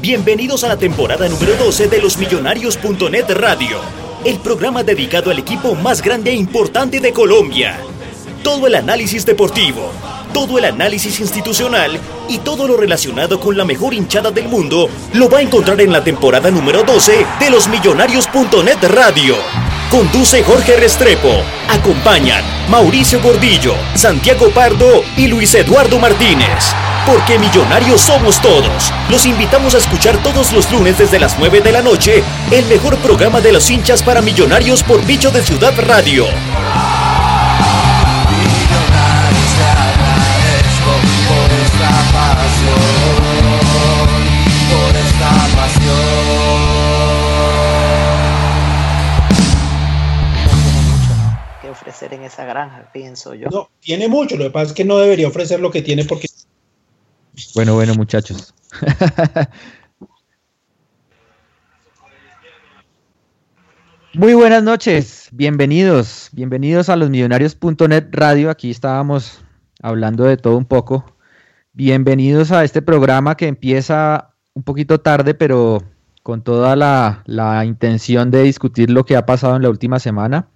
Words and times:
Bienvenidos 0.00 0.62
a 0.62 0.68
la 0.68 0.76
temporada 0.76 1.28
número 1.28 1.56
12 1.56 1.88
de 1.88 2.00
los 2.00 2.18
Millonarios.net 2.18 3.30
Radio, 3.30 3.80
el 4.24 4.38
programa 4.38 4.84
dedicado 4.84 5.32
al 5.32 5.40
equipo 5.40 5.74
más 5.74 6.02
grande 6.02 6.30
e 6.30 6.34
importante 6.34 7.00
de 7.00 7.12
Colombia. 7.12 7.80
Todo 8.44 8.68
el 8.68 8.76
análisis 8.76 9.26
deportivo, 9.26 9.90
todo 10.38 10.56
el 10.56 10.66
análisis 10.66 11.18
institucional 11.18 11.98
y 12.28 12.38
todo 12.38 12.68
lo 12.68 12.76
relacionado 12.76 13.40
con 13.40 13.56
la 13.56 13.64
mejor 13.64 13.92
hinchada 13.92 14.30
del 14.30 14.46
mundo 14.46 14.88
lo 15.14 15.28
va 15.28 15.38
a 15.38 15.42
encontrar 15.42 15.80
en 15.80 15.90
la 15.92 16.04
temporada 16.04 16.48
número 16.48 16.84
12 16.84 17.26
de 17.40 17.50
los 17.50 17.66
Millonarios.net 17.66 18.78
Radio. 18.82 19.34
Conduce 19.90 20.44
Jorge 20.44 20.76
Restrepo. 20.76 21.42
Acompañan 21.68 22.44
Mauricio 22.70 23.20
Gordillo, 23.20 23.74
Santiago 23.96 24.50
Pardo 24.50 25.02
y 25.16 25.26
Luis 25.26 25.52
Eduardo 25.56 25.98
Martínez. 25.98 26.72
Porque 27.04 27.36
millonarios 27.40 28.00
somos 28.00 28.40
todos. 28.40 28.92
Los 29.10 29.26
invitamos 29.26 29.74
a 29.74 29.78
escuchar 29.78 30.22
todos 30.22 30.52
los 30.52 30.70
lunes 30.70 30.98
desde 30.98 31.18
las 31.18 31.36
9 31.36 31.62
de 31.62 31.72
la 31.72 31.82
noche 31.82 32.22
el 32.52 32.64
mejor 32.66 32.96
programa 32.98 33.40
de 33.40 33.50
los 33.50 33.68
hinchas 33.68 34.04
para 34.04 34.22
millonarios 34.22 34.84
por 34.84 35.04
Bicho 35.04 35.32
de 35.32 35.42
Ciudad 35.42 35.74
Radio. 35.84 36.26
Ofrecer 52.08 52.18
en 52.18 52.24
esa 52.24 52.44
granja, 52.44 52.90
pienso 52.92 53.34
yo. 53.34 53.48
No, 53.50 53.68
tiene 53.80 54.08
mucho, 54.08 54.36
lo 54.36 54.44
que 54.44 54.50
pasa 54.50 54.66
es 54.66 54.72
que 54.72 54.84
no 54.84 54.98
debería 54.98 55.28
ofrecer 55.28 55.60
lo 55.60 55.70
que 55.70 55.82
tiene 55.82 56.04
porque 56.04 56.26
Bueno, 57.54 57.74
bueno, 57.74 57.94
muchachos. 57.94 58.54
Muy 64.14 64.34
buenas 64.34 64.62
noches, 64.62 65.28
bienvenidos, 65.32 66.30
bienvenidos 66.32 66.88
a 66.88 66.96
los 66.96 67.10
millonarios.net 67.10 68.06
radio. 68.10 68.50
Aquí 68.50 68.70
estábamos 68.70 69.44
hablando 69.82 70.24
de 70.24 70.36
todo 70.36 70.56
un 70.56 70.64
poco. 70.64 71.14
Bienvenidos 71.72 72.50
a 72.50 72.64
este 72.64 72.82
programa 72.82 73.36
que 73.36 73.46
empieza 73.46 74.34
un 74.54 74.64
poquito 74.64 74.98
tarde, 75.00 75.34
pero 75.34 75.84
con 76.24 76.42
toda 76.42 76.74
la, 76.74 77.22
la 77.26 77.64
intención 77.64 78.32
de 78.32 78.42
discutir 78.42 78.90
lo 78.90 79.04
que 79.04 79.14
ha 79.14 79.24
pasado 79.24 79.54
en 79.54 79.62
la 79.62 79.70
última 79.70 80.00
semana. 80.00 80.48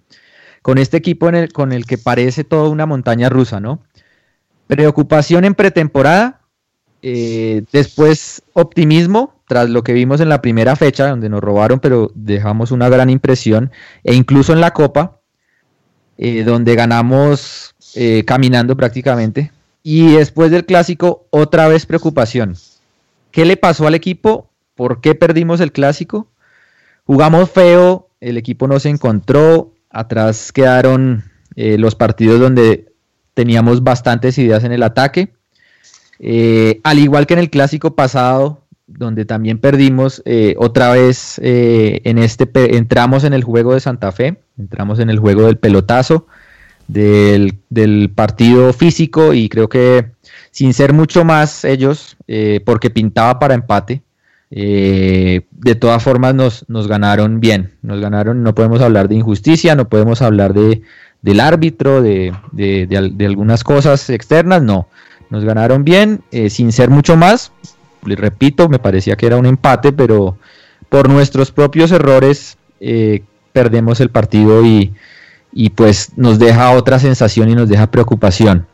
Con 0.63 0.79
este 0.79 0.97
equipo 0.97 1.29
con 1.53 1.71
el 1.71 1.85
que 1.85 1.99
parece 1.99 2.43
toda 2.43 2.69
una 2.69 2.87
montaña 2.87 3.29
rusa, 3.29 3.59
¿no? 3.59 3.83
Preocupación 4.65 5.45
en 5.45 5.53
pretemporada, 5.53 6.41
eh, 7.03 7.63
después 7.71 8.41
optimismo 8.53 9.35
tras 9.47 9.69
lo 9.69 9.83
que 9.83 9.93
vimos 9.93 10.21
en 10.21 10.29
la 10.29 10.41
primera 10.41 10.75
fecha, 10.75 11.09
donde 11.09 11.29
nos 11.29 11.41
robaron, 11.41 11.79
pero 11.79 12.11
dejamos 12.15 12.71
una 12.71 12.89
gran 12.89 13.09
impresión, 13.09 13.71
e 14.03 14.15
incluso 14.15 14.53
en 14.53 14.61
la 14.61 14.71
Copa, 14.71 15.19
eh, 16.17 16.43
donde 16.43 16.75
ganamos 16.75 17.75
eh, 17.95 18.23
caminando 18.25 18.75
prácticamente. 18.77 19.51
Y 19.83 20.13
después 20.13 20.49
del 20.49 20.65
clásico, 20.65 21.27
otra 21.29 21.67
vez 21.67 21.85
preocupación. 21.85 22.55
¿Qué 23.31 23.45
le 23.45 23.57
pasó 23.57 23.85
al 23.85 23.95
equipo? 23.95 24.49
¿Por 24.75 25.01
qué 25.01 25.13
perdimos 25.13 25.59
el 25.59 25.73
clásico? 25.73 26.27
Jugamos 27.05 27.51
feo, 27.51 28.07
el 28.21 28.37
equipo 28.37 28.67
no 28.67 28.79
se 28.79 28.89
encontró, 28.89 29.73
atrás 29.93 30.51
quedaron 30.51 31.23
los 31.55 31.95
partidos 31.95 32.39
donde 32.39 32.93
teníamos 33.33 33.83
bastantes 33.83 34.37
ideas 34.37 34.63
en 34.63 34.71
el 34.71 34.83
ataque. 34.83 35.33
Eh, 36.19 36.79
al 36.83 36.99
igual 36.99 37.25
que 37.25 37.33
en 37.33 37.39
el 37.39 37.49
clásico 37.49 37.95
pasado, 37.95 38.61
donde 38.87 39.25
también 39.25 39.59
perdimos, 39.59 40.21
eh, 40.25 40.55
otra 40.57 40.91
vez 40.91 41.39
eh, 41.43 42.01
en 42.03 42.17
este 42.17 42.49
entramos 42.77 43.23
en 43.23 43.33
el 43.33 43.43
juego 43.43 43.73
de 43.73 43.79
Santa 43.79 44.11
Fe, 44.11 44.37
entramos 44.57 44.99
en 44.99 45.09
el 45.09 45.19
juego 45.19 45.47
del 45.47 45.57
pelotazo, 45.57 46.27
del, 46.87 47.59
del 47.69 48.11
partido 48.13 48.73
físico 48.73 49.33
y 49.33 49.49
creo 49.49 49.69
que 49.69 50.11
sin 50.51 50.73
ser 50.73 50.93
mucho 50.93 51.25
más 51.25 51.65
ellos, 51.65 52.15
porque 52.65 52.89
pintaba 52.89 53.39
para 53.39 53.55
empate, 53.55 54.03
de 54.55 55.75
todas 55.75 56.03
formas 56.03 56.35
nos, 56.35 56.65
nos 56.69 56.87
ganaron 56.87 57.39
bien, 57.39 57.73
nos 57.81 57.99
ganaron, 57.99 58.43
no 58.43 58.53
podemos 58.53 58.81
hablar 58.81 59.07
de 59.07 59.15
injusticia, 59.15 59.75
no 59.75 59.89
podemos 59.89 60.21
hablar 60.21 60.53
de, 60.53 60.83
del 61.21 61.39
árbitro, 61.39 62.01
de, 62.01 62.33
de, 62.51 62.85
de 62.87 63.25
algunas 63.25 63.63
cosas 63.63 64.09
externas, 64.09 64.61
no 64.61 64.87
nos 65.33 65.45
ganaron 65.45 65.83
bien, 65.83 66.21
eh, 66.31 66.51
sin 66.51 66.71
ser 66.71 66.91
mucho 66.91 67.17
más. 67.17 67.51
Les 68.05 68.19
repito, 68.19 68.69
me 68.69 68.77
parecía 68.77 69.15
que 69.15 69.25
era 69.25 69.37
un 69.37 69.47
empate, 69.47 69.91
pero 69.91 70.37
por 70.89 71.09
nuestros 71.09 71.51
propios 71.51 71.91
errores 71.91 72.55
eh, 72.79 73.23
perdemos 73.51 73.99
el 73.99 74.11
partido 74.11 74.63
y, 74.63 74.93
y 75.51 75.71
pues 75.71 76.11
nos 76.17 76.37
deja 76.37 76.69
otra 76.69 76.99
sensación 76.99 77.49
y 77.49 77.55
nos 77.55 77.67
deja 77.67 77.89
preocupación. 77.89 78.67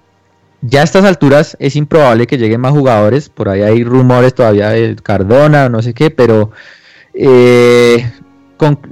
Ya 0.62 0.81
a 0.81 0.84
estas 0.84 1.06
alturas 1.06 1.56
es 1.59 1.75
improbable 1.75 2.28
que 2.28 2.38
lleguen 2.38 2.62
más 2.62 2.72
jugadores, 2.72 3.30
por 3.30 3.47
ahí 3.47 3.62
hay 3.62 3.84
rumores 3.84 4.34
todavía 4.34 4.70
de 4.70 4.96
Cardona, 4.97 5.70
no 5.70 5.81
sé 5.81 5.94
qué, 5.94 6.12
pero 6.12 6.52
eh, 7.14 8.12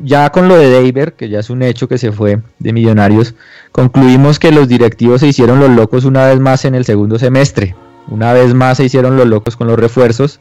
ya 0.01 0.29
con 0.31 0.47
lo 0.47 0.55
de 0.55 0.71
David, 0.71 1.09
que 1.17 1.29
ya 1.29 1.39
es 1.39 1.49
un 1.49 1.61
hecho 1.61 1.87
que 1.87 1.97
se 1.97 2.11
fue 2.11 2.39
de 2.59 2.73
Millonarios, 2.73 3.35
concluimos 3.71 4.39
que 4.39 4.51
los 4.51 4.67
directivos 4.67 5.21
se 5.21 5.27
hicieron 5.27 5.59
los 5.59 5.69
locos 5.69 6.05
una 6.05 6.25
vez 6.25 6.39
más 6.39 6.63
en 6.65 6.75
el 6.75 6.85
segundo 6.85 7.19
semestre. 7.19 7.75
Una 8.09 8.31
vez 8.31 8.53
más 8.53 8.77
se 8.77 8.85
hicieron 8.85 9.17
los 9.17 9.27
locos 9.27 9.57
con 9.57 9.67
los 9.67 9.77
refuerzos, 9.77 10.39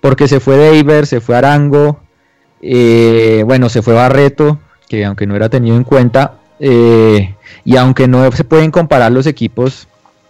porque 0.00 0.28
se 0.28 0.40
fue 0.40 0.56
David, 0.56 1.04
se 1.04 1.20
fue 1.20 1.36
Arango, 1.36 2.00
eh, 2.62 3.42
bueno, 3.44 3.68
se 3.68 3.82
fue 3.82 3.92
Barreto, 3.92 4.58
que 4.88 5.04
aunque 5.04 5.26
no 5.26 5.36
era 5.36 5.50
tenido 5.50 5.76
en 5.76 5.84
cuenta, 5.84 6.38
eh, 6.58 7.34
y 7.64 7.76
aunque 7.76 8.08
no 8.08 8.32
se 8.32 8.44
pueden 8.44 8.70
comparar 8.70 9.12
los 9.12 9.26
equipos 9.26 9.88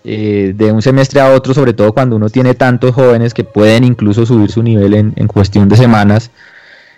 eh, 0.09 0.53
de 0.55 0.71
un 0.71 0.83
semestre 0.83 1.21
a 1.21 1.33
otro, 1.33 1.53
sobre 1.53 1.73
todo 1.73 1.93
cuando 1.93 2.15
uno 2.15 2.31
tiene 2.31 2.55
tantos 2.55 2.95
jóvenes 2.95 3.35
que 3.35 3.43
pueden 3.43 3.83
incluso 3.83 4.25
subir 4.25 4.53
su 4.53 4.63
nivel 4.63 4.95
en, 4.95 5.27
cuestión 5.27 5.69
de 5.69 5.77
semanas, 5.77 6.31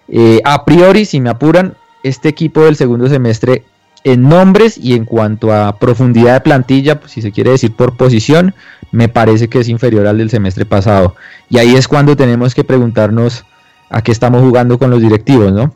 eh, 0.09 0.43
a 0.44 0.67
priori, 0.67 1.06
si 1.06 1.19
me 1.19 1.31
apuran, 1.31 1.75
este 2.03 2.29
equipo 2.29 2.67
del 2.67 2.77
segundo 2.77 3.09
semestre 3.09 3.65
en 4.05 4.29
nombres 4.29 4.77
y 4.77 4.93
en 4.93 5.06
cuanto 5.06 5.55
a 5.55 5.79
profundidad 5.79 6.35
de 6.35 6.41
plantilla, 6.43 7.00
pues, 7.00 7.12
si 7.12 7.23
se 7.23 7.32
quiere 7.32 7.53
decir 7.53 7.75
por 7.75 7.97
posición, 7.97 8.55
me 8.93 9.09
parece 9.09 9.49
que 9.49 9.61
es 9.61 9.71
inferior 9.71 10.06
al 10.06 10.19
del 10.19 10.29
semestre 10.29 10.67
pasado. 10.67 11.15
Y 11.49 11.56
ahí 11.56 11.77
es 11.77 11.88
cuando 11.88 12.15
tenemos 12.15 12.55
que 12.55 12.62
preguntarnos 12.62 13.47
a 13.88 14.03
qué 14.03 14.12
estamos 14.12 14.43
jugando 14.43 14.79
con 14.79 14.91
los 14.91 15.00
directivos, 15.00 15.50
¿no? 15.50 15.73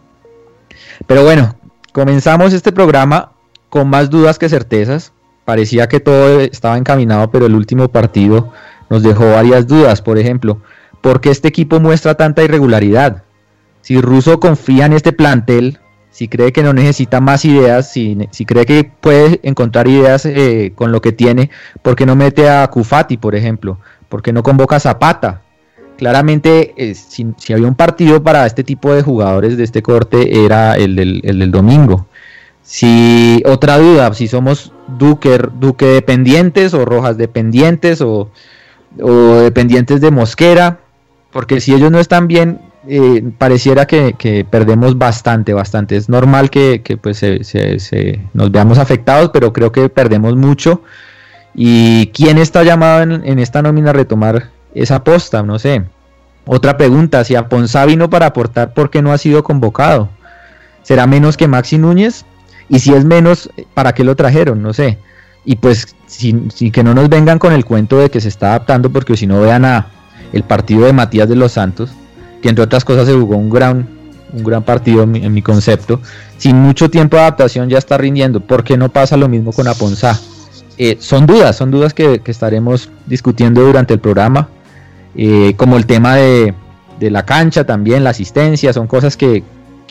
Pero 1.07 1.25
bueno, 1.25 1.57
comenzamos 1.93 2.53
este 2.53 2.73
programa 2.73 3.33
con 3.71 3.89
más 3.89 4.11
dudas 4.11 4.39
que 4.39 4.51
certezas. 4.51 5.13
Parecía 5.45 5.89
que 5.89 6.01
todo 6.01 6.41
estaba 6.41 6.79
encaminado, 6.79 7.31
pero 7.31 7.47
el 7.47 7.55
último 7.55 7.89
partido 7.89 8.53
nos 8.91 9.03
dejó 9.03 9.33
varias 9.33 9.67
dudas. 9.67 10.01
Por 10.03 10.19
ejemplo, 10.19 10.61
¿por 11.01 11.21
qué 11.21 11.31
este 11.31 11.49
equipo 11.49 11.81
muestra 11.81 12.15
tanta 12.15 12.43
irregularidad? 12.43 13.25
Si 13.81 14.01
Russo 14.01 14.39
confía 14.39 14.87
en 14.87 14.93
este 14.93 15.13
plantel, 15.13 15.79
si 16.11 16.29
cree 16.29 16.53
que 16.53 16.63
no 16.63 16.73
necesita 16.73 17.21
más 17.21 17.45
ideas, 17.45 17.91
si, 17.91 18.17
cree 18.47 18.67
que 18.67 18.85
puede 18.85 19.41
encontrar 19.43 19.89
ideas 19.89 20.27
eh, 20.27 20.73
con 20.75 20.93
lo 20.93 21.01
que 21.01 21.13
tiene, 21.13 21.51
¿por 21.83 21.97
qué 21.97 22.07
no 22.07 22.15
mete 22.15 22.49
a 22.49 22.67
Kufati, 22.69 23.17
por 23.17 23.35
ejemplo? 23.35 23.79
¿Por 24.09 24.23
qué 24.23 24.33
no 24.33 24.43
convoca 24.43 24.77
a 24.77 24.81
Zapata? 24.81 25.43
claramente 26.03 26.75
eh, 26.77 26.97
si, 26.97 27.33
había 27.53 27.69
un 27.69 27.77
partido 27.77 28.25
para 28.25 28.45
este 28.45 28.65
tipo 28.65 28.93
de 28.93 29.03
jugadores 29.03 29.57
de 29.57 29.63
este 29.63 29.83
corte 29.83 30.45
era 30.45 30.75
el 30.75 30.97
del, 30.97 31.21
el 31.23 31.39
del 31.39 31.53
domingo. 31.53 32.09
Si 32.63 33.43
otra 33.47 33.79
duda, 33.79 34.13
si 34.15 34.29
somos 34.29 34.73
Duque, 34.87 35.39
Duque 35.59 35.87
dependientes 35.87 36.75
o 36.75 36.85
Rojas 36.85 37.17
dependientes 37.17 38.01
o, 38.01 38.31
o 39.01 39.13
dependientes 39.37 40.01
de 40.01 40.11
Mosquera, 40.11 40.79
porque 41.33 41.61
si 41.61 41.75
ellos 41.75 41.91
no 41.91 41.99
están 41.99 42.29
bien, 42.29 42.61
eh, 42.89 43.23
pareciera 43.39 43.87
que, 43.87 44.47
perdemos 44.49 44.99
bastante, 44.99 45.55
bastante. 45.55 45.97
Es 45.97 46.09
normal 46.09 46.51
que, 46.51 46.83
pues 47.01 47.19
se, 47.19 48.21
nos 48.35 48.51
veamos 48.51 48.79
afectados, 48.79 49.31
pero 49.33 49.53
creo 49.53 49.73
que 49.73 49.89
perdemos 49.89 50.37
mucho. 50.37 50.83
¿Y 51.55 52.09
quién 52.09 52.39
está 52.39 52.63
llamado 52.65 53.03
en, 53.03 53.39
esta 53.39 53.63
nómina 53.63 53.91
a 53.91 53.93
retomar 53.95 54.51
esa 54.75 55.05
posta? 55.05 55.43
No 55.43 55.59
sé. 55.59 55.85
Otra 56.45 56.77
pregunta, 56.77 57.23
si 57.25 57.37
Aponzá 57.37 57.87
vino 57.87 58.11
para 58.11 58.27
aportar, 58.27 58.75
¿por 58.75 58.91
qué 58.91 59.01
no 59.01 59.13
ha 59.13 59.19
sido 59.19 59.45
convocado? 59.45 60.09
¿Será 60.83 61.07
menos 61.07 61.37
que 61.37 61.47
Maxi 61.47 61.79
Núñez? 61.79 62.25
Y 62.73 62.79
si 62.79 62.95
es 62.95 63.05
menos, 63.05 63.51
¿para 63.75 63.93
qué 63.93 64.03
lo 64.03 64.17
trajeron? 64.17 64.63
No 64.63 64.73
sé. 64.73 64.97
Y 65.45 65.57
pues, 65.57 65.95
sin, 66.07 66.49
que 66.49 66.83
no 66.83 66.95
nos 66.95 67.11
vengan 67.11 67.39
con 67.39 67.53
el 67.53 67.67
cuento 67.67 67.99
de 67.99 68.09
que 68.09 68.19
se 68.19 68.29
está 68.29 68.49
adaptando, 68.49 68.89
porque 68.89 69.15
si 69.15 69.27
no 69.27 69.43
vean 69.43 69.67
a 69.67 69.89
el 70.33 70.43
partido 70.43 70.87
de 70.87 70.95
Matías 70.95 71.29
de 71.29 71.37
los 71.37 71.53
Santos, 71.53 71.91
que 72.41 72.49
entre 72.49 72.65
otras 72.65 72.83
cosas 72.83 73.07
se 73.07 73.13
jugó 73.13 73.37
un 73.37 73.51
gran, 73.51 73.87
un 74.33 74.43
gran 74.43 74.63
partido 74.63 75.03
en 75.03 75.35
mi, 75.35 75.43
concepto. 75.43 76.01
Sin 76.39 76.57
mucho 76.57 76.89
tiempo 76.89 77.17
de 77.19 77.25
adaptación 77.25 77.69
ya 77.69 77.77
está 77.77 77.99
rindiendo. 77.99 78.41
¿Por 78.41 78.65
qué 78.65 78.79
no 78.79 78.89
pasa 78.89 79.19
lo 79.19 79.29
mismo 79.29 79.53
con 79.53 79.69
Aponzá? 79.69 80.19
Eh, 80.79 80.97
son 80.99 81.27
dudas, 81.27 81.55
son 81.55 81.71
dudas 81.71 81.93
que, 81.93 82.23
estaremos 82.25 82.89
discutiendo 83.07 83.61
durante 83.61 83.93
el 83.93 84.01
programa. 84.01 84.49
Eh, 85.15 85.53
como 85.59 85.77
el 85.77 85.85
tema 85.85 86.17
de, 86.17 86.55
la 87.01 87.27
cancha 87.27 87.65
también, 87.65 88.03
la 88.03 88.11
asistencia, 88.11 88.73
son 88.73 88.87
cosas 88.87 89.19
que, 89.19 89.45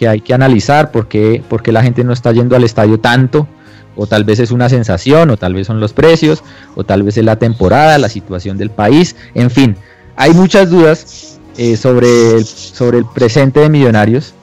hay 0.08 0.22
que 0.22 0.34
analizar. 0.34 0.92
¿Por 0.92 1.08
qué, 1.08 1.44
la 1.66 1.84
gente 1.84 2.04
no 2.04 2.14
está 2.14 2.32
yendo 2.32 2.56
al 2.56 2.64
estadio 2.64 3.00
tanto? 3.00 3.48
O 3.96 4.08
tal 4.08 4.24
vez 4.24 4.40
es 4.40 4.52
una 4.52 4.70
sensación, 4.70 5.30
o 5.30 5.38
tal 5.38 5.54
vez 5.54 5.68
son 5.68 5.80
los 5.80 5.94
precios, 5.94 6.44
o 6.76 6.84
tal 6.84 7.04
vez 7.04 7.18
es 7.18 7.26
la 7.26 7.38
temporada, 7.38 7.98
la 7.98 8.10
situación 8.10 8.58
del 8.58 8.70
país. 8.70 9.16
En 9.34 9.50
fin, 9.50 9.76
hay 10.16 10.34
muchas 10.34 10.70
dudas 10.70 11.40
eh, 11.58 11.76
sobre, 11.76 12.32
el, 12.32 12.46
sobre 12.46 12.98
el 12.98 13.06
presente 13.06 13.60
de 13.60 13.70
Millonarios 13.70 14.34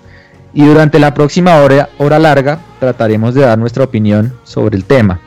y 0.53 0.65
durante 0.65 0.99
la 0.99 1.15
próxima 1.15 1.57
hora, 1.57 1.89
hora 1.99 2.19
larga 2.19 2.61
trataremos 2.81 3.35
de 3.35 3.43
dar 3.43 3.59
nuestra 3.59 3.85
opinión 3.85 4.35
sobre 4.45 4.77
el 4.77 4.85
tema. 4.85 5.21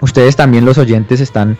Ustedes 0.00 0.36
también 0.36 0.64
los 0.64 0.78
oyentes 0.78 1.20
están 1.20 1.56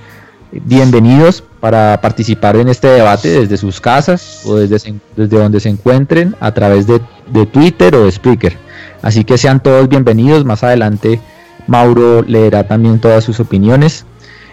bienvenidos 0.52 1.44
para 1.64 1.98
participar 1.98 2.56
en 2.56 2.68
este 2.68 2.88
debate 2.88 3.30
desde 3.40 3.56
sus 3.56 3.80
casas 3.80 4.42
o 4.44 4.56
desde, 4.56 4.96
desde 5.16 5.38
donde 5.38 5.60
se 5.60 5.70
encuentren 5.70 6.36
a 6.38 6.52
través 6.52 6.86
de, 6.86 7.00
Twitter 7.46 7.94
o 7.94 8.04
de 8.04 8.12
Spreaker. 8.12 8.58
Así 9.00 9.24
que 9.24 9.38
sean 9.38 9.62
todos 9.62 9.88
bienvenidos. 9.88 10.44
Más 10.44 10.62
adelante 10.62 11.22
Mauro 11.66 12.20
leerá 12.20 12.64
también 12.64 12.98
todas 13.00 13.24
sus 13.24 13.40
opiniones. 13.40 14.04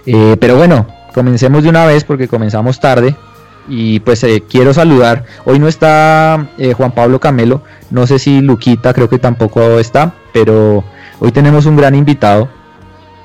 Eh, 0.05 0.37
pero 0.39 0.55
bueno, 0.55 0.87
comencemos 1.13 1.63
de 1.63 1.69
una 1.69 1.85
vez 1.85 2.05
porque 2.05 2.29
comenzamos 2.29 2.79
tarde 2.79 3.13
y 3.67 3.99
pues 3.99 4.23
eh, 4.23 4.41
quiero 4.49 4.73
saludar. 4.73 5.25
Hoy 5.43 5.59
no 5.59 5.67
está 5.67 6.47
eh, 6.57 6.71
Juan 6.71 6.93
Pablo 6.93 7.19
Camelo, 7.19 7.61
no 7.89 8.07
sé 8.07 8.19
si 8.19 8.39
Luquita 8.39 8.93
creo 8.93 9.09
que 9.09 9.19
tampoco 9.19 9.79
está, 9.79 10.13
pero 10.31 10.85
hoy 11.19 11.33
tenemos 11.33 11.65
un 11.65 11.75
gran 11.75 11.93
invitado 11.93 12.47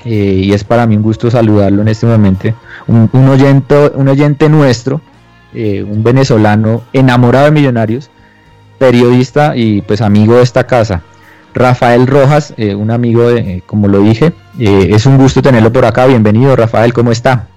eh, 0.06 0.40
y 0.44 0.52
es 0.52 0.64
para 0.64 0.86
mí 0.86 0.96
un 0.96 1.02
gusto 1.02 1.30
saludarlo 1.30 1.82
en 1.82 1.88
este 1.88 2.06
momento. 2.06 2.48
Un, 2.86 3.28
oyente, 3.28 3.92
un 3.94 4.08
oyente 4.08 4.48
nuestro, 4.48 5.00
un 5.54 6.02
venezolano 6.04 6.82
enamorado 6.92 7.46
de 7.46 7.50
millonarios, 7.50 8.10
periodista 8.78 9.56
y 9.56 9.82
pues 9.82 10.00
amigo 10.00 10.36
de 10.36 10.42
esta 10.42 10.66
casa. 10.66 11.02
Rafael 11.54 12.06
Rojas, 12.06 12.52
un 12.58 12.90
amigo, 12.90 13.30
de, 13.30 13.62
como 13.66 13.88
lo 13.88 14.00
dije, 14.00 14.32
es 14.58 15.06
un 15.06 15.16
gusto 15.16 15.40
tenerlo 15.42 15.72
por 15.72 15.86
acá. 15.86 16.06
Bienvenido, 16.06 16.54
Rafael, 16.54 16.92
¿cómo 16.92 17.10
está? 17.10 17.48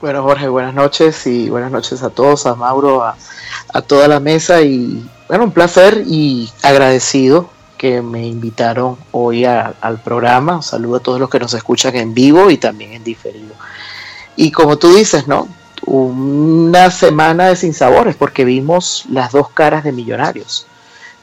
Bueno, 0.00 0.22
Jorge, 0.22 0.48
buenas 0.48 0.72
noches 0.72 1.26
y 1.26 1.50
buenas 1.50 1.70
noches 1.70 2.02
a 2.02 2.08
todos, 2.08 2.46
a 2.46 2.54
Mauro, 2.54 3.04
a, 3.04 3.16
toda 3.82 4.08
la 4.08 4.18
mesa 4.18 4.62
y 4.62 5.06
bueno, 5.28 5.44
un 5.44 5.52
placer 5.52 6.04
y 6.06 6.50
agradecido 6.62 7.50
que 7.80 8.02
me 8.02 8.26
invitaron 8.26 8.98
hoy 9.10 9.46
al 9.46 10.02
programa. 10.04 10.60
Saludo 10.60 10.96
a 10.96 11.00
todos 11.00 11.18
los 11.18 11.30
que 11.30 11.38
nos 11.38 11.54
escuchan 11.54 11.96
en 11.96 12.12
vivo 12.12 12.50
y 12.50 12.58
también 12.58 12.92
en 12.92 13.02
diferido. 13.02 13.54
Y 14.36 14.50
como 14.50 14.76
tú 14.76 14.94
dices, 14.94 15.26
¿no? 15.26 15.48
Una 15.86 16.90
semana 16.90 17.46
de 17.46 17.56
sinsabores 17.56 18.16
porque 18.16 18.44
vimos 18.44 19.06
las 19.10 19.32
dos 19.32 19.48
caras 19.48 19.82
de 19.82 19.92
Millonarios. 19.92 20.66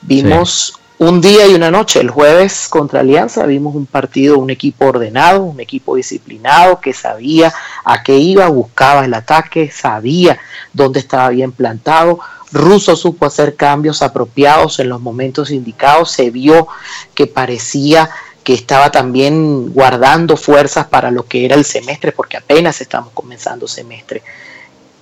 Vimos 0.02 0.80
un 1.00 1.22
día 1.22 1.48
y 1.48 1.54
una 1.54 1.72
noche. 1.72 2.00
El 2.00 2.10
jueves 2.10 2.68
contra 2.70 3.02
Alianza 3.02 3.46
vimos 3.46 3.76
un 3.76 3.86
partido, 3.86 4.38
un 4.38 4.50
equipo 4.50 4.86
ordenado, 4.86 5.44
un 5.44 5.60
equipo 5.60 5.96
disciplinado 5.96 6.80
que 6.80 6.94
sabía 6.94 7.54
a 7.84 8.04
qué 8.04 8.18
iba, 8.18 8.48
buscaba 8.48 9.06
el 9.06 9.14
ataque, 9.14 9.72
sabía 9.72 10.40
dónde 10.74 11.00
estaba 11.00 11.30
bien 11.30 11.52
plantado. 11.52 12.20
Russo 12.52 12.96
supo 12.96 13.26
hacer 13.26 13.56
cambios 13.56 14.02
apropiados 14.02 14.80
en 14.80 14.90
los 14.90 15.02
momentos 15.02 15.52
indicados. 15.52 16.12
Se 16.12 16.32
vio 16.32 16.68
que 17.14 17.28
parecía 17.28 18.10
que 18.44 18.54
estaba 18.54 18.90
también 18.90 19.74
guardando 19.74 20.38
fuerzas 20.38 20.88
para 20.88 21.12
lo 21.12 21.26
que 21.26 21.44
era 21.44 21.56
el 21.56 21.66
semestre, 21.66 22.14
porque 22.14 22.38
apenas 22.38 22.80
estamos 22.80 23.12
comenzando 23.14 23.68
semestre. 23.68 24.24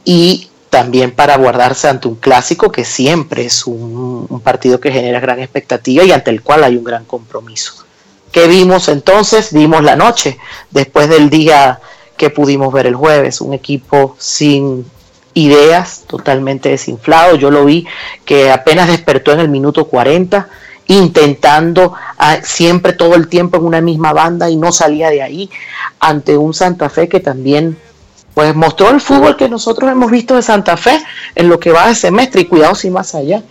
Y 0.03 0.49
también 0.75 1.11
para 1.11 1.37
guardarse 1.37 1.87
ante 1.87 2.09
un 2.09 2.15
clásico 2.15 2.69
que 2.69 2.83
siempre 2.83 3.45
es 3.45 3.65
un, 3.65 4.41
partido 4.43 4.81
que 4.81 4.91
genera 4.91 5.21
gran 5.21 5.39
expectativa 5.39 6.03
y 6.03 6.11
ante 6.11 6.31
el 6.31 6.41
cual 6.41 6.65
hay 6.65 6.75
un 6.75 6.83
gran 6.83 7.05
compromiso. 7.05 7.85
¿Qué 8.29 8.45
vimos 8.49 8.89
entonces? 8.89 9.53
Vimos 9.53 9.85
la 9.85 9.95
noche, 9.95 10.37
después 10.71 11.07
del 11.07 11.29
día 11.29 11.79
que 12.17 12.29
pudimos 12.29 12.73
ver 12.73 12.87
el 12.87 12.95
jueves, 12.95 13.39
un 13.39 13.53
equipo 13.53 14.17
sin 14.19 14.85
ideas, 15.33 16.03
totalmente 16.07 16.67
desinflado. 16.67 17.37
Yo 17.37 17.51
lo 17.51 17.63
vi 17.63 17.87
que 18.25 18.51
apenas 18.51 18.89
despertó 18.89 19.31
en 19.31 19.39
el 19.39 19.47
minuto 19.47 19.87
40, 19.87 20.49
intentando 20.87 21.93
ah, 22.17 22.39
siempre 22.43 22.91
todo 22.91 23.15
el 23.15 23.29
tiempo 23.29 23.55
en 23.55 23.63
una 23.63 23.79
misma 23.79 24.11
banda 24.11 24.49
y 24.49 24.57
no 24.57 24.73
salía 24.73 25.09
de 25.09 25.21
ahí 25.21 25.49
ante 26.01 26.37
un 26.37 26.53
Santa 26.53 26.89
Fe 26.89 27.07
que 27.07 27.21
también 27.21 27.77
pues 28.35 28.53
mostró 28.53 28.91
el 28.91 29.01
fútbol 29.01 29.35
que 29.35 29.49
nosotros 29.49 29.89
hemos 29.89 30.11
visto 30.11 30.35
de 30.35 30.43
Santa 30.43 30.77
Fe 30.77 31.01
en 31.33 31.49
lo 31.49 31.59
que 31.59 31.71
va 31.71 31.87
de 31.87 31.95
semestre 31.95 32.41
y 32.41 32.45
cuidado 32.45 32.75
si 32.75 32.91
más 32.91 33.15
allá. 33.15 33.41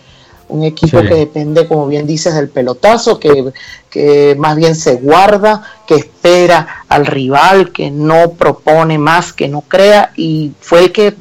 Un 0.47 0.63
equipo 0.63 1.01
que 1.01 1.15
depende, 1.15 1.67
como 1.67 1.87
bien 1.87 2.05
dices, 2.05 2.35
del 2.35 2.49
pelotazo, 2.49 3.19
que, 3.19 3.51
que 3.89 4.35
más 4.37 4.55
bien 4.55 4.75
se 4.75 4.93
guarda, 4.93 5.63
que 5.87 5.95
espera 5.95 6.85
al 6.87 7.07
rival, 7.07 7.71
que 7.71 7.89
no 7.89 8.33
propone 8.33 8.99
más, 8.99 9.33
que 9.33 9.47
no 9.47 9.61
crea, 9.61 10.11
y 10.15 10.51
fue 10.61 10.83
el 10.83 10.91
que 10.91 11.15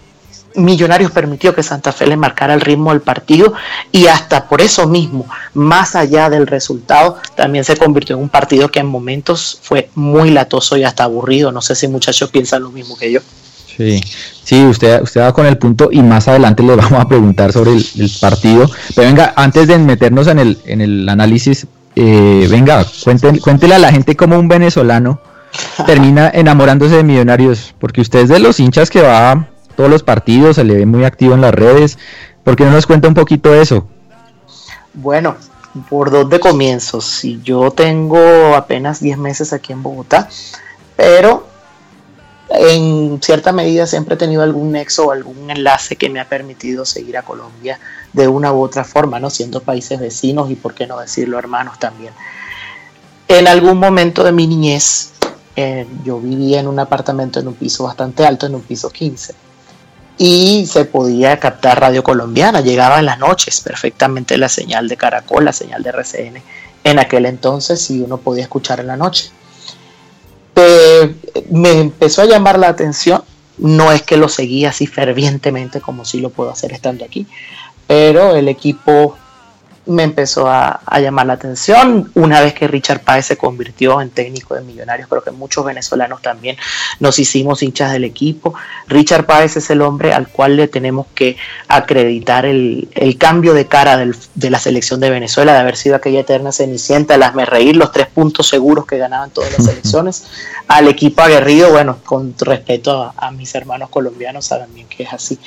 Millonarios 0.54 1.10
permitió 1.10 1.52
que 1.52 1.64
Santa 1.64 1.90
Fe 1.90 2.06
le 2.06 2.16
marcara 2.16 2.54
el 2.54 2.60
ritmo 2.60 2.92
del 2.92 3.00
partido 3.00 3.54
y 3.90 4.06
hasta 4.06 4.48
por 4.48 4.60
eso 4.60 4.86
mismo, 4.86 5.26
más 5.52 5.96
allá 5.96 6.30
del 6.30 6.46
resultado, 6.46 7.18
también 7.34 7.64
se 7.64 7.76
convirtió 7.76 8.14
en 8.14 8.22
un 8.22 8.28
partido 8.28 8.68
que 8.68 8.78
en 8.78 8.86
momentos 8.86 9.58
fue 9.62 9.90
muy 9.96 10.30
latoso 10.30 10.76
y 10.76 10.84
hasta 10.84 11.04
aburrido. 11.04 11.50
No 11.50 11.60
sé 11.60 11.74
si 11.74 11.88
muchachos 11.88 12.30
piensan 12.30 12.62
lo 12.62 12.70
mismo 12.70 12.96
que 12.96 13.10
yo. 13.10 13.20
Sí, 13.76 14.00
sí, 14.44 14.64
usted, 14.64 15.02
usted 15.02 15.20
va 15.20 15.32
con 15.32 15.46
el 15.46 15.58
punto 15.58 15.88
y 15.90 16.02
más 16.02 16.28
adelante 16.28 16.62
le 16.62 16.76
vamos 16.76 17.00
a 17.00 17.08
preguntar 17.08 17.52
sobre 17.52 17.72
el, 17.72 18.10
partido. 18.20 18.70
Pero 18.94 19.08
venga, 19.08 19.32
antes 19.36 19.66
de 19.68 19.78
meternos 19.78 20.26
en 20.28 20.38
el, 20.38 20.58
en 20.66 20.80
el 20.80 21.08
análisis, 21.08 21.66
eh, 21.96 22.46
venga, 22.50 22.84
cuéntele, 23.02 23.40
cuéntele 23.40 23.74
a 23.74 23.78
la 23.78 23.92
gente 23.92 24.16
cómo 24.16 24.38
un 24.38 24.48
venezolano 24.48 25.20
termina 25.86 26.30
enamorándose 26.32 26.96
de 26.96 27.04
millonarios, 27.04 27.74
porque 27.78 28.00
usted 28.00 28.20
es 28.20 28.28
de 28.28 28.38
los 28.38 28.60
hinchas 28.60 28.90
que 28.90 29.02
va 29.02 29.32
a 29.32 29.48
todos 29.76 29.90
los 29.90 30.02
partidos, 30.02 30.56
se 30.56 30.64
le 30.64 30.74
ve 30.74 30.86
muy 30.86 31.04
activo 31.04 31.34
en 31.34 31.40
las 31.40 31.54
redes. 31.54 31.98
¿Por 32.44 32.56
qué 32.56 32.64
no 32.64 32.72
nos 32.72 32.86
cuenta 32.86 33.08
un 33.08 33.14
poquito 33.14 33.54
eso? 33.54 33.88
Bueno, 34.92 35.36
por 35.88 36.10
dónde 36.10 36.38
comienzo. 36.38 37.00
Si 37.00 37.40
yo 37.42 37.70
tengo 37.70 38.54
apenas 38.54 39.00
10 39.00 39.18
meses 39.18 39.52
aquí 39.52 39.72
en 39.72 39.82
Bogotá, 39.82 40.28
pero 40.96 41.48
en 42.50 43.20
cierta 43.22 43.52
medida 43.52 43.86
siempre 43.86 44.14
he 44.14 44.18
tenido 44.18 44.42
algún 44.42 44.72
nexo 44.72 45.06
o 45.06 45.12
algún 45.12 45.50
enlace 45.50 45.96
que 45.96 46.10
me 46.10 46.20
ha 46.20 46.28
permitido 46.28 46.84
seguir 46.84 47.16
a 47.16 47.22
Colombia 47.22 47.78
de 48.12 48.28
una 48.28 48.52
u 48.52 48.62
otra 48.62 48.84
forma, 48.84 49.18
¿no? 49.18 49.30
Siendo 49.30 49.60
países 49.60 49.98
vecinos 49.98 50.50
y, 50.50 50.54
por 50.54 50.74
qué 50.74 50.86
no 50.86 50.98
decirlo, 50.98 51.38
hermanos 51.38 51.78
también. 51.78 52.12
En 53.28 53.48
algún 53.48 53.78
momento 53.78 54.22
de 54.22 54.32
mi 54.32 54.46
niñez, 54.46 55.12
eh, 55.56 55.86
yo 56.04 56.20
vivía 56.20 56.60
en 56.60 56.68
un 56.68 56.78
apartamento 56.78 57.40
en 57.40 57.48
un 57.48 57.54
piso 57.54 57.84
bastante 57.84 58.26
alto, 58.26 58.46
en 58.46 58.54
un 58.54 58.62
piso 58.62 58.90
15, 58.90 59.34
y 60.18 60.66
se 60.66 60.84
podía 60.84 61.40
captar 61.40 61.80
radio 61.80 62.04
colombiana. 62.04 62.60
Llegaba 62.60 62.98
en 62.98 63.06
las 63.06 63.18
noches 63.18 63.60
perfectamente 63.62 64.36
la 64.36 64.48
señal 64.48 64.86
de 64.86 64.96
Caracol, 64.96 65.46
la 65.46 65.52
señal 65.52 65.82
de 65.82 65.88
RCN. 65.90 66.42
En 66.84 66.98
aquel 66.98 67.24
entonces, 67.24 67.80
sí 67.80 68.02
uno 68.02 68.18
podía 68.18 68.42
escuchar 68.42 68.80
en 68.80 68.88
la 68.88 68.96
noche 68.96 69.32
me 71.50 71.80
empezó 71.80 72.22
a 72.22 72.26
llamar 72.26 72.58
la 72.58 72.68
atención 72.68 73.22
no 73.58 73.92
es 73.92 74.02
que 74.02 74.16
lo 74.16 74.28
seguía 74.28 74.70
así 74.70 74.86
fervientemente 74.86 75.80
como 75.80 76.04
sí 76.04 76.20
lo 76.20 76.30
puedo 76.30 76.50
hacer 76.50 76.72
estando 76.72 77.04
aquí, 77.04 77.26
pero 77.86 78.34
el 78.34 78.48
equipo 78.48 79.16
me 79.86 80.02
empezó 80.02 80.48
a, 80.48 80.80
llamar 81.00 81.26
la 81.26 81.34
atención 81.34 82.10
una 82.14 82.40
vez 82.40 82.54
que 82.54 82.66
Richard 82.68 83.00
Páez 83.00 83.26
se 83.26 83.36
convirtió 83.36 84.00
en 84.00 84.10
técnico 84.10 84.54
de 84.54 84.62
Millonarios. 84.62 85.08
Creo 85.08 85.22
que 85.22 85.30
muchos 85.30 85.64
venezolanos 85.64 86.22
también 86.22 86.56
nos 87.00 87.18
hicimos 87.18 87.62
hinchas 87.62 87.92
del 87.92 88.04
equipo. 88.04 88.54
Richard 88.88 89.26
Páez 89.26 89.56
es 89.56 89.68
el 89.70 89.82
hombre 89.82 90.14
al 90.14 90.28
cual 90.28 90.56
le 90.56 90.68
tenemos 90.68 91.06
que 91.14 91.36
acreditar 91.68 92.46
el, 92.46 92.88
cambio 93.18 93.54
de 93.54 93.66
cara 93.66 93.96
de 93.96 94.50
la 94.50 94.58
selección 94.58 95.00
de 95.00 95.10
Venezuela, 95.10 95.52
de 95.52 95.58
haber 95.58 95.76
sido 95.76 95.96
aquella 95.96 96.20
eterna 96.20 96.52
cenicienta, 96.52 97.14
el 97.14 97.22
hazme 97.22 97.44
reír, 97.44 97.76
los 97.76 97.92
tres 97.92 98.06
puntos 98.06 98.48
seguros 98.48 98.86
que 98.86 98.98
ganaban 98.98 99.30
todas 99.30 99.52
las 99.52 99.66
selecciones, 99.66 100.24
al 100.68 100.88
equipo 100.88 101.22
aguerrido, 101.22 101.70
bueno, 101.70 101.98
con 102.04 102.34
respeto 102.38 103.02
a, 103.02 103.14
a 103.16 103.30
mis 103.30 103.54
hermanos 103.54 103.90
colombianos, 103.90 104.46
saben 104.46 104.72
bien 104.74 104.88
que 104.88 105.02
es 105.02 105.12
así. 105.12 105.38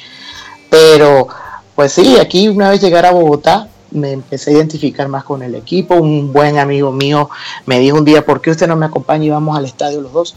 Pero, 0.69 1.27
pues 1.75 1.93
sí, 1.93 2.17
aquí 2.19 2.47
una 2.47 2.69
vez 2.69 2.81
llegar 2.81 3.05
a 3.05 3.11
Bogotá, 3.11 3.69
me 3.91 4.11
empecé 4.11 4.51
a 4.51 4.53
identificar 4.53 5.07
más 5.07 5.23
con 5.23 5.41
el 5.41 5.55
equipo. 5.55 5.95
Un 5.95 6.31
buen 6.33 6.57
amigo 6.57 6.91
mío 6.91 7.29
me 7.65 7.79
dijo 7.79 7.97
un 7.97 8.05
día, 8.05 8.25
¿por 8.25 8.41
qué 8.41 8.51
usted 8.51 8.67
no 8.67 8.75
me 8.75 8.85
acompaña 8.85 9.25
y 9.25 9.29
vamos 9.29 9.57
al 9.57 9.65
estadio 9.65 10.01
los 10.01 10.13
dos? 10.13 10.35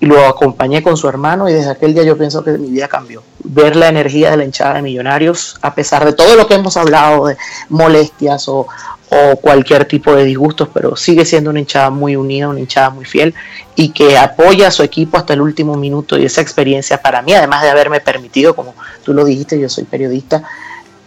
Y 0.00 0.06
lo 0.06 0.24
acompañé 0.26 0.82
con 0.82 0.96
su 0.96 1.08
hermano 1.08 1.48
y 1.48 1.52
desde 1.52 1.70
aquel 1.70 1.92
día 1.92 2.02
yo 2.04 2.16
pienso 2.16 2.42
que 2.42 2.52
mi 2.52 2.70
vida 2.70 2.88
cambió. 2.88 3.22
Ver 3.44 3.76
la 3.76 3.88
energía 3.88 4.30
de 4.30 4.38
la 4.38 4.44
hinchada 4.44 4.74
de 4.74 4.82
Millonarios, 4.82 5.56
a 5.60 5.74
pesar 5.74 6.04
de 6.04 6.12
todo 6.12 6.36
lo 6.36 6.46
que 6.46 6.54
hemos 6.54 6.76
hablado 6.76 7.26
de 7.26 7.36
molestias 7.68 8.48
o, 8.48 8.66
o 9.10 9.36
cualquier 9.36 9.84
tipo 9.86 10.14
de 10.14 10.24
disgustos, 10.24 10.68
pero 10.72 10.96
sigue 10.96 11.24
siendo 11.24 11.50
una 11.50 11.58
hinchada 11.58 11.90
muy 11.90 12.16
unida, 12.16 12.48
una 12.48 12.60
hinchada 12.60 12.90
muy 12.90 13.04
fiel 13.04 13.34
y 13.74 13.90
que 13.90 14.16
apoya 14.16 14.68
a 14.68 14.70
su 14.70 14.82
equipo 14.82 15.16
hasta 15.16 15.34
el 15.34 15.40
último 15.40 15.76
minuto 15.76 16.16
y 16.16 16.24
esa 16.24 16.40
experiencia 16.40 17.02
para 17.02 17.20
mí, 17.20 17.32
además 17.34 17.62
de 17.62 17.70
haberme 17.70 18.00
permitido, 18.00 18.54
como 18.54 18.74
tú 19.04 19.12
lo 19.12 19.24
dijiste, 19.24 19.58
yo 19.58 19.68
soy 19.68 19.84
periodista, 19.84 20.44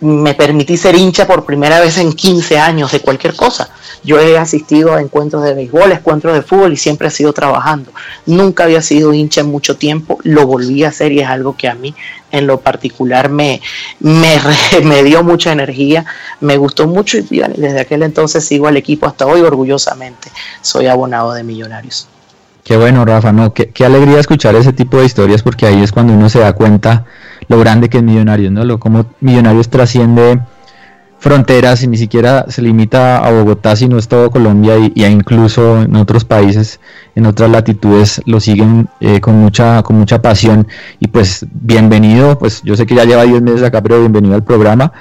me 0.03 0.33
permití 0.33 0.75
ser 0.75 0.95
hincha 0.95 1.25
por 1.25 1.45
primera 1.45 1.79
vez 1.79 1.97
en 1.97 2.11
15 2.11 2.59
años 2.59 2.91
de 2.91 2.99
cualquier 2.99 3.35
cosa. 3.35 3.69
Yo 4.03 4.19
he 4.19 4.37
asistido 4.37 4.93
a 4.93 5.01
encuentros 5.01 5.43
de 5.43 5.53
béisbol, 5.53 5.93
encuentros 5.93 6.33
de 6.33 6.41
fútbol 6.41 6.73
y 6.73 6.77
siempre 6.77 7.07
he 7.07 7.11
sido 7.11 7.31
trabajando. 7.31 7.91
Nunca 8.25 8.65
había 8.65 8.81
sido 8.81 9.13
hincha 9.13 9.41
en 9.41 9.47
mucho 9.47 9.77
tiempo, 9.77 10.19
lo 10.23 10.45
volví 10.45 10.83
a 10.83 10.89
hacer 10.89 11.13
y 11.13 11.21
es 11.21 11.27
algo 11.27 11.55
que 11.55 11.69
a 11.69 11.75
mí 11.75 11.95
en 12.31 12.47
lo 12.47 12.59
particular 12.59 13.29
me, 13.29 13.61
me, 14.01 15.03
dio 15.03 15.23
mucha 15.23 15.53
energía, 15.53 16.05
me 16.41 16.57
gustó 16.57 16.85
mucho 16.87 17.17
y 17.17 17.41
desde 17.55 17.79
aquel 17.79 18.03
entonces 18.03 18.43
sigo 18.43 18.67
al 18.67 18.75
equipo 18.75 19.07
hasta 19.07 19.25
hoy 19.25 19.41
orgullosamente. 19.41 20.29
Soy 20.61 20.87
abonado 20.87 21.31
de 21.33 21.43
Millonarios. 21.43 22.09
Qué 22.63 22.75
bueno, 22.77 23.05
Rafa, 23.05 23.31
no, 23.31 23.53
qué 23.53 23.85
alegría 23.85 24.19
escuchar 24.19 24.55
ese 24.55 24.73
tipo 24.73 24.97
de 24.97 25.05
historias 25.05 25.43
porque 25.43 25.65
ahí 25.65 25.81
es 25.81 25.91
cuando 25.91 26.13
uno 26.13 26.29
se 26.29 26.39
da 26.39 26.53
cuenta 26.53 27.05
lo 27.47 27.59
grande 27.59 27.89
que 27.89 27.97
es 27.97 28.03
Millonarios, 28.03 28.51
¿no? 28.51 28.63
Lo 28.63 28.79
como 28.79 29.05
Millonarios 29.19 29.69
trasciende 29.69 30.39
fronteras 31.23 31.81
y 31.83 31.87
ni 31.87 31.95
siquiera 31.95 32.45
se 32.49 32.61
limita 32.61 33.25
a 33.25 33.31
Bogotá, 33.31 33.77
sino 33.77 33.97
es 33.97 34.09
todo 34.09 34.29
Colombia 34.29 34.73
y, 34.77 35.05
incluso 35.05 35.81
en 35.81 35.95
otros 35.95 36.25
países, 36.25 36.81
en 37.15 37.25
otras 37.25 37.49
latitudes 37.49 38.21
lo 38.25 38.41
siguen 38.41 38.89
eh, 38.99 39.21
con 39.21 39.35
mucha 39.35 39.83
con 39.83 39.97
mucha 39.97 40.21
pasión 40.21 40.67
y 40.99 41.07
pues 41.07 41.45
bienvenido, 41.49 42.37
pues 42.37 42.61
yo 42.63 42.75
sé 42.75 42.85
que 42.85 42.95
ya 42.95 43.05
lleva 43.05 43.23
10 43.23 43.41
meses 43.41 43.63
acá, 43.63 43.81
pero 43.81 44.01
bienvenido 44.01 44.35
al 44.35 44.43
programa 44.43 44.91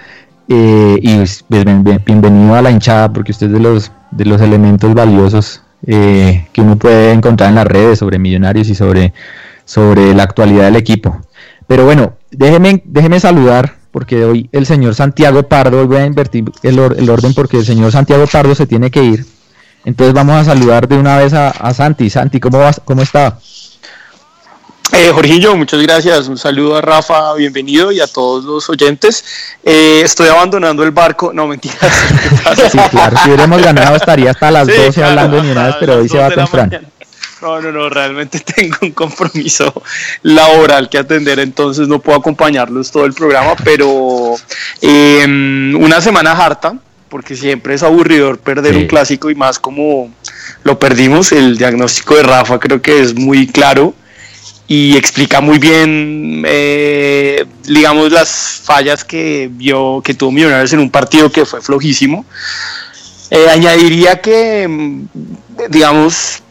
eh, 0.46 0.96
y 1.02 1.16
pues, 1.16 1.44
bienvenido 1.48 2.54
a 2.54 2.62
la 2.62 2.70
hinchada 2.70 3.12
porque 3.12 3.32
usted 3.32 3.48
es 3.48 3.54
de 3.54 3.58
los 3.58 3.90
de 4.12 4.24
los 4.24 4.40
elementos 4.40 4.94
valiosos 4.94 5.62
eh, 5.84 6.46
que 6.52 6.60
uno 6.60 6.76
puede 6.76 7.10
encontrar 7.10 7.48
en 7.48 7.56
las 7.56 7.66
redes 7.66 7.98
sobre 7.98 8.20
Millonarios 8.20 8.68
y 8.68 8.76
sobre 8.76 9.12
sobre 9.64 10.14
la 10.14 10.22
actualidad 10.22 10.66
del 10.66 10.76
equipo. 10.76 11.20
Pero 11.72 11.86
bueno, 11.86 12.18
déjeme, 12.30 12.82
déjeme 12.84 13.18
saludar, 13.18 13.76
porque 13.92 14.26
hoy 14.26 14.46
el 14.52 14.66
señor 14.66 14.94
Santiago 14.94 15.44
Pardo, 15.44 15.80
hoy 15.80 15.86
voy 15.86 15.96
a 15.96 16.04
invertir 16.04 16.44
el, 16.62 16.78
orden 16.78 17.32
porque 17.32 17.56
el 17.56 17.64
señor 17.64 17.90
Santiago 17.90 18.26
Pardo 18.26 18.54
se 18.54 18.66
tiene 18.66 18.90
que 18.90 19.02
ir. 19.02 19.24
Entonces 19.86 20.12
vamos 20.12 20.36
a 20.36 20.44
saludar 20.44 20.86
de 20.86 20.98
una 20.98 21.16
vez 21.16 21.32
a, 21.32 21.72
Santi. 21.72 22.10
Santi, 22.10 22.40
¿cómo, 22.40 22.58
vas, 22.58 22.78
cómo 22.84 23.00
está? 23.00 23.38
Eh, 24.92 25.12
Jorgillo, 25.14 25.56
muchas 25.56 25.80
gracias. 25.80 26.28
Un 26.28 26.36
saludo 26.36 26.76
a 26.76 26.82
Rafa, 26.82 27.32
bienvenido 27.36 27.90
y 27.90 28.00
a 28.00 28.06
todos 28.06 28.44
los 28.44 28.68
oyentes. 28.68 29.24
Eh, 29.64 30.02
estoy 30.04 30.28
abandonando 30.28 30.82
el 30.82 30.90
barco. 30.90 31.32
No, 31.32 31.46
mentiras. 31.46 31.78
sí, 32.70 32.78
claro, 32.90 33.16
si 33.16 33.28
hubiéramos 33.30 33.62
ganado 33.62 33.96
estaría 33.96 34.32
hasta 34.32 34.50
las 34.50 34.66
12 34.66 35.02
hablando 35.02 35.36
de 35.36 35.42
Millonarios, 35.44 35.76
pero 35.80 35.96
hoy 36.00 36.08
se 36.10 36.18
va 36.18 36.28
temprano. 36.28 36.80
No, 37.42 37.60
no, 37.60 37.72
no, 37.72 37.88
realmente 37.88 38.38
tengo 38.56 38.76
un 38.82 38.92
compromiso 38.92 39.82
laboral 40.22 40.88
que 40.88 40.98
atender, 40.98 41.40
entonces 41.40 41.88
no 41.88 41.98
puedo 41.98 42.18
acompañarlos 42.18 42.92
todo 42.92 43.04
el 43.04 43.12
programa, 43.12 43.56
pero 43.64 44.36
em, 44.80 45.74
una 45.74 46.00
semana 46.00 46.32
harta, 46.32 46.78
porque 47.08 47.34
siempre 47.34 47.74
es 47.74 47.82
aburridor 47.82 48.38
perder 48.38 48.76
un 48.76 48.86
clásico 48.86 49.28
y 49.28 49.34
más 49.34 49.58
como 49.58 50.14
lo 50.62 50.78
perdimos, 50.78 51.32
el 51.32 51.58
diagnóstico 51.58 52.14
de 52.14 52.22
Rafa 52.22 52.60
creo 52.60 52.80
que 52.80 53.00
es 53.00 53.14
muy 53.14 53.48
claro 53.48 53.92
y 54.68 54.96
explica 54.96 55.40
muy 55.40 55.58
bien, 55.58 56.44
eh, 56.46 57.44
digamos, 57.64 58.12
las 58.12 58.62
fallas 58.64 59.04
que 59.04 59.50
vio, 59.52 60.00
que 60.02 60.14
tuvo 60.14 60.30
Millonarios 60.30 60.72
en 60.72 60.78
un 60.78 60.90
partido 60.90 61.30
que 61.30 61.44
fue 61.44 61.60
flojísimo. 61.60 62.24
Eh, 63.30 63.48
añadiría 63.50 64.20
que, 64.20 64.68
digamos, 65.68 66.41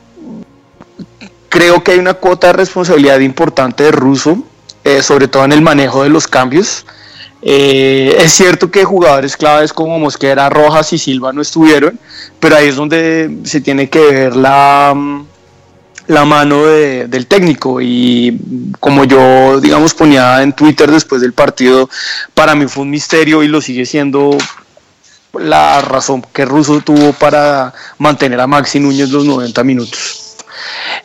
creo 1.51 1.83
que 1.83 1.91
hay 1.91 1.99
una 1.99 2.13
cuota 2.13 2.47
de 2.47 2.53
responsabilidad 2.53 3.19
importante 3.19 3.83
de 3.83 3.91
Russo, 3.91 4.41
eh, 4.85 5.03
sobre 5.03 5.27
todo 5.27 5.43
en 5.43 5.51
el 5.51 5.61
manejo 5.61 6.01
de 6.01 6.09
los 6.09 6.25
cambios. 6.25 6.85
Eh, 7.41 8.15
es 8.19 8.31
cierto 8.31 8.71
que 8.71 8.85
jugadores 8.85 9.35
claves 9.35 9.73
como 9.73 9.99
Mosquera, 9.99 10.49
Rojas 10.49 10.93
y 10.93 10.97
Silva 10.97 11.33
no 11.33 11.41
estuvieron, 11.41 11.99
pero 12.39 12.55
ahí 12.55 12.69
es 12.69 12.77
donde 12.77 13.39
se 13.43 13.59
tiene 13.59 13.89
que 13.89 13.99
ver 13.99 14.35
la, 14.35 14.95
la 16.07 16.25
mano 16.25 16.65
del 16.65 17.27
técnico 17.27 17.81
y 17.81 18.39
como 18.79 19.03
yo 19.03 19.59
digamos 19.59 19.93
ponía 19.93 20.41
en 20.43 20.53
Twitter 20.53 20.89
después 20.89 21.21
del 21.21 21.33
partido, 21.33 21.89
para 22.33 22.55
mí 22.55 22.65
fue 22.67 22.83
un 22.83 22.91
misterio 22.91 23.43
y 23.43 23.49
lo 23.49 23.59
sigue 23.59 23.85
siendo 23.85 24.37
la 25.33 25.81
razón 25.81 26.23
que 26.33 26.45
Russo 26.45 26.79
tuvo 26.79 27.11
para 27.11 27.73
mantener 27.97 28.39
a 28.39 28.47
Maxi 28.47 28.79
Núñez 28.79 29.09
los 29.09 29.25
90 29.25 29.63
minutos. 29.65 30.30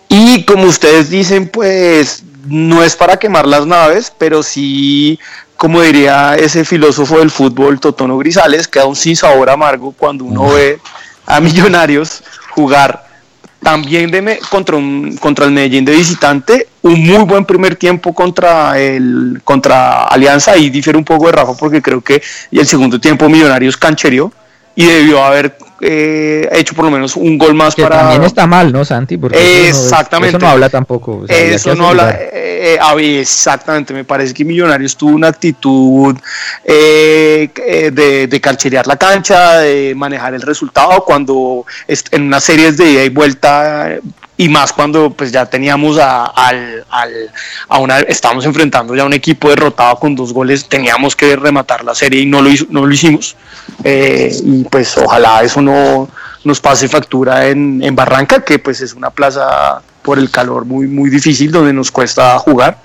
Y 0.09 0.45
como 0.45 0.65
ustedes 0.65 1.11
dicen, 1.11 1.49
pues 1.49 2.23
no 2.47 2.83
es 2.83 2.97
para 2.97 3.17
quemar 3.19 3.47
las 3.47 3.67
naves, 3.67 4.13
pero 4.17 4.43
sí, 4.43 5.19
como 5.57 5.83
diría 5.83 6.37
ese 6.37 6.65
filósofo 6.65 7.19
del 7.19 7.31
fútbol, 7.31 7.81
Totono 7.81 8.19
Grisales, 8.19 8.69
queda 8.69 8.87
un 8.87 8.97
sin 8.97 9.17
sabor 9.17 9.51
amargo 9.51 9.93
cuando 9.93 10.25
uno 10.25 10.53
ve 10.53 10.79
a 11.27 11.41
Millonarios 11.41 12.23
jugar 12.51 13.07
también 13.61 14.11
de 14.11 14.39
contra, 14.49 14.77
un, 14.77 15.17
contra 15.17 15.45
el 15.45 15.51
Medellín 15.51 15.85
de 15.85 15.93
visitante, 15.93 16.69
un 16.83 17.05
muy 17.05 17.25
buen 17.25 17.45
primer 17.45 17.75
tiempo 17.75 18.15
contra 18.15 18.79
el 18.79 19.41
contra 19.43 20.05
Alianza, 20.05 20.57
y 20.57 20.71
difiere 20.71 20.97
un 20.97 21.05
poco 21.05 21.27
de 21.27 21.33
Rafa 21.33 21.55
porque 21.55 21.83
creo 21.83 22.01
que 22.01 22.23
el 22.53 22.67
segundo 22.67 23.01
tiempo 23.01 23.29
Millonarios 23.29 23.77
canchereó 23.77 24.33
y 24.77 24.85
debió 24.85 25.25
haber 25.25 25.57
eh, 25.81 26.49
hecho 26.53 26.75
por 26.75 26.87
lo 26.87 26.91
menos 26.91 27.17
un 27.17 27.37
gol 27.37 27.55
más 27.55 27.75
que 27.75 27.83
para. 27.83 28.01
También 28.01 28.25
está 28.25 28.47
mal, 28.47 28.73
¿no, 28.73 28.85
Santi? 28.85 29.17
Porque 29.17 29.69
exactamente. 29.69 30.37
Eso 30.37 30.47
no, 30.47 30.51
habla 30.51 30.69
tampoco. 30.69 31.25
eso 31.29 31.75
no 31.75 31.89
habla. 31.89 32.11
Eh, 32.11 32.79
eh 32.79 33.21
exactamente, 33.21 33.93
me 33.93 34.05
parece 34.05 34.33
que 34.33 34.45
Millonarios 34.45 34.97
tuvo 34.97 35.15
una 35.15 35.29
actitud 35.29 36.17
eh, 36.65 37.51
de, 37.93 38.27
de 38.27 38.41
cancherear 38.41 38.87
la 38.87 38.97
cancha, 38.97 39.59
de 39.59 39.95
manejar 39.95 40.35
el 40.35 40.43
resultado, 40.43 41.05
cuando 41.05 41.65
en 41.87 42.23
unas 42.23 42.45
series 42.45 42.77
de 42.77 42.91
ida 42.91 43.05
y 43.05 43.09
vuelta 43.09 43.99
y 44.37 44.49
más 44.49 44.73
cuando 44.73 45.11
pues 45.11 45.33
ya 45.33 45.47
teníamos 45.47 45.99
a, 45.99 46.27
al, 46.27 46.85
al, 46.91 47.31
a 47.69 47.79
una, 47.79 48.01
estábamos 48.01 48.45
enfrentando 48.45 48.95
ya 48.95 49.05
un 49.05 49.15
equipo 49.15 49.49
derrotado 49.49 49.97
con 49.97 50.15
dos 50.15 50.33
goles, 50.33 50.69
teníamos 50.69 51.17
que 51.17 51.37
rematar 51.37 51.85
la 51.85 51.95
serie 51.95 52.21
y 52.21 52.27
no 52.27 52.43
lo, 52.43 52.51
no 52.69 52.87
lo 52.87 52.93
hicimos. 52.93 53.37
Eh, 53.83 54.35
y 54.45 54.65
pues 54.65 54.97
ojalá 54.99 55.43
eso 55.43 55.61
no 55.63 56.09
nos 56.45 56.61
pase 56.61 56.89
factura 56.89 57.49
en, 57.49 57.83
en, 57.83 57.97
Barranca, 57.97 58.45
que 58.45 58.59
pues 58.59 58.81
es 58.81 58.93
una 58.93 59.11
plaza 59.11 59.81
por 60.03 60.19
el 60.19 60.31
calor 60.31 60.65
muy, 60.65 60.87
muy 60.87 61.11
difícil 61.11 61.51
donde 61.51 61.73
nos 61.73 61.91
cuesta 61.91 62.39
jugar. 62.39 62.79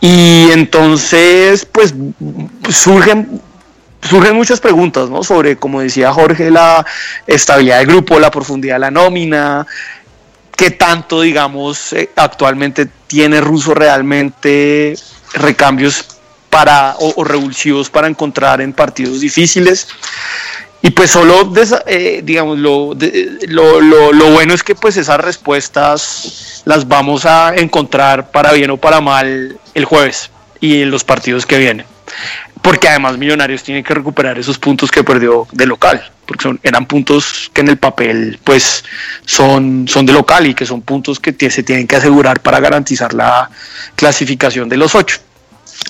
Y 0.00 0.48
entonces 0.52 1.66
pues 1.66 1.94
surgen 2.68 3.40
surgen 4.02 4.34
muchas 4.34 4.60
preguntas, 4.60 5.08
¿no? 5.08 5.22
Sobre, 5.22 5.56
como 5.56 5.80
decía 5.80 6.12
Jorge, 6.12 6.50
la 6.50 6.84
estabilidad 7.26 7.78
del 7.78 7.86
grupo, 7.86 8.18
la 8.18 8.30
profundidad 8.30 8.74
de 8.76 8.80
la 8.80 8.90
nómina, 8.90 9.66
qué 10.62 10.70
tanto, 10.70 11.22
digamos, 11.22 11.92
eh, 11.92 12.10
actualmente 12.14 12.86
tiene 13.08 13.40
Russo 13.40 13.74
realmente 13.74 14.96
recambios 15.34 16.04
para, 16.50 16.94
o, 17.00 17.24
revulsivos 17.24 17.90
para 17.90 18.06
encontrar 18.06 18.60
en 18.60 18.72
partidos 18.72 19.18
difíciles. 19.18 19.88
y 20.80 20.90
pues 20.90 21.10
solo, 21.10 21.52
eh, 21.86 22.20
digamos, 22.22 22.58
lo, 22.60 22.94
lo, 23.48 23.80
lo, 23.80 24.12
lo, 24.12 24.30
bueno 24.30 24.54
es 24.54 24.62
que 24.62 24.76
pues 24.76 24.96
esas 24.96 25.18
respuestas 25.18 26.62
las 26.64 26.86
vamos 26.86 27.26
a 27.26 27.56
encontrar 27.56 28.30
para 28.30 28.52
bien 28.52 28.70
o 28.70 28.76
para 28.76 29.00
mal 29.00 29.58
el 29.74 29.84
jueves 29.84 30.30
y 30.60 30.82
en 30.82 30.92
los 30.92 31.02
partidos 31.02 31.44
que 31.44 31.58
vienen. 31.58 31.86
Porque 32.62 32.86
además 32.86 33.18
Millonarios 33.18 33.64
tiene 33.64 33.82
que 33.82 33.94
recuperar 33.94 34.38
esos 34.38 34.60
puntos 34.60 34.92
que 34.92 35.02
perdió 35.02 35.48
de 35.50 35.66
local, 35.66 36.08
porque 36.32 36.44
son, 36.44 36.60
eran 36.62 36.86
puntos 36.86 37.50
que 37.52 37.60
en 37.60 37.68
el 37.68 37.76
papel 37.76 38.38
pues 38.42 38.84
son, 39.26 39.86
son 39.86 40.06
de 40.06 40.14
local 40.14 40.46
y 40.46 40.54
que 40.54 40.64
son 40.64 40.80
puntos 40.80 41.20
que 41.20 41.50
se 41.50 41.62
tienen 41.62 41.86
que 41.86 41.96
asegurar 41.96 42.40
para 42.40 42.58
garantizar 42.58 43.12
la 43.12 43.50
clasificación 43.96 44.66
de 44.70 44.78
los 44.78 44.94
ocho. 44.94 45.18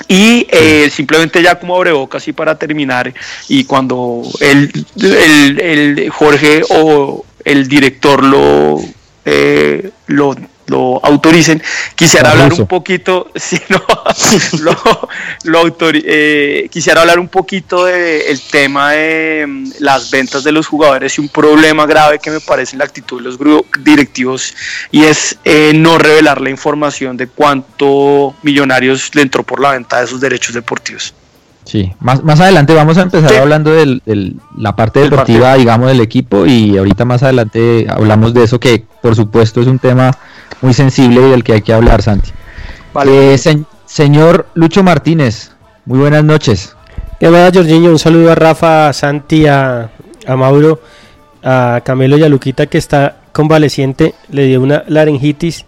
Y 0.08 0.48
eh, 0.50 0.90
simplemente 0.90 1.40
ya 1.40 1.60
como 1.60 1.84
boca 1.84 2.18
así 2.18 2.32
para 2.32 2.58
terminar, 2.58 3.14
y 3.48 3.64
cuando 3.64 4.22
el, 4.40 4.72
el, 5.00 6.10
Jorge 6.10 6.62
o 6.70 7.24
el 7.44 7.68
director 7.68 8.24
lo, 8.24 8.80
eh, 9.24 9.90
lo 10.06 10.34
lo 10.66 11.04
autoricen, 11.04 11.62
quisiera 11.94 12.30
hablar 12.30 12.52
un 12.52 12.66
poquito, 12.66 13.30
si 13.34 13.60
no, 13.68 13.82
lo, 15.44 15.76
eh, 15.92 16.68
quisiera 16.70 17.00
hablar 17.00 17.18
un 17.18 17.28
poquito 17.28 17.84
del 17.84 18.40
tema 18.50 18.92
de 18.92 19.44
mm, 19.46 19.70
las 19.80 20.10
ventas 20.10 20.44
de 20.44 20.52
los 20.52 20.66
jugadores 20.66 21.18
y 21.18 21.20
un 21.20 21.28
problema 21.28 21.86
grave 21.86 22.18
que 22.18 22.30
me 22.30 22.40
parece 22.40 22.74
en 22.74 22.78
la 22.78 22.84
actitud 22.84 23.18
de 23.18 23.24
los 23.24 23.38
directivos 23.80 24.54
y 24.90 25.04
es 25.04 25.36
eh, 25.44 25.72
no 25.74 25.98
revelar 25.98 26.40
la 26.40 26.50
información 26.50 27.16
de 27.16 27.26
cuánto 27.26 28.34
Millonarios 28.42 29.14
le 29.14 29.22
entró 29.22 29.42
por 29.42 29.60
la 29.60 29.72
venta 29.72 30.00
de 30.00 30.06
sus 30.06 30.20
derechos 30.20 30.54
deportivos. 30.54 31.14
Sí, 31.64 31.92
más, 32.00 32.24
más 32.24 32.40
adelante 32.40 32.74
vamos 32.74 32.98
a 32.98 33.02
empezar 33.02 33.34
hablando 33.34 33.72
de 33.72 34.00
la 34.56 34.74
parte 34.74 35.00
deportiva, 35.00 35.54
digamos, 35.54 35.88
del 35.88 36.00
equipo 36.00 36.44
y 36.44 36.76
ahorita 36.76 37.04
más 37.04 37.22
adelante 37.22 37.86
hablamos 37.88 38.34
de 38.34 38.44
eso 38.44 38.58
que 38.58 38.84
por 39.00 39.14
supuesto 39.14 39.60
es 39.60 39.68
un 39.68 39.78
tema 39.78 40.10
muy 40.62 40.72
sensible 40.72 41.20
y 41.20 41.30
del 41.30 41.44
que 41.44 41.54
hay 41.54 41.62
que 41.62 41.72
hablar, 41.72 42.02
Santi. 42.02 42.30
Eh, 43.06 43.36
señor 43.84 44.46
Lucho 44.54 44.82
Martínez, 44.82 45.50
muy 45.84 45.98
buenas 45.98 46.24
noches. 46.24 46.74
¿Qué 47.20 47.28
va, 47.28 47.50
Jorginho? 47.52 47.90
Un 47.90 47.98
saludo 47.98 48.32
a 48.32 48.34
Rafa, 48.34 48.88
a 48.88 48.92
Santi, 48.92 49.46
a, 49.46 49.90
Mauro, 50.28 50.80
a 51.42 51.80
Camelo 51.84 52.16
y 52.16 52.22
a 52.24 52.28
Luquita 52.28 52.66
que 52.66 52.78
está 52.78 53.16
convaleciente, 53.32 54.14
le 54.30 54.46
dio 54.46 54.60
una 54.60 54.84
laringitis, 54.88 55.64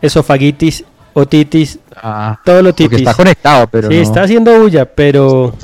esofagitis, 0.00 0.84
otitis, 1.12 1.78
ah, 1.96 2.38
todo 2.44 2.62
lo 2.62 2.74
titis. 2.74 2.98
está 2.98 3.14
conectado, 3.14 3.66
pero 3.68 3.88
Sí, 3.88 3.96
está 3.96 4.22
haciendo 4.22 4.58
bulla, 4.60 4.84
pero... 4.84 5.54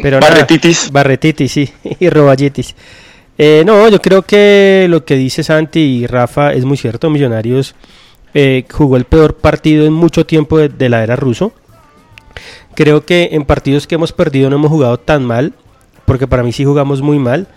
pero 0.00 0.20
barretitis. 0.20 0.90
barretitis, 0.90 1.52
sí, 1.52 1.72
y 2.00 2.08
roballitis. 2.08 2.74
Eh, 3.38 3.64
no, 3.66 3.88
yo 3.88 4.00
creo 4.00 4.22
que 4.22 4.86
lo 4.88 5.04
que 5.04 5.16
dice 5.16 5.42
Santi 5.42 5.80
y 5.80 6.06
Rafa 6.06 6.52
es 6.52 6.64
muy 6.64 6.76
cierto. 6.76 7.10
Millonarios 7.10 7.74
eh, 8.34 8.64
jugó 8.70 8.96
el 8.96 9.04
peor 9.04 9.36
partido 9.36 9.86
en 9.86 9.92
mucho 9.92 10.26
tiempo 10.26 10.58
de, 10.58 10.88
la 10.88 11.02
era 11.02 11.16
ruso. 11.16 11.52
Creo 12.74 13.04
que 13.04 13.30
en 13.32 13.44
partidos 13.44 13.86
que 13.86 13.94
hemos 13.94 14.12
perdido 14.12 14.50
no 14.50 14.56
hemos 14.56 14.70
jugado 14.70 14.98
tan 14.98 15.24
mal, 15.24 15.54
porque 16.04 16.26
para 16.26 16.42
mí 16.42 16.52
sí 16.52 16.64
jugamos 16.64 17.02
muy 17.02 17.18
mal. 17.18 17.48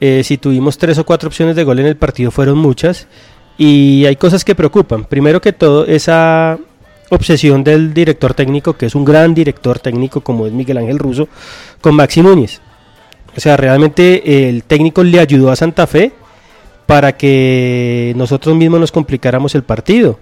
Eh, 0.00 0.22
si 0.24 0.38
tuvimos 0.38 0.78
tres 0.78 0.98
o 0.98 1.06
cuatro 1.06 1.28
opciones 1.28 1.56
de 1.56 1.64
gol 1.64 1.80
en 1.80 1.86
el 1.86 1.96
partido 1.96 2.30
fueron 2.30 2.58
muchas. 2.58 3.06
Y 3.56 4.04
hay 4.06 4.14
cosas 4.14 4.44
que 4.44 4.54
preocupan. 4.54 5.04
Primero 5.04 5.40
que 5.40 5.52
todo, 5.52 5.84
esa 5.84 6.58
obsesión 7.10 7.64
del 7.64 7.92
director 7.92 8.34
técnico, 8.34 8.76
que 8.76 8.86
es 8.86 8.94
un 8.94 9.04
gran 9.04 9.34
director 9.34 9.80
técnico 9.80 10.20
como 10.20 10.46
es 10.46 10.52
Miguel 10.52 10.78
Ángel 10.78 10.98
Russo, 10.98 11.28
con 11.80 11.94
Maxi 11.96 12.22
Núñez. 12.22 12.60
O 13.38 13.40
sea, 13.40 13.56
realmente 13.56 14.48
el 14.48 14.64
técnico 14.64 15.04
le 15.04 15.20
ayudó 15.20 15.52
a 15.52 15.54
Santa 15.54 15.86
Fe 15.86 16.10
para 16.86 17.16
que 17.16 18.12
nosotros 18.16 18.56
mismos 18.56 18.80
nos 18.80 18.90
complicáramos 18.90 19.54
el 19.54 19.62
partido. 19.62 20.18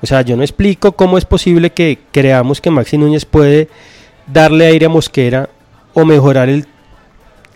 O 0.00 0.06
sea, 0.06 0.22
yo 0.22 0.38
no 0.38 0.42
explico 0.42 0.92
cómo 0.92 1.18
es 1.18 1.26
posible 1.26 1.68
que 1.68 1.98
creamos 2.10 2.62
que 2.62 2.70
Maxi 2.70 2.96
Núñez 2.96 3.26
puede 3.26 3.68
darle 4.26 4.64
aire 4.64 4.86
a 4.86 4.88
Mosquera 4.88 5.50
o 5.92 6.06
mejorar 6.06 6.48
el, 6.48 6.64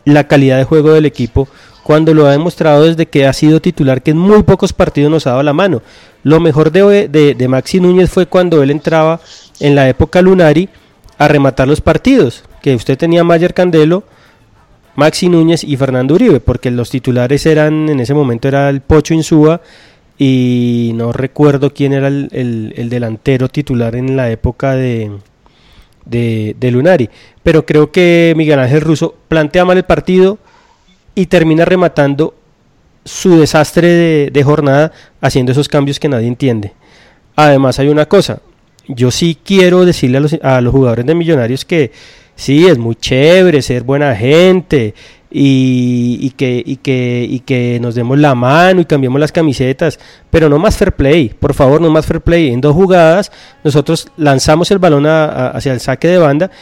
la 0.05 0.29
calidad 0.29 0.59
de 0.59 0.65
juego 0.65 0.93
del 0.93 1.07
equipo 1.07 1.49
cuando 1.83 2.13
lo 2.13 2.27
ha 2.27 2.33
demostrado 2.33 2.85
desde 2.85 3.07
que 3.07 3.27
ha 3.27 3.33
sido 3.33 3.63
titular, 3.63 4.03
que 4.03 4.11
en 4.11 4.19
muy 4.19 4.43
pocos 4.43 4.75
partidos 4.75 5.11
nos 5.11 5.27
ha 5.27 5.31
dado 5.31 5.45
la 5.45 5.55
mano. 5.55 5.81
Lo 6.25 6.41
mejor 6.41 6.71
de, 6.71 7.47
Maxi 7.49 7.81
Núñez 7.81 8.11
fue 8.11 8.27
cuando 8.27 8.63
él 8.63 8.71
entraba 8.71 9.19
en 9.61 9.77
la 9.77 9.89
época 9.89 10.21
Lunari 10.21 10.69
a 11.17 11.27
rematar 11.27 11.69
los 11.69 11.81
partidos, 11.81 12.45
que 12.61 12.75
usted 12.75 12.99
tenía 12.99 13.25
Mayer 13.25 13.55
Candelo 13.55 14.05
Maxi 14.97 15.29
Núñez 15.29 15.65
y 15.65 15.77
Fernando 15.77 16.15
Uribe, 16.15 16.41
porque 16.41 16.71
los 16.71 16.91
titulares 16.91 17.47
eran, 17.47 17.89
en 17.89 18.01
ese 18.01 18.15
momento 18.15 18.49
era 18.49 18.69
el 18.71 18.81
Pocho 18.81 19.15
Insúa 19.15 19.61
y 20.19 20.93
no 20.95 21.13
recuerdo 21.13 21.75
quién 21.75 21.93
era 21.93 22.09
el, 22.09 22.87
delantero 22.89 23.49
titular 23.49 23.97
en 23.97 24.17
la 24.17 24.31
época 24.31 24.75
de, 24.75 25.11
de, 26.07 26.71
Lunari. 26.71 27.11
Pero 27.43 27.67
creo 27.67 27.91
que 27.91 28.35
Miguel 28.37 28.61
Ángel 28.61 28.81
Russo 28.81 29.15
plantea 29.29 29.65
mal 29.65 29.77
el 29.77 29.85
partido 29.85 30.39
y 31.15 31.27
termina 31.27 31.65
rematando 31.65 32.35
su 33.05 33.39
desastre 33.39 33.89
de, 33.89 34.31
de 34.33 34.45
jornada 34.45 34.93
haciendo 35.21 35.53
esos 35.53 35.69
cambios 35.69 35.99
que 35.99 36.09
nadie 36.09 36.29
entiende. 36.29 36.73
Además 37.37 37.81
hay 37.81 37.89
una 37.89 38.07
cosa, 38.07 38.41
yo 38.87 39.11
sí 39.11 39.37
quiero 39.43 39.85
decirle 39.85 40.19
a 40.19 40.21
los, 40.21 40.35
a 40.43 40.61
los 40.61 40.73
jugadores 40.73 41.07
de 41.07 41.15
Millonarios 41.15 41.65
que 41.65 41.91
sí, 42.35 42.67
es 42.67 42.79
muy 42.79 42.95
chévere 42.97 43.63
ser 43.63 43.83
buena 43.83 44.15
gente 44.15 44.95
y, 45.37 46.31
que, 46.31 46.63
y, 46.65 46.77
que, 46.77 47.27
y 47.29 47.41
que 47.41 47.81
nos 47.81 47.97
demos 47.97 48.19
la 48.19 48.37
mano 48.37 48.81
y 48.81 48.85
cambiemos 48.85 49.19
las 49.19 49.33
camisetas, 49.33 49.99
pero 50.31 50.49
no 50.49 50.59
más 50.61 50.77
fair 50.77 50.93
play, 50.93 51.29
por 51.29 51.55
favor, 51.55 51.81
no 51.81 51.91
más 51.91 52.07
fair 52.07 52.21
play. 52.21 52.53
En 52.53 52.61
dos 52.61 52.73
jugadas 52.73 53.33
nosotros 53.65 54.09
lanzamos 54.17 54.71
el 54.71 54.79
balón 54.79 55.07
hacia 55.07 55.73
el 55.73 55.81
saque 55.81 56.07
de 56.07 56.19
banda, 56.19 56.53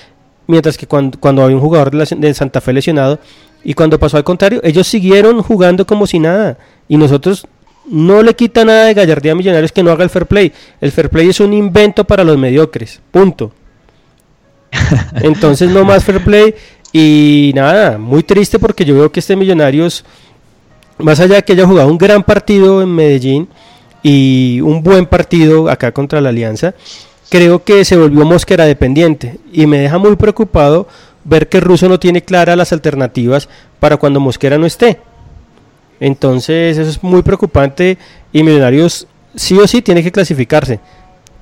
mientras 0.47 0.79
que 0.79 0.87
cuando, 0.87 1.21
cuando 1.21 1.43
había 1.43 1.57
un 1.57 1.63
jugador 1.63 1.91
de, 1.91 2.35
Santa 2.35 2.63
Fe 2.63 2.73
lesionado 2.73 3.19
y 3.63 3.75
cuando 3.75 3.99
pasó 3.99 4.17
al 4.17 4.25
contrario, 4.25 4.61
ellos 4.65 4.87
siguieron 4.87 5.43
jugando 5.43 5.87
como 5.87 6.07
si 6.07 6.19
nada 6.19 6.57
y 6.89 6.97
nosotros 6.97 7.47
no 7.91 8.23
le 8.23 8.35
quita 8.35 8.65
nada 8.65 8.87
de 8.87 8.95
gallardía 8.95 9.33
a 9.33 9.35
Millonarios 9.35 9.73
que 9.73 9.83
no 9.83 9.91
haga 9.91 10.05
el 10.05 10.11
fair 10.11 10.25
play. 10.25 10.51
El 10.81 10.93
fair 10.93 11.11
play 11.11 11.29
es 11.29 11.41
un 11.41 11.53
invento 11.53 12.05
para 12.05 12.25
los 12.25 12.39
mediocres, 12.39 13.03
punto. 13.11 13.53
Entonces 15.23 15.71
no 15.71 15.85
más 15.85 16.05
fair 16.05 16.23
play 16.23 16.55
y 16.93 17.53
nada, 17.55 17.99
muy 17.99 18.23
triste 18.23 18.59
porque 18.59 18.85
yo 18.85 18.95
veo 18.95 19.13
que 19.13 19.21
este 19.21 19.37
Millonarios, 19.37 20.05
más 20.99 21.21
allá 21.21 21.37
de 21.37 21.43
que 21.43 21.53
haya 21.53 21.67
jugado 21.67 21.89
un 21.89 21.99
gran 21.99 22.23
partido 22.23 22.83
en 22.83 22.95
Medellín 22.95 23.49
y 24.03 24.61
un 24.63 24.83
buen 24.83 25.07
partido 25.07 25.71
acá 25.71 25.93
contra 25.93 26.21
la 26.21 26.31
Alianza, 26.31 26.75
creo 27.31 27.65
que 27.65 27.85
se 27.85 27.97
volvió 27.97 28.25
Mosquera 28.25 28.65
dependiente 28.67 29.39
y 29.53 29.67
me 29.67 29.79
deja 29.79 29.99
muy 29.99 30.17
preocupado 30.17 30.87
ver 31.25 31.49
que 31.49 31.61
Russo 31.61 31.89
no 31.89 31.99
tiene 31.99 32.23
claras 32.23 32.57
las 32.57 32.73
alternativas 32.73 33.49
para 33.81 33.97
cuando 33.97 34.21
Mosquera 34.21 34.59
no 34.59 34.67
esté. 34.67 34.99
Entonces 36.01 36.77
eso 36.77 36.91
es 36.91 37.03
muy 37.03 37.23
preocupante 37.23 37.97
y 38.33 38.43
Millonarios 38.43 39.07
sí 39.35 39.57
o 39.57 39.67
sí 39.67 39.83
tiene 39.83 40.03
que 40.03 40.13
clasificarse 40.13 40.81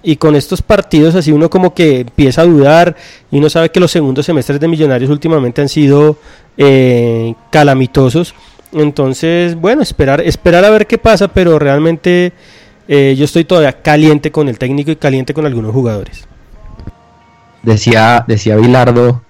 y 0.02 0.16
con 0.16 0.34
estos 0.34 0.62
partidos 0.62 1.14
así 1.14 1.30
uno 1.32 1.50
como 1.50 1.74
que 1.74 2.00
empieza 2.00 2.42
a 2.42 2.46
dudar 2.46 2.96
y 3.30 3.38
uno 3.38 3.50
sabe 3.50 3.70
que 3.70 3.80
los 3.80 3.90
segundos 3.90 4.26
semestres 4.26 4.60
de 4.60 4.68
Millonarios 4.68 5.10
últimamente 5.10 5.60
han 5.60 5.68
sido 5.68 6.16
eh, 6.56 7.34
calamitosos. 7.50 8.34
Entonces, 8.72 9.56
bueno, 9.56 9.82
esperar, 9.82 10.20
esperar 10.20 10.64
a 10.64 10.70
ver 10.70 10.86
qué 10.86 10.96
pasa, 10.96 11.28
pero 11.28 11.58
realmente 11.58 12.32
eh, 12.86 13.14
yo 13.18 13.24
estoy 13.24 13.44
todavía 13.44 13.72
caliente 13.82 14.30
con 14.30 14.48
el 14.48 14.58
técnico 14.58 14.90
y 14.90 14.96
caliente 14.96 15.34
con 15.34 15.46
algunos 15.46 15.72
jugadores. 15.72 16.26
Decía, 17.62 18.24
decía 18.26 18.56
Bilardo 18.56 19.22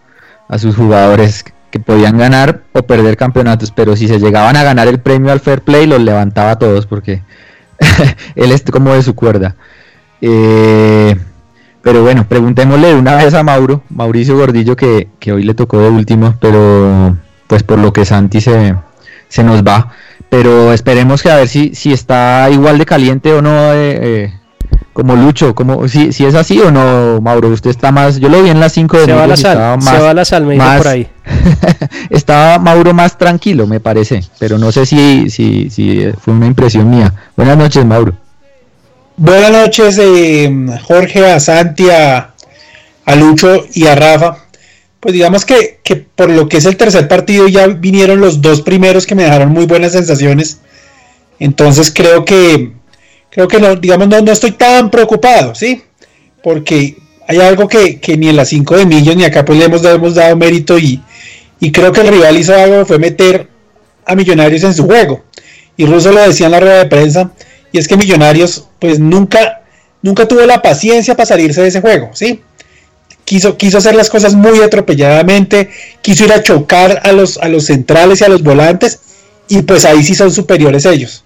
a 0.48 0.58
sus 0.58 0.76
jugadores 0.76 1.44
que 1.70 1.80
podían 1.80 2.18
ganar 2.18 2.62
o 2.72 2.82
perder 2.82 3.16
campeonatos, 3.16 3.70
pero 3.70 3.96
si 3.96 4.08
se 4.08 4.18
llegaban 4.18 4.56
a 4.56 4.64
ganar 4.64 4.88
el 4.88 5.00
premio 5.00 5.32
al 5.32 5.40
Fair 5.40 5.62
Play, 5.62 5.86
los 5.86 6.00
levantaba 6.00 6.52
a 6.52 6.58
todos 6.58 6.86
porque 6.86 7.22
él 8.34 8.52
es 8.52 8.62
como 8.62 8.94
de 8.94 9.02
su 9.02 9.14
cuerda. 9.14 9.56
Eh, 10.20 11.16
pero 11.82 12.02
bueno, 12.02 12.26
preguntémosle 12.28 12.94
una 12.94 13.16
vez 13.16 13.32
a 13.34 13.42
Mauro, 13.42 13.82
Mauricio 13.88 14.36
Gordillo, 14.36 14.76
que, 14.76 15.08
hoy 15.32 15.44
le 15.44 15.54
tocó 15.54 15.80
de 15.80 15.88
último, 15.88 16.34
pero 16.40 17.16
pues 17.46 17.62
por 17.62 17.78
lo 17.78 17.92
que 17.92 18.04
Santi 18.04 18.40
se, 18.40 18.74
se 19.28 19.42
nos 19.42 19.62
va. 19.62 19.90
Pero 20.28 20.72
esperemos 20.72 21.22
que 21.22 21.30
a 21.30 21.36
ver 21.36 21.48
si, 21.48 21.74
si 21.74 21.92
está 21.92 22.48
igual 22.50 22.78
de 22.78 22.86
caliente 22.86 23.32
o 23.32 23.42
no, 23.42 23.72
eh, 23.72 23.98
eh, 24.00 24.34
como 24.92 25.16
Lucho, 25.16 25.54
como 25.54 25.88
si, 25.88 26.12
si 26.12 26.24
es 26.26 26.34
así 26.34 26.60
o 26.60 26.70
no, 26.70 27.20
Mauro. 27.20 27.48
Usted 27.48 27.70
está 27.70 27.90
más, 27.90 28.20
yo 28.20 28.28
lo 28.28 28.42
vi 28.42 28.50
en 28.50 28.60
las 28.60 28.72
5 28.74 28.98
de 28.98 29.04
se 29.06 29.12
va 29.12 29.26
la 29.26 29.36
sal, 29.36 29.82
se 29.82 29.98
va 29.98 30.14
la 30.14 30.24
sal, 30.24 30.44
me 30.44 30.56
por 30.56 30.86
ahí. 30.86 31.08
estaba 32.10 32.58
Mauro 32.58 32.92
más 32.92 33.16
tranquilo, 33.16 33.66
me 33.66 33.80
parece, 33.80 34.22
pero 34.38 34.58
no 34.58 34.70
sé 34.70 34.84
si, 34.86 35.30
si, 35.30 35.70
si 35.70 36.12
fue 36.20 36.34
una 36.34 36.46
impresión 36.46 36.90
mía. 36.90 37.12
Buenas 37.36 37.56
noches, 37.56 37.84
Mauro. 37.84 38.14
Buenas 39.22 39.50
noches, 39.50 39.98
eh, 39.98 40.50
Jorge, 40.84 41.26
a 41.26 41.38
Santi, 41.38 41.90
a, 41.90 42.34
Lucho 43.18 43.66
y 43.74 43.86
a 43.86 43.94
Rafa. 43.94 44.46
pues 44.98 45.12
digamos 45.12 45.44
que, 45.44 45.80
que 45.84 45.96
por 45.96 46.30
lo 46.30 46.48
que 46.48 46.56
es 46.56 46.64
el 46.64 46.78
tercer 46.78 47.06
partido 47.06 47.46
ya 47.46 47.66
vinieron 47.66 48.18
los 48.18 48.40
dos 48.40 48.62
primeros 48.62 49.04
que 49.04 49.14
me 49.14 49.24
dejaron 49.24 49.50
muy 49.50 49.66
buenas 49.66 49.92
sensaciones. 49.92 50.60
Entonces 51.38 51.92
creo 51.94 52.24
que, 52.24 52.72
creo 53.28 53.46
que 53.46 53.60
no, 53.60 53.76
digamos, 53.76 54.08
no, 54.08 54.22
no 54.22 54.32
estoy 54.32 54.52
tan 54.52 54.90
preocupado, 54.90 55.54
¿sí? 55.54 55.82
Porque 56.42 56.96
hay 57.28 57.40
algo 57.40 57.68
que, 57.68 58.00
que 58.00 58.16
ni 58.16 58.30
en 58.30 58.36
las 58.36 58.48
5 58.48 58.74
de 58.78 58.86
Millos 58.86 59.16
ni 59.16 59.24
acá 59.24 59.44
pues 59.44 59.58
le 59.58 59.66
hemos, 59.66 59.84
hemos 59.84 60.14
dado 60.14 60.34
mérito 60.34 60.78
y, 60.78 60.98
y 61.58 61.70
creo 61.72 61.92
que 61.92 62.00
el 62.00 62.08
rival 62.08 62.38
hizo 62.38 62.54
algo, 62.54 62.86
fue 62.86 62.98
meter 62.98 63.48
a 64.06 64.14
Millonarios 64.14 64.64
en 64.64 64.72
su 64.72 64.86
juego. 64.86 65.24
Y 65.76 65.84
Russo 65.84 66.10
lo 66.10 66.22
decía 66.22 66.46
en 66.46 66.52
la 66.52 66.60
rueda 66.60 66.78
de 66.78 66.86
prensa, 66.86 67.32
y 67.72 67.78
es 67.78 67.88
que 67.88 67.96
Millonarios 67.96 68.66
pues 68.78 68.98
nunca, 68.98 69.62
nunca 70.02 70.26
tuvo 70.26 70.40
la 70.46 70.62
paciencia 70.62 71.14
para 71.14 71.26
salirse 71.26 71.62
de 71.62 71.68
ese 71.68 71.80
juego, 71.80 72.10
¿sí? 72.12 72.42
Quiso, 73.24 73.56
quiso 73.56 73.78
hacer 73.78 73.94
las 73.94 74.10
cosas 74.10 74.34
muy 74.34 74.60
atropelladamente, 74.60 75.70
quiso 76.02 76.24
ir 76.24 76.32
a 76.32 76.42
chocar 76.42 77.00
a 77.04 77.12
los, 77.12 77.38
a 77.38 77.48
los 77.48 77.66
centrales 77.66 78.20
y 78.20 78.24
a 78.24 78.28
los 78.28 78.42
volantes, 78.42 79.00
y 79.48 79.62
pues 79.62 79.84
ahí 79.84 80.02
sí 80.02 80.14
son 80.14 80.32
superiores 80.32 80.84
ellos. 80.84 81.24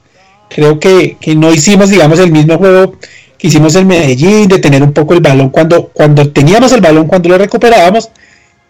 Creo 0.50 0.78
que, 0.78 1.16
que 1.20 1.34
no 1.34 1.52
hicimos, 1.52 1.88
digamos, 1.88 2.18
el 2.18 2.30
mismo 2.30 2.58
juego 2.58 2.98
que 3.38 3.48
hicimos 3.48 3.74
en 3.76 3.86
Medellín, 3.86 4.48
de 4.48 4.58
tener 4.58 4.82
un 4.82 4.92
poco 4.92 5.14
el 5.14 5.20
balón 5.20 5.48
cuando, 5.48 5.88
cuando 5.88 6.30
teníamos 6.30 6.72
el 6.72 6.80
balón, 6.82 7.06
cuando 7.06 7.30
lo 7.30 7.38
recuperábamos, 7.38 8.10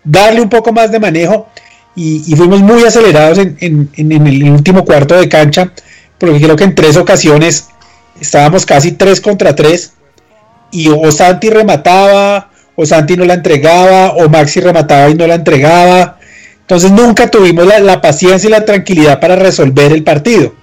darle 0.04 0.40
un 0.40 0.48
poco 0.48 0.72
más 0.72 0.92
de 0.92 1.00
manejo 1.00 1.48
y, 1.96 2.20
fuimos 2.36 2.60
muy 2.60 2.84
acelerados 2.84 3.38
en- 3.38 3.56
en 3.96 4.26
el 4.26 4.50
último 4.50 4.84
cuarto 4.84 5.14
de 5.16 5.28
cancha, 5.28 5.72
porque 6.18 6.40
creo 6.40 6.56
que 6.56 6.64
en 6.64 6.74
tres 6.74 6.96
ocasiones 6.96 7.68
estábamos 8.20 8.64
casi 8.66 8.92
tres 8.92 9.20
contra 9.20 9.54
tres 9.54 9.92
y 10.70 10.88
o 10.88 11.10
Santi 11.12 11.50
remataba, 11.50 12.50
o 12.74 12.84
Santi 12.84 13.16
no 13.16 13.24
la 13.24 13.34
entregaba, 13.34 14.14
o 14.14 14.28
Maxi 14.28 14.60
remataba 14.60 15.08
y 15.10 15.14
no 15.14 15.26
la 15.26 15.36
entregaba. 15.36 16.18
Entonces 16.60 16.90
nunca 16.90 17.30
tuvimos 17.30 17.66
la, 17.66 18.00
paciencia 18.00 18.48
y 18.48 18.50
la 18.50 18.64
tranquilidad 18.64 19.20
para 19.20 19.36
resolver 19.36 19.92
el 19.92 20.02
partido. 20.02 20.54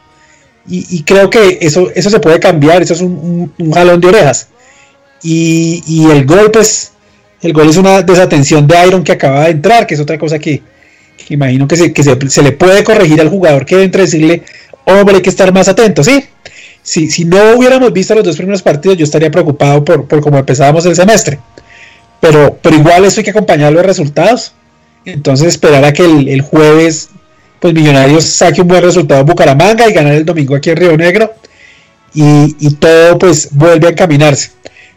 Y, 0.68 1.04
creo 1.04 1.30
que 1.30 1.58
eso, 1.62 1.92
eso 1.96 2.10
se 2.10 2.20
puede 2.20 2.40
cambiar, 2.40 2.82
eso 2.82 2.94
es 2.94 3.02
un, 3.02 3.52
un- 3.58 3.72
jalón 3.72 4.00
de 4.00 4.08
orejas. 4.08 4.48
Y, 5.24 5.84
y 5.88 6.10
el 6.10 6.26
gol, 6.26 6.52
pues, 6.52 6.92
el 7.42 7.54
gol 7.54 7.70
es 7.70 7.78
una 7.78 8.02
desatención 8.02 8.68
de 8.68 8.88
Iron 8.88 9.04
que 9.04 9.12
acaba 9.14 9.46
de 9.46 9.52
entrar, 9.52 9.88
que 9.88 9.96
es 9.96 10.00
otra 10.00 10.18
cosa 10.18 10.40
que, 10.40 10.62
imagino 11.30 11.68
que, 11.68 11.78
se, 11.78 11.94
que 11.94 12.04
se, 12.04 12.30
se 12.30 12.42
le 12.42 12.52
puede 12.52 12.84
corregir 12.84 13.22
al 13.22 13.30
jugador 13.30 13.66
que 13.66 13.84
entra 13.84 14.02
y 14.02 14.06
decirle, 14.06 14.44
hombre, 14.86 15.16
hay 15.16 15.22
que 15.22 15.30
estar 15.30 15.52
más 15.54 15.68
atento, 15.68 16.04
¿sí? 16.04 16.26
Si, 16.84 17.12
si 17.12 17.26
no 17.26 17.56
hubiéramos 17.56 17.94
visto 17.94 18.16
los 18.16 18.24
dos 18.24 18.38
primeros 18.38 18.62
partidos, 18.62 18.98
yo 18.98 19.04
estaría 19.04 19.30
preocupado 19.30 19.84
por, 19.86 20.08
cómo 20.22 20.38
empezábamos 20.40 20.86
el 20.86 20.96
semestre. 20.96 21.40
Pero, 22.20 22.60
igual 22.72 23.06
eso 23.06 23.20
hay 23.20 23.24
que 23.24 23.30
acompañarlo 23.32 23.78
de 23.80 23.84
resultados. 23.84 24.54
Entonces 25.06 25.48
esperar 25.48 25.84
a 25.84 25.94
que 25.94 26.04
el, 26.06 26.42
jueves 26.42 27.10
pues 27.60 27.74
Millonarios 27.74 28.24
saque 28.24 28.62
un 28.62 28.68
buen 28.68 28.84
resultado 28.84 29.22
en 29.22 29.28
Bucaramanga 29.28 29.88
y 29.90 29.94
ganar 29.94 30.14
el 30.14 30.26
domingo 30.26 30.56
aquí 30.56 30.70
en 30.70 30.78
Río 30.78 30.98
Negro 30.98 31.34
y, 32.14 32.56
y 32.60 32.74
todo 32.76 33.18
pues 33.18 33.50
vuelve 33.52 33.88
a 33.88 33.92
encaminarse. 33.92 34.52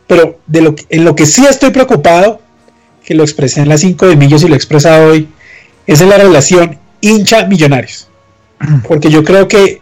Pero 0.07 0.40
de 0.47 0.61
lo 0.61 0.75
que- 0.75 0.85
en 0.90 1.05
lo 1.05 1.14
que 1.14 1.25
sí 1.27 1.44
estoy 1.49 1.70
preocupado, 1.70 2.40
que 3.05 3.14
lo 3.14 3.23
expresé 3.23 3.61
en 3.61 3.68
las 3.68 3.81
5 3.81 4.07
de 4.07 4.16
Millos 4.16 4.42
y 4.42 4.49
lo 4.49 4.55
he 4.55 4.57
expresado 4.57 5.11
hoy, 5.11 5.29
es 5.87 6.01
en 6.01 6.09
la 6.11 6.18
relación 6.18 6.79
hincha-millonarios. 7.01 8.09
Porque 8.88 9.11
yo 9.11 9.25
creo 9.25 9.49
que, 9.49 9.81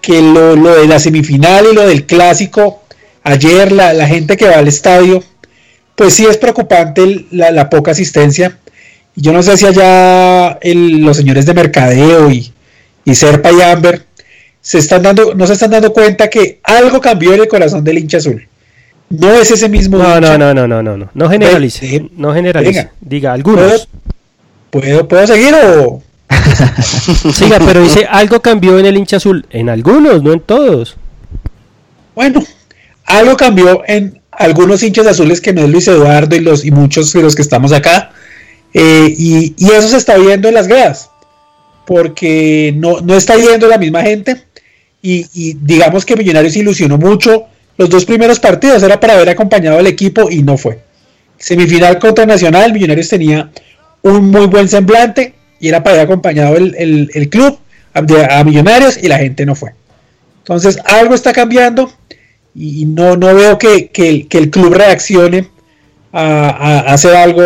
que 0.00 0.20
lo, 0.22 0.56
lo 0.56 0.74
de 0.76 0.86
la 0.86 0.98
semifinal 0.98 1.66
y 1.70 1.74
lo 1.74 1.86
del 1.86 2.06
clásico, 2.06 2.82
ayer 3.24 3.72
la, 3.72 3.92
la 3.92 4.06
gente 4.06 4.36
que 4.36 4.48
va 4.48 4.56
al 4.58 4.68
estadio, 4.68 5.22
pues 5.94 6.14
sí 6.14 6.26
es 6.26 6.36
preocupante 6.38 7.02
el- 7.02 7.26
la, 7.30 7.50
la 7.50 7.68
poca 7.70 7.90
asistencia. 7.92 8.58
Yo 9.14 9.32
no 9.32 9.42
sé 9.42 9.56
si 9.56 9.66
allá 9.66 10.52
el- 10.62 11.00
los 11.02 11.16
señores 11.16 11.46
de 11.46 11.54
mercadeo 11.54 12.30
y, 12.30 12.52
y 13.04 13.14
Serpa 13.14 13.52
y 13.52 13.60
Amber 13.60 14.04
se 14.60 14.78
están 14.78 15.02
dando, 15.02 15.34
no 15.34 15.46
se 15.46 15.52
están 15.54 15.70
dando 15.72 15.92
cuenta 15.92 16.30
que 16.30 16.60
algo 16.62 17.00
cambió 17.00 17.34
en 17.34 17.40
el 17.40 17.48
corazón 17.48 17.82
del 17.84 17.98
hincha 17.98 18.18
azul. 18.18 18.46
No 19.10 19.30
es 19.34 19.50
ese 19.50 19.68
mismo 19.68 19.98
No, 19.98 20.16
hincha. 20.16 20.38
no, 20.38 20.54
no, 20.54 20.66
no, 20.66 20.82
no, 20.82 20.96
no, 20.96 21.10
no 21.12 21.28
generalice, 21.28 22.08
no 22.16 22.32
generalice, 22.32 22.78
venga. 22.78 22.92
diga 23.00 23.32
algunos. 23.34 23.88
¿Puedo, 24.70 25.06
¿Puedo 25.06 25.26
seguir 25.26 25.54
o...? 25.54 26.02
Pero 27.66 27.82
dice 27.82 28.06
algo 28.10 28.40
cambió 28.40 28.78
en 28.78 28.86
el 28.86 28.96
hincha 28.96 29.16
azul, 29.16 29.46
en 29.50 29.68
algunos, 29.68 30.22
no 30.22 30.32
en 30.32 30.40
todos. 30.40 30.96
Bueno, 32.14 32.42
algo 33.04 33.36
cambió 33.36 33.82
en 33.86 34.20
algunos 34.30 34.82
hinchas 34.82 35.06
azules 35.06 35.40
que 35.40 35.52
no 35.52 35.62
es 35.62 35.70
Luis 35.70 35.88
Eduardo 35.88 36.34
y 36.36 36.40
los 36.40 36.64
y 36.64 36.70
muchos 36.70 37.12
de 37.12 37.22
los 37.22 37.34
que 37.34 37.42
estamos 37.42 37.72
acá. 37.72 38.12
eh, 38.74 39.14
y, 39.16 39.54
y 39.58 39.70
eso 39.70 39.88
se 39.88 39.96
está 39.96 40.16
viendo 40.16 40.48
en 40.48 40.54
las 40.54 40.68
gradas. 40.68 41.10
Porque 41.86 42.72
no, 42.76 43.00
no 43.00 43.14
está 43.16 43.36
yendo 43.36 43.66
la 43.66 43.78
misma 43.78 44.02
gente. 44.02 44.44
Y, 45.02 45.26
y 45.34 45.54
digamos 45.54 46.04
que 46.04 46.16
Millonarios 46.16 46.56
ilusionó 46.56 46.96
mucho. 46.96 47.46
Los 47.76 47.90
dos 47.90 48.04
primeros 48.04 48.38
partidos 48.38 48.82
era 48.82 49.00
para 49.00 49.14
haber 49.14 49.30
acompañado 49.30 49.78
al 49.78 49.86
equipo 49.86 50.30
y 50.30 50.42
no 50.42 50.56
fue. 50.56 50.80
Semifinal 51.38 51.98
contra 51.98 52.24
Nacional, 52.24 52.72
Millonarios 52.72 53.08
tenía 53.08 53.50
un 54.02 54.30
muy 54.30 54.46
buen 54.46 54.68
semblante 54.68 55.34
y 55.62 55.68
era 55.68 55.82
para 55.82 55.94
haber 55.96 56.06
acompañado 56.06 56.56
el, 56.56 56.74
el- 56.76 57.10
el 57.14 57.28
club 57.30 57.58
a, 57.94 58.02
de- 58.02 58.26
a 58.30 58.44
Millonarios 58.44 59.02
y 59.02 59.08
la 59.08 59.16
gente 59.18 59.46
no 59.46 59.54
fue. 59.54 59.70
Entonces 60.38 60.78
algo 60.84 61.14
está 61.14 61.32
cambiando 61.32 61.90
y 62.54 62.84
no, 62.84 63.16
no 63.16 63.34
veo 63.34 63.56
que, 63.58 63.88
que 63.88 64.08
el, 64.10 64.28
que 64.28 64.38
el 64.38 64.50
club 64.50 64.74
reaccione 64.74 65.48
a, 66.12 66.48
a 66.50 66.78
hacer 66.92 67.14
algo 67.16 67.42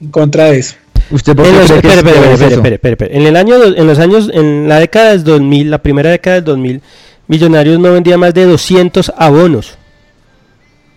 en 0.00 0.10
contra 0.10 0.44
de 0.50 0.58
eso. 0.58 0.74
¿Usted 1.12 1.34
por 1.34 1.44
qué 1.44 1.50
En, 1.50 1.58
los- 1.58 1.70
espere, 1.70 1.88
es 1.92 1.96
espere, 1.98 2.16
espere, 2.18 2.34
eso? 2.34 2.44
espere, 2.56 2.74
espere, 2.74 2.92
espere. 2.94 3.16
En 3.16 3.22
el 3.26 3.36
año, 3.36 3.54
en 3.64 3.86
los 3.86 3.98
años, 3.98 4.30
en 4.34 4.68
la 4.68 4.78
década 4.80 5.10
del 5.10 5.24
2000, 5.24 5.70
la 5.70 5.78
primera 5.78 6.10
década 6.10 6.36
del 6.36 6.44
2000, 6.44 6.82
Millonarios 7.28 7.78
no 7.78 7.92
vendía 7.92 8.18
más 8.18 8.34
de 8.34 8.44
200 8.44 9.12
abonos. 9.16 9.78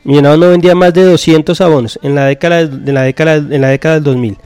Millonarios 0.04 0.40
no 0.40 0.50
vendía 0.50 0.76
más 0.76 0.94
de 0.94 1.04
200 1.04 1.62
abonos 1.62 2.00
en 2.04 2.16
la 2.16 2.26
década, 2.26 2.66
de 2.66 2.92
la 2.92 3.04
década, 3.04 3.36
en 3.36 3.62
la 3.62 3.70
década 3.70 3.96
del 3.96 4.04
2000. 4.04 4.38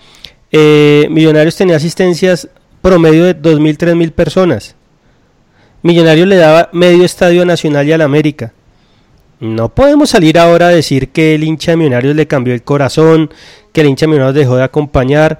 Eh, 0.52 1.08
Millonarios 1.10 1.56
tenía 1.56 1.76
asistencias 1.76 2.48
promedio 2.82 3.26
de 3.26 3.36
2.000, 3.36 3.78
3.000 3.78 4.12
personas. 4.12 4.76
Millonarios 5.82 6.28
le 6.28 6.38
daba 6.38 6.70
medio 6.74 7.04
estadio 7.04 7.46
Nacional 7.46 7.88
y 7.88 7.92
al 7.92 8.02
América. 8.02 8.54
No 9.40 9.70
podemos 9.70 10.10
salir 10.10 10.40
ahora 10.40 10.68
a 10.68 10.72
decir 10.72 11.10
que 11.10 11.36
el 11.36 11.44
hincha 11.44 11.72
de 11.72 11.78
Millonarios 11.78 12.16
le 12.16 12.28
cambió 12.28 12.54
el 12.54 12.64
corazón, 12.64 13.30
que 13.72 13.82
el 13.82 13.88
hincha 13.88 14.06
de 14.06 14.12
Millonarios 14.12 14.36
dejó 14.36 14.56
de 14.56 14.64
acompañar. 14.64 15.40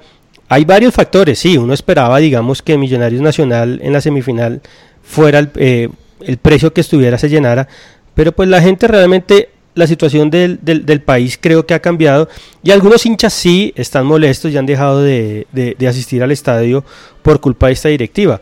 Hay 0.50 0.66
varios 0.66 0.94
factores, 0.94 1.40
sí, 1.40 1.58
uno 1.58 1.74
esperaba, 1.74 2.20
digamos, 2.20 2.62
que 2.62 2.78
Millonarios 2.78 3.22
Nacional 3.22 3.80
en 3.82 3.94
la 3.94 4.02
semifinal 4.02 4.62
fuera 5.02 5.40
el, 5.40 5.50
eh, 5.56 5.90
el 6.22 6.38
precio 6.38 6.74
que 6.74 6.82
estuviera 6.82 7.18
se 7.18 7.30
llenara, 7.30 7.68
pero 8.14 8.32
pues 8.32 8.50
la 8.50 8.62
gente 8.62 8.88
realmente, 8.88 9.50
la 9.78 9.88
situación 9.88 10.30
del, 10.30 10.60
del- 10.62 11.02
país 11.02 11.38
creo 11.40 11.66
que 11.66 11.74
ha 11.74 11.80
cambiado 11.80 12.28
y 12.64 12.72
algunos 12.72 13.06
hinchas 13.06 13.32
sí 13.34 13.72
están 13.76 14.06
molestos 14.06 14.52
y 14.52 14.58
han 14.58 14.66
dejado 14.66 15.02
de, 15.02 15.48
de- 15.52 15.88
asistir 15.88 16.22
al 16.24 16.32
estadio 16.32 16.84
por 17.22 17.40
culpa 17.40 17.68
de 17.68 17.74
esta 17.74 17.90
directiva. 17.90 18.42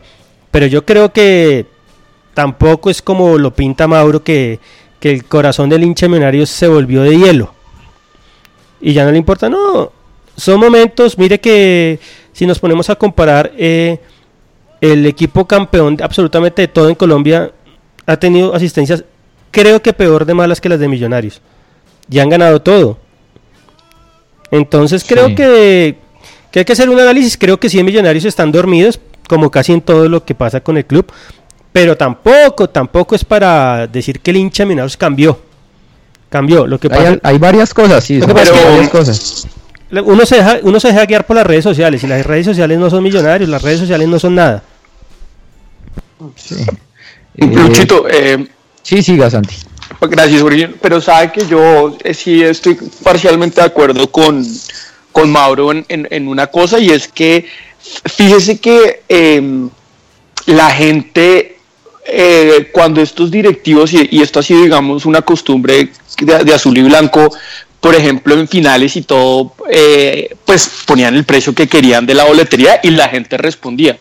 Pero 0.50 0.66
yo 0.66 0.84
creo 0.84 1.12
que 1.12 1.66
tampoco 2.34 2.90
es 2.90 3.02
como 3.02 3.38
lo 3.38 3.54
pinta 3.54 3.86
Mauro 3.86 4.24
que, 4.24 4.58
que 4.98 5.10
el 5.10 5.24
corazón 5.24 5.68
del 5.68 5.84
hincha 5.84 6.06
de 6.06 6.10
Millonarios 6.10 6.48
se 6.50 6.66
volvió 6.68 7.02
de 7.02 7.18
hielo. 7.18 7.52
Y 8.80 8.92
ya 8.92 9.04
no 9.04 9.10
le 9.12 9.18
importa, 9.18 9.48
no. 9.48 9.92
Son 10.36 10.58
momentos, 10.60 11.16
mire 11.18 11.40
que 11.40 11.98
si 12.32 12.46
nos 12.46 12.58
ponemos 12.58 12.88
a 12.90 12.94
comparar, 12.96 13.52
eh, 13.56 13.98
el 14.80 15.06
equipo 15.06 15.46
campeón 15.46 15.96
absolutamente 16.02 16.62
de 16.62 16.68
todo 16.68 16.88
en 16.88 16.94
Colombia 16.94 17.50
ha 18.06 18.16
tenido 18.18 18.54
asistencias, 18.54 19.04
creo 19.50 19.80
que 19.82 19.92
peor 19.92 20.24
de 20.26 20.34
malas 20.34 20.60
que 20.60 20.68
las 20.68 20.78
de 20.80 20.88
Millonarios. 20.88 21.40
Ya 22.08 22.22
han 22.22 22.28
ganado 22.28 22.60
todo. 22.62 22.98
Entonces 24.50 25.04
creo 25.06 25.28
Sí. 25.28 25.34
que, 25.34 25.96
que 26.50 26.58
hay 26.60 26.64
que 26.64 26.72
hacer 26.72 26.88
un 26.88 27.00
análisis. 27.00 27.36
Creo 27.36 27.58
que 27.58 27.68
sí, 27.68 27.82
Millonarios 27.82 28.24
están 28.24 28.52
dormidos, 28.52 29.00
como 29.28 29.50
casi 29.50 29.72
en 29.72 29.80
todo 29.80 30.08
lo 30.08 30.24
que 30.24 30.34
pasa 30.34 30.60
con 30.60 30.76
el 30.76 30.84
club. 30.86 31.06
Pero 31.72 31.96
tampoco, 31.96 32.70
tampoco 32.70 33.14
es 33.14 33.24
para 33.24 33.86
decir 33.86 34.20
que 34.20 34.30
el 34.30 34.36
hincha 34.38 34.62
de 34.62 34.66
Millonarios 34.68 34.96
cambió. 34.96 35.38
Cambió. 36.30 36.66
Lo 36.66 36.78
que 36.78 36.88
pasa 36.88 37.08
Hay, 37.10 37.18
hay 37.22 37.38
varias 37.38 37.72
cosas, 37.74 38.02
sí, 38.04 38.18
Lo 38.20 38.26
que 38.26 38.32
son 38.32 38.34
pasa 38.40 38.54
es 38.54 38.60
que- 38.60 38.68
varias 38.70 38.90
cosas. 38.90 39.48
uno 40.04 40.26
se, 40.26 40.36
deja, 40.36 40.58
uno 40.62 40.80
se 40.80 40.88
deja 40.88 41.06
guiar 41.06 41.26
por 41.26 41.36
las 41.36 41.46
redes 41.46 41.64
sociales 41.64 42.02
y 42.02 42.06
las 42.06 42.24
redes 42.26 42.46
sociales 42.46 42.78
no 42.78 42.88
son 42.90 43.02
millonarios, 43.02 43.48
las 43.48 43.62
redes 43.62 43.80
sociales 43.80 44.08
no 44.08 44.18
son 44.18 44.34
nada. 44.36 44.62
Sí. 46.36 46.56
Luchito, 47.36 48.08
Eh, 48.08 48.32
eh, 48.34 48.48
sí, 48.86 49.02
siga, 49.02 49.30
Santi. 49.30 49.56
Gracias, 50.00 50.42
Uri. 50.42 50.74
Pero 50.80 51.00
sabe 51.00 51.32
que 51.32 51.46
yo 51.46 51.96
eh, 52.02 52.14
sí 52.14 52.42
estoy 52.42 52.76
parcialmente 53.02 53.60
de 53.60 53.66
acuerdo 53.66 54.10
con, 54.10 54.44
con 55.12 55.30
Mauro 55.30 55.72
en, 55.72 55.84
en- 55.88 56.28
una 56.28 56.48
cosa 56.48 56.78
y 56.78 56.90
es 56.90 57.08
que 57.08 57.46
fíjese 58.04 58.58
que 58.60 59.02
em, 59.08 59.70
la 60.46 60.70
gente, 60.70 61.58
eh, 62.06 62.70
cuando 62.72 63.00
estos 63.00 63.30
directivos, 63.30 63.92
y, 63.92 64.08
y 64.10 64.22
esto 64.22 64.40
ha 64.40 64.42
sido, 64.42 64.62
digamos, 64.62 65.06
una 65.06 65.22
costumbre 65.22 65.90
de, 66.20 66.44
de 66.44 66.54
azul 66.54 66.76
y 66.78 66.82
blanco, 66.82 67.30
por 67.80 67.94
ejemplo, 67.94 68.34
en 68.34 68.48
finales 68.48 68.96
y 68.96 69.02
todo, 69.02 69.54
eh, 69.70 70.34
pues 70.44 70.70
ponían 70.86 71.14
el 71.14 71.24
precio 71.24 71.54
que 71.54 71.68
querían 71.68 72.06
de 72.06 72.14
la 72.14 72.24
boletería 72.24 72.80
y 72.82 72.90
la 72.90 73.08
gente 73.08 73.36
respondía. 73.36 73.98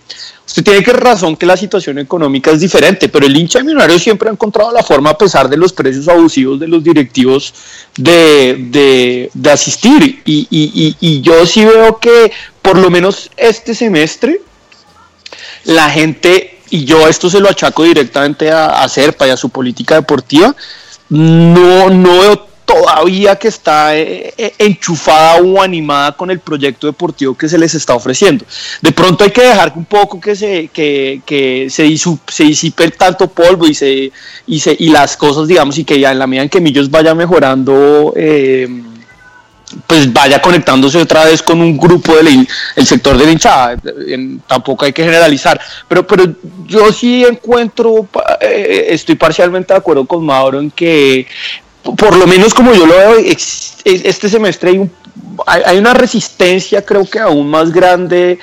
Usted 0.56 0.72
tiene 0.72 0.84
que 0.86 0.94
razón 0.94 1.36
que 1.36 1.46
la 1.46 1.58
situación 1.58 2.00
económica 2.00 2.50
es 2.50 2.62
diferente, 2.62 3.10
pero 3.10 3.26
el 3.26 3.36
hincha 3.36 3.60
de 3.60 3.66
Millonarios 3.66 4.02
siempre 4.02 4.30
ha 4.30 4.32
encontrado 4.32 4.72
la 4.72 4.84
forma, 4.84 5.10
a 5.10 5.18
pesar 5.18 5.50
de 5.50 5.58
los 5.58 5.74
precios 5.74 6.08
abusivos 6.08 6.58
de 6.62 6.70
los 6.70 6.82
directivos, 6.82 7.54
de, 7.98 9.30
asistir. 9.52 10.22
Y, 10.24 11.22
yo 11.22 11.46
sí 11.46 11.66
veo 11.66 12.00
que 12.00 12.32
por 12.62 12.78
lo 12.78 12.90
menos 12.90 13.30
este 13.36 13.76
semestre 13.76 14.40
la 15.66 15.90
gente, 15.90 16.62
y 16.70 16.86
yo 16.86 17.06
esto 17.06 17.30
se 17.30 17.42
lo 17.42 17.50
achaco 17.50 17.84
directamente 17.84 18.50
a, 18.50 18.82
a 18.82 18.88
Serpa 18.88 19.28
y 19.28 19.32
a 19.32 19.38
su 19.38 19.50
política 19.50 19.96
deportiva, 19.96 20.56
no, 21.10 21.90
no 21.90 22.20
veo 22.22 22.48
todavía 22.66 23.36
que 23.36 23.48
está 23.48 23.96
eh, 23.96 24.34
eh, 24.38 24.54
enchufada 24.58 25.42
o 25.42 25.62
animada 25.62 26.12
con 26.14 26.32
el 26.32 26.40
proyecto 26.40 26.88
deportivo 26.88 27.36
que 27.36 27.48
se 27.48 27.58
les 27.58 27.74
está 27.76 27.94
ofreciendo. 27.94 28.44
De 28.82 28.92
pronto 28.92 29.24
hay 29.24 29.32
que 29.32 29.44
dejar 29.44 29.74
un 29.76 29.86
poco 29.86 30.20
que 30.20 30.36
se, 30.36 30.68
que, 30.70 31.22
que 31.26 31.68
se, 31.70 31.96
se 32.28 32.44
disipe 32.44 32.90
tanto 32.92 33.28
polvo 33.28 33.68
y, 33.68 33.74
se, 33.74 34.12
y, 34.48 34.60
se, 34.60 34.76
y 34.78 34.90
las 34.90 35.16
cosas, 35.16 35.48
digamos, 35.48 35.78
y 35.78 35.86
que 35.86 36.00
ya 36.00 36.12
en 36.12 36.20
la 36.20 36.28
medida 36.28 36.44
en 36.44 36.50
que 36.50 36.60
Millos 36.60 36.90
vaya 36.90 37.14
mejorando, 37.14 38.14
eh, 38.16 38.68
pues 39.88 40.12
vaya 40.12 40.42
conectándose 40.42 40.98
otra 40.98 41.26
vez 41.26 41.42
con 41.42 41.62
un 41.62 41.78
grupo 41.78 42.16
del 42.16 42.48
el 42.76 42.86
sector 42.86 43.18
de 43.18 43.26
la 43.26 43.32
hinchada. 43.32 43.78
tampoco 44.48 44.86
hay 44.86 44.94
que 44.94 45.04
generalizar. 45.04 45.60
Pero, 45.88 46.06
pero 46.08 46.34
yo 46.66 46.92
sí 46.92 47.26
encuentro, 47.26 48.08
estoy 48.40 49.16
parcialmente 49.16 49.74
de 49.74 49.80
acuerdo 49.80 50.06
con 50.06 50.26
Mauro 50.26 50.60
en 50.60 50.72
que 50.72 51.28
por 51.98 52.16
lo 52.16 52.26
menos 52.26 52.54
como 52.54 52.74
yo 52.74 52.86
lo 52.86 52.96
veo, 52.96 53.16
este 53.84 54.30
semestre 54.30 54.72
hay, 55.46 55.62
hay, 55.66 55.78
una 55.78 55.94
resistencia 55.94 56.84
creo 56.84 57.06
que 57.06 57.20
aún 57.20 57.50
más 57.50 57.72
grande, 57.72 58.40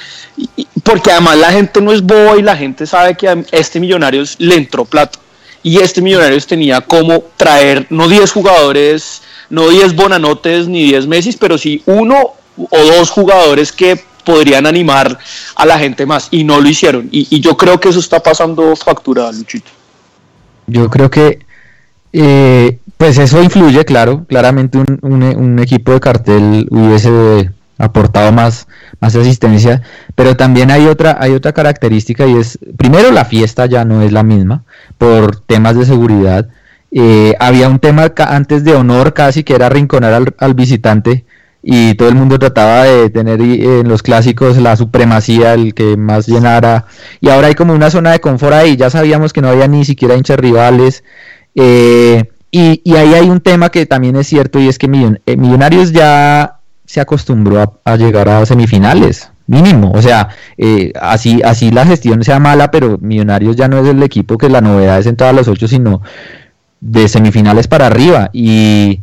porque 0.85 1.11
además 1.11 1.38
la 1.38 1.50
gente 1.50 1.81
no 1.81 1.92
es 1.92 2.02
boba 2.02 2.37
y 2.37 2.42
la 2.42 2.57
gente 2.57 2.87
sabe 2.87 3.16
que 3.16 3.28
a 3.28 3.42
este 3.50 3.81
Millonarios 3.81 4.37
le 4.38 4.55
entró 4.55 4.85
plata. 4.85 5.18
Y 5.64 5.78
este 5.78 6.02
Millonarios 6.02 6.46
tenía 6.46 6.81
como 6.81 7.24
traer 7.37 7.87
no 7.90 8.09
10 8.09 8.31
jugadores, 8.33 9.22
no 9.50 9.68
10 9.68 9.94
Bonanotes 9.94 10.68
ni 10.68 10.85
10 10.85 11.07
Messi, 11.07 11.33
pero 11.33 11.59
sí 11.59 11.83
uno 11.87 12.35
o 12.57 12.78
dos 12.78 13.11
jugadores 13.11 13.72
que 13.72 13.98
podrían 14.24 14.66
animar 14.66 15.18
a 15.57 15.66
la 15.66 15.78
gente 15.78 16.07
más 16.07 16.28
y 16.31 16.44
no 16.44 16.61
lo 16.61 16.68
hicieron. 16.68 17.09
Y, 17.11 17.26
y 17.31 17.40
yo 17.40 17.57
creo 17.57 17.81
que 17.81 17.88
eso 17.88 17.98
está 17.98 18.22
pasando 18.22 18.74
factura, 18.76 19.31
Luchito. 19.33 19.70
Yo 20.66 20.88
creo 20.88 21.11
que 21.11 21.40
eh, 22.12 22.79
pues 22.96 23.18
eso 23.18 23.42
influye, 23.42 23.85
claro, 23.85 24.25
claramente 24.29 24.79
un, 24.79 25.59
equipo 25.59 25.92
de 25.92 26.01
cartel 26.01 26.68
hubiese 26.70 27.51
aportado 27.79 28.31
más, 28.31 28.68
más 29.01 29.16
asistencia, 29.16 29.83
pero 30.14 30.37
también 30.37 30.70
hay 30.70 30.87
otra, 30.87 31.16
hay 31.18 31.33
otra 31.33 31.53
característica 31.53 32.27
y 32.27 32.37
es, 32.37 32.59
primero 32.77 33.11
la 33.11 33.25
fiesta 33.25 33.66
ya 33.66 33.85
no 33.85 34.03
es 34.03 34.12
la 34.12 34.22
misma 34.22 34.64
por 34.98 35.40
temas 35.40 35.77
de 35.77 35.87
seguridad. 35.87 36.48
Eh, 36.92 37.35
había 37.40 37.68
un 37.68 37.79
tema 37.79 38.12
antes 38.29 38.64
de 38.64 38.75
honor 38.75 39.14
casi 39.14 39.42
que 39.42 39.55
era 39.55 39.70
rinconar 39.70 40.35
al, 40.37 40.55
visitante 40.55 41.25
y 41.62 41.94
todo 41.94 42.09
el 42.09 42.14
mundo 42.14 42.38
trataba 42.38 42.85
de 42.85 43.09
tener 43.09 43.40
en 43.40 43.88
los 43.88 44.03
clásicos 44.03 44.59
la 44.59 44.77
supremacía, 44.77 45.55
el 45.55 45.75
que 45.75 45.96
más 45.96 46.27
llenara. 46.27 46.87
Y 47.20 47.31
ahora 47.31 47.48
hay 47.48 47.55
como 47.55 47.72
una 47.72 47.90
zona 47.90 48.12
de 48.12 48.20
confort 48.20 48.53
ahí, 48.53 48.77
ya 48.77 48.90
sabíamos 48.90 49.33
que 49.33 49.40
no 49.40 49.48
había 49.48 49.68
ni 49.68 49.85
siquiera 49.85 50.16
hinchas 50.16 50.38
rivales. 50.38 51.03
Eh, 51.55 52.25
y, 52.51 52.95
ahí 52.95 53.15
hay 53.15 53.31
un 53.31 53.41
tema 53.41 53.71
que 53.71 53.87
también 53.87 54.17
es 54.17 54.27
cierto 54.27 54.61
y 54.61 54.69
es 54.69 54.79
que 54.79 54.87
eh, 55.27 55.37
Millonarios 55.37 55.93
ya 55.93 56.59
se 56.85 57.01
acostumbró 57.01 57.81
a, 57.83 57.97
llegar 57.97 58.29
a 58.29 58.45
semifinales, 58.45 59.31
mínimo. 59.47 59.93
O 59.93 60.03
sea, 60.03 60.29
eh, 60.59 60.93
así, 61.01 61.41
así 61.43 61.71
la 61.71 61.87
gestión 61.87 62.23
sea 62.23 62.38
mala, 62.38 62.71
pero 62.71 62.99
Millonarios 63.01 63.57
ya 63.57 63.69
no 63.69 63.79
es 63.79 63.88
el 63.88 64.03
equipo 64.03 64.37
que 64.37 64.51
la 64.51 64.61
novedad 64.61 64.99
es 64.99 65.07
en 65.07 65.17
todas 65.17 65.35
los 65.35 65.49
ocho, 65.49 65.67
sino 65.67 66.03
de 66.81 67.09
semifinales 67.09 67.69
para 67.69 67.87
arriba. 67.87 68.29
Y, 68.35 69.01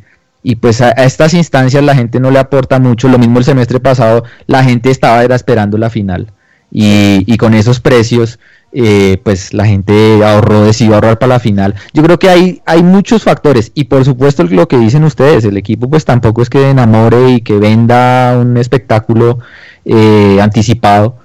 pues 0.62 0.82
a, 0.82 0.92
estas 0.92 1.34
instancias 1.34 1.84
la 1.84 1.96
gente 1.96 2.20
no 2.20 2.30
le 2.30 2.38
aporta 2.38 2.80
mucho. 2.80 3.10
Lo 3.10 3.18
mismo 3.18 3.40
el 3.40 3.46
semestre 3.46 3.80
pasado, 3.80 4.24
la 4.46 4.64
gente 4.64 4.92
estaba 4.92 5.24
era 5.24 5.36
esperando 5.36 5.80
la 5.80 5.90
final. 5.90 6.32
Y, 6.72 7.24
y 7.26 7.38
con 7.38 7.56
esos 7.56 7.80
precios 7.80 8.38
eh, 8.72 9.20
pues 9.24 9.54
la 9.54 9.66
gente 9.66 10.24
ahorró, 10.24 10.64
decidió 10.64 10.96
ahorrar 10.96 11.18
para 11.18 11.34
la 11.34 11.40
final. 11.40 11.76
Yo 11.94 12.04
creo 12.04 12.20
que 12.20 12.30
hay, 12.30 12.62
hay 12.66 12.84
muchos 12.84 13.24
factores 13.24 13.72
y 13.74 13.86
por 13.86 14.06
supuesto 14.06 14.44
lo 14.44 14.68
que 14.68 14.78
dicen 14.78 15.04
ustedes, 15.04 15.44
el 15.46 15.58
equipo 15.58 15.90
pues 15.90 16.06
tampoco 16.06 16.42
es 16.42 16.50
que 16.50 16.70
enamore 16.70 17.32
y 17.32 17.42
que 17.42 17.58
venda 17.58 18.38
un 18.38 18.58
espectáculo 18.58 19.40
eh, 19.86 20.40
anticipado. 20.42 21.16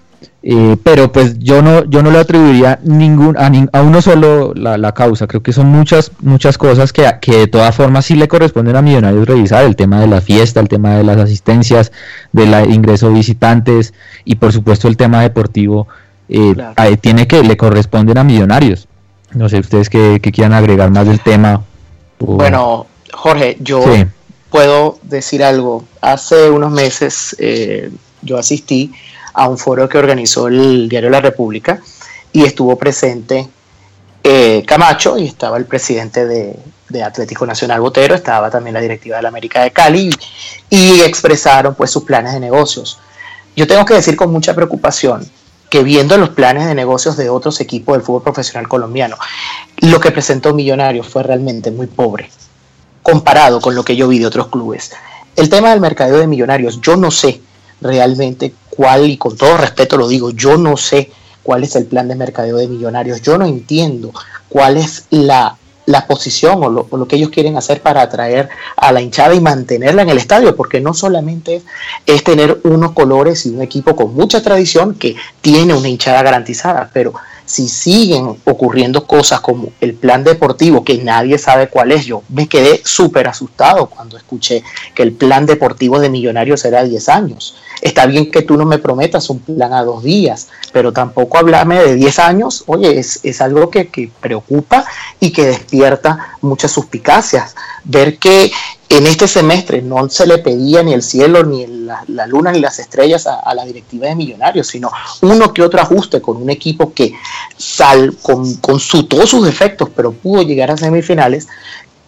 Eh, 0.47 0.77
pero 0.83 1.11
pues 1.11 1.39
yo 1.39 1.63
no 1.63 1.85
yo 1.87 2.03
no 2.03 2.11
le 2.11 2.19
atribuiría 2.19 2.79
ningún 2.83 3.35
a, 3.39 3.51
a 3.73 3.83
uno 3.83 4.03
solo 4.03 4.53
la, 4.55 4.93
causa 4.93 5.27
creo 5.27 5.43
que 5.43 5.55
son 5.55 5.69
muchas 5.69 6.13
muchas 6.21 6.59
cosas 6.59 6.93
que, 6.93 7.11
que 7.23 7.39
de 7.39 7.47
todas 7.47 7.75
formas 7.75 8.05
sí 8.05 8.15
le 8.15 8.29
corresponden 8.29 8.77
a 8.77 8.83
Millonarios 8.83 9.27
revisar 9.27 9.65
el 9.65 9.75
tema 9.75 10.03
de 10.03 10.07
la 10.07 10.21
fiesta 10.21 10.61
el 10.61 10.69
tema 10.69 10.97
de 10.97 11.05
las 11.05 11.17
asistencias 11.17 11.93
del 12.33 12.71
ingreso 12.71 13.09
de 13.09 13.15
visitantes 13.15 13.95
y 14.27 14.35
por 14.35 14.53
supuesto 14.53 14.87
el 14.87 14.99
tema 14.99 15.23
deportivo 15.23 15.89
eh, 16.29 16.55
tiene 17.01 17.27
que 17.27 17.43
le 17.43 17.57
corresponden 17.57 18.19
a 18.19 18.25
millonarios. 18.25 18.89
No 19.33 19.49
sé 19.49 19.59
ustedes 19.59 19.89
que, 19.91 20.21
quieran 20.21 20.53
agregar 20.53 20.91
más 20.91 21.07
del 21.07 21.21
tema. 21.21 21.63
Bueno, 22.19 22.87
Jorge, 23.13 23.57
yo 23.61 23.85
puedo 24.51 24.99
decir 25.03 25.43
algo. 25.43 25.85
Hace 26.01 26.51
unos 26.51 26.71
meses 26.71 27.35
eh, 27.39 27.91
yo 28.23 28.39
asistí 28.39 28.93
a 29.33 29.49
un 29.49 29.59
foro 29.59 29.89
que 29.89 29.99
organizó 29.99 30.47
el 30.47 30.89
diario 30.89 31.11
La 31.11 31.21
República 31.21 31.81
y 32.33 32.45
estuvo 32.45 32.77
presente 32.77 33.49
eh, 34.23 34.63
Camacho 34.67 35.19
y 35.19 35.27
estaba 35.27 35.57
el 35.57 35.67
presidente 35.67 36.25
de, 36.25 36.57
de, 36.89 37.03
Atlético 37.03 37.45
Nacional 37.45 37.81
Botero, 37.81 38.15
estaba 38.15 38.51
también 38.51 38.75
la 38.75 38.81
directiva 38.81 39.17
de 39.17 39.23
la 39.23 39.29
América 39.29 39.63
de 39.63 39.73
Cali 39.73 40.11
y 40.71 41.01
expresaron 41.01 41.75
pues 41.75 41.91
sus 41.91 42.05
planes 42.05 42.33
de 42.33 42.41
negocios. 42.41 42.99
Yo 43.57 43.67
tengo 43.67 43.85
que 43.85 43.95
decir 43.95 44.17
con 44.17 44.33
mucha 44.33 44.55
preocupación 44.55 45.29
que 45.75 45.83
viendo 45.83 46.17
los 46.19 46.29
planes 46.29 46.69
de 46.69 46.75
negocios 46.77 47.17
de 47.17 47.29
otros 47.29 47.61
equipos 47.61 47.97
del 47.97 48.07
fútbol 48.07 48.23
profesional 48.23 48.69
colombiano, 48.69 49.17
lo 49.79 49.99
que 49.99 50.13
presentó 50.13 50.55
Millonarios 50.55 51.09
fue 51.09 51.25
realmente 51.25 51.73
muy 51.73 51.89
pobre 51.89 52.31
comparado 53.03 53.61
con 53.61 53.75
lo 53.75 53.85
que 53.85 53.97
yo 53.97 54.07
vi 54.07 54.21
de 54.21 54.27
otros 54.27 54.47
clubes. 54.47 54.93
El 55.35 55.49
tema 55.49 55.71
del 55.71 55.81
mercadeo 55.81 56.19
de 56.19 56.29
Millonarios, 56.29 56.81
yo 56.81 56.97
no 56.97 57.11
sé 57.11 57.41
realmente 57.81 58.55
cuál, 58.71 59.11
y 59.11 59.17
con 59.17 59.37
todo 59.37 59.57
respeto 59.57 59.97
lo 59.97 60.07
digo, 60.07 60.31
yo 60.31 60.57
no 60.57 60.77
sé 60.77 61.11
cuál 61.43 61.65
es 61.65 61.75
el 61.75 61.87
plan 61.87 62.07
de 62.07 62.15
mercadeo 62.15 62.59
de 62.59 62.69
Millonarios, 62.69 63.21
yo 63.21 63.37
no 63.37 63.45
entiendo 63.45 64.13
cuál 64.49 64.77
es 64.77 65.07
la 65.11 65.57
la 65.87 66.07
posición 66.07 66.63
o 66.63 66.71
lo, 66.71 67.09
que 67.09 67.17
ellos 67.17 67.31
quieren 67.31 67.57
hacer 67.57 67.81
para 67.83 68.03
atraer 68.03 68.49
a 68.77 68.93
la 68.93 69.01
hinchada 69.01 69.35
y 69.35 69.41
mantenerla 69.41 70.03
en 70.03 70.11
el 70.11 70.19
estadio, 70.19 70.57
porque 70.57 70.81
no 70.81 70.95
solamente 70.95 71.63
es 72.07 72.25
tener 72.25 72.61
unos 72.65 72.93
colores 72.93 73.47
y 73.47 73.51
un 73.51 73.63
equipo 73.63 73.95
con 73.95 74.15
mucha 74.15 74.43
tradición 74.43 74.95
que 74.95 75.17
tiene 75.41 75.75
una 75.75 75.89
hinchada 75.89 76.23
garantizada, 76.23 76.91
pero 76.93 77.13
si 77.47 77.69
siguen 77.69 78.37
ocurriendo 78.45 79.07
cosas 79.07 79.41
como 79.41 79.69
el 79.81 79.95
plan 79.95 80.25
deportivo, 80.25 80.85
que 80.85 80.99
nadie 80.99 81.39
sabe 81.39 81.69
cuál 81.69 81.93
es, 81.93 82.07
yo 82.07 82.23
me 82.29 82.49
quedé 82.49 82.81
súper 82.85 83.29
asustado 83.29 83.87
cuando 83.87 84.17
escuché 84.17 84.63
que 84.95 85.03
el 85.03 85.13
plan 85.13 85.47
deportivo 85.47 86.01
de 86.01 86.11
Millonarios 86.11 86.65
era 86.65 86.85
10 86.85 87.09
años. 87.09 87.57
Está 87.83 88.07
bien 88.07 88.31
que 88.31 88.43
tú 88.43 88.57
no 88.57 88.65
me 88.65 88.79
prometas 88.79 89.29
un 89.29 89.41
plan 89.41 89.73
a 89.75 89.85
dos 89.85 90.03
días, 90.03 90.49
pero 90.73 90.93
tampoco 90.93 91.37
hablarme 91.37 91.83
de 91.83 91.95
10 91.95 92.19
años, 92.19 92.65
oye, 92.67 92.99
es, 92.99 93.41
algo 93.41 93.69
que, 93.69 93.89
que, 93.89 94.11
preocupa 94.21 94.85
y 95.21 95.31
que 95.31 95.47
despierta 95.47 96.37
muchas 96.41 96.71
suspicacias. 96.71 97.55
Ver 97.85 98.19
que 98.19 98.51
en 98.89 99.07
este 99.07 99.27
semestre 99.27 99.83
no 99.83 100.09
se 100.09 100.27
le 100.27 100.39
pedía 100.39 100.83
ni 100.83 100.93
el 100.93 101.03
cielo, 101.03 101.43
ni 101.43 101.67
la, 101.67 102.27
luna, 102.27 102.53
ni 102.53 102.61
las 102.61 102.79
estrellas 102.79 103.27
a, 103.27 103.55
la 103.55 103.65
directiva 103.65 104.07
de 104.07 104.15
Millonarios, 104.15 104.67
sino 104.67 104.91
uno 105.23 105.53
que 105.53 105.63
otro 105.63 105.81
ajuste 105.81 106.21
con 106.21 106.37
un 106.37 106.51
equipo 106.51 106.93
que 106.93 107.13
sal, 107.57 108.17
con, 108.23 108.55
con 108.57 108.79
su, 108.79 109.05
todos 109.05 109.31
sus 109.31 109.45
defectos, 109.45 109.89
pero 109.95 110.13
pudo 110.13 110.43
llegar 110.43 110.71
a 110.71 110.77
semifinales, 110.77 111.49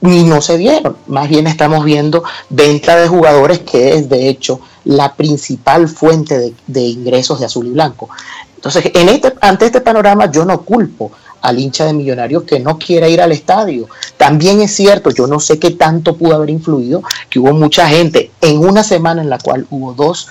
ni 0.00 0.24
no 0.24 0.40
se 0.40 0.58
dieron. 0.58 0.96
Más 1.06 1.28
bien 1.28 1.46
estamos 1.46 1.84
viendo 1.84 2.24
venta 2.50 2.96
de 2.96 3.08
jugadores 3.08 3.60
que 3.60 3.94
es 3.94 4.08
de 4.08 4.28
hecho 4.28 4.60
la 4.84 5.14
principal 5.14 5.88
fuente 5.88 6.54
de, 6.66 6.80
ingresos 6.80 7.40
de 7.40 7.46
azul 7.46 7.66
y 7.66 7.70
blanco. 7.70 8.08
Entonces, 8.54 8.90
en 8.94 9.08
este, 9.08 9.32
ante 9.40 9.66
este 9.66 9.80
panorama 9.80 10.30
yo 10.30 10.44
no 10.44 10.62
culpo 10.62 11.12
al 11.46 11.58
hincha 11.58 11.84
de 11.84 11.92
Millonarios 11.92 12.42
que 12.42 12.58
no 12.58 12.78
quiera 12.78 13.08
ir 13.08 13.20
al 13.20 13.32
estadio. 13.32 13.88
También 14.16 14.60
es 14.60 14.74
cierto, 14.74 15.10
yo 15.10 15.26
no 15.26 15.38
sé 15.40 15.58
qué 15.58 15.70
tanto 15.70 16.16
pudo 16.16 16.34
haber 16.34 16.50
influido, 16.50 17.02
que 17.30 17.38
hubo 17.38 17.52
mucha 17.52 17.88
gente 17.88 18.30
en 18.40 18.58
una 18.58 18.82
semana 18.82 19.22
en 19.22 19.30
la 19.30 19.38
cual 19.38 19.66
hubo 19.70 19.94
dos, 19.94 20.28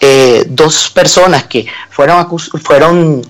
eh, 0.00 0.44
dos 0.48 0.90
personas 0.90 1.44
que 1.44 1.66
fueron, 1.90 2.26
fueron 2.38 3.22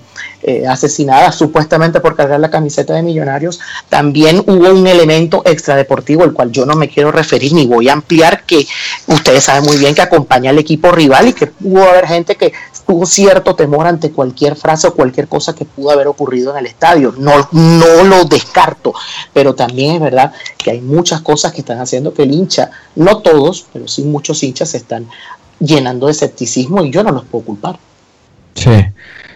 eh, 0.43 0.65
asesinada 0.67 1.31
supuestamente 1.31 1.99
por 1.99 2.15
cargar 2.15 2.39
la 2.39 2.49
camiseta 2.49 2.93
de 2.93 3.03
Millonarios. 3.03 3.59
También 3.89 4.39
hubo 4.45 4.69
un 4.69 4.87
elemento 4.87 5.41
extradeportivo, 5.45 6.23
el 6.23 6.33
cual 6.33 6.51
yo 6.51 6.65
no 6.65 6.75
me 6.75 6.89
quiero 6.89 7.11
referir 7.11 7.53
ni 7.53 7.65
voy 7.65 7.89
a 7.89 7.93
ampliar, 7.93 8.43
que 8.45 8.65
ustedes 9.07 9.43
saben 9.43 9.63
muy 9.63 9.77
bien 9.77 9.93
que 9.93 10.01
acompaña 10.01 10.51
al 10.51 10.59
equipo 10.59 10.91
rival 10.91 11.27
y 11.27 11.33
que 11.33 11.47
pudo 11.47 11.89
haber 11.89 12.07
gente 12.07 12.35
que 12.35 12.53
tuvo 12.87 13.05
cierto 13.05 13.53
temor 13.53 13.85
ante 13.85 14.11
cualquier 14.11 14.55
frase 14.55 14.87
o 14.87 14.93
cualquier 14.95 15.27
cosa 15.27 15.53
que 15.53 15.65
pudo 15.65 15.91
haber 15.91 16.07
ocurrido 16.07 16.51
en 16.51 16.59
el 16.59 16.65
estadio. 16.65 17.13
No, 17.17 17.33
no 17.51 18.03
lo 18.05 18.23
descarto, 18.23 18.93
pero 19.33 19.53
también 19.53 19.95
es 19.95 20.01
verdad 20.01 20.31
que 20.57 20.71
hay 20.71 20.81
muchas 20.81 21.21
cosas 21.21 21.51
que 21.51 21.59
están 21.59 21.79
haciendo 21.79 22.13
que 22.13 22.23
el 22.23 22.31
hincha, 22.31 22.71
no 22.95 23.17
todos, 23.17 23.67
pero 23.73 23.87
sí 23.89 24.03
muchos 24.03 24.41
hinchas 24.41 24.69
se 24.69 24.77
están 24.77 25.05
llenando 25.59 26.05
de 26.05 26.13
escepticismo 26.13 26.83
y 26.85 26.91
yo 26.91 27.03
no 27.03 27.11
los 27.11 27.25
puedo 27.25 27.45
culpar. 27.45 27.77
Sí, 28.55 28.85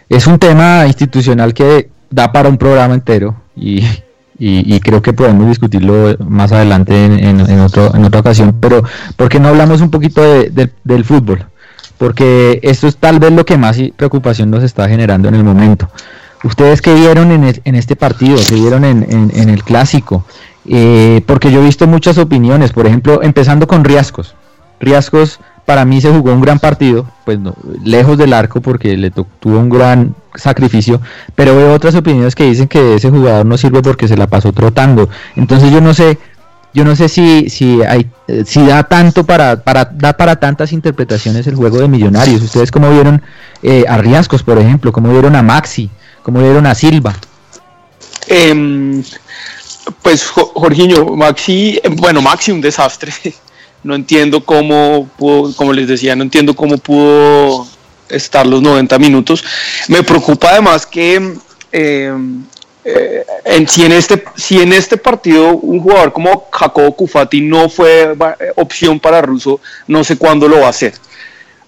es 0.08 0.28
un 0.28 0.40
tema 0.40 0.88
institucional 0.88 1.54
que 1.54 1.90
da 2.10 2.32
para 2.32 2.48
un 2.48 2.58
programa 2.58 2.94
entero 2.94 3.36
y, 3.56 3.82
creo 4.80 5.02
que 5.02 5.14
podemos 5.14 5.48
discutirlo 5.50 6.16
más 6.20 6.52
adelante 6.52 7.06
en, 7.06 7.60
otro, 7.60 7.94
en 7.94 8.06
otra 8.06 8.22
ocasión, 8.22 8.58
pero 8.60 8.82
¿por 9.16 9.30
qué 9.30 9.40
no 9.40 9.50
hablamos 9.50 9.82
un 9.82 9.92
poquito 9.92 10.22
del 10.24 11.06
fútbol? 11.06 11.46
Porque 12.02 12.60
esto 12.64 12.88
es 12.88 12.98
tal 12.98 13.20
vez 13.20 13.32
lo 13.32 13.46
que 13.46 13.58
más 13.58 13.78
preocupación 13.96 14.50
nos 14.50 14.64
está 14.64 14.90
generando 14.90 15.28
en 15.28 15.36
el 15.36 15.44
momento. 15.44 15.88
¿Ustedes 16.44 16.82
qué 16.82 16.96
vieron 16.96 17.32
en, 17.32 17.76
este 17.76 17.96
partido? 17.96 18.38
¿Qué 18.50 18.56
vieron 18.56 18.86
en, 18.86 19.50
el 19.50 19.64
clásico? 19.64 20.26
Eh, 20.68 21.22
porque 21.28 21.52
yo 21.52 21.62
he 21.62 21.64
visto 21.64 21.86
muchas 21.86 22.18
opiniones, 22.18 22.72
por 22.74 22.88
ejemplo, 22.88 23.22
empezando 23.22 23.68
con 23.68 23.84
Riascos. 23.84 24.34
Riascos 24.80 25.40
para 25.64 25.86
mí 25.86 26.02
se 26.02 26.12
jugó 26.12 26.34
un 26.34 26.42
gran 26.42 26.58
partido, 26.58 27.06
pues 27.24 27.38
lejos 27.84 28.18
del 28.18 28.34
arco 28.34 28.62
porque 28.62 28.98
le 28.98 29.12
tuvo 29.12 29.60
un 29.60 29.70
gran 29.70 30.16
sacrificio, 30.34 31.02
pero 31.36 31.56
veo 31.56 31.72
otras 31.72 31.94
opiniones 31.94 32.34
que 32.34 32.46
dicen 32.46 32.68
que 32.68 32.96
ese 32.96 33.12
jugador 33.12 33.46
no 33.46 33.58
sirve 33.58 33.84
porque 33.84 34.08
se 34.08 34.18
la 34.18 34.26
pasó 34.26 34.52
trotando. 34.54 35.08
Entonces 35.36 35.72
yo 35.72 35.82
no 35.82 35.94
sé, 35.94 36.18
yo 36.74 36.86
no 36.86 36.96
sé 36.96 37.10
si 37.10 37.50
si 37.50 37.82
hay 37.84 38.10
eh, 38.28 38.44
si 38.46 38.66
da 38.66 38.84
tanto 38.84 39.26
para 39.26 39.62
para 39.62 39.86
da 39.86 40.14
para 40.14 40.38
tantas 40.38 40.72
interpretaciones 40.72 41.46
el 41.48 41.56
juego 41.56 41.80
de 41.80 41.88
Millonarios. 41.88 42.42
Ustedes 42.42 42.72
cómo 42.72 42.90
vieron 42.90 43.22
eh, 43.64 43.84
a 43.88 43.98
Riascos, 43.98 44.44
por 44.44 44.58
ejemplo, 44.58 44.92
cómo 44.92 45.12
vieron 45.12 45.36
a 45.36 45.44
Maxi, 45.44 45.90
cómo 46.24 46.40
vieron 46.40 46.66
a 46.66 46.76
Silva. 46.76 47.16
Em, 48.28 49.04
pues 50.02 50.28
Jorginho, 50.28 51.16
Maxi, 51.16 51.80
bueno, 51.98 52.22
Maxi 52.22 52.52
un 52.52 52.62
desastre. 52.62 53.12
no 53.84 53.96
entiendo 53.96 54.44
cómo 54.46 55.10
pudo, 55.18 55.54
como 55.56 55.74
les 55.74 55.88
decía, 55.88 56.16
no 56.16 56.24
entiendo 56.24 56.56
cómo 56.56 56.78
pudo 56.78 57.68
estar 58.10 58.46
los 58.46 58.62
90 58.62 58.98
minutos. 59.00 59.44
Me 59.88 60.04
preocupa 60.04 60.50
además 60.52 60.86
que 60.86 61.36
eh, 61.72 62.14
eh, 62.84 63.26
en, 63.46 63.67
si, 63.67 63.86
en 63.86 63.91
este, 63.91 64.24
si 64.36 64.60
en 64.60 64.74
este 64.74 64.98
partido 64.98 65.56
un 65.56 65.80
jugador 65.80 66.12
como 66.12 66.48
Jacobo 66.52 66.96
Kufati 66.96 67.41
no 67.41 67.70
fue 67.70 68.15
opción 68.56 69.00
para 69.00 69.22
Russo, 69.22 69.60
no 69.88 70.04
sé 70.04 70.17
cuándo 70.17 70.48
lo 70.48 70.60
va 70.60 70.67
a 70.67 70.70
hacer. 70.70 70.94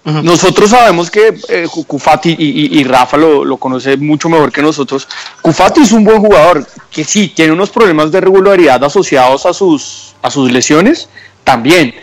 Nosotros 0.04 0.68
sabemos 0.68 1.10
que 1.10 1.34
eh, 1.48 1.66
Kufati 1.86 2.36
y, 2.38 2.84
Rafa 2.84 3.16
lo, 3.16 3.42
lo, 3.42 3.56
conoce 3.56 3.96
mucho 3.96 4.28
mejor 4.28 4.52
que 4.52 4.60
nosotros. 4.60 5.08
Kufati 5.40 5.80
es 5.80 5.92
un 5.92 6.04
buen 6.04 6.20
jugador 6.20 6.66
que 6.90 7.04
sí 7.04 7.28
tiene 7.28 7.52
unos 7.52 7.70
problemas 7.70 8.12
de 8.12 8.20
regularidad 8.20 8.84
asociados 8.84 9.46
a 9.46 9.54
sus, 9.54 10.14
a 10.20 10.30
sus 10.30 10.52
lesiones, 10.52 11.08
también. 11.42 11.94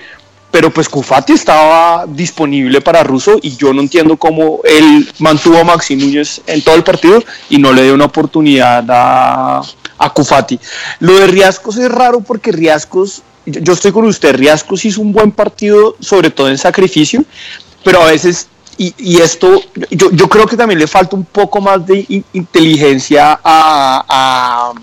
Pero 0.52 0.70
pues 0.70 0.90
Kufati 0.90 1.34
estaba 1.34 2.06
disponible 2.08 2.82
para 2.82 3.04
Russo 3.04 3.40
y 3.42 3.56
yo 3.56 3.74
no 3.74 3.82
entiendo 3.82 4.18
cómo 4.18 4.60
él 4.66 5.10
mantuvo 5.20 5.58
a 5.58 5.64
Maxi 5.64 5.96
Núñez 5.96 6.42
en 6.46 6.62
todo 6.62 6.76
el 6.76 6.84
partido 6.84 7.24
y 7.50 7.58
no 7.58 7.72
le 7.72 7.84
dio 7.84 7.94
una 7.94 8.06
oportunidad 8.06 8.86
a, 8.90 9.62
a 9.98 10.14
Kufati. 10.14 10.60
Lo 11.00 11.18
de 11.18 11.28
Riascos 11.28 11.78
es 11.78 11.90
raro 11.90 12.20
porque 12.20 12.52
Riascos, 12.52 13.22
yo 13.46 13.74
estoy 13.74 13.92
con 13.92 14.06
usted, 14.06 14.36
Riascos 14.36 14.84
hizo 14.84 15.02
un 15.02 15.14
buen 15.14 15.32
partido, 15.32 15.96
sobre 16.02 16.30
todo 16.30 16.50
en 16.50 16.58
sacrificio, 16.58 17.24
pero 17.84 18.02
a 18.02 18.06
veces 18.06 18.48
y, 18.78 19.22
esto, 19.22 19.62
yo, 19.92 20.10
yo, 20.12 20.28
creo 20.28 20.48
que 20.48 20.58
también 20.58 20.80
le 20.80 20.88
falta 20.88 21.16
un 21.16 21.26
poco 21.26 21.62
más 21.62 21.86
de 21.86 22.24
inteligencia 22.34 23.40
a, 23.44 24.04
a, 24.10 24.74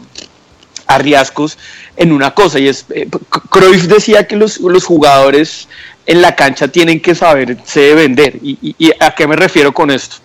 a 0.86 0.98
Riascos 0.98 1.58
en 1.98 2.12
una 2.12 2.32
cosa, 2.32 2.60
y 2.60 2.68
es, 2.68 2.86
eh, 2.90 3.08
decía 3.88 4.26
que 4.26 4.36
los, 4.36 4.58
los, 4.60 4.84
jugadores 4.84 5.68
en 6.06 6.22
la 6.22 6.36
cancha 6.36 6.68
tienen 6.68 7.00
que 7.00 7.14
saberse 7.14 7.94
vender. 7.94 8.36
Y, 8.40 8.76
y, 8.78 8.92
a 9.00 9.14
qué 9.14 9.26
me 9.26 9.34
refiero 9.34 9.74
con 9.74 9.90
esto? 9.90 10.16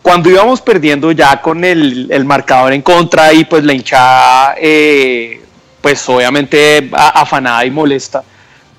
Cuando 0.00 0.30
íbamos 0.30 0.62
perdiendo 0.62 1.12
ya 1.12 1.40
con 1.42 1.64
el, 1.64 2.10
el 2.10 2.24
marcador 2.24 2.72
en 2.72 2.80
contra 2.80 3.32
y 3.32 3.44
pues 3.44 3.62
la 3.62 3.74
hinchada, 3.74 4.54
eh, 4.58 5.42
pues 5.82 6.08
obviamente 6.08 6.90
afanada 6.92 7.64
y 7.66 7.70
molesta, 7.70 8.24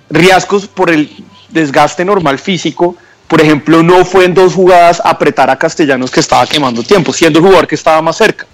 Riascos 0.09 0.67
por 0.67 0.89
el 0.89 1.09
desgaste 1.49 2.03
normal 2.03 2.39
físico, 2.39 2.97
por 3.27 3.41
ejemplo, 3.41 3.83
no 3.83 4.03
fue 4.05 4.25
en 4.25 4.33
dos 4.33 4.53
jugadas 4.53 5.01
apretar 5.05 5.49
a 5.49 5.57
Castellanos 5.57 6.11
que 6.11 6.19
estaba 6.19 6.45
quemando 6.47 6.83
tiempo, 6.83 7.13
siendo 7.13 7.39
el 7.39 7.45
jugador 7.45 7.67
que 7.67 7.75
estaba 7.75 8.01
más 8.01 8.17
cerca. 8.17 8.45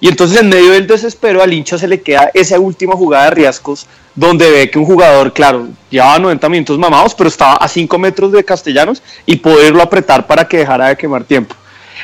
Y 0.00 0.08
entonces 0.08 0.40
en 0.40 0.48
medio 0.48 0.72
del 0.72 0.86
desespero 0.86 1.42
al 1.42 1.52
hincha 1.52 1.76
se 1.78 1.86
le 1.86 2.00
queda 2.00 2.30
esa 2.32 2.58
última 2.58 2.94
jugada 2.94 3.26
de 3.26 3.30
riesgos 3.32 3.86
donde 4.14 4.50
ve 4.50 4.70
que 4.70 4.78
un 4.78 4.86
jugador, 4.86 5.32
claro, 5.32 5.68
llevaba 5.90 6.18
90 6.18 6.48
minutos 6.48 6.78
mamados, 6.78 7.14
pero 7.14 7.28
estaba 7.28 7.54
a 7.54 7.68
5 7.68 7.98
metros 7.98 8.32
de 8.32 8.44
Castellanos 8.44 9.02
y 9.26 9.36
poderlo 9.36 9.82
apretar 9.82 10.26
para 10.26 10.48
que 10.48 10.58
dejara 10.58 10.88
de 10.88 10.96
quemar 10.96 11.24
tiempo. 11.24 11.54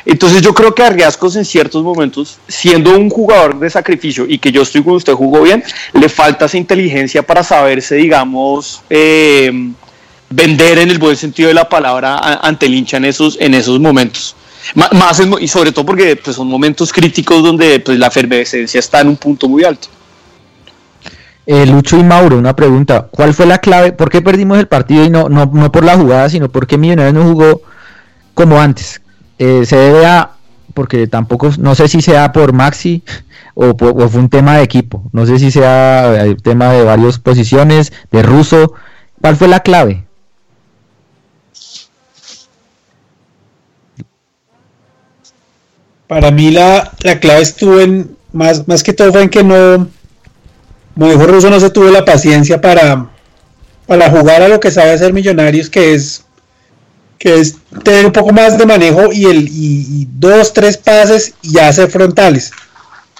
Entonces 0.05 0.41
yo 0.41 0.53
creo 0.53 0.73
que 0.73 0.83
a 0.83 0.89
Riascos 0.89 1.35
en 1.35 1.43
ciertos 1.43 1.83
momentos, 1.83 2.37
siendo 2.47 2.97
un 2.97 3.09
jugador 3.09 3.59
de 3.59 3.69
sacrificio 3.69 4.25
y 4.27 4.37
que 4.37 4.51
yo 4.51 4.61
estoy 4.61 4.83
con 4.83 4.93
usted 4.93 5.13
jugó 5.13 5.41
bien, 5.41 5.63
le 5.93 6.07
falta 6.07 6.45
esa 6.45 6.57
inteligencia 6.57 7.23
para 7.23 7.43
saberse, 7.43 7.95
digamos, 7.95 8.81
eh, 8.89 9.51
vender 10.29 10.79
en 10.79 10.91
el 10.91 10.99
buen 10.99 11.15
sentido 11.15 11.49
de 11.49 11.55
la 11.55 11.67
palabra 11.67 12.17
ante 12.41 12.67
el 12.67 12.75
hincha 12.75 12.97
en 12.97 13.05
esos, 13.05 13.37
en 13.39 13.53
esos 13.53 13.79
momentos. 13.79 14.35
Más 14.75 15.21
y 15.39 15.47
sobre 15.47 15.71
todo 15.71 15.85
porque 15.85 16.15
pues, 16.15 16.35
son 16.35 16.47
momentos 16.47 16.91
críticos 16.91 17.43
donde 17.43 17.79
pues, 17.79 17.97
la 17.97 18.07
efervescencia 18.07 18.79
está 18.79 19.01
en 19.01 19.09
un 19.09 19.17
punto 19.17 19.47
muy 19.47 19.63
alto. 19.63 19.87
Eh, 21.45 21.65
Lucho 21.65 21.97
y 21.97 22.03
Mauro, 22.03 22.37
una 22.37 22.55
pregunta. 22.55 23.07
¿Cuál 23.09 23.33
fue 23.33 23.45
la 23.45 23.59
clave? 23.59 23.93
¿Por 23.93 24.09
qué 24.09 24.21
perdimos 24.21 24.59
el 24.59 24.67
partido 24.67 25.05
y 25.05 25.09
no, 25.09 25.29
no, 25.29 25.45
no 25.45 25.71
por 25.71 25.85
la 25.85 25.97
jugada, 25.97 26.29
sino 26.29 26.49
porque 26.49 26.77
Millonarios 26.77 27.13
no 27.13 27.23
jugó 27.31 27.61
como 28.33 28.59
antes? 28.59 29.01
Eh, 29.39 29.65
se 29.65 29.77
debe 29.77 30.05
a, 30.05 30.31
porque 30.73 31.07
tampoco, 31.07 31.51
no 31.59 31.73
sé 31.75 31.87
si 31.87 32.01
sea 32.01 32.31
por 32.33 32.53
Maxi 32.53 33.03
o, 33.53 33.77
fue 33.77 34.19
un 34.19 34.29
tema 34.29 34.57
de 34.57 34.63
equipo, 34.63 35.03
no 35.13 35.25
sé 35.25 35.39
si 35.39 35.51
sea 35.51 36.23
el 36.23 36.41
tema 36.41 36.71
de 36.73 36.83
varias 36.83 37.17
posiciones, 37.17 37.93
de 38.11 38.23
ruso. 38.23 38.73
¿Cuál 39.21 39.35
fue 39.35 39.47
la 39.47 39.61
clave? 39.61 40.06
Para 46.07 46.31
mí 46.31 46.51
la, 46.51 46.91
clave 47.19 47.41
estuvo 47.41 47.79
en, 47.79 48.15
más, 48.31 48.67
más 48.67 48.81
que 48.83 48.93
todo 48.93 49.11
fue 49.11 49.23
en 49.23 49.29
que 49.29 49.43
no, 49.43 49.89
como 50.93 51.11
dijo 51.11 51.27
Russo, 51.27 51.49
no 51.49 51.59
se 51.59 51.69
tuvo 51.69 51.89
la 51.89 52.05
paciencia 52.05 52.59
para, 52.61 53.09
para 53.85 54.09
jugar 54.09 54.41
a 54.41 54.47
lo 54.47 54.59
que 54.59 54.71
sabe 54.71 54.91
hacer 54.91 55.13
Millonarios, 55.13 55.69
que 55.69 55.93
es 55.93 56.23
que 57.17 57.39
es 57.39 57.57
tener 57.83 58.05
un 58.05 58.11
poco 58.11 58.31
más 58.31 58.57
de 58.57 58.65
manejo 58.65 59.11
y 59.11 59.25
el 59.25 59.47
y, 59.49 60.07
dos, 60.11 60.53
tres 60.53 60.77
pases 60.77 61.33
y 61.41 61.53
ya 61.53 61.67
hacer 61.67 61.89
frontales. 61.89 62.51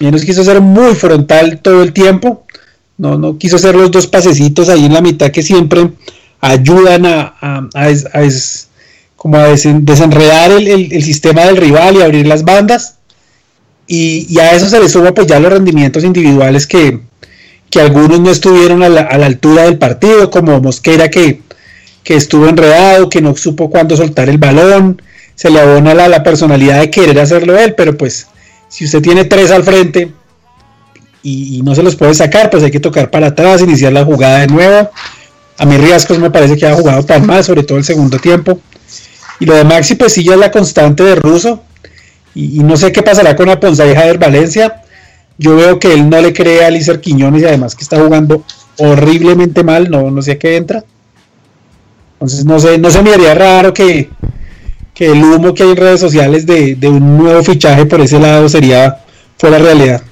Menos 0.00 0.24
quiso 0.24 0.44
ser 0.44 0.60
muy 0.60 0.94
frontal 0.94 1.60
todo 1.60 1.82
el 1.82 1.92
tiempo. 1.92 2.46
No, 2.96 3.18
no 3.18 3.38
quiso 3.38 3.56
hacer 3.56 3.74
los 3.74 3.90
dos 3.90 4.06
pasecitos 4.06 4.68
ahí 4.68 4.86
en 4.86 4.94
la 4.94 5.00
mitad 5.00 5.30
que 5.30 5.42
siempre 5.42 5.90
ayudan 6.40 7.06
a, 7.06 7.34
a, 7.40 8.22
como 9.18 9.36
a 9.36 9.48
desenredar 9.48 10.52
el, 10.52 11.02
sistema 11.02 11.44
del 11.44 11.56
rival 11.56 11.96
y 11.96 12.02
abrir 12.02 12.26
las 12.26 12.44
bandas. 12.44 12.94
Y, 13.88 14.38
a 14.38 14.52
eso 14.52 14.68
se 14.68 14.80
le 14.80 14.88
suma 14.88 15.12
pues 15.12 15.26
ya 15.26 15.40
los 15.40 15.52
rendimientos 15.52 16.04
individuales 16.04 16.66
que, 16.66 17.00
algunos 17.78 18.20
no 18.20 18.30
estuvieron 18.30 18.82
a 18.82 18.88
la, 18.88 19.02
altura 19.02 19.64
del 19.64 19.76
partido, 19.76 20.30
como 20.30 20.60
Mosquera 20.60 21.10
que, 21.10 21.42
estuvo 22.04 22.48
enredado, 22.48 23.10
que 23.10 23.20
no 23.20 23.36
supo 23.36 23.68
cuándo 23.68 23.96
soltar 23.96 24.30
el 24.30 24.38
balón, 24.38 25.02
se 25.34 25.50
le 25.50 25.60
abona 25.60 25.92
la, 25.92 26.08
la 26.08 26.22
personalidad 26.22 26.80
de 26.80 26.90
querer 26.90 27.18
hacerlo 27.18 27.58
él, 27.58 27.74
pero 27.74 27.98
pues 27.98 28.28
si 28.68 28.84
usted 28.84 29.02
tiene 29.02 29.24
tres 29.24 29.50
al 29.50 29.64
frente 29.64 30.12
y, 31.22 31.60
no 31.62 31.74
se 31.74 31.82
los 31.82 31.96
puede 31.96 32.14
sacar, 32.14 32.50
pues 32.50 32.62
hay 32.62 32.70
que 32.70 32.80
tocar 32.80 33.10
para 33.10 33.28
atrás, 33.28 33.62
iniciar 33.62 33.92
la 33.92 34.04
jugada 34.04 34.38
de 34.38 34.46
nuevo. 34.46 34.90
A 35.58 35.66
mí 35.66 35.76
Riascos 35.76 36.18
me 36.18 36.30
parece 36.30 36.56
que 36.56 36.66
ha 36.66 36.74
jugado 36.74 37.04
tan 37.04 37.26
mal, 37.26 37.44
sobre 37.44 37.64
todo 37.64 37.78
el 37.78 37.84
segundo 37.84 38.18
tiempo. 38.18 38.60
Y 39.40 39.46
lo 39.46 39.54
de 39.54 39.64
Maxi, 39.64 39.94
pues 39.94 40.12
sí, 40.12 40.24
ya 40.24 40.34
es 40.34 40.38
la 40.38 40.50
constante 40.50 41.02
de 41.02 41.14
Russo. 41.14 41.62
Y, 42.34 42.60
no 42.60 42.76
sé 42.76 42.92
qué 42.92 43.02
pasará 43.02 43.34
con 43.34 43.48
Aponza 43.48 43.86
y 43.86 43.94
Javier 43.94 44.18
Valencia. 44.18 44.82
Yo 45.38 45.56
veo 45.56 45.78
que 45.78 45.92
él 45.92 46.08
no 46.08 46.20
le 46.20 46.32
cree 46.32 46.64
a 46.64 46.70
Lícer 46.70 47.00
Quiñones 47.00 47.42
y 47.42 47.46
además 47.46 47.74
que 47.74 47.82
está 47.82 48.00
jugando 48.00 48.42
horriblemente 48.78 49.62
mal. 49.62 49.90
No, 49.90 50.10
no 50.10 50.22
sé 50.22 50.32
a 50.32 50.38
qué 50.38 50.56
entra. 50.56 50.84
Entonces 52.14 52.44
no 52.44 52.58
sé, 52.58 52.78
no 52.78 52.90
se 52.90 53.02
me 53.02 53.14
haría 53.14 53.34
raro 53.34 53.72
que, 53.72 54.10
que 54.92 55.12
el 55.12 55.22
humo 55.22 55.54
que 55.54 55.62
hay 55.62 55.70
en 55.70 55.76
redes 55.76 56.00
sociales 56.00 56.44
de, 56.46 56.74
de 56.74 56.88
un 56.88 57.18
nuevo 57.18 57.44
fichaje 57.44 57.86
por 57.86 58.00
ese 58.00 58.18
lado 58.18 58.48
sería 58.48 58.98
fuera 59.36 59.58
realidad. 59.58 60.02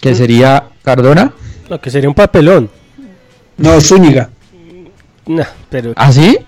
¿Que 0.00 0.14
sería 0.14 0.68
Cardona? 0.82 1.32
Lo 1.68 1.80
que 1.80 1.90
sería 1.90 2.08
un 2.08 2.14
papelón. 2.14 2.70
No, 3.58 3.80
Zúñiga. 3.80 4.30
No, 5.26 5.44
pero 5.68 5.92
¿Ah, 5.96 6.12
sí? 6.12 6.38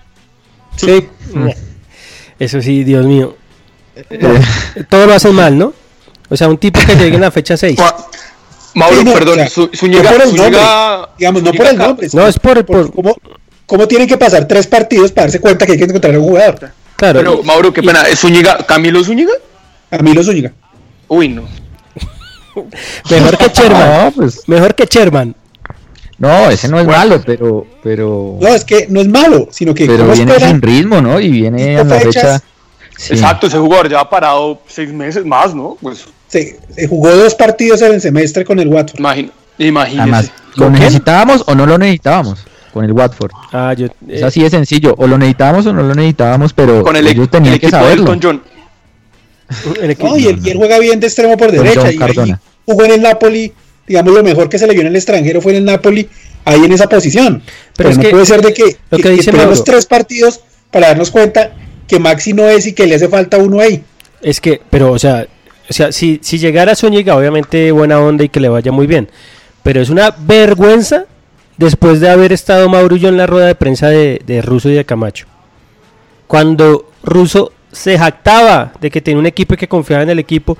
Sí. 0.75 1.07
Eso 2.39 2.61
sí, 2.61 2.83
Dios 2.83 3.05
mío. 3.05 3.35
Todo 4.89 5.07
lo 5.07 5.13
hacen 5.13 5.33
mal, 5.35 5.57
¿no? 5.57 5.73
O 6.29 6.37
sea, 6.37 6.47
un 6.47 6.57
tipo 6.57 6.79
que 6.85 6.95
llegue 6.95 7.15
en 7.15 7.21
la 7.21 7.31
fecha 7.31 7.57
6. 7.57 7.77
Ma- 7.79 7.95
Mauro, 8.75 8.97
Sí, 8.99 9.03
no, 9.03 9.13
perdón, 9.13 9.33
o 9.33 9.35
sea, 9.35 9.47
Zú- 9.49 9.89
no 9.89 10.03
por 10.03 10.21
el 10.21 10.29
Zúñiga- 10.29 10.51
nombre, 10.51 11.09
digamos, 11.17 11.43
no 11.43 11.51
por 11.53 11.65
el 11.65 11.77
nombre. 11.77 12.07
No, 12.13 12.27
es 12.27 12.37
por- 12.39 12.65
por- 12.65 12.93
¿cómo, 12.93 13.15
cómo 13.65 13.87
tienen 13.87 14.07
que 14.07 14.17
pasar 14.17 14.47
tres 14.47 14.67
partidos 14.67 15.11
para 15.11 15.25
darse 15.25 15.41
cuenta 15.41 15.65
que 15.65 15.71
hay 15.73 15.77
que 15.79 15.85
encontrar 15.85 16.13
a 16.15 16.19
un 16.19 16.25
jugador? 16.25 16.71
Claro. 16.95 17.19
Pero, 17.19 17.39
y- 17.41 17.45
Mauro, 17.45 17.73
qué 17.73 17.81
pena, 17.81 18.03
¿es 18.03 18.19
Zúñiga, 18.19 18.57
Camilo 18.65 19.03
Zúñiga? 19.03 19.33
A 19.91 19.97
mí 19.97 20.13
lo 20.13 20.23
Zúñiga. 20.23 20.53
Uy, 21.07 21.29
no. 21.29 21.43
Mejor 23.09 23.37
que 23.37 23.47
Sherman. 23.49 24.05
No, 24.05 24.11
pues, 24.11 24.47
Mejor 24.47 24.75
que 24.75 24.85
Sherman. 24.85 25.35
No, 26.19 26.49
ese 26.49 26.67
no 26.67 26.79
es 26.79 26.85
Bueno. 26.85 26.99
malo, 26.99 27.21
pero, 27.25 27.65
pero, 27.81 28.37
No, 28.41 28.47
es 28.49 28.63
que 28.65 28.87
no 28.89 28.99
es 29.01 29.07
malo, 29.07 29.47
sino 29.51 29.73
que 29.73 29.85
pero 29.85 30.03
¿cómo 30.03 30.13
viene 30.13 30.39
sin 30.39 30.61
ritmo, 30.61 31.01
¿no? 31.01 31.19
Y 31.19 31.29
viene 31.29 31.77
a 31.79 31.83
la 31.83 31.95
fechas. 31.99 32.13
fecha. 32.13 32.43
Sí. 32.97 33.13
Exacto, 33.13 33.47
ese 33.47 33.57
jugador 33.57 33.89
ya 33.89 34.01
ha 34.01 34.09
parado 34.09 34.61
seis 34.67 34.91
meses 34.91 35.25
más, 35.25 35.55
¿no? 35.55 35.77
Pues 35.81 36.05
Se, 36.27 36.59
se 36.75 36.87
jugó 36.87 37.09
dos 37.15 37.33
partidos 37.35 37.81
en 37.81 37.93
el 37.93 38.01
semestre 38.01 38.43
con 38.43 38.59
el 38.59 38.67
Watford. 38.67 38.99
imagina, 38.99 39.31
imagínese. 39.57 40.01
Además, 40.01 40.31
¿lo 40.55 40.69
necesitábamos 40.69 41.43
o 41.47 41.55
no 41.55 41.65
lo 41.65 41.77
necesitábamos? 41.77 42.45
Con 42.73 42.85
el 42.85 42.91
Watford. 42.91 43.31
Ah, 43.51 43.73
yo. 43.73 43.87
Es 44.07 44.21
eh, 44.21 44.25
así 44.25 44.43
de 44.43 44.49
sencillo. 44.49 44.93
O 44.97 45.07
lo 45.07 45.17
necesitábamos 45.17 45.65
o 45.65 45.73
no 45.73 45.81
lo 45.81 45.95
necesitábamos, 45.95 46.53
pero 46.53 46.83
con 46.83 46.95
el, 46.95 47.07
ellos 47.07 47.29
tenían 47.29 47.55
el 47.55 47.59
que 47.59 47.69
saberlo. 47.69 48.15
John. 48.21 48.43
el 49.81 49.97
No, 49.97 50.17
y, 50.17 50.27
él, 50.27 50.39
y 50.43 50.49
él 50.51 50.57
juega 50.57 50.77
bien 50.77 50.99
de 50.99 51.07
extremo 51.07 51.35
por 51.37 51.47
Con 51.55 51.63
derecha. 51.63 51.91
Y 51.91 52.35
jugó 52.65 52.83
en 52.85 52.91
el 52.91 53.01
Napoli. 53.01 53.51
Digamos, 53.89 54.13
lo 54.13 54.23
mejor 54.23 54.47
que 54.47 54.57
se 54.57 54.65
le 54.67 54.71
vio 54.73 54.81
en 54.81 54.87
el 54.87 54.95
extranjero 54.95 55.41
fue 55.41 55.51
en 55.51 55.57
el 55.57 55.65
Napoli, 55.65 56.07
ahí 56.45 56.63
en 56.63 56.71
esa 56.71 56.87
posición. 56.87 57.41
Pero, 57.75 57.89
es 57.89 57.97
no 57.97 58.03
que 58.03 58.09
puede 58.11 58.25
ser 58.25 58.41
de 58.41 58.53
que, 58.53 58.63
lo 58.89 58.97
que- 58.97 58.97
que 58.97 59.01
que 59.03 59.09
dice 59.09 59.31
tenemos 59.31 59.63
tres 59.65 59.85
partidos 59.85 60.39
para 60.71 60.87
darnos 60.89 61.11
cuenta 61.11 61.51
que 61.87 61.99
Maxi 61.99 62.31
no 62.33 62.47
es 62.47 62.67
y 62.67 62.73
que 62.73 62.85
le 62.87 62.95
hace 62.95 63.09
falta 63.09 63.37
uno 63.37 63.59
ahí. 63.59 63.83
Es 64.21 64.39
que, 64.39 64.61
pero, 64.69 64.91
o 64.91 64.99
sea, 64.99 65.25
o 65.69 65.73
sea 65.73 65.91
si, 65.91 66.19
si 66.21 66.37
llegara 66.37 66.75
Zúñiga, 66.75 67.17
obviamente 67.17 67.71
buena 67.71 67.99
onda 67.99 68.23
y 68.23 68.29
que 68.29 68.39
le 68.39 68.47
vaya 68.49 68.71
muy 68.71 68.85
bien. 68.87 69.09
Pero 69.63 69.81
es 69.81 69.89
una 69.89 70.15
vergüenza 70.17 71.05
después 71.57 71.99
de 71.99 72.09
haber 72.09 72.31
estado 72.31 72.69
Maurullo 72.69 73.09
en 73.09 73.17
la 73.17 73.25
rueda 73.27 73.47
de 73.47 73.55
prensa 73.55 73.89
de, 73.89 74.21
de 74.25 74.41
Russo 74.41 74.69
y 74.69 74.73
de 74.75 74.85
Camacho. 74.85 75.25
Cuando 76.27 76.91
Russo 77.03 77.51
se 77.71 77.97
jactaba 77.97 78.73
de 78.79 78.89
que 78.91 79.01
tenía 79.01 79.19
un 79.19 79.25
equipo 79.25 79.53
y 79.53 79.57
que 79.57 79.67
confiaba 79.67 80.03
en 80.03 80.09
el 80.09 80.19
equipo 80.19 80.57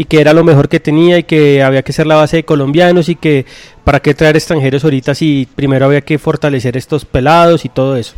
y 0.00 0.06
que 0.06 0.18
era 0.18 0.32
lo 0.32 0.44
mejor 0.44 0.70
que 0.70 0.80
tenía 0.80 1.18
y 1.18 1.24
que 1.24 1.62
había 1.62 1.82
que 1.82 1.92
ser 1.92 2.06
la 2.06 2.14
base 2.14 2.38
de 2.38 2.44
colombianos 2.44 3.10
y 3.10 3.16
que 3.16 3.44
para 3.84 4.00
qué 4.00 4.14
traer 4.14 4.34
extranjeros 4.34 4.82
ahorita 4.82 5.14
si 5.14 5.46
primero 5.54 5.84
había 5.84 6.00
que 6.00 6.16
fortalecer 6.18 6.74
estos 6.78 7.04
pelados 7.04 7.66
y 7.66 7.68
todo 7.68 7.96
eso. 7.96 8.14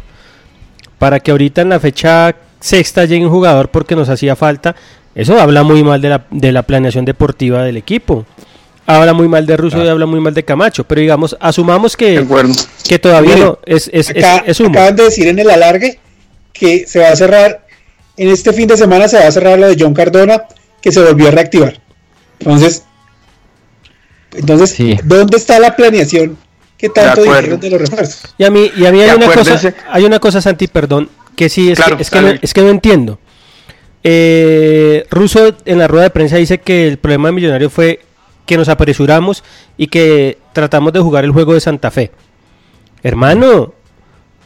Para 1.01 1.19
que 1.19 1.33
ahorita 1.33 1.63
en 1.63 1.71
la 1.71 1.81
fecha 1.81 2.37
sexta 2.61 3.05
llegue 3.05 3.25
un 3.27 3.33
jugador 3.33 3.69
porque 3.71 3.97
nos 3.97 4.09
hacía 4.09 4.37
falta, 4.37 4.77
eso 5.17 5.41
habla 5.41 5.65
muy 5.65 5.83
mal 5.83 6.01
de 6.01 6.09
la, 6.11 6.25
de 6.31 6.53
la 6.53 6.63
planeación 6.63 7.05
deportiva 7.05 7.65
del 7.65 7.77
equipo. 7.77 8.25
Habla 8.87 9.13
muy 9.13 9.27
mal 9.27 9.45
de 9.45 9.57
Russo 9.57 9.85
y 9.85 9.89
habla 9.89 10.07
muy 10.07 10.21
mal 10.21 10.35
de 10.35 10.45
Camacho, 10.45 10.85
pero 10.85 11.01
digamos, 11.01 11.37
asumamos 11.41 11.97
que, 11.97 12.25
que 12.89 12.99
todavía 13.01 13.35
Miren, 13.35 13.49
no, 13.49 13.59
es, 13.67 13.91
es, 13.93 14.09
es- 14.11 14.25
Acá- 14.25 14.45
es 14.47 14.61
humo. 14.61 14.71
acaban 14.71 14.95
de 14.95 15.03
decir 15.05 15.27
en 15.27 15.39
el 15.41 15.51
alargue 15.51 15.99
que 16.53 16.87
se 16.87 17.01
va 17.01 17.09
a 17.09 17.17
cerrar, 17.17 17.67
en 18.17 18.29
este 18.29 18.53
fin 18.53 18.69
de 18.69 18.77
semana 18.77 19.09
se 19.09 19.19
va 19.19 19.27
a 19.27 19.33
cerrar 19.33 19.59
lo 19.59 19.67
de 19.69 19.77
John 19.77 19.95
Cardona, 19.95 20.43
que 20.83 20.93
se 20.93 21.03
volvió 21.03 21.29
a 21.29 21.31
reactivar. 21.31 21.81
Entonces, 22.41 22.85
entonces 24.35 24.71
Sí. 24.71 24.99
¿dónde 25.05 25.37
está 25.37 25.59
la 25.59 25.75
planeación 25.77 26.37
que 26.77 26.89
tanto 26.89 27.23
dijeron 27.23 27.61
de 27.61 27.71
los 27.71 27.81
refuerzos? 27.81 28.35
Y 28.37 28.45
a 28.45 28.51
mí, 28.51 28.71
y 28.77 28.85
a 28.85 28.93
mí 28.93 29.01
hay, 29.01 29.17
una 29.17 29.33
cosa, 29.33 29.75
hay 29.91 30.05
una 30.05 30.19
cosa, 30.19 30.41
Santi, 30.41 30.67
perdón, 30.67 31.09
que 31.37 31.49
sí, 31.49 31.71
es, 31.71 31.79
Claro, 31.79 31.97
que, 31.97 32.03
es, 32.03 32.11
que 32.11 32.21
no, 32.21 32.27
dale. 32.27 32.41
es 32.43 32.53
que 32.53 32.61
no 32.63 32.69
entiendo. 32.71 33.19
Eh, 34.05 35.07
Russo 35.11 35.55
en 35.65 35.79
la 35.79 35.87
rueda 35.87 36.05
de 36.05 36.11
prensa 36.11 36.37
dice 36.37 36.59
que 36.59 36.89
el 36.89 36.99
problema 36.99 37.29
de 37.29 37.33
Millonarios 37.33 37.73
fue 37.73 38.01
que 38.47 38.57
nos 38.57 38.69
apresuramos 38.69 39.45
y 39.77 39.87
que 39.87 40.39
tratamos 40.53 40.93
de 40.93 40.99
jugar 41.01 41.25
el 41.25 41.31
juego 41.31 41.55
de 41.55 41.61
Santa 41.61 41.91
Fe. 41.93 42.11
Hermano, 43.05 43.75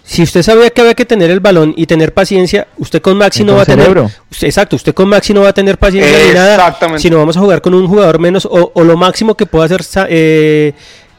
si 0.09 0.23
usted 0.23 0.43
sabía 0.43 0.71
que 0.71 0.81
había 0.81 0.95
que 0.95 1.05
tener 1.05 1.31
el 1.33 1.41
balón 1.41 1.75
y 1.77 1.85
tener 1.87 2.15
paciencia, 2.15 2.69
usted 2.79 3.03
con 3.03 3.17
Maxi 3.19 3.43
no 3.43 3.57
va 3.57 3.63
a 3.63 3.67
tener... 3.67 3.89
usted- 4.31 4.47
exacto, 4.47 4.77
usted 4.77 4.95
con 4.95 5.09
Maxi 5.09 5.35
no 5.35 5.41
va 5.43 5.49
a 5.49 5.53
tener 5.53 5.79
paciencia 5.79 6.17
ni 6.29 6.33
nada, 6.35 6.57
sino 6.99 7.19
vamos 7.19 7.37
a 7.37 7.41
jugar 7.41 7.61
con 7.61 7.75
un 7.75 7.89
jugador 7.89 8.21
menos 8.21 8.47
o, 8.47 8.71
o 8.73 8.85
lo 8.85 8.97
máximo 8.97 9.35
que 9.35 9.47
pueda 9.47 9.65
hacer 9.65 9.83
Sa- 9.83 10.07
eh, 10.09 10.73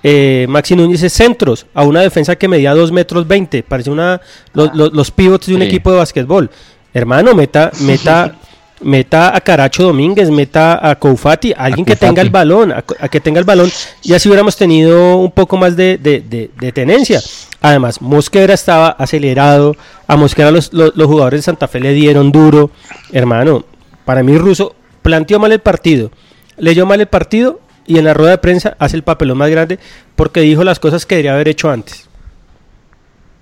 eh, 0.03 0.45
Maxi 0.47 0.75
Núñez 0.75 1.03
es 1.03 1.11
centros 1.11 1.65
a 1.73 1.83
una 1.83 1.99
defensa 2.01 2.35
que 2.37 2.47
medía 2.47 2.73
2 2.73 2.91
metros 2.93 3.27
20, 3.27 3.61
parece 3.63 3.89
una 3.89 4.21
los, 4.53 4.73
los, 4.73 4.93
los 4.93 5.11
pivots 5.11 5.47
de 5.47 5.55
un 5.55 5.61
Sí. 5.61 5.67
equipo 5.67 5.91
de 5.91 5.97
básquetbol. 5.97 6.49
Hermano, 6.93 7.33
meta, 7.33 7.71
meta, 7.81 8.35
meta 8.81 9.35
a 9.35 9.41
Caracho 9.41 9.83
Domínguez, 9.83 10.29
meta 10.29 10.79
a 10.89 10.95
Koufati, 10.95 11.53
alguien 11.57 11.83
que 11.83 11.95
tenga 11.97 12.21
el 12.21 12.29
balón, 12.29 12.71
a, 12.71 12.83
a 12.99 13.09
que 13.09 13.19
tenga 13.19 13.39
el 13.39 13.45
balón, 13.45 13.69
y 14.03 14.13
así 14.13 14.29
hubiéramos 14.29 14.55
tenido 14.55 15.17
un 15.17 15.31
poco 15.31 15.57
más 15.57 15.75
de, 15.75 15.97
de, 15.97 16.21
de- 16.21 16.51
de 16.57 16.71
tenencia. 16.71 17.19
Además, 17.61 18.01
Mosquera 18.01 18.53
estaba 18.53 18.89
acelerado, 18.89 19.75
a 20.07 20.15
Mosquera 20.15 20.51
los, 20.51 20.71
los, 20.73 20.95
los 20.95 21.07
jugadores 21.07 21.39
de 21.39 21.43
Santa 21.43 21.67
Fe 21.67 21.79
le 21.79 21.93
dieron 21.93 22.31
duro. 22.31 22.71
Hermano, 23.11 23.65
para 24.05 24.23
mí 24.23 24.37
Russo 24.37 24.75
planteó 25.01 25.39
mal 25.39 25.51
el 25.51 25.59
partido, 25.59 26.11
leyó 26.57 26.85
mal 26.85 27.01
el 27.01 27.07
partido 27.07 27.59
y 27.85 27.97
en 27.97 28.05
la 28.05 28.13
rueda 28.13 28.31
de 28.31 28.37
prensa 28.37 28.75
hace 28.79 28.95
el 28.95 29.03
papelón 29.03 29.37
más 29.37 29.49
grande 29.49 29.79
porque 30.15 30.41
dijo 30.41 30.63
las 30.63 30.79
cosas 30.79 31.05
que 31.05 31.15
debería 31.15 31.33
haber 31.33 31.47
hecho 31.47 31.69
antes. 31.71 32.07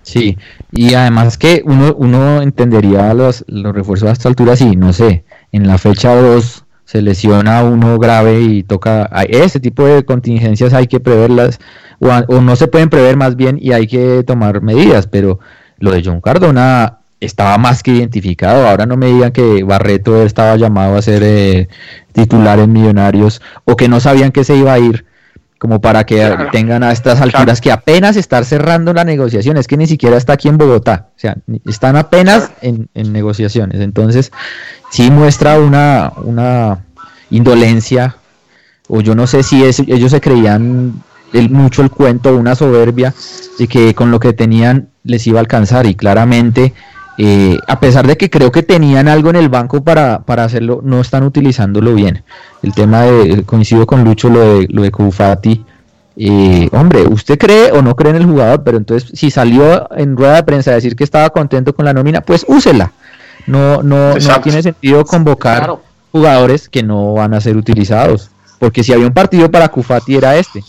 Sí, 0.03 0.37
y 0.71 0.93
además 0.93 1.37
que 1.37 1.63
uno, 1.65 1.95
uno 1.97 2.43
entendería 2.43 3.11
los, 3.15 3.43
los 3.47 3.73
refuerzos 3.73 4.09
a 4.09 4.11
esta 4.11 4.29
altura 4.29 4.55
si, 4.55 4.75
no 4.75 4.93
sé, 4.93 5.25
en 5.51 5.67
la 5.67 5.79
fecha 5.79 6.13
2 6.13 6.64
se 6.85 7.01
lesiona 7.01 7.63
uno 7.63 7.97
grave 7.99 8.41
y 8.41 8.63
toca, 8.63 9.09
ese 9.27 9.59
tipo 9.59 9.85
de 9.85 10.05
contingencias 10.05 10.73
hay 10.73 10.87
que 10.87 10.99
preverlas, 10.99 11.59
o 11.99 12.41
no 12.41 12.55
se 12.55 12.67
pueden 12.67 12.89
prever 12.89 13.17
más 13.17 13.35
bien 13.35 13.57
y 13.59 13.71
hay 13.73 13.87
que 13.87 14.23
tomar 14.23 14.61
medidas, 14.61 15.07
pero 15.07 15.39
lo 15.79 15.91
de 15.91 16.03
John 16.05 16.21
Cardona 16.21 16.99
estaba 17.19 17.57
más 17.57 17.81
que 17.81 17.91
identificado, 17.91 18.67
ahora 18.67 18.85
no 18.85 18.97
me 18.97 19.07
digan 19.07 19.31
que 19.31 19.63
Barreto 19.63 20.23
estaba 20.23 20.55
llamado 20.57 20.95
a 20.95 21.01
ser 21.01 21.23
eh, 21.23 21.69
titular 22.11 22.59
en 22.59 22.71
Millonarios 22.71 23.41
o 23.65 23.75
que 23.75 23.87
no 23.87 23.99
sabían 23.99 24.31
que 24.31 24.43
se 24.43 24.55
iba 24.55 24.73
a 24.73 24.79
ir 24.79 25.05
como 25.59 25.79
para 25.81 26.05
que 26.05 26.17
Claro. 26.17 26.49
tengan 26.51 26.83
a 26.83 26.91
estas 26.91 27.21
alturas 27.21 27.61
que 27.61 27.71
apenas 27.71 28.17
estar 28.17 28.43
cerrando 28.45 28.93
la 28.93 29.03
negociación, 29.03 29.57
es 29.57 29.67
que 29.67 29.77
ni 29.77 29.87
siquiera 29.87 30.17
está 30.17 30.33
aquí 30.33 30.47
en 30.49 30.57
Bogotá, 30.57 31.07
o 31.15 31.19
sea, 31.19 31.37
están 31.65 31.95
apenas 31.95 32.51
en, 32.61 32.89
en 32.93 33.13
negociaciones, 33.13 33.79
entonces 33.81 34.31
sí 34.91 35.09
muestra 35.11 35.57
una, 35.59 36.11
una 36.17 36.79
indolencia, 37.29 38.15
o 38.87 39.01
yo 39.01 39.15
no 39.15 39.27
sé 39.27 39.43
si 39.43 39.63
es- 39.63 39.79
ellos 39.79 40.11
se 40.11 40.21
creían 40.21 41.01
el, 41.33 41.49
mucho 41.49 41.81
el 41.81 41.89
cuento, 41.89 42.35
una 42.35 42.55
soberbia 42.55 43.13
de 43.59 43.67
que 43.67 43.93
con 43.95 44.11
lo 44.11 44.19
que 44.19 44.33
tenían 44.33 44.89
les 45.03 45.25
iba 45.27 45.39
a 45.39 45.41
alcanzar 45.41 45.85
y 45.85 45.95
claramente 45.95 46.73
eh, 47.17 47.57
a 47.67 47.79
pesar 47.79 48.05
de 48.07 48.17
que 48.17 48.29
creo 48.29 48.51
que 48.51 48.63
tenían 48.63 49.07
algo 49.07 49.29
en 49.29 49.37
el 49.37 49.49
banco 49.49 49.83
para, 49.83 50.19
para 50.23 50.43
hacerlo, 50.43 50.81
no 50.83 50.99
están 51.01 51.23
utilizándolo 51.23 51.93
bien. 51.93 52.23
El 52.61 52.73
tema 52.73 53.03
de, 53.03 53.43
coincido 53.43 53.85
con 53.85 54.03
Lucho, 54.03 54.29
lo 54.29 54.39
de, 54.59 54.67
lo 54.69 54.81
de 54.83 54.91
Kufati. 54.91 55.65
eh, 56.17 56.69
hombre, 56.71 57.03
usted 57.07 57.37
cree 57.37 57.71
o 57.71 57.81
no 57.81 57.95
cree 57.95 58.11
en 58.11 58.17
el 58.17 58.25
jugador, 58.25 58.63
pero 58.63 58.77
entonces 58.77 59.11
si 59.17 59.31
salió 59.31 59.89
en 59.97 60.15
rueda 60.17 60.35
de 60.35 60.43
prensa 60.43 60.71
a 60.71 60.75
decir 60.75 60.95
que 60.95 61.03
estaba 61.03 61.29
contento 61.29 61.73
con 61.75 61.85
la 61.85 61.93
nómina, 61.93 62.21
pues 62.21 62.45
úsela. 62.47 62.93
No, 63.47 63.83
no, 63.83 64.15
no 64.15 64.41
tiene 64.41 64.63
sentido 64.63 65.05
convocar 65.05 65.57
Claro. 65.59 65.81
jugadores 66.11 66.67
que 66.69 66.83
no 66.83 67.13
van 67.13 67.33
a 67.33 67.41
ser 67.41 67.57
utilizados. 67.57 68.31
Porque 68.59 68.83
si 68.83 68.93
había 68.93 69.05
un 69.07 69.13
partido 69.13 69.51
para 69.51 69.67
Kufati 69.69 70.15
era 70.15 70.37
este. 70.37 70.63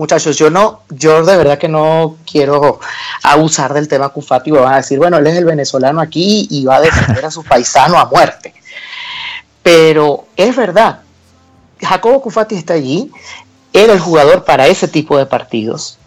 Muchachos, 0.00 0.38
yo 0.38 0.48
no, 0.48 0.80
yo 0.88 1.22
de 1.22 1.36
verdad 1.36 1.58
que 1.58 1.68
no 1.68 2.16
quiero 2.24 2.80
abusar 3.22 3.74
del 3.74 3.86
tema 3.86 4.08
Cufati, 4.08 4.50
van 4.50 4.72
a 4.72 4.76
decir, 4.78 4.96
bueno, 4.96 5.18
él 5.18 5.26
es 5.26 5.36
el 5.36 5.44
venezolano 5.44 6.00
aquí 6.00 6.48
y 6.50 6.64
va 6.64 6.76
a 6.76 6.80
defender 6.80 7.22
a 7.22 7.30
su 7.30 7.44
paisano 7.44 7.98
a 7.98 8.06
muerte. 8.06 8.54
Pero 9.62 10.24
es 10.36 10.56
verdad, 10.56 11.00
Jacobo 11.82 12.22
Cufati 12.22 12.54
está 12.54 12.72
allí, 12.72 13.12
era 13.74 13.92
el 13.92 14.00
jugador 14.00 14.46
para 14.46 14.68
ese 14.68 14.88
tipo 14.88 15.18
de 15.18 15.26
partidos. 15.26 15.98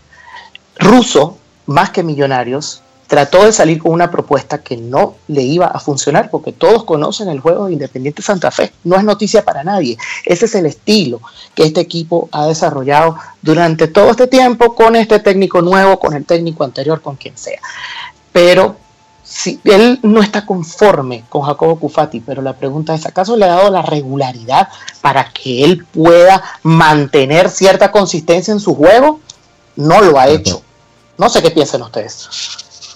Russo, 0.79 1.37
más 1.67 1.91
que 1.91 2.01
Millonarios, 2.01 2.81
trató 3.13 3.45
de 3.45 3.53
salir 3.53 3.79
con 3.79 3.91
una 3.91 4.09
propuesta 4.09 4.63
que 4.63 4.75
no 4.75 5.17
le 5.27 5.43
iba 5.43 5.67
a 5.67 5.79
funcionar 5.79 6.31
porque 6.31 6.51
todos 6.51 6.83
conocen 6.83 7.29
el 7.29 7.41
juego 7.41 7.67
de 7.67 7.73
Independiente 7.73 8.23
Santa 8.23 8.49
Fe. 8.49 8.73
No 8.83 8.95
es 8.95 9.03
noticia 9.03 9.45
para 9.45 9.63
nadie. 9.63 9.99
Ese 10.25 10.45
es 10.45 10.55
el 10.55 10.65
estilo 10.65 11.21
que 11.53 11.61
este 11.61 11.79
equipo 11.79 12.27
ha 12.31 12.47
desarrollado 12.47 13.15
durante 13.43 13.87
todo 13.87 14.09
este 14.09 14.25
tiempo 14.25 14.73
con 14.73 14.95
este 14.95 15.19
técnico 15.19 15.61
nuevo, 15.61 15.99
con 15.99 16.15
el 16.15 16.25
técnico 16.25 16.63
anterior, 16.63 17.03
con 17.03 17.15
quien 17.15 17.37
sea. 17.37 17.59
Pero 18.31 18.77
si 19.23 19.61
él 19.65 19.99
no 20.01 20.23
está 20.23 20.43
conforme 20.43 21.23
con 21.29 21.43
Jacobo 21.43 21.77
Cufati, 21.77 22.19
pero 22.19 22.41
la 22.41 22.53
pregunta 22.53 22.95
es, 22.95 23.05
¿acaso 23.05 23.37
le 23.37 23.45
ha 23.45 23.49
dado 23.49 23.69
la 23.69 23.83
regularidad 23.83 24.69
para 25.01 25.29
que 25.31 25.63
él 25.63 25.85
pueda 25.85 26.43
mantener 26.63 27.51
cierta 27.51 27.91
consistencia 27.91 28.51
en 28.51 28.59
su 28.59 28.73
juego? 28.73 29.19
No 29.75 30.01
lo 30.01 30.17
ha 30.17 30.29
hecho. 30.29 30.63
No 31.19 31.29
sé 31.29 31.43
qué 31.43 31.51
piensan 31.51 31.83
ustedes. 31.83 32.27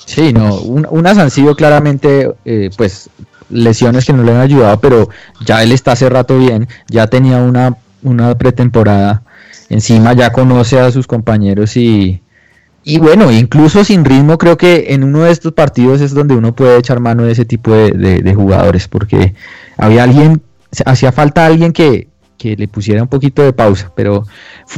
Sí, 0.08 0.32
no, 0.32 0.56
un, 0.56 0.88
unas 0.90 1.18
han 1.18 1.30
sido 1.32 1.56
claramente, 1.56 2.32
eh, 2.46 2.70
pues, 2.78 3.10
lesiones 3.50 4.06
que 4.06 4.14
no 4.14 4.24
le 4.24 4.32
han 4.32 4.40
ayudado, 4.42 4.80
pero 4.80 5.10
ya 5.46 5.62
él 5.64 5.72
está 5.74 5.92
hace 5.94 6.10
rato 6.10 6.38
bien, 6.40 6.68
ya 6.90 7.08
tenía 7.08 7.38
una, 7.38 7.76
una 8.04 8.38
pretemporada, 8.38 9.24
encima 9.70 10.14
ya 10.14 10.32
conoce 10.32 10.80
a 10.80 10.92
sus 10.92 11.08
compañeros 11.08 11.76
y, 11.78 12.22
y 12.84 13.00
bueno, 13.00 13.32
incluso 13.32 13.84
sin 13.84 14.06
ritmo 14.06 14.38
creo 14.38 14.58
que 14.58 14.88
en 14.94 15.04
uno 15.04 15.24
de 15.24 15.32
estos 15.32 15.54
partidos 15.54 16.02
es 16.02 16.14
donde 16.14 16.36
uno 16.36 16.56
puede 16.56 16.78
echar 16.80 17.00
mano 17.02 17.24
de 17.24 17.34
ese 17.34 17.46
tipo 17.46 17.74
de, 17.74 17.92
de- 17.92 18.34
jugadores, 18.36 18.88
porque 18.88 19.36
había 19.78 20.04
alguien, 20.04 20.42
hacía 20.86 21.12
falta 21.12 21.46
alguien 21.46 21.74
que, 21.74 22.08
que 22.38 22.56
le 22.56 22.68
pusiera 22.70 23.02
un 23.04 23.10
poquito 23.10 23.42
de 23.44 23.54
pausa, 23.54 23.92
pero 23.96 24.26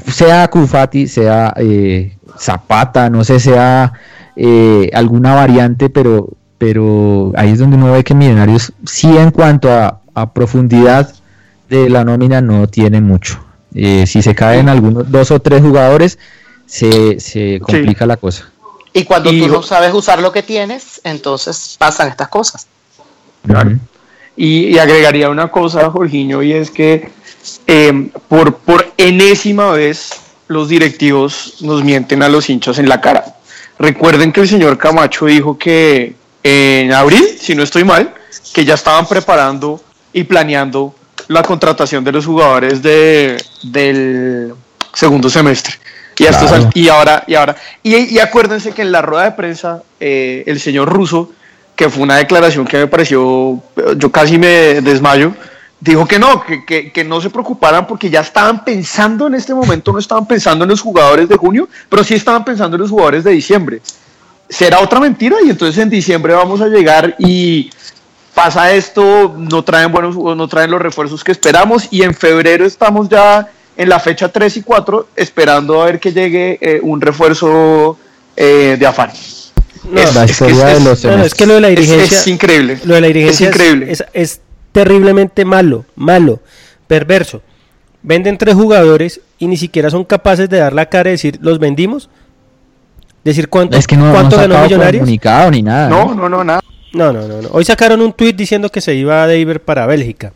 sea 0.08 0.48
Kufati, 0.50 1.08
sea 1.08 1.54
eh, 1.58 2.18
Zapata, 2.40 3.10
no 3.10 3.24
sé, 3.24 3.40
sea 3.40 3.94
eh, 4.42 4.90
alguna 4.94 5.36
variante, 5.36 5.90
pero, 5.90 6.30
pero 6.58 7.34
ahí 7.36 7.50
es 7.52 7.60
donde 7.60 7.76
uno 7.76 7.92
ve 7.92 8.04
que 8.06 8.14
Millonarios 8.14 8.72
sí 8.86 9.08
en 9.18 9.32
cuanto 9.32 9.70
a, 9.72 10.00
a 10.16 10.34
profundidad 10.34 11.14
de 11.70 11.90
la 11.90 12.06
nómina 12.06 12.40
no 12.42 12.68
tiene 12.68 13.02
mucho. 13.02 13.44
Eh, 13.76 14.06
si 14.08 14.22
se 14.22 14.34
caen 14.34 14.70
algunos 14.70 15.12
dos 15.12 15.30
o 15.32 15.40
tres 15.42 15.62
jugadores, 15.62 16.18
se, 16.66 17.20
se 17.20 17.60
complica 17.60 18.06
la 18.06 18.16
cosa. 18.18 18.50
Y 18.94 19.04
cuando 19.04 19.32
Y 19.32 19.40
tú 19.42 19.48
yo- 19.48 19.54
no 19.54 19.62
sabes 19.62 19.94
usar 19.94 20.22
lo 20.22 20.32
que 20.32 20.42
tienes, 20.42 21.02
entonces 21.04 21.76
pasan 21.78 22.08
estas 22.08 22.30
cosas. 22.30 22.66
Claro. 23.46 23.72
Y, 24.36 24.68
y 24.68 24.78
agregaría 24.80 25.30
una 25.30 25.50
cosa, 25.50 25.90
Jorginho, 25.92 26.42
y 26.42 26.54
es 26.54 26.72
que 26.72 27.12
eh, 27.68 28.10
por, 28.30 28.56
por 28.56 28.88
enésima 28.98 29.72
vez 29.72 30.12
los 30.48 30.70
directivos 30.70 31.56
nos 31.62 31.84
mienten 31.84 32.24
a 32.24 32.30
los 32.30 32.50
hinchas 32.50 32.80
en 32.80 32.88
la 32.88 33.02
cara. 33.02 33.36
Recuerden 33.80 34.34
que 34.34 34.42
el 34.42 34.50
señor 34.50 34.78
Camacho 34.78 35.26
dijo 35.26 35.58
que 35.58 36.14
en 36.44 36.92
abril, 36.92 37.26
si 37.40 37.56
no 37.56 37.64
estoy 37.64 37.86
mal, 37.86 38.14
que 38.54 38.66
ya 38.66 38.74
estaban 38.74 39.08
preparando 39.08 39.82
y 40.12 40.24
planeando 40.26 40.94
la 41.30 41.44
contratación 41.44 42.04
de 42.04 42.12
los 42.12 42.26
jugadores 42.26 42.82
de, 42.82 43.42
del 43.64 44.54
segundo 44.94 45.30
semestre. 45.30 45.76
Y, 46.18 46.26
estos 46.26 46.52
y 46.74 46.90
ahora, 46.90 47.24
y 47.28 47.36
ahora, 47.36 47.56
y, 47.82 48.14
y 48.14 48.20
acuérdense 48.20 48.74
que 48.74 48.82
en 48.82 48.92
la 48.92 49.02
rueda 49.02 49.24
de 49.24 49.32
prensa, 49.32 49.82
eh, 50.02 50.44
el 50.46 50.60
señor 50.60 50.90
Russo, 50.90 51.32
que 51.78 51.90
fue 51.90 52.04
una 52.04 52.18
declaración 52.18 52.66
que 52.66 52.78
me 52.78 52.88
pareció, 52.88 53.64
yo 53.96 54.12
casi 54.12 54.38
me 54.38 54.82
desmayo, 54.82 55.34
dijo 55.82 56.06
que 56.08 56.20
no, 56.20 56.44
que, 56.46 56.66
que, 56.66 56.92
que 56.92 57.04
no 57.04 57.22
se 57.22 57.30
preocuparan 57.30 57.88
porque 57.88 58.10
ya 58.10 58.22
estaban 58.22 58.64
pensando 58.66 59.28
en 59.28 59.36
este 59.36 59.54
momento, 59.54 59.92
no 59.94 60.00
estaban 60.00 60.28
pensando 60.28 60.66
en 60.66 60.70
los 60.70 60.82
jugadores 60.82 61.30
de 61.30 61.38
junio, 61.38 61.70
pero 61.90 62.04
sí 62.04 62.16
estaban 62.16 62.44
pensando 62.44 62.76
en 62.76 62.82
los 62.82 62.92
jugadores 62.92 63.24
de 63.24 63.32
diciembre. 63.32 63.82
Será 64.50 64.80
otra 64.80 65.00
mentira 65.00 65.38
y 65.46 65.50
entonces 65.50 65.82
en 65.82 65.90
diciembre 65.90 66.34
vamos 66.34 66.60
a 66.62 66.68
llegar 66.68 67.16
y 67.20 67.70
pasa 68.34 68.74
esto, 68.74 69.36
no 69.38 69.64
traen 69.64 69.92
buenos, 69.92 70.16
no 70.16 70.48
traen 70.48 70.72
los 70.72 70.82
refuerzos 70.82 71.24
que 71.24 71.32
esperamos 71.32 71.88
y 71.92 72.02
en 72.04 72.14
febrero 72.14 72.66
estamos 72.66 73.08
ya 73.10 73.48
en 73.78 73.88
la 73.90 74.00
fecha 74.00 74.28
3 74.30 74.58
y 74.58 74.62
4 74.64 75.10
esperando 75.16 75.82
a 75.82 75.86
ver 75.86 76.00
que 76.00 76.12
llegue 76.12 76.58
eh, 76.62 76.80
un 76.82 77.00
refuerzo 77.00 77.98
eh, 78.36 78.76
de 78.80 78.86
afán. 78.86 79.12
No, 79.90 80.02
Es- 80.02 80.14
la 80.16 80.26
es 80.26 80.38
que 80.38 80.46
historia 80.52 80.72
es- 80.74 80.84
de 80.84 80.90
los 80.90 81.04
No, 81.06 81.18
no, 81.18 81.24
es 81.24 81.34
que 81.34 81.46
lo 81.46 81.54
de 81.56 81.62
la 81.62 81.68
dirigencia, 81.70 82.18
es 82.20 82.28
increíble. 82.28 82.80
lo 82.84 82.96
de 82.96 83.02
la 83.02 83.08
dirigencia 83.08 83.50
Es 83.50 83.56
increíble. 83.56 83.92
Es, 83.92 84.04
es 84.14 84.42
terriblemente 84.84 85.44
malo, 85.46 85.86
malo, 85.96 86.40
perverso. 86.88 87.42
Venden 88.02 88.38
tres 88.38 88.56
jugadores 88.56 89.20
y 89.38 89.48
ni 89.48 89.58
siquiera 89.58 89.90
son 89.90 90.06
capaces 90.06 90.50
de 90.50 90.58
dar 90.58 90.72
la 90.74 90.86
cara 90.88 91.10
y 91.10 91.14
decir, 91.14 91.38
¿los 91.42 91.60
vendimos? 91.60 92.10
Decir 93.26 93.50
cuánto, 93.50 93.76
Es 93.78 93.86
que 93.86 93.98
no, 93.98 94.04
no 94.04 94.08
han 94.12 94.14
cuánto 94.16 94.38
ganó 94.38 94.54
sacado 94.54 94.68
Millonarios. 94.70 95.02
comunicado 95.02 95.52
ni 95.52 95.62
nada. 95.62 95.90
No, 95.90 96.16
no, 96.16 96.30
no, 96.30 96.44
nada. 96.46 96.62
No, 96.94 97.12
no, 97.12 97.28
no, 97.28 97.42
no. 97.42 97.50
Hoy 97.52 97.66
sacaron 97.66 98.02
un 98.02 98.14
tuit 98.14 98.36
diciendo 98.38 98.70
que 98.70 98.80
se 98.80 98.96
iba 98.96 99.22
a 99.22 99.28
Deiber 99.28 99.62
para 99.62 99.86
Bélgica. 99.86 100.32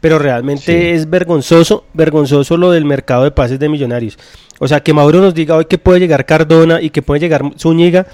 Pero 0.00 0.18
realmente 0.18 0.64
Sí. 0.66 0.86
es 0.96 1.08
vergonzoso, 1.08 1.84
vergonzoso 1.94 2.56
lo 2.56 2.72
del 2.72 2.84
mercado 2.84 3.22
de 3.24 3.30
pases 3.30 3.58
de 3.60 3.68
millonarios. 3.68 4.18
O 4.58 4.66
sea, 4.68 4.80
que 4.82 4.92
Mauro 4.92 5.20
nos 5.20 5.34
diga 5.34 5.54
hoy 5.56 5.64
que 5.66 5.78
puede 5.78 6.00
llegar 6.00 6.26
Cardona 6.26 6.82
y 6.82 6.90
que 6.90 7.00
puede 7.00 7.20
llegar 7.20 7.42
Zúñiga, 7.58 8.06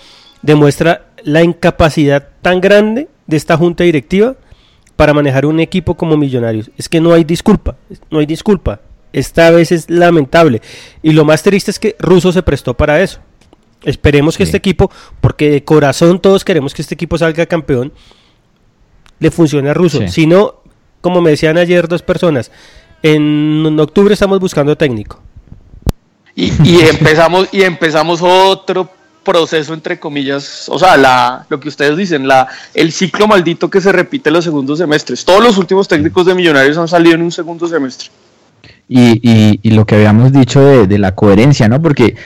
demuestra 0.42 1.06
la 1.24 1.42
incapacidad 1.42 2.28
tan 2.42 2.60
grande 2.60 3.08
de 3.26 3.36
esta 3.38 3.56
junta 3.56 3.82
directiva 3.82 4.36
para 5.00 5.14
manejar 5.14 5.46
un 5.46 5.60
equipo 5.60 5.94
como 5.94 6.18
millonarios. 6.18 6.70
Es 6.76 6.86
que 6.86 7.00
no 7.00 7.14
hay 7.14 7.24
disculpa, 7.24 7.74
no 8.10 8.18
hay 8.18 8.26
disculpa. 8.26 8.82
Esta 9.14 9.50
vez 9.50 9.72
es 9.72 9.88
lamentable. 9.88 10.60
Y 11.02 11.12
lo 11.12 11.24
más 11.24 11.42
triste 11.42 11.70
es 11.70 11.78
que 11.78 11.96
Russo 11.98 12.32
se 12.32 12.42
prestó 12.42 12.74
para 12.74 13.00
eso. 13.00 13.18
Esperemos 13.82 14.36
que 14.36 14.42
este 14.42 14.58
equipo, 14.58 14.90
porque 15.22 15.52
de 15.52 15.64
corazón 15.64 16.20
todos 16.20 16.44
queremos 16.44 16.74
que 16.74 16.82
este 16.82 16.96
equipo 16.96 17.16
salga 17.16 17.46
campeón, 17.46 17.94
le 19.20 19.30
funcione 19.30 19.70
a 19.70 19.72
Russo. 19.72 20.00
Sí. 20.00 20.08
Si 20.08 20.26
no, 20.26 20.56
como 21.00 21.22
me 21.22 21.30
decían 21.30 21.56
ayer 21.56 21.88
dos 21.88 22.02
personas, 22.02 22.52
en 23.02 23.80
octubre 23.80 24.12
estamos 24.12 24.38
buscando 24.38 24.76
técnico. 24.76 25.18
Y, 26.34 26.52
y 26.62 26.80
empezamos 26.80 27.48
y 27.52 27.62
empezamos 27.62 28.20
otro 28.20 28.90
proceso 29.24 29.74
entre 29.74 29.98
comillas, 29.98 30.68
o 30.68 30.78
sea, 30.78 30.96
la, 30.96 31.46
lo 31.48 31.60
que 31.60 31.68
ustedes 31.68 31.96
dicen, 31.96 32.26
la, 32.26 32.48
el 32.74 32.92
ciclo 32.92 33.26
maldito 33.26 33.68
que 33.68 33.80
se 33.80 33.92
repite 33.92 34.30
los 34.30 34.44
segundos 34.44 34.78
semestres. 34.78 35.24
Todos 35.24 35.42
los 35.42 35.58
últimos 35.58 35.88
técnicos 35.88 36.26
de 36.26 36.34
Millonarios 36.34 36.78
han 36.78 36.88
salido 36.88 37.14
en 37.14 37.22
un 37.22 37.32
segundo 37.32 37.68
semestre. 37.68 38.08
Y, 38.88 39.20
y, 39.22 39.60
y 39.62 39.70
lo 39.70 39.86
que 39.86 39.94
habíamos 39.94 40.32
dicho 40.32 40.60
de, 40.60 40.86
de 40.86 40.98
la 40.98 41.14
coherencia, 41.14 41.68
¿no? 41.68 41.80
Porque 41.80 42.16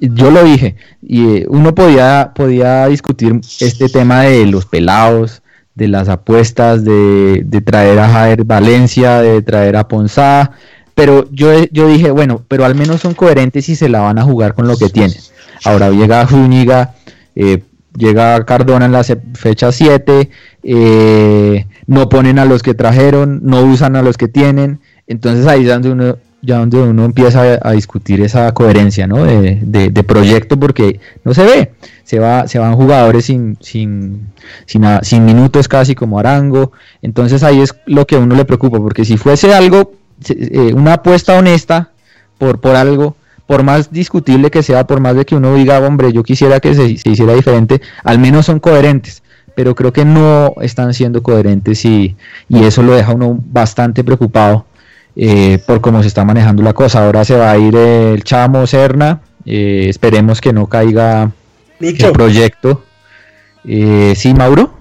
yo 0.00 0.30
lo 0.30 0.44
dije, 0.44 0.76
y 1.02 1.36
eh, 1.36 1.46
uno 1.48 1.74
podía, 1.74 2.32
podía 2.34 2.86
discutir 2.86 3.38
este 3.60 3.88
tema 3.88 4.22
de 4.22 4.46
los 4.46 4.64
pelados, 4.64 5.42
de 5.74 5.88
las 5.88 6.08
apuestas, 6.08 6.84
de, 6.84 7.42
de 7.44 7.60
traer 7.60 7.98
a 7.98 8.08
Jair 8.08 8.44
Valencia, 8.44 9.20
de 9.20 9.42
traer 9.42 9.76
a 9.76 9.88
Ponzá, 9.88 10.52
pero 10.94 11.28
yo, 11.30 11.52
yo 11.70 11.86
dije, 11.86 12.10
bueno, 12.10 12.42
pero 12.48 12.64
al 12.64 12.74
menos 12.74 13.02
son 13.02 13.12
coherentes 13.12 13.68
y 13.68 13.76
se 13.76 13.90
la 13.90 14.00
van 14.00 14.18
a 14.18 14.22
jugar 14.22 14.54
con 14.54 14.66
lo 14.66 14.78
que 14.78 14.88
tienen. 14.88 15.18
Ahora 15.64 15.90
llega 15.90 16.26
Zúñiga, 16.26 16.94
eh, 17.34 17.62
llega 17.96 18.44
Cardona 18.44 18.86
en 18.86 18.92
la 18.92 19.04
fecha 19.04 19.72
7, 19.72 20.30
eh, 20.62 21.66
no 21.86 22.08
ponen 22.08 22.38
a 22.38 22.44
los 22.44 22.62
que 22.62 22.74
trajeron, 22.74 23.40
no 23.42 23.62
usan 23.62 23.96
a 23.96 24.02
los 24.02 24.16
que 24.16 24.28
tienen, 24.28 24.80
entonces 25.06 25.46
ahí 25.46 25.62
es 25.62 25.68
donde 25.68 25.90
uno, 25.90 26.16
ya 26.42 26.58
donde 26.58 26.78
uno 26.78 27.04
empieza 27.04 27.58
a, 27.60 27.72
discutir 27.72 28.20
esa 28.20 28.52
coherencia 28.52 29.06
¿no? 29.06 29.24
de, 29.24 30.04
proyecto 30.06 30.58
porque 30.58 31.00
no 31.24 31.34
se 31.34 31.44
ve, 31.44 31.72
se, 32.04 32.18
va, 32.18 32.46
se 32.48 32.58
van 32.58 32.74
jugadores 32.76 33.24
sin, 33.24 33.56
sin, 33.60 34.30
minutos 35.24 35.68
casi 35.68 35.94
como 35.94 36.18
Arango, 36.18 36.72
entonces 37.02 37.42
ahí 37.42 37.60
es 37.60 37.74
lo 37.86 38.06
que 38.06 38.16
a 38.16 38.18
uno 38.18 38.34
le 38.34 38.44
preocupa, 38.44 38.78
porque 38.78 39.04
si 39.04 39.16
fuese 39.16 39.54
algo, 39.54 39.92
eh, 40.28 40.72
una 40.74 40.94
apuesta 40.94 41.38
honesta 41.38 41.90
por 42.38 42.60
algo, 42.76 43.16
por 43.46 43.62
más 43.62 43.92
discutible 43.92 44.50
que 44.50 44.62
sea, 44.62 44.86
por 44.86 45.00
más 45.00 45.14
de 45.16 45.24
que 45.24 45.36
uno 45.36 45.54
diga, 45.54 45.78
hombre, 45.80 46.12
yo 46.12 46.22
quisiera 46.22 46.60
que 46.60 46.74
se, 46.74 46.96
se 46.98 47.10
hiciera 47.10 47.34
diferente, 47.34 47.80
al 48.04 48.18
menos 48.18 48.46
son 48.46 48.58
coherentes, 48.60 49.22
pero 49.54 49.74
creo 49.74 49.92
que 49.92 50.04
no 50.04 50.54
están 50.60 50.92
siendo 50.94 51.22
coherentes 51.22 51.84
y, 51.84 52.16
y 52.48 52.64
eso 52.64 52.82
lo 52.82 52.92
deja 52.94 53.12
a 53.12 53.14
uno 53.14 53.38
bastante 53.40 54.04
preocupado 54.04 54.66
eh, 55.14 55.58
por 55.66 55.80
cómo 55.80 56.02
se 56.02 56.08
está 56.08 56.24
manejando 56.24 56.62
la 56.62 56.72
cosa. 56.74 57.04
Ahora 57.04 57.24
se 57.24 57.36
va 57.36 57.50
a 57.52 57.58
ir 57.58 57.74
el 57.76 58.22
Chamo 58.24 58.66
Serna, 58.66 59.22
eh, 59.46 59.86
esperemos 59.88 60.40
que 60.40 60.52
no 60.52 60.66
caiga 60.66 61.30
Lucho, 61.78 62.08
el 62.08 62.12
proyecto. 62.12 62.84
Eh, 63.64 64.14
sí, 64.16 64.34
Mauro. 64.34 64.74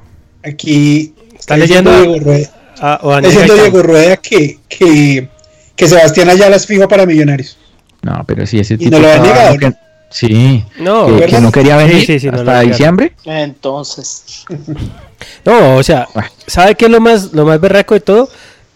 aquí 0.44 1.14
¿Está 1.38 1.58
leyendo? 1.58 1.92
Diego 1.92 2.20
Rueda, 2.20 2.50
Ah, 2.80 3.00
o 3.02 3.12
está 3.14 3.22
Daniel 3.22 3.32
diciendo 3.32 3.54
Gaitán. 3.54 3.72
Diego 3.72 3.84
Rueda 3.84 4.18
que, 4.18 4.60
que, 4.68 5.30
que 5.76 5.88
Sebastián 5.88 6.30
Ayala 6.30 6.56
es 6.58 6.66
fijo 6.68 6.88
para 6.88 7.06
Millonarios. 7.06 7.58
No, 8.06 8.24
pero 8.28 8.46
sí, 8.46 8.60
ese 8.60 8.76
Y 8.76 8.78
tipo 8.78 8.92
no 8.92 9.00
lo 9.00 9.08
negado, 9.24 9.58
que- 9.58 9.74
sí, 10.12 10.64
No, 10.80 11.08
que, 11.18 11.26
que 11.26 11.40
no 11.42 11.52
quería 11.52 11.76
venir 11.78 12.06
Sí, 12.06 12.20
sí, 12.20 12.28
no 12.28 12.34
hasta 12.34 12.44
negaron. 12.46 12.70
diciembre. 12.72 13.14
Entonces, 13.26 14.46
No, 15.46 15.78
o 15.78 15.84
sea, 15.84 16.08
Bueno. 16.14 16.30
¿sabe 16.46 16.76
qué 16.76 16.86
es 16.86 16.92
lo 16.92 17.02
más, 17.02 17.34
lo 17.34 17.46
más 17.46 17.60
berraco 17.60 17.94
de 17.96 18.02
todo? 18.02 18.30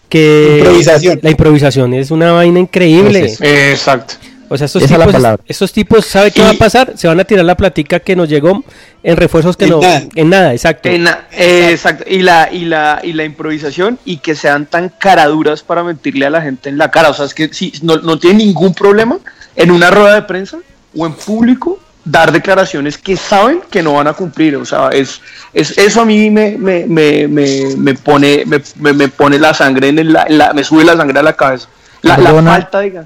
Que 0.09 0.57
Improvisación. 0.59 1.19
la 1.21 1.29
improvisación 1.29 1.93
es 1.93 2.09
una 2.09 2.31
vaina 2.31 2.59
increíble. 2.59 3.19
Entonces, 3.19 3.41
exacto. 3.73 4.15
O 4.51 4.57
sea, 4.57 4.65
estos 4.65 4.81
Esa 4.83 4.93
es 4.95 4.99
la 4.99 5.05
tipos, 5.05 5.13
palabra. 5.21 5.43
estos 5.47 5.71
tipos, 5.71 6.05
¿sabe 6.05 6.31
qué 6.31 6.41
Y- 6.41 6.43
va 6.43 6.49
a 6.49 6.53
pasar? 6.55 6.93
Se 6.95 7.07
van 7.07 7.19
a 7.19 7.23
tirar 7.23 7.45
la 7.45 7.55
platica 7.55 7.99
que 7.99 8.15
nos 8.15 8.27
llegó 8.27 8.63
en 9.03 9.15
refuerzos 9.15 9.55
que 9.55 9.65
En 9.65 9.71
no. 9.71 9.79
nada. 9.79 10.03
En 10.15 10.29
nada, 10.29 10.53
exacto. 10.53 10.89
En- 10.89 11.07
eh, 11.31 11.69
exacto. 11.71 12.03
Y 12.07 12.19
la, 12.23 12.49
y, 12.51 12.65
la, 12.65 12.99
y 13.03 13.13
la 13.13 13.23
improvisación 13.25 13.99
y 14.05 14.17
que 14.17 14.33
sean 14.35 14.65
tan 14.65 14.89
caraduras 14.89 15.61
para 15.61 15.83
mentirle 15.83 16.25
a 16.25 16.29
la 16.31 16.41
gente 16.41 16.69
en 16.69 16.77
la 16.79 16.89
cara. 16.89 17.09
O 17.09 17.13
sea, 17.13 17.25
es 17.25 17.33
que 17.35 17.53
si 17.53 17.73
no, 17.83 17.97
no 17.97 18.17
tiene 18.17 18.39
ningún 18.43 18.73
problema 18.73 19.19
en 19.55 19.69
una 19.71 19.91
rueda 19.91 20.15
de 20.15 20.21
prensa 20.23 20.57
o 20.97 21.05
en 21.05 21.13
público 21.13 21.79
dar 22.03 22.31
declaraciones 22.31 22.97
que 22.97 23.15
saben 23.17 23.61
que 23.69 23.83
no 23.83 23.93
van 23.93 24.07
a 24.07 24.13
cumplir. 24.13 24.55
O 24.55 24.65
sea, 24.65 24.89
es, 24.89 25.21
es 25.53 25.77
eso 25.77 26.01
a 26.01 26.05
mí 26.05 26.31
me, 26.31 26.57
me, 26.57 26.87
me, 26.87 27.27
me, 27.27 27.75
me 27.77 27.93
pone, 27.93 28.45
me, 28.47 28.93
me, 28.93 29.07
pone 29.09 29.37
la 29.37 29.53
sangre 29.53 29.89
en 29.89 29.99
el, 29.99 30.11
la, 30.13 30.53
me 30.55 30.63
sube 30.63 30.83
la 30.83 30.97
sangre 30.97 31.19
a 31.19 31.23
la 31.23 31.33
cabeza. 31.33 31.67
La, 32.01 32.17
la 32.17 32.33
falta, 32.41 32.79
diga. 32.79 33.05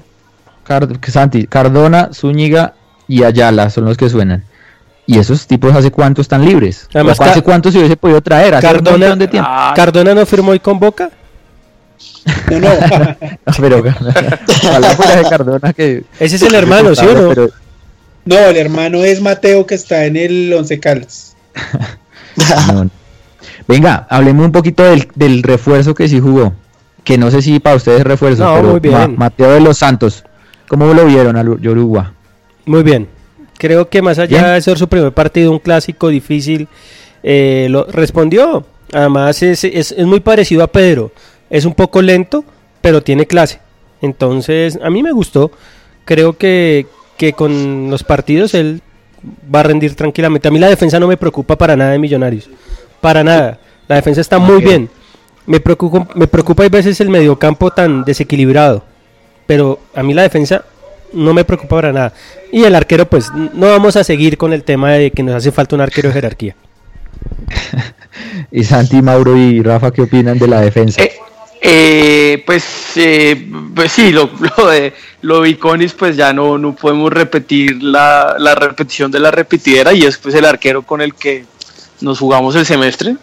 Card- 0.64 0.98
Santi, 1.10 1.46
Cardona, 1.46 2.10
Zúñiga 2.12 2.74
y 3.08 3.22
Ayala 3.24 3.70
son 3.70 3.84
los 3.84 3.96
que 3.96 4.08
suenan. 4.08 4.44
¿Y 5.06 5.18
esos 5.18 5.46
tipos 5.46 5.74
hace 5.76 5.90
cuánto 5.90 6.22
están 6.22 6.44
libres? 6.44 6.88
Además, 6.94 7.20
¿O 7.20 7.24
¿Hace 7.24 7.42
cuánto 7.42 7.70
se 7.70 7.78
hubiese 7.78 7.96
podido 7.96 8.20
traer? 8.22 8.54
¿Hace 8.54 8.66
un 8.66 8.72
Cardona, 8.72 8.98
montón 8.98 9.18
de 9.18 9.28
tiempo? 9.28 9.48
Ah, 9.52 9.72
Cardona 9.76 10.14
no 10.14 10.24
firmó 10.24 10.52
hoy 10.52 10.60
con 10.60 10.78
Boca. 10.80 11.10
No, 12.50 12.58
no. 12.58 12.68
No, 13.46 13.52
pero 13.60 13.78
ojalá 14.64 14.90
fuera 14.96 15.16
de 15.16 15.22
Cardona 15.28 15.72
que... 15.74 16.04
Ese 16.18 16.36
es 16.36 16.42
el 16.42 16.54
hermano, 16.54 16.94
¿sí 16.94 17.04
o 17.06 17.14
no? 17.14 17.28
Pero- 17.28 17.50
No, 18.24 18.36
el 18.38 18.56
hermano 18.56 19.04
es 19.04 19.20
Mateo 19.20 19.66
que 19.66 19.74
está 19.74 20.06
en 20.06 20.16
el 20.16 20.52
Once 20.56 20.80
Caldas. 20.80 21.36
no. 22.72 22.88
Venga, 23.68 24.06
hablemos 24.10 24.46
un 24.46 24.52
poquito 24.52 24.82
del, 24.84 25.08
del 25.14 25.42
refuerzo 25.42 25.94
que 25.94 26.08
sí 26.08 26.18
jugó. 26.20 26.54
Que 27.04 27.18
no 27.18 27.30
sé 27.30 27.42
si 27.42 27.60
para 27.60 27.76
ustedes 27.76 28.00
es 28.00 28.06
refuerzo, 28.06 28.42
No, 28.44 28.54
pero 28.56 28.68
muy 28.70 28.80
bien. 28.80 28.94
Ma- 28.94 29.08
Mateo 29.08 29.50
de 29.52 29.60
los 29.60 29.76
Santos. 29.78 30.24
¿Cómo 30.74 30.92
lo 30.92 31.06
vieron 31.06 31.36
al 31.36 31.60
Yoruba? 31.60 32.14
Muy 32.66 32.82
bien. 32.82 33.06
Creo 33.58 33.88
que 33.88 34.02
más 34.02 34.18
allá 34.18 34.40
Bien. 34.42 34.54
de 34.54 34.60
ser 34.60 34.76
su 34.76 34.88
primer 34.88 35.12
partido, 35.12 35.52
un 35.52 35.60
clásico 35.60 36.08
difícil, 36.08 36.66
eh, 37.22 37.68
lo 37.70 37.84
respondió. 37.84 38.66
Además 38.92 39.40
es, 39.44 39.62
es, 39.62 39.92
es 39.92 40.04
muy 40.04 40.18
parecido 40.18 40.64
a 40.64 40.66
Pedro. 40.66 41.12
Es 41.48 41.64
un 41.64 41.74
poco 41.74 42.02
lento, 42.02 42.44
pero 42.80 43.04
tiene 43.04 43.24
clase. 43.24 43.60
Entonces, 44.02 44.76
a 44.82 44.90
mí 44.90 45.00
me 45.04 45.12
gustó. 45.12 45.52
Creo 46.04 46.32
que, 46.32 46.88
que 47.16 47.34
con 47.34 47.88
los 47.88 48.02
partidos 48.02 48.52
él 48.54 48.82
va 49.54 49.60
a 49.60 49.62
rendir 49.62 49.94
tranquilamente. 49.94 50.48
A 50.48 50.50
mí 50.50 50.58
la 50.58 50.68
defensa 50.68 50.98
no 50.98 51.06
me 51.06 51.16
preocupa 51.16 51.56
para 51.56 51.76
nada 51.76 51.92
de 51.92 52.00
Millonarios. 52.00 52.50
Para 53.00 53.22
nada. 53.22 53.60
La 53.86 53.94
defensa 53.94 54.20
está 54.20 54.40
muy 54.40 54.60
bien. 54.60 54.90
Me 55.46 55.60
preocupa, 55.60 56.08
me 56.16 56.26
preocupa 56.26 56.64
a 56.64 56.68
veces 56.68 57.00
el 57.00 57.10
mediocampo 57.10 57.70
tan 57.70 58.02
desequilibrado. 58.02 58.82
Pero 59.46 59.80
a 59.94 60.02
mí 60.02 60.14
la 60.14 60.22
defensa 60.22 60.64
no 61.12 61.34
me 61.34 61.44
preocupa 61.44 61.76
para 61.76 61.92
nada. 61.92 62.12
Y 62.52 62.64
el 62.64 62.74
arquero, 62.74 63.08
pues 63.08 63.30
no 63.32 63.68
vamos 63.68 63.96
a 63.96 64.04
seguir 64.04 64.36
con 64.36 64.52
el 64.52 64.64
tema 64.64 64.92
de 64.92 65.10
que 65.10 65.22
nos 65.22 65.34
hace 65.34 65.52
falta 65.52 65.74
un 65.76 65.82
arquero 65.82 66.08
de 66.08 66.14
jerarquía. 66.14 66.56
Y 68.52 68.62
Santi, 68.62 69.02
Mauro 69.02 69.36
y 69.36 69.60
Rafa, 69.62 69.90
¿qué 69.90 70.02
opinan 70.02 70.38
de 70.38 70.46
la 70.46 70.60
defensa? 70.60 71.02
Eh, 71.02 71.12
eh, 71.60 72.42
pues, 72.46 72.92
eh, 72.94 73.48
pues 73.74 73.90
sí, 73.90 74.12
lo, 74.12 74.30
lo 74.56 74.68
de 74.68 74.92
lo 75.22 75.40
de 75.40 75.48
Iconis, 75.50 75.94
pues 75.94 76.16
ya 76.16 76.32
no, 76.32 76.58
no 76.58 76.76
podemos 76.76 77.12
repetir 77.12 77.82
la, 77.82 78.36
la 78.38 78.54
repetición 78.54 79.10
de 79.10 79.20
la 79.20 79.30
repetidera 79.30 79.92
y 79.94 80.04
es 80.04 80.18
pues 80.18 80.34
el 80.34 80.44
arquero 80.44 80.82
con 80.82 81.00
el 81.00 81.14
que 81.14 81.46
nos 82.02 82.18
jugamos 82.18 82.54
el 82.56 82.66
semestre, 82.66 83.16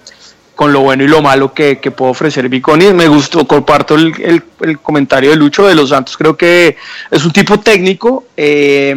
con 0.55 0.71
lo 0.73 0.81
bueno 0.81 1.03
y 1.03 1.07
lo 1.07 1.21
malo 1.21 1.53
que, 1.53 1.79
que 1.79 1.91
puede 1.91 2.11
ofrecer 2.11 2.47
Viconis. 2.49 2.93
Me 2.93 3.07
gustó, 3.07 3.45
comparto 3.47 3.95
el, 3.95 4.13
el- 4.21 4.43
el 4.61 4.79
comentario 4.79 5.29
de 5.31 5.35
Lucho 5.35 5.65
de 5.67 5.75
los 5.75 5.89
Santos, 5.89 6.15
creo 6.17 6.37
que 6.37 6.77
es 7.09 7.25
un 7.25 7.31
tipo 7.31 7.59
técnico. 7.59 8.25
eh, 8.37 8.93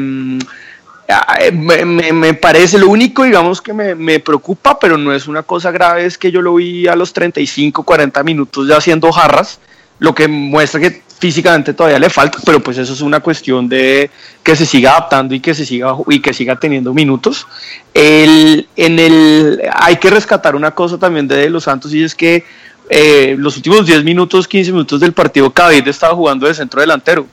eh, 1.40 1.52
me, 1.52 1.84
me- 1.84 2.12
me 2.12 2.34
parece 2.34 2.78
lo 2.78 2.88
único, 2.88 3.24
digamos, 3.24 3.60
que 3.60 3.72
me, 3.74 3.94
me 3.94 4.20
preocupa, 4.20 4.78
pero 4.78 4.96
no 4.96 5.12
es 5.12 5.26
una 5.26 5.42
cosa 5.42 5.70
grave, 5.70 6.06
es 6.06 6.16
que 6.16 6.30
yo 6.32 6.40
lo 6.40 6.54
vi 6.54 6.86
a 6.88 6.96
los 6.96 7.12
35, 7.12 7.82
40 7.82 8.22
minutos 8.22 8.66
ya 8.68 8.78
haciendo 8.78 9.12
jarras, 9.12 9.58
lo 9.98 10.14
que 10.14 10.28
muestra 10.28 10.80
que 10.80 11.02
físicamente 11.18 11.72
todavía 11.72 11.98
le 11.98 12.10
falta, 12.10 12.38
pero 12.44 12.60
pues 12.60 12.76
eso 12.76 12.92
es 12.92 13.00
una 13.00 13.20
cuestión 13.20 13.68
de 13.68 14.10
que 14.42 14.54
se 14.56 14.66
siga 14.66 14.90
adaptando 14.90 15.34
y 15.34 15.40
que 15.40 15.54
se 15.54 15.64
siga 15.64 15.94
y 16.08 16.20
que 16.20 16.34
siga 16.34 16.56
teniendo 16.56 16.92
minutos. 16.92 17.46
El, 17.94 18.66
en 18.76 18.98
el, 18.98 19.62
hay 19.72 19.96
que 19.96 20.10
rescatar 20.10 20.54
una 20.56 20.72
cosa 20.72 20.98
también 20.98 21.26
de 21.28 21.48
Los 21.48 21.64
Santos 21.64 21.94
y 21.94 22.02
es 22.02 22.14
que 22.14 22.44
eh, 22.90 23.36
los 23.38 23.56
últimos 23.56 23.86
10 23.86 24.04
minutos, 24.04 24.46
15 24.46 24.72
minutos 24.72 25.00
del 25.00 25.12
partido, 25.12 25.50
Cavite 25.50 25.88
estaba 25.90 26.14
jugando 26.14 26.46
de 26.46 26.54
centro 26.54 26.80
delantero. 26.80 27.26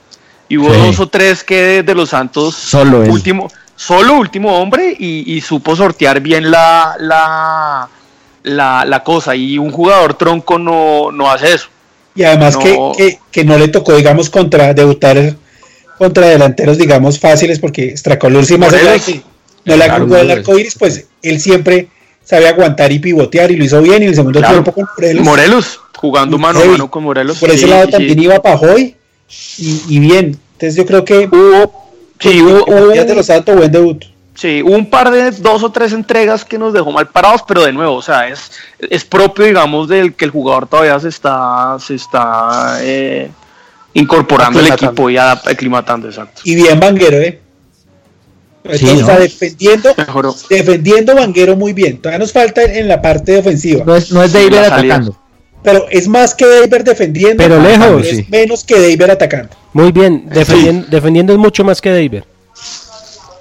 Y 0.48 0.56
hubo 0.56 0.72
Sí. 0.72 0.80
dos 0.80 1.00
o 1.00 1.08
tres 1.08 1.42
que 1.44 1.56
de, 1.62 1.82
de 1.82 1.94
los 1.94 2.10
Santos 2.10 2.54
Solo 2.54 3.02
él. 3.02 3.10
último, 3.10 3.50
solo 3.76 4.14
último 4.14 4.58
hombre 4.60 4.94
y, 4.98 5.34
y 5.34 5.40
supo 5.40 5.74
sortear 5.76 6.20
bien 6.20 6.50
la, 6.50 6.94
la, 6.98 7.88
la, 8.44 8.84
la 8.84 9.02
cosa. 9.04 9.34
Y 9.34 9.58
un 9.58 9.70
jugador 9.70 10.14
tronco 10.14 10.58
no, 10.58 11.10
no 11.12 11.30
hace 11.30 11.54
eso. 11.54 11.68
Y 12.14 12.24
además 12.24 12.54
No. 12.54 12.60
Que, 12.60 12.92
que, 12.96 13.18
que 13.30 13.44
no 13.44 13.58
le 13.58 13.68
tocó, 13.68 13.96
digamos, 13.96 14.28
contra 14.30 14.74
debutar 14.74 15.34
contra 15.98 16.26
delanteros, 16.28 16.78
digamos, 16.78 17.18
fáciles, 17.20 17.58
porque 17.60 17.96
Stracolursi 17.96 18.58
más 18.58 18.72
allá 18.72 18.78
de 18.92 18.98
Morelos. 18.98 19.04
que 19.06 19.22
no 19.64 19.76
le 19.76 19.90
jugó 19.90 20.16
el 20.16 20.30
arco 20.32 20.58
iris, 20.58 20.74
pues 20.76 21.06
él 21.22 21.40
siempre 21.40 21.88
sabe 22.24 22.48
aguantar 22.48 22.90
y 22.90 22.98
pivotear 22.98 23.50
y 23.52 23.56
lo 23.56 23.64
hizo 23.64 23.80
bien 23.82 24.02
y 24.02 24.06
en 24.06 24.10
el 24.10 24.14
segundo 24.16 24.40
Claro. 24.40 24.54
tiempo 24.54 24.72
con 24.72 24.86
Morelos. 24.96 25.24
Morelos, 25.24 25.80
jugando 25.96 26.38
mano 26.38 26.60
a 26.60 26.64
mano 26.64 26.90
con 26.90 27.04
Morelos. 27.04 27.38
Por 27.38 27.50
ese 27.50 27.66
lado 27.68 27.86
sí, 27.86 27.92
también 27.92 28.18
sí. 28.18 28.24
iba 28.24 28.42
Pajoy 28.42 28.96
y, 29.58 29.80
y 29.88 29.98
bien. 30.00 30.36
Entonces 30.54 30.74
yo 30.76 30.86
creo 30.86 31.04
que 31.04 31.28
Hubo, 31.30 31.72
sí, 32.18 32.42
hubo, 32.42 32.64
hubo- 32.66 32.88
de 32.88 33.14
los 33.14 33.26
Santos, 33.26 33.56
buen 33.56 33.70
debut. 33.70 34.04
Sí, 34.34 34.62
hubo 34.62 34.74
un 34.76 34.88
par 34.90 35.10
de 35.10 35.30
dos 35.32 35.62
o 35.62 35.70
tres 35.70 35.92
entregas 35.92 36.44
que 36.44 36.58
nos 36.58 36.72
dejó 36.72 36.90
mal 36.92 37.08
parados, 37.08 37.42
pero 37.46 37.62
de 37.64 37.72
nuevo, 37.72 37.94
o 37.96 38.02
sea, 38.02 38.28
es, 38.28 38.50
es 38.78 39.04
propio, 39.04 39.44
digamos, 39.44 39.88
del 39.88 40.14
que 40.14 40.24
el 40.24 40.30
jugador 40.30 40.66
todavía 40.66 40.98
se 41.00 41.08
está, 41.08 41.76
se 41.78 41.94
está 41.94 42.78
eh, 42.80 43.30
incorporando 43.94 44.58
al 44.58 44.66
equipo 44.68 45.10
y 45.10 45.16
aclimatando, 45.18 46.08
exacto. 46.08 46.40
Y 46.44 46.54
bien 46.54 46.78
Vanguero, 46.80 47.18
¿eh? 47.18 47.38
Sí, 48.74 48.88
está 48.90 49.18
defendiendo, 49.18 49.92
Mejoró. 49.96 50.34
defendiendo 50.48 51.16
Vanguero 51.16 51.56
muy 51.56 51.72
bien. 51.72 51.98
Todavía 51.98 52.20
nos 52.20 52.32
falta 52.32 52.62
en 52.62 52.86
la 52.86 53.02
parte 53.02 53.36
ofensiva. 53.38 53.84
No 53.84 53.96
es, 53.96 54.12
no 54.12 54.22
es 54.22 54.32
David 54.32 54.54
atacando. 54.54 55.16
Pero 55.64 55.86
es 55.90 56.06
más 56.06 56.32
que 56.32 56.46
David 56.46 56.84
defendiendo. 56.84 57.42
Pero 57.42 57.60
lejos. 57.60 58.06
Es 58.06 58.16
Sí. 58.18 58.26
menos 58.30 58.62
que 58.62 58.74
David 58.80 59.02
atacando. 59.10 59.56
Muy 59.72 59.90
bien, 59.90 60.28
defendien- 60.30 60.86
defendiendo 60.86 61.32
es 61.32 61.40
mucho 61.40 61.64
más 61.64 61.80
que 61.80 61.90
David. 61.90 62.22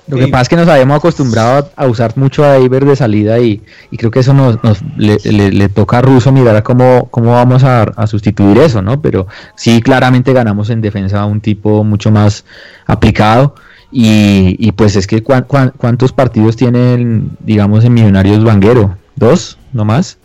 Lo 0.07 0.17
que 0.17 0.27
pasa 0.31 0.41
es 0.41 0.49
que 0.49 0.55
nos 0.57 0.67
habíamos 0.67 0.97
acostumbrado 0.97 1.69
a, 1.75 1.85
usar 1.87 2.17
mucho 2.17 2.43
a 2.43 2.49
David 2.49 2.83
de 2.83 2.95
salida 2.95 3.39
y, 3.39 3.61
y 3.91 3.97
creo 3.97 4.11
que 4.11 4.19
eso 4.19 4.33
nos, 4.33 4.61
nos- 4.63 4.81
le, 4.97 5.17
le- 5.23 5.51
le 5.51 5.69
toca 5.69 5.99
a 5.99 6.01
Russo 6.01 6.31
mirar 6.31 6.55
a 6.55 6.63
cómo, 6.63 7.07
cómo 7.11 7.31
vamos 7.33 7.63
a, 7.63 7.83
a 7.83 8.07
sustituir 8.07 8.57
eso, 8.57 8.81
¿no? 8.81 9.01
Pero 9.01 9.27
sí, 9.55 9.81
claramente 9.81 10.33
ganamos 10.33 10.69
en 10.69 10.81
defensa 10.81 11.21
a 11.21 11.25
un 11.25 11.39
tipo 11.39 11.83
mucho 11.83 12.11
más 12.11 12.43
aplicado 12.87 13.55
y, 13.91 14.55
y 14.59 14.71
pues 14.73 14.95
es 14.95 15.07
que 15.07 15.23
cuan- 15.23 15.45
cuan- 15.47 15.71
cuántos 15.77 16.11
partidos 16.11 16.55
tienen, 16.55 17.37
digamos, 17.39 17.85
en 17.85 17.93
Millonarios 17.93 18.43
Vanguero, 18.43 18.97
dos, 19.15 19.57
no 19.71 19.85
más. 19.85 20.17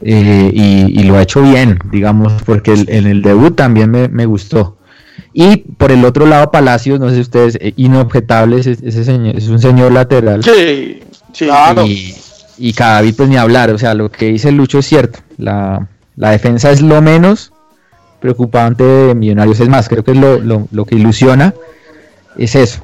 Eh, 0.00 0.50
y, 0.52 1.00
y 1.00 1.04
lo 1.04 1.16
ha 1.16 1.22
hecho 1.22 1.40
bien, 1.40 1.78
digamos, 1.90 2.32
porque 2.44 2.72
el- 2.72 2.90
en 2.90 3.06
el 3.06 3.22
debut 3.22 3.54
también 3.56 3.90
me, 3.90 4.08
me 4.08 4.26
gustó. 4.26 4.76
Y 5.36 5.56
por 5.56 5.90
el 5.90 6.04
otro 6.04 6.26
lado, 6.26 6.50
Palacios, 6.52 7.00
no 7.00 7.08
sé 7.08 7.16
si 7.16 7.20
ustedes, 7.22 7.58
eh, 7.60 7.74
inobjetables, 7.76 8.66
es- 8.68 8.82
ese 8.82 9.04
señor, 9.04 9.36
es 9.36 9.48
un 9.48 9.58
señor 9.58 9.90
lateral. 9.92 10.44
Sí, 10.44 11.00
sí. 11.32 11.48
Y, 11.86 12.14
y 12.56 12.72
Cadavid, 12.72 13.14
pues 13.16 13.28
ni 13.28 13.36
hablar, 13.36 13.70
o 13.70 13.78
sea, 13.78 13.94
lo 13.94 14.10
que 14.12 14.26
dice 14.26 14.52
Lucho 14.52 14.78
es 14.78 14.86
cierto. 14.86 15.18
La, 15.38 15.88
la 16.16 16.30
defensa 16.30 16.70
es 16.70 16.80
lo 16.80 17.02
menos 17.02 17.52
preocupante 18.20 18.84
de 18.84 19.14
Millonarios. 19.14 19.58
Es 19.60 19.68
más, 19.68 19.88
creo 19.88 20.04
que 20.04 20.12
es 20.12 20.16
lo, 20.16 20.38
lo, 20.38 20.68
lo 20.70 20.84
que 20.84 20.94
ilusiona, 20.94 21.52
es 22.38 22.54
eso. 22.54 22.80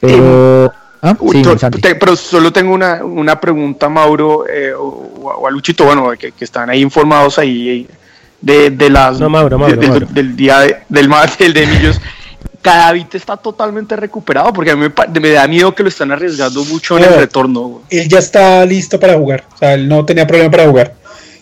Pero. 0.00 0.72
Ah, 1.02 1.16
sí, 1.32 1.42
te- 1.80 1.94
pero 1.94 2.14
solo 2.14 2.52
tengo 2.52 2.74
una, 2.74 3.02
una 3.02 3.40
pregunta, 3.40 3.88
Mauro, 3.88 4.44
eh, 4.46 4.72
o, 4.74 4.84
o 5.40 5.46
a 5.46 5.50
Luchito, 5.50 5.84
bueno, 5.86 6.10
que, 6.18 6.30
que 6.32 6.44
están 6.44 6.68
ahí 6.68 6.82
informados 6.82 7.38
ahí 7.38 7.88
de, 8.40 8.70
de 8.70 8.90
las 8.90 9.18
No, 9.20 9.28
Mauro, 9.28 9.58
Mauro, 9.58 9.74
de- 9.74 9.80
del, 9.80 9.90
Mauro. 9.90 10.06
del 10.10 10.36
día 10.36 10.60
de- 10.60 10.76
del 10.88 11.08
ma- 11.08 11.26
del 11.38 11.52
de 11.52 11.66
Millos. 11.66 12.00
Cadavite 12.62 13.16
está 13.16 13.36
totalmente 13.38 13.96
recuperado 13.96 14.52
porque 14.52 14.70
a 14.70 14.76
mí 14.76 14.86
me, 14.86 15.20
me 15.20 15.30
da 15.30 15.46
miedo 15.48 15.74
que 15.74 15.82
lo 15.82 15.88
están 15.88 16.12
arriesgando 16.12 16.62
mucho 16.66 16.98
en 16.98 17.04
el 17.04 17.10
No. 17.10 17.16
retorno. 17.16 17.60
güey. 17.60 17.82
Él 17.90 18.08
ya 18.08 18.18
está 18.18 18.64
listo 18.66 19.00
para 19.00 19.14
jugar. 19.16 19.44
O 19.54 19.58
sea, 19.58 19.74
él 19.74 19.88
no 19.88 20.04
tenía 20.04 20.26
problema 20.26 20.50
para 20.50 20.66
jugar. 20.66 20.94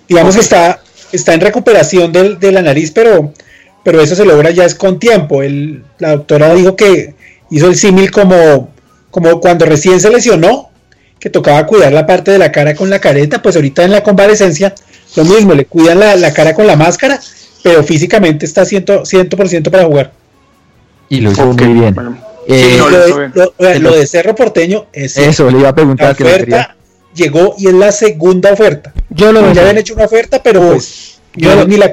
Digamos 0.09 0.34
que 0.36 0.40
está, 0.40 0.80
está 1.11 1.34
en 1.34 1.40
recuperación 1.40 2.12
del- 2.12 2.38
de 2.38 2.53
la 2.53 2.62
nariz, 2.62 2.92
pero, 2.92 3.32
pero 3.82 4.01
eso 4.01 4.14
se 4.14 4.24
logra 4.24 4.51
ya 4.51 4.64
es 4.64 4.76
con 4.76 5.01
tiempo. 5.01 5.42
Él- 5.42 5.82
la 5.99 6.11
doctora 6.12 6.55
dijo 6.55 6.76
que 6.76 7.14
hizo 7.51 7.66
el 7.66 7.74
símil 7.76 8.12
como, 8.12 8.70
como 9.11 9.40
cuando 9.40 9.66
recién 9.66 10.01
se 10.01 10.11
lesionó, 10.11 10.70
que 11.18 11.30
tocaba 11.30 11.66
cuidar 11.66 11.92
la 11.92 12.07
parte 12.07 12.30
de 12.30 12.38
la 12.38 12.53
cara 12.53 12.76
con 12.76 12.90
la 12.90 13.01
careta, 13.01 13.42
pues 13.42 13.57
ahorita 13.57 13.82
en 13.82 13.90
la 13.90 14.05
convalecencia 14.05 14.72
lo 15.16 15.24
mismo, 15.24 15.54
le 15.54 15.64
cuidan 15.66 16.00
la, 16.00 16.16
la 16.16 16.32
cara 16.32 16.54
con 16.54 16.66
la 16.66 16.76
máscara, 16.76 17.20
pero 17.62 17.82
físicamente 17.82 18.46
está 18.46 18.62
100%, 18.62 19.04
100 19.06 19.62
para 19.64 19.84
jugar. 19.84 20.12
Y 21.09 21.20
lo 21.20 21.32
hizo 21.32 21.48
Ok, 21.50 21.62
muy 21.62 21.74
bien. 21.80 21.94
bueno. 21.94 22.18
Eh, 22.46 22.70
Sí, 22.72 22.76
no, 22.78 22.88
lo, 22.88 22.90
lo 22.90 22.98
de, 23.04 23.09
hizo 23.11 23.18
bien. 23.18 23.32
lo- 23.34 23.52
lo 23.90 23.96
de 23.96 24.06
Cerro 24.06 24.34
Porteño 24.34 24.86
es 24.92 25.16
eso, 25.16 25.50
le 25.50 25.59
iba 25.59 25.68
a 25.68 25.70
la 25.70 25.74
preguntar 25.74 26.16
que 26.16 26.24
lo 26.24 26.30
oferta 26.30 26.76
llegó 27.14 27.54
y 27.59 27.66
es 27.68 27.74
la 27.74 27.90
segunda 27.92 28.52
oferta. 28.52 28.92
Yo 29.11 29.32
lo 29.32 29.40
Ya 29.52 29.62
habían 29.62 29.78
hecho 29.78 29.94
una 29.94 30.04
oferta, 30.04 30.42
pero 30.42 30.61
pues 30.70 31.18
yo 31.34 31.50
yo 31.50 31.56
lo- 31.56 31.66
ni 31.66 31.76
la, 31.76 31.90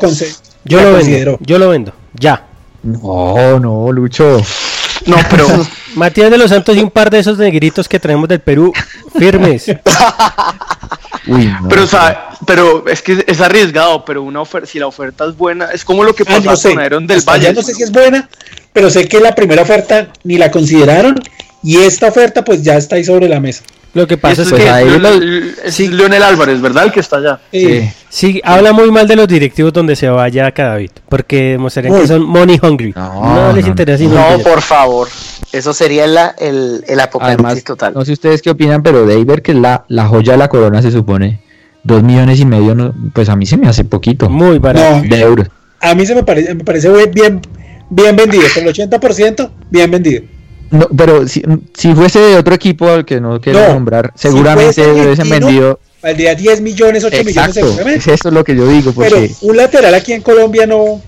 Yo 0.66 0.78
la 0.78 0.84
lo 0.84 0.94
vendo. 0.94 1.38
Yo 1.42 1.58
lo 1.60 1.70
vendo. 1.70 1.94
Ya. 2.14 2.46
No, 2.84 3.60
no, 3.60 3.92
Lucho. 3.92 4.42
No, 5.08 5.18
pero 5.30 5.48
Matías 5.96 6.30
de 6.32 6.38
los 6.38 6.50
Santos 6.50 6.76
y 6.78 6.82
un 6.82 6.92
par 6.92 7.10
de 7.10 7.20
esos 7.20 7.38
negritos 7.38 7.88
que 7.88 8.00
traemos 8.00 8.28
del 8.30 8.40
Perú, 8.42 8.72
firmes. 9.18 9.66
Uy, 11.28 11.46
no, 11.46 11.68
Pero, 11.70 11.84
o 11.84 11.88
sea, 11.88 12.30
pero 12.46 12.88
es 12.88 13.02
que 13.02 13.24
es 13.26 13.42
arriesgado, 13.42 14.06
pero 14.06 14.22
una 14.22 14.42
oferta, 14.42 14.68
si 14.68 14.78
la 14.78 14.88
oferta 14.88 15.26
es 15.26 15.36
buena, 15.36 15.66
es 15.72 15.84
como 15.84 16.04
lo 16.04 16.14
que 16.14 16.24
Ah, 16.24 16.36
pasó 16.38 16.50
no 16.52 16.56
sé. 16.56 16.70
con 16.70 16.80
Aaron 16.80 17.08
del 17.08 17.22
Valle. 17.22 17.54
no 17.54 17.62
sé 17.64 17.74
si 17.74 17.84
es 17.84 17.92
buena, 17.92 18.30
pero 18.74 18.90
sé 18.92 19.08
que 19.08 19.20
la 19.20 19.34
primera 19.34 19.64
oferta 19.64 20.10
ni 20.24 20.38
la 20.38 20.52
consideraron 20.52 21.20
y 21.64 21.78
esta 21.78 22.08
oferta 22.10 22.44
pues 22.44 22.62
ya 22.62 22.76
está 22.78 22.98
ahí 22.98 23.04
sobre 23.04 23.28
la 23.28 23.40
mesa. 23.40 23.64
Lo 23.96 24.06
que 24.06 24.18
pasa 24.18 24.44
es 24.44 24.54
que 24.54 24.70
ahí 24.70 24.86
Leon- 24.88 25.02
lo- 25.02 25.10
es 25.64 25.74
sí. 25.74 25.88
Leonel 25.88 26.22
Álvarez, 26.22 26.62
¿verdad? 26.62 26.84
El 26.86 26.92
que 26.92 27.00
está 27.00 27.18
allá. 27.18 27.40
Eh, 27.52 27.92
sí, 28.10 28.40
habla 28.44 28.72
muy 28.74 28.92
mal 28.92 29.08
de 29.08 29.16
los 29.16 29.28
directivos 29.28 29.74
donde 29.74 29.96
se 29.96 30.08
vaya 30.10 30.52
David, 30.56 30.92
porque 31.10 31.52
demostrarían 31.52 31.94
Muy. 31.94 32.02
que 32.02 32.08
son 32.10 32.24
money 32.24 32.60
hungry. 32.62 32.94
No, 32.96 33.24
No, 33.48 33.54
les 33.54 33.64
no, 33.66 33.70
interesa. 33.72 34.04
No, 34.04 34.10
dinero. 34.12 34.44
por 34.44 34.62
favor. 34.62 35.08
Eso 35.52 35.74
sería 35.74 36.06
la- 36.08 36.36
el, 36.38 36.84
el 36.88 37.00
apocalipsis 37.00 37.46
Además, 37.46 37.64
total. 37.64 37.94
no 37.94 38.04
sé 38.06 38.12
ustedes 38.12 38.42
qué 38.42 38.50
opinan, 38.52 38.84
pero 38.84 39.06
David, 39.08 39.40
que 39.40 39.54
es 39.54 39.58
la, 39.58 39.86
la 39.88 40.06
joya 40.08 40.34
de 40.34 40.38
la 40.40 40.50
corona, 40.50 40.82
se 40.82 40.92
supone, 40.92 41.40
dos 41.84 42.04
millones 42.04 42.40
y 42.40 42.46
medio, 42.46 42.76
no- 42.76 42.94
pues 43.14 43.30
a 43.30 43.36
mí 43.38 43.46
se 43.46 43.56
me 43.58 43.68
hace 43.70 43.86
poquito 43.86 44.30
Muy 44.30 44.60
barato. 44.60 44.98
no, 44.98 45.04
de 45.04 45.22
euros. 45.22 45.48
a 45.80 45.96
mí 45.96 46.06
se 46.06 46.16
me 46.16 46.24
parece, 46.24 46.54
me 46.54 46.64
parece 46.66 46.90
bien, 47.14 47.40
bien 47.90 48.16
vendido, 48.18 48.44
por 48.54 48.64
el 48.64 48.70
80% 48.74 49.50
bien 49.70 49.90
vendido. 49.90 50.24
No, 50.72 50.88
pero 50.96 51.28
si, 51.28 51.44
si 51.74 51.94
fuese 51.94 52.20
de 52.20 52.38
otro 52.38 52.54
equipo 52.56 52.90
al 52.90 53.06
que 53.06 53.22
no 53.22 53.40
quiero 53.40 53.60
No, 53.68 53.74
nombrar, 53.76 54.12
si 54.16 54.28
seguramente 54.30 54.84
fuese 54.84 54.92
hubiesen 54.92 55.30
vendido. 55.30 55.80
Valdría 56.02 56.36
10 56.36 56.62
millones, 56.62 57.04
8 57.04 57.18
millones 57.24 57.38
Exacto, 57.38 57.68
seguramente. 57.70 58.14
eso 58.14 58.28
es 58.30 58.34
lo 58.34 58.44
que 58.44 58.56
yo 58.56 58.68
digo, 58.68 58.92
Pero 58.98 59.10
porque 59.18 59.32
un 59.42 59.58
lateral 59.58 59.94
aquí 59.96 60.14
en 60.14 60.22
Colombia 60.22 60.66
no, 60.68 60.78
o 60.84 61.02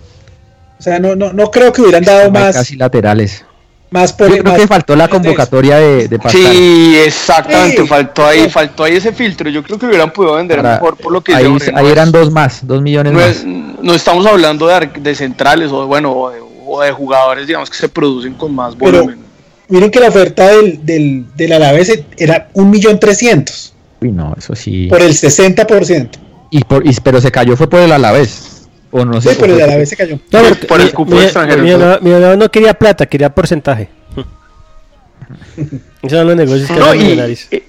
sea, 0.80 0.99
no, 0.99 1.16
no, 1.16 1.34
no 1.34 1.51
creo 1.51 1.72
que 1.72 1.82
hubieran 1.82 2.03
dado 2.03 2.32
más, 2.32 2.55
casi 2.55 2.76
laterales. 2.78 3.43
más 3.91 4.12
por 4.14 4.28
Yo 4.30 4.38
creo 4.39 4.53
más- 4.53 4.62
que 4.62 4.68
faltó 4.68 4.95
la 4.95 5.08
convocatoria 5.08 5.78
de, 5.78 6.08
de 6.08 6.18
Pascal. 6.20 6.41
Sí, 6.51 6.95
exactamente, 7.05 7.82
Sí. 7.82 7.88
faltó 7.88 8.26
ahí, 8.26 8.43
Sí. 8.45 8.49
faltó 8.49 8.84
ahí 8.84 8.95
ese 8.95 9.12
filtro. 9.14 9.49
Yo 9.49 9.64
creo 9.64 9.78
que 9.80 9.86
hubieran 9.86 10.12
podido 10.12 10.36
vender 10.36 10.62
mejor 10.64 10.97
por 10.97 11.12
lo 11.12 11.22
que 11.22 11.34
ahí, 11.36 11.43
yo 11.43 11.58
ahí 11.76 11.88
eran 11.88 12.12
dos 12.12 12.32
más, 12.32 12.66
dos 12.66 12.82
millones 12.82 13.14
no, 13.14 13.20
más. 13.20 13.30
es- 13.30 13.45
no 13.45 13.93
estamos 13.93 14.26
hablando 14.26 14.68
de, 14.68 14.74
ar- 14.74 14.93
de 14.93 15.16
centrales 15.16 15.72
o 15.72 15.82
de, 15.82 15.86
bueno 15.88 16.12
o 16.12 16.30
de, 16.32 16.39
o 16.66 16.82
de 16.82 16.91
jugadores 16.91 17.45
digamos 17.47 17.70
que 17.70 17.78
se 17.78 17.88
producen 17.89 18.34
con 18.34 18.53
más 18.55 18.76
Pero- 18.76 19.03
volumen. 19.03 19.26
Miren 19.70 19.91
que 19.91 19.99
la 19.99 20.07
oferta 20.09 20.47
del, 20.47 20.86
del, 20.86 21.26
del 21.36 21.51
Alavés 21.51 21.99
era 22.18 22.49
1.300.000 22.53 23.72
Uy, 24.01 24.11
no, 24.11 24.34
eso 24.38 24.55
sí. 24.55 24.88
por 24.88 25.01
el 25.01 25.11
60%. 25.11 26.09
Y 26.51 26.63
por, 26.63 26.86
y- 26.88 26.95
pero 27.03 27.20
se 27.20 27.32
cayó 27.32 27.57
fue 27.57 27.70
por 27.70 27.80
el 27.82 27.91
Alavés. 27.91 28.68
O 28.91 29.03
no 29.03 29.20
sé. 29.20 29.32
Sí, 29.32 29.38
pero 29.41 29.55
el 29.55 29.61
Alavés 29.61 29.89
se 29.89 29.97
cayó. 29.97 30.20
No, 30.32 30.39
Por- 30.41 30.68
por 30.68 30.82
el 30.82 30.93
cupo 30.93 31.15
mi- 31.15 31.22
extranjero, 31.24 31.61
mi- 31.63 31.70
Millonarios 31.70 32.38
no 32.38 32.49
quería 32.49 32.74
plata, 32.74 33.05
quería 33.05 33.34
porcentaje. 33.34 33.89
Esos 36.01 36.18
son 36.20 36.28
los 36.28 36.36
negocios 36.38 36.68
que 36.70 36.76
No, 36.80 36.93
Millonarios. 36.93 37.47
y- 37.51 37.63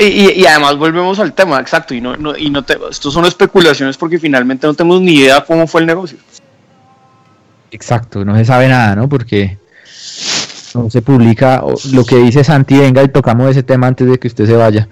y- 0.00 0.32
y 0.42 0.46
además 0.46 0.76
volvemos 0.76 1.18
al 1.20 1.32
tema, 1.32 1.60
exacto, 1.60 1.94
y 1.94 2.00
no, 2.00 2.16
no, 2.16 2.36
y 2.36 2.50
no 2.50 2.64
te, 2.64 2.76
estos 2.90 3.14
son 3.14 3.24
especulaciones 3.24 3.96
porque 3.96 4.18
finalmente 4.18 4.66
no 4.66 4.74
tenemos 4.74 5.00
ni 5.00 5.14
idea 5.14 5.42
cómo 5.44 5.66
fue 5.66 5.80
el 5.80 5.86
negocio. 5.86 6.18
Exacto, 7.70 8.24
no 8.24 8.36
se 8.36 8.44
sabe 8.44 8.66
nada, 8.68 8.96
¿no? 8.96 9.08
Porque 9.08 9.58
no 10.84 10.90
se 10.90 11.02
publica 11.02 11.62
lo 11.92 12.04
que 12.04 12.16
dice 12.16 12.42
Santi, 12.44 12.78
venga 12.78 13.02
y 13.02 13.08
tocamos 13.08 13.50
ese 13.50 13.62
tema 13.62 13.86
antes 13.86 14.08
de 14.08 14.18
que 14.18 14.28
usted 14.28 14.46
se 14.46 14.54
vaya. 14.54 14.88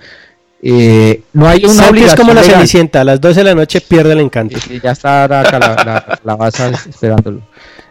Eh, 0.62 1.22
no 1.32 1.47
hay 1.47 1.64
una 1.64 1.74
Santi 1.74 1.82
es 1.84 1.91
obligación 1.91 2.16
como 2.16 2.34
la 2.34 2.41
legal. 2.43 2.57
cenicienta, 2.57 3.01
a 3.03 3.05
las 3.05 3.20
12 3.20 3.41
de 3.41 3.45
la 3.45 3.55
noche 3.55 3.80
pierde 3.80 4.12
el 4.12 4.20
encanto. 4.20 4.59
Ya 4.82 4.91
está 4.93 5.28
la, 5.28 5.43
la, 5.43 5.59
la- 5.59 6.20
la 6.24 6.37
baza 6.37 6.70
esperándolo. 6.89 7.41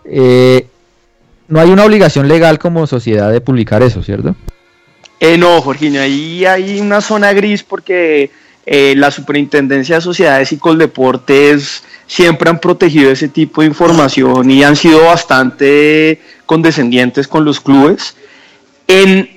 Eh, 0.04 0.68
no 1.48 1.60
hay 1.60 1.70
una 1.70 1.86
obligación 1.86 2.28
legal 2.28 2.58
como 2.60 2.88
sociedad 2.88 3.32
de 3.32 3.40
publicar 3.42 3.82
eso, 3.84 4.02
¿cierto? 4.04 4.36
Eh, 5.20 5.38
no, 5.38 5.62
Jorginho, 5.62 6.02
ahí 6.02 6.44
hay 6.46 6.80
una 6.80 7.02
zona 7.02 7.32
gris 7.34 7.64
porque 7.64 8.32
eh, 8.66 8.94
la 8.98 9.12
Superintendencia 9.12 9.96
de 9.96 10.02
Sociedades 10.02 10.52
y 10.52 10.58
Coldeportes 10.58 11.84
siempre 12.08 12.50
han 12.50 12.60
protegido 12.60 13.12
ese 13.12 13.30
tipo 13.30 13.62
de 13.62 13.68
información 13.68 14.50
y 14.52 14.64
han 14.64 14.76
sido 14.76 15.06
bastante 15.06 16.20
condescendientes 16.46 17.28
con 17.28 17.46
los 17.46 17.60
clubes. 17.60 18.16
En, 18.88 19.30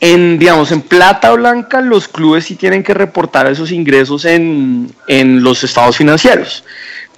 en, 0.00 0.38
digamos, 0.38 0.72
en 0.72 0.82
plata 0.82 1.32
blanca, 1.32 1.80
los 1.80 2.08
clubes 2.08 2.44
sí 2.44 2.54
tienen 2.54 2.82
que 2.82 2.94
reportar 2.94 3.46
esos 3.46 3.72
ingresos 3.72 4.24
en, 4.24 4.92
en 5.06 5.42
los 5.42 5.62
estados 5.64 5.96
financieros. 5.96 6.64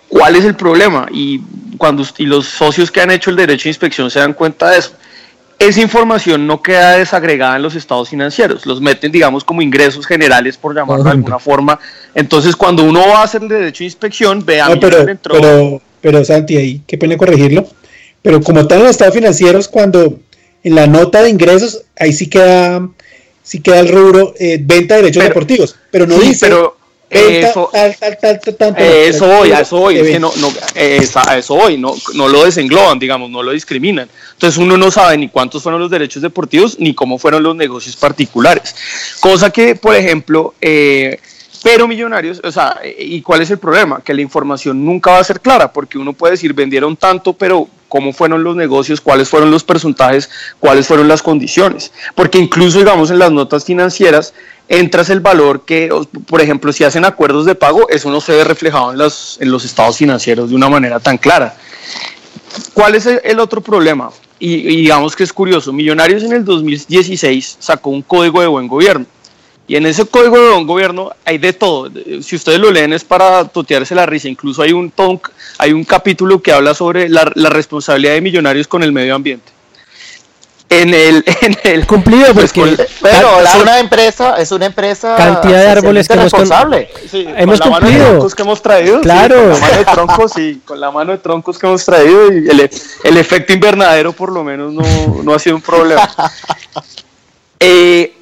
¿Cuál 0.08 0.36
es 0.36 0.44
el 0.44 0.54
problema? 0.54 1.06
Y, 1.10 1.40
cuando, 1.78 2.04
y 2.18 2.26
los 2.26 2.46
socios 2.46 2.90
que 2.90 3.00
han 3.00 3.10
hecho 3.10 3.30
el 3.30 3.36
derecho 3.36 3.64
de 3.64 3.70
inspección 3.70 4.10
se 4.10 4.20
dan 4.20 4.34
cuenta 4.34 4.70
de 4.70 4.78
eso 4.78 4.92
esa 5.68 5.80
información 5.80 6.46
no 6.46 6.60
queda 6.60 6.98
desagregada 6.98 7.56
en 7.56 7.62
los 7.62 7.74
estados 7.74 8.08
financieros, 8.08 8.66
los 8.66 8.80
meten, 8.80 9.12
digamos, 9.12 9.44
como 9.44 9.62
ingresos 9.62 10.06
generales, 10.06 10.56
por 10.56 10.74
llamarlo 10.74 11.04
de 11.04 11.10
alguna 11.10 11.38
forma. 11.38 11.78
Entonces, 12.14 12.56
cuando 12.56 12.82
uno 12.82 13.00
va 13.08 13.20
a 13.20 13.24
hacer 13.24 13.42
el 13.42 13.48
derecho 13.48 13.78
de 13.78 13.86
inspección, 13.86 14.44
ve 14.44 14.60
a 14.60 14.68
No, 14.68 14.80
pero, 14.80 15.06
pero, 15.22 15.82
pero 16.00 16.24
Santi, 16.24 16.56
ahí, 16.56 16.82
qué 16.86 16.98
pena 16.98 17.16
corregirlo. 17.16 17.66
Pero 18.22 18.40
como 18.40 18.60
están 18.60 18.78
en 18.78 18.84
los 18.84 18.92
estados 18.92 19.14
financieros, 19.14 19.68
cuando 19.68 20.18
en 20.64 20.74
la 20.74 20.86
nota 20.86 21.22
de 21.22 21.30
ingresos, 21.30 21.82
ahí 21.98 22.12
sí 22.12 22.28
queda, 22.28 22.88
sí 23.42 23.60
queda 23.60 23.80
el 23.80 23.88
rubro 23.88 24.34
eh, 24.38 24.58
venta 24.60 24.94
de 24.94 25.02
derechos 25.02 25.20
Pero- 25.22 25.28
deportivos. 25.34 25.76
Pero 25.90 26.06
no 26.06 26.18
sí, 26.20 26.28
dice 26.28 26.46
pero 26.46 26.76
venta, 27.10 27.50
eso, 27.50 27.68
tal, 27.72 27.96
tal, 27.98 28.18
tal, 28.18 28.40
tal, 28.40 28.54
tal, 28.56 28.74
tal, 28.76 28.82
Eh, 28.84 29.08
eso 29.08 29.26
voy, 29.26 29.50
a 29.50 29.54
tal, 29.54 29.62
eso 29.62 29.76
voy, 29.78 29.98
es 29.98 30.08
que 30.08 30.20
no, 30.20 30.32
no, 30.40 30.48
eh, 30.74 30.98
esa- 31.02 31.28
a 31.30 31.36
eso 31.36 31.56
voy, 31.56 31.76
no, 31.78 31.94
no 32.14 32.28
lo 32.28 32.44
desengloban, 32.44 32.98
digamos, 32.98 33.28
no 33.28 33.42
lo 33.42 33.50
discriminan. 33.52 34.08
Entonces 34.34 34.56
uno 34.58 34.76
no 34.78 34.90
sabe 34.90 35.18
ni 35.18 35.28
cuántos 35.28 35.62
fueron 35.62 35.80
los 35.80 35.90
derechos 35.90 36.22
deportivos 36.22 36.78
ni 36.78 36.94
cómo 36.94 37.18
fueron 37.18 37.42
los 37.42 37.56
negocios 37.56 37.96
particulares. 37.96 38.74
Cosa 39.20 39.50
que, 39.50 39.74
por 39.74 39.94
ejemplo, 39.96 40.54
eh, 40.60 41.18
pero 41.64 41.86
millonarios, 41.86 42.40
o 42.42 42.50
sea, 42.50 42.78
eh, 42.82 42.96
¿y 43.00 43.20
cuál 43.20 43.42
es 43.42 43.50
el 43.50 43.58
problema? 43.58 44.00
Que 44.02 44.14
la 44.14 44.20
información 44.22 44.84
nunca 44.84 45.10
va 45.12 45.18
a 45.18 45.24
ser 45.24 45.40
clara, 45.40 45.72
porque 45.72 45.98
uno 45.98 46.12
puede 46.12 46.32
decir 46.32 46.52
vendieron 46.54 46.96
tanto, 46.96 47.32
pero 47.34 47.68
cómo 47.92 48.14
fueron 48.14 48.42
los 48.42 48.56
negocios, 48.56 49.02
cuáles 49.02 49.28
fueron 49.28 49.50
los 49.50 49.64
porcentajes, 49.64 50.30
cuáles 50.58 50.86
fueron 50.86 51.08
las 51.08 51.22
condiciones. 51.22 51.92
Porque 52.14 52.38
incluso, 52.38 52.78
digamos, 52.78 53.10
en 53.10 53.18
las 53.18 53.30
notas 53.30 53.66
financieras 53.66 54.32
entras 54.66 55.10
el 55.10 55.20
valor 55.20 55.66
que, 55.66 55.90
por 56.26 56.40
ejemplo, 56.40 56.72
si 56.72 56.84
hacen 56.84 57.04
acuerdos 57.04 57.44
de 57.44 57.54
pago, 57.54 57.90
eso 57.90 58.10
no 58.10 58.22
se 58.22 58.32
ve 58.32 58.44
reflejado 58.44 58.94
en, 58.94 58.98
en 59.40 59.52
los 59.52 59.66
estados 59.66 59.98
financieros 59.98 60.48
de 60.48 60.56
una 60.56 60.70
manera 60.70 61.00
tan 61.00 61.18
clara. 61.18 61.54
¿Cuál 62.72 62.94
es 62.94 63.04
el, 63.04 63.20
el 63.24 63.38
otro 63.38 63.60
problema? 63.60 64.08
Y, 64.38 64.54
y 64.54 64.76
digamos 64.76 65.14
que 65.14 65.24
es 65.24 65.32
curioso, 65.34 65.70
Millonarios 65.70 66.22
en 66.22 66.32
el 66.32 66.46
2016 66.46 67.58
sacó 67.60 67.90
un 67.90 68.00
código 68.00 68.40
de 68.40 68.46
buen 68.46 68.68
gobierno. 68.68 69.04
Y 69.72 69.76
en 69.76 69.86
ese 69.86 70.04
código 70.04 70.38
de 70.38 70.50
buen 70.50 70.66
gobierno 70.66 71.12
hay 71.24 71.38
de 71.38 71.54
todo. 71.54 71.90
Si 72.22 72.36
ustedes 72.36 72.58
lo 72.58 72.70
leen 72.70 72.92
es 72.92 73.04
para 73.04 73.44
totearse 73.48 73.94
la 73.94 74.04
risa. 74.04 74.28
Incluso 74.28 74.60
hay 74.60 74.74
un, 74.74 74.92
un- 74.94 75.20
hay 75.56 75.72
un 75.72 75.82
capítulo 75.84 76.42
que 76.42 76.52
habla 76.52 76.74
sobre 76.74 77.08
la, 77.08 77.32
la 77.36 77.48
responsabilidad 77.48 78.12
de 78.12 78.20
Millonarios 78.20 78.68
con 78.68 78.82
el 78.82 78.92
medio 78.92 79.14
ambiente. 79.14 79.50
En 80.68 80.92
el, 80.92 81.24
en 81.40 81.56
el 81.64 81.86
Cumplido, 81.86 82.34
pues, 82.34 82.52
con- 82.52 82.76
Pero 83.00 83.40
es 83.40 83.54
una 83.54 83.78
empresa, 83.80 84.36
es 84.36 84.52
una 84.52 84.66
empresa 84.66 85.14
Cantidad 85.16 85.60
de 85.62 85.68
árboles 85.68 86.06
que 86.06 86.14
hemos 86.14 86.30
con- 86.32 86.40
responsable. 86.40 86.90
Sí, 87.10 87.26
Hemos 87.34 87.58
con 87.58 87.70
la 87.70 87.74
mano 87.80 87.86
de 87.86 87.92
cumplido. 87.94 88.10
troncos 88.10 88.34
que 88.34 88.42
hemos 88.42 88.60
traído. 88.62 88.96
sí, 88.96 89.02
Claro. 89.04 89.36
con 89.40 89.48
la 89.52 89.58
mano 89.60 89.76
de 89.78 89.84
troncos, 89.86 90.32
sí, 90.34 90.60
con 90.66 90.80
la 90.80 90.90
mano 90.90 91.12
de 91.12 91.18
troncos 91.18 91.58
que 91.58 91.66
hemos 91.66 91.82
traído 91.86 92.30
y 92.30 92.46
el, 92.46 92.60
e- 92.60 92.70
el 93.04 93.16
efecto 93.16 93.54
invernadero 93.54 94.12
por 94.12 94.30
lo 94.32 94.44
menos 94.44 94.70
no, 94.74 94.82
no 95.22 95.32
ha 95.32 95.38
sido 95.38 95.56
un 95.56 95.62
problema. 95.62 96.10
Eh, 97.64 98.12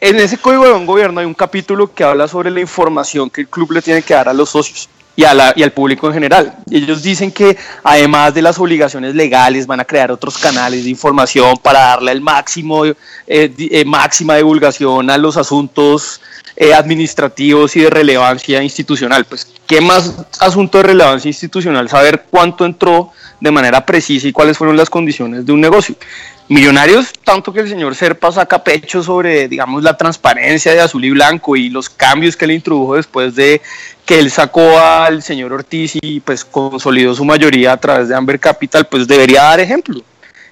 en 0.00 0.16
ese 0.18 0.38
código 0.38 0.64
de 0.64 0.72
buen 0.72 0.86
gobierno 0.86 1.20
hay 1.20 1.26
un 1.26 1.34
capítulo 1.34 1.92
que 1.92 2.02
habla 2.02 2.26
sobre 2.26 2.50
la 2.50 2.60
información 2.60 3.28
que 3.28 3.42
el 3.42 3.48
club 3.48 3.72
le 3.72 3.82
tiene 3.82 4.02
que 4.02 4.14
dar 4.14 4.28
a 4.28 4.32
los 4.32 4.50
socios 4.50 4.88
y, 5.16 5.24
al 5.24 5.72
público 5.72 6.06
en 6.06 6.14
general. 6.14 6.54
Ellos 6.70 7.02
dicen 7.02 7.30
que 7.30 7.56
además 7.82 8.32
de 8.32 8.40
las 8.40 8.58
obligaciones 8.58 9.14
legales 9.14 9.66
van 9.66 9.80
a 9.80 9.84
crear 9.84 10.10
otros 10.10 10.38
canales 10.38 10.84
de 10.84 10.90
información 10.90 11.56
para 11.62 11.80
darle 11.80 12.12
el 12.12 12.22
máximo, 12.22 12.86
eh, 12.86 12.96
eh, 13.26 13.84
máxima 13.84 14.36
divulgación 14.36 15.10
a 15.10 15.18
los 15.18 15.36
asuntos 15.36 16.22
eh, 16.56 16.72
administrativos 16.72 17.76
y 17.76 17.80
de 17.80 17.90
relevancia 17.90 18.62
institucional. 18.62 19.26
Pues, 19.26 19.46
¿qué 19.66 19.80
más 19.82 20.14
asunto 20.38 20.78
de 20.78 20.84
relevancia 20.84 21.28
institucional? 21.28 21.88
Saber 21.90 22.24
cuánto 22.30 22.64
entró 22.64 23.12
de 23.40 23.50
manera 23.50 23.84
precisa 23.84 24.28
y 24.28 24.32
cuáles 24.32 24.58
fueron 24.58 24.76
las 24.76 24.90
condiciones 24.90 25.46
de 25.46 25.52
un 25.52 25.60
negocio. 25.60 25.96
Millonarios, 26.48 27.12
tanto 27.24 27.52
que 27.52 27.60
el 27.60 27.68
señor 27.68 27.94
Serpa 27.94 28.32
saca 28.32 28.64
pecho 28.64 29.02
sobre, 29.02 29.46
digamos, 29.46 29.84
la 29.84 29.96
transparencia 29.96 30.72
de 30.72 30.80
azul 30.80 31.04
y 31.04 31.10
blanco 31.10 31.54
y 31.54 31.70
los 31.70 31.88
cambios 31.88 32.36
que 32.36 32.46
le 32.46 32.54
introdujo 32.54 32.96
después 32.96 33.36
de 33.36 33.62
que 34.04 34.18
él 34.18 34.32
sacó 34.32 34.78
al 34.80 35.22
señor 35.22 35.52
Ortiz 35.52 35.96
y 36.00 36.18
pues 36.18 36.44
consolidó 36.44 37.14
su 37.14 37.24
mayoría 37.24 37.72
a 37.72 37.76
través 37.76 38.08
de 38.08 38.16
Amber 38.16 38.40
Capital, 38.40 38.88
pues 38.88 39.06
debería 39.06 39.42
dar 39.44 39.60
ejemplo 39.60 40.02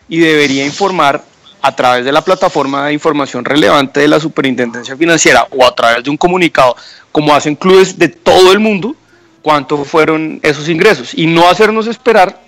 y 0.09 0.19
debería 0.19 0.65
informar 0.65 1.25
a 1.61 1.75
través 1.75 2.05
de 2.05 2.13
la 2.13 2.23
plataforma 2.23 2.87
de 2.87 2.93
información 2.93 3.45
relevante 3.45 3.99
de 3.99 4.07
la 4.07 4.21
Superintendencia 4.21 4.97
Financiera 4.97 5.49
o 5.51 5.67
a 5.67 5.75
través 5.75 6.05
de 6.05 6.11
un 6.11 6.17
comunicado, 6.17 6.77
como 7.11 7.35
hacen 7.35 7.57
clubes 7.57 7.99
de 7.99 8.09
todo 8.09 8.53
el 8.53 8.61
mundo, 8.61 8.95
cuánto 9.43 9.85
fueron 9.85 10.39
esos 10.45 10.69
ingresos 10.69 11.13
y 11.13 11.27
no 11.27 11.49
hacernos 11.49 11.89
esperar 11.89 12.48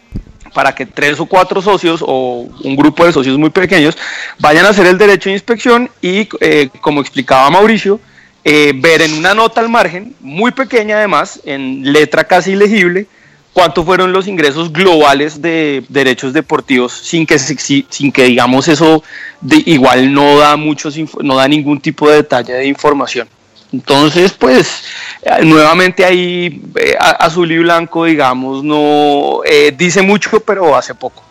para 0.52 0.74
que 0.74 0.86
tres 0.86 1.20
o 1.20 1.26
cuatro 1.26 1.62
socios 1.62 2.02
o 2.06 2.48
un 2.62 2.76
grupo 2.76 3.04
de 3.04 3.12
socios 3.12 3.38
muy 3.38 3.50
pequeños 3.50 3.96
vayan 4.38 4.66
a 4.66 4.70
hacer 4.70 4.86
el 4.86 4.98
derecho 4.98 5.28
de 5.28 5.34
inspección 5.34 5.90
y, 6.02 6.28
eh, 6.40 6.68
como 6.80 7.00
explicaba 7.00 7.48
Mauricio, 7.50 8.00
eh, 8.44 8.72
ver 8.74 9.02
en 9.02 9.14
una 9.14 9.34
nota 9.34 9.60
al 9.60 9.68
margen, 9.68 10.14
muy 10.20 10.50
pequeña 10.50 10.96
además, 10.96 11.40
en 11.44 11.92
letra 11.92 12.24
casi 12.24 12.52
ilegible, 12.52 13.06
cuánto 13.52 13.84
fueron 13.84 14.12
los 14.12 14.26
ingresos 14.26 14.72
globales 14.72 15.42
de 15.42 15.84
derechos 15.88 16.32
deportivos 16.32 16.92
sin 16.92 17.26
que 17.26 17.38
sin 17.38 18.12
que 18.12 18.24
digamos 18.24 18.68
eso 18.68 19.02
de, 19.40 19.62
igual 19.66 20.12
no 20.12 20.38
da 20.38 20.56
muchos 20.56 20.96
no 21.22 21.36
da 21.36 21.48
ningún 21.48 21.80
tipo 21.80 22.08
de 22.08 22.16
detalle 22.16 22.52
de 22.52 22.66
información 22.66 23.28
entonces 23.72 24.32
pues 24.32 24.84
eh, 25.22 25.44
nuevamente 25.44 26.04
ahí 26.04 26.62
eh, 26.76 26.96
azul 26.98 27.50
y 27.52 27.58
blanco 27.58 28.04
digamos 28.04 28.64
no 28.64 29.40
eh, 29.44 29.72
dice 29.76 30.02
mucho 30.02 30.40
pero 30.40 30.76
hace 30.76 30.94
poco. 30.94 31.22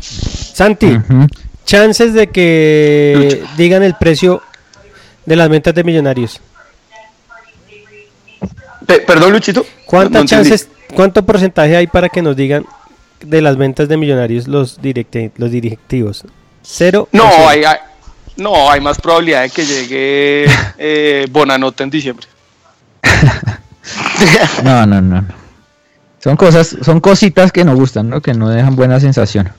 Santi 0.00 0.98
chances 1.64 2.14
de 2.14 2.28
que 2.28 3.44
digan 3.56 3.82
el 3.82 3.94
precio 3.94 4.42
de 5.24 5.36
las 5.36 5.48
ventas 5.48 5.74
de 5.74 5.82
millonarios. 5.84 6.40
Perdón 8.86 9.32
Luchito. 9.32 9.66
¿cuántas 9.84 10.26
chances 10.26 10.68
¿Cuánto 10.94 11.24
porcentaje 11.24 11.76
hay 11.76 11.86
para 11.86 12.08
que 12.08 12.22
nos 12.22 12.36
digan 12.36 12.64
de 13.20 13.42
las 13.42 13.56
ventas 13.56 13.88
de 13.88 13.96
millonarios 13.96 14.46
los, 14.46 14.78
los 15.36 15.50
directivos? 15.50 16.24
¿Cero? 16.62 17.08
No, 17.12 17.48
hay, 17.48 17.64
no, 18.36 18.70
hay 18.70 18.80
más 18.80 18.98
probabilidad 18.98 19.42
de 19.42 19.50
que 19.50 19.64
llegue 19.64 20.46
eh, 20.78 21.26
Bonanote 21.30 21.82
en 21.84 21.90
diciembre. 21.90 22.26
no, 24.64 24.86
no, 24.86 25.00
no. 25.00 25.24
Son 26.22 26.36
cosas, 26.36 26.76
son 26.82 27.00
cositas 27.00 27.52
que 27.52 27.64
no 27.64 27.76
gustan, 27.76 28.08
¿no? 28.08 28.20
Que 28.20 28.34
no 28.34 28.48
dejan 28.48 28.74
buena 28.74 28.98
sensación. 29.00 29.50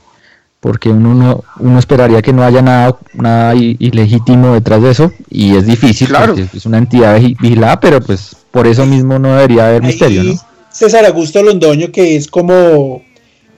Porque 0.60 0.90
uno, 0.90 1.14
no, 1.14 1.44
uno 1.60 1.80
esperaría 1.80 2.22
que 2.22 2.34
no 2.34 2.44
haya 2.44 2.62
nada, 2.62 2.98
nada 3.14 3.56
ilegítimo 3.56 4.54
detrás 4.54 4.82
de 4.82 4.92
eso. 4.92 5.14
Y 5.30 5.56
es 5.56 5.66
difícil, 5.66 6.08
claro. 6.10 6.36
es 6.36 6.66
una 6.66 6.80
entidad 6.80 7.20
vigilada, 7.40 7.80
pero 7.80 8.02
pues 8.02 8.36
por 8.52 8.68
eso 8.68 8.86
mismo 8.86 9.18
no 9.20 9.36
debería 9.36 9.68
haber 9.68 9.84
misterio, 9.84 10.24
¿no? 10.24 10.34
César 10.72 11.06
Augusto 11.06 11.42
Londoño, 11.42 11.92
que 11.92 12.16
es 12.16 12.28
como 12.28 13.02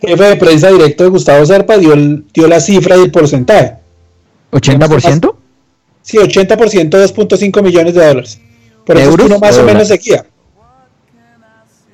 jefe 0.01 0.23
de 0.23 0.35
prensa 0.35 0.69
directo 0.69 1.03
de 1.03 1.09
Gustavo 1.09 1.45
Serpa, 1.45 1.77
dio, 1.77 1.93
dio 2.33 2.47
la 2.47 2.59
cifra 2.59 2.95
y 2.97 3.01
el 3.01 3.11
porcentaje. 3.11 3.75
¿80%? 4.51 5.35
Sí, 6.01 6.17
80%, 6.17 6.89
2.5 6.89 7.63
millones 7.63 7.93
de 7.93 8.05
dólares. 8.05 8.39
Por 8.85 8.97
eso 8.97 9.11
euros 9.11 9.27
uno 9.27 9.39
más 9.39 9.57
o, 9.57 9.63
menos 9.63 9.87
sequía. 9.87 10.25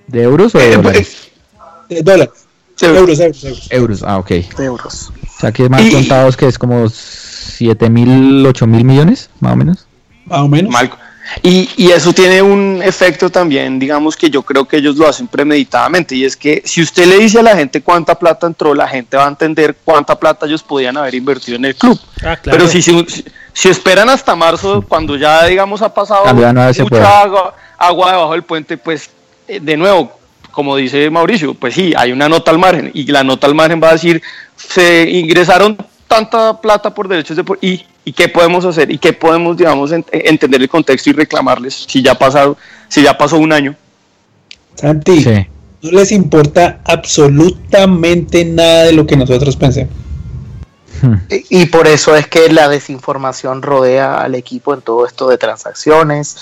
¿De 0.08 0.24
euros 0.24 0.56
o 0.56 0.60
de 0.60 0.72
eh, 0.72 0.76
dólares? 0.76 1.32
De 1.90 2.02
dólares. 2.02 2.46
Euros, 2.82 3.20
euros, 3.20 3.44
euros. 3.44 3.68
Euros, 3.72 4.04
ah, 4.04 4.18
ok. 4.18 4.32
Euros. 4.60 5.12
O 5.38 5.40
sea, 5.40 5.52
que 5.52 5.68
más 5.70 5.90
contados 5.90 6.38
que 6.38 6.48
es 6.48 6.58
como 6.58 6.88
7 6.90 7.90
mil, 7.90 8.46
8 8.46 8.68
mil 8.68 8.84
millones, 8.84 9.30
más 9.40 9.54
o 9.54 9.56
menos. 9.56 9.88
Más 10.26 10.40
o 10.40 10.48
menos. 10.48 10.74
Y, 11.42 11.70
y, 11.76 11.92
eso 11.92 12.14
tiene 12.14 12.42
un 12.42 12.82
efecto 12.84 13.30
también, 13.30 13.80
digamos 13.80 14.16
que 14.16 14.30
yo 14.30 14.44
creo 14.44 14.66
que 14.66 14.78
ellos 14.78 14.96
lo 14.96 15.08
hacen 15.08 15.28
premeditadamente, 15.28 16.16
y 16.16 16.24
es 16.24 16.38
que 16.38 16.62
si 16.66 16.82
usted 16.82 17.08
le 17.08 17.18
dice 17.18 17.40
a 17.40 17.44
la 17.44 17.56
gente 17.56 17.82
cuánta 17.82 18.18
plata 18.18 18.48
entró, 18.48 18.74
la 18.74 18.88
gente 18.88 19.18
va 19.18 19.26
a 19.26 19.30
entender 19.30 19.76
cuánta 19.84 20.18
plata 20.20 20.46
ellos 20.46 20.62
podían 20.62 20.98
haber 20.98 21.16
invertido 21.16 21.58
en 21.58 21.66
el 21.66 21.76
club. 21.76 22.00
Ah, 22.24 22.38
Pero 22.44 22.68
si, 22.68 22.82
si, 22.82 23.70
esperan 23.70 24.10
hasta 24.10 24.36
marzo, 24.36 24.84
cuando 24.88 25.18
ya, 25.18 25.46
digamos, 25.46 25.82
ha 25.82 25.94
pasado 25.94 26.26
mucha 26.34 27.22
agua, 27.22 27.56
agua 27.78 28.12
debajo 28.12 28.32
del 28.34 28.44
puente, 28.44 28.78
pues 28.78 29.10
eh, 29.48 29.60
de 29.60 29.78
nuevo, 29.78 30.12
como 30.52 30.76
dice 30.76 31.10
Mauricio, 31.10 31.54
pues 31.56 31.74
sí, 31.74 31.94
hay 31.98 32.12
una 32.12 32.30
nota 32.30 32.52
al 32.52 32.60
margen, 32.60 32.92
y 32.94 33.06
la 33.12 33.24
nota 33.24 33.48
al 33.48 33.56
margen 33.56 33.82
va 33.82 33.90
a 33.90 33.94
decir, 33.94 34.22
se 34.56 35.10
ingresaron 35.10 35.78
tanta 36.08 36.62
plata 36.62 36.94
por 36.94 37.08
derechos 37.08 37.36
de... 37.36 37.44
Y 37.62 37.86
y 38.06 38.14
qué 38.14 38.30
podemos 38.30 38.64
hacer 38.64 38.92
y 38.92 39.00
qué 39.00 39.12
podemos, 39.12 39.58
digamos, 39.58 39.92
entender 39.92 40.62
el 40.62 40.70
contexto 40.70 41.10
y 41.10 41.14
reclamarles 41.14 41.86
si 41.88 42.04
ya 42.04 42.14
pasaron, 42.16 42.56
si 42.88 43.02
ya 43.02 43.18
pasó 43.18 43.38
un 43.38 43.52
año. 43.52 43.76
Santi, 44.76 45.26
no 45.82 45.92
les 45.92 46.12
importa 46.12 46.82
absolutamente 46.86 48.46
nada 48.46 48.84
de 48.84 48.94
lo 48.94 49.06
que 49.06 49.18
nosotros 49.18 49.56
pensemos. 49.56 49.94
Hmm. 51.02 51.16
Y, 51.30 51.66
por 51.66 51.88
eso 51.88 52.16
es 52.16 52.28
que 52.28 52.50
la 52.50 52.70
desinformación 52.70 53.62
rodea 53.62 54.22
al 54.22 54.36
equipo 54.36 54.74
en 54.74 54.82
todo 54.82 55.06
esto 55.06 55.28
de 55.28 55.38
transacciones, 55.38 56.38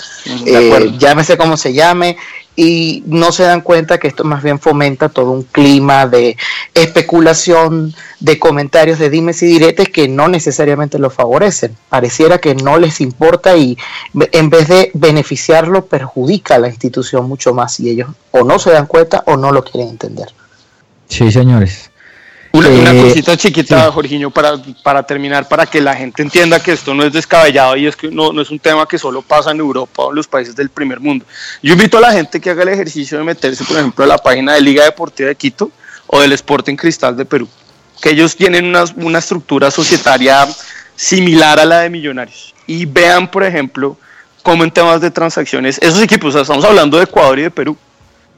eh, 0.46 0.92
llámese 0.98 1.36
como 1.36 1.56
se 1.56 1.72
llame, 1.72 2.16
y 2.56 3.02
no 3.06 3.32
se 3.32 3.42
dan 3.42 3.60
cuenta 3.60 3.98
que 3.98 4.08
esto 4.08 4.24
más 4.24 4.42
bien 4.42 4.58
fomenta 4.58 5.08
todo 5.08 5.32
un 5.32 5.42
clima 5.42 6.06
de 6.06 6.36
especulación, 6.74 7.94
de 8.20 8.38
comentarios 8.38 8.98
de 8.98 9.10
dimes 9.10 9.42
y 9.42 9.46
diretes 9.46 9.88
que 9.88 10.08
no 10.08 10.28
necesariamente 10.28 10.98
lo 10.98 11.10
favorecen. 11.10 11.76
Pareciera 11.88 12.38
que 12.38 12.54
no 12.54 12.78
les 12.78 13.00
importa 13.00 13.56
y 13.56 13.76
en 14.14 14.50
vez 14.50 14.68
de 14.68 14.90
beneficiarlo 14.94 15.86
perjudica 15.86 16.56
a 16.56 16.58
la 16.58 16.68
institución 16.68 17.28
mucho 17.28 17.54
más 17.54 17.80
y 17.80 17.90
ellos 17.90 18.10
o 18.30 18.44
no 18.44 18.58
se 18.58 18.70
dan 18.70 18.86
cuenta 18.86 19.24
o 19.26 19.36
no 19.36 19.52
lo 19.52 19.64
quieren 19.64 19.90
entender. 19.90 20.28
Sí, 21.08 21.30
señores. 21.30 21.90
Una, 22.54 22.92
eh, 22.92 23.02
cosita 23.02 23.36
chiquita, 23.36 23.90
Jorginho, 23.90 24.30
para, 24.30 24.54
para 24.84 25.02
terminar, 25.02 25.48
para 25.48 25.66
que 25.66 25.80
la 25.80 25.92
gente 25.92 26.22
entienda 26.22 26.62
que 26.62 26.70
esto 26.70 26.94
no 26.94 27.02
es 27.02 27.12
descabellado 27.12 27.76
y 27.76 27.88
es 27.88 27.96
que 27.96 28.12
no, 28.12 28.32
no 28.32 28.42
es 28.42 28.50
un 28.50 28.60
tema 28.60 28.86
que 28.86 28.96
solo 28.96 29.22
pasa 29.22 29.50
en 29.50 29.58
Europa 29.58 30.04
o 30.04 30.10
en 30.10 30.14
los 30.14 30.28
países 30.28 30.54
del 30.54 30.68
primer 30.68 31.00
mundo. 31.00 31.26
Yo 31.64 31.72
invito 31.72 31.98
a 31.98 32.00
la 32.00 32.12
gente 32.12 32.40
que 32.40 32.50
haga 32.50 32.62
el 32.62 32.68
ejercicio 32.68 33.18
de 33.18 33.24
meterse, 33.24 33.64
por 33.64 33.76
ejemplo, 33.76 34.04
a 34.04 34.06
la 34.06 34.18
página 34.18 34.54
de 34.54 34.60
Liga 34.60 34.84
Deportiva 34.84 35.30
de 35.30 35.34
Quito 35.34 35.72
o 36.06 36.20
del 36.20 36.30
Sporting 36.34 36.76
Cristal 36.76 37.16
de 37.16 37.24
Perú, 37.24 37.48
que 38.00 38.10
ellos 38.10 38.36
tienen 38.36 38.66
una, 38.66 38.84
una 38.98 39.18
estructura 39.18 39.72
societaria 39.72 40.46
similar 40.94 41.58
a 41.58 41.64
la 41.64 41.80
de 41.80 41.90
Millonarios. 41.90 42.54
Y 42.68 42.86
vean, 42.86 43.28
por 43.28 43.42
ejemplo, 43.42 43.98
cómo 44.44 44.62
en 44.62 44.70
temas 44.70 45.00
de 45.00 45.10
transacciones, 45.10 45.78
esos 45.82 46.00
equipos, 46.00 46.32
estamos 46.36 46.64
hablando 46.64 46.98
de 46.98 47.02
Ecuador 47.02 47.36
y 47.36 47.42
de 47.42 47.50
Perú, 47.50 47.76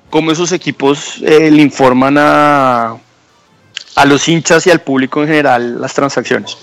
cómo 0.08 0.30
esos 0.30 0.52
equipos 0.52 1.18
eh, 1.20 1.50
le 1.50 1.60
informan 1.60 2.16
a 2.16 2.96
a 3.96 4.04
los 4.04 4.28
hinchas 4.28 4.66
y 4.66 4.70
al 4.70 4.80
público 4.80 5.22
en 5.22 5.28
general 5.28 5.80
las 5.80 5.94
transacciones. 5.94 6.56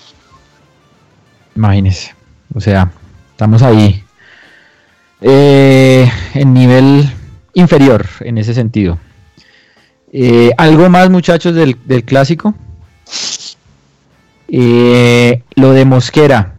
Imagínense, 1.55 2.13
o 2.53 2.61
sea, 2.61 2.91
estamos 3.31 3.61
ahí 3.61 4.03
eh, 5.21 6.09
en 6.33 6.53
nivel 6.53 7.11
inferior 7.53 8.05
en 8.21 8.37
ese 8.37 8.53
sentido. 8.53 8.99
Eh, 10.11 10.51
¿Algo 10.57 10.89
más 10.89 11.09
muchachos 11.09 11.55
del, 11.55 11.75
clásico? 12.05 12.53
Eh, 14.47 15.41
lo 15.55 15.71
de 15.71 15.85
Mosquera, 15.85 16.55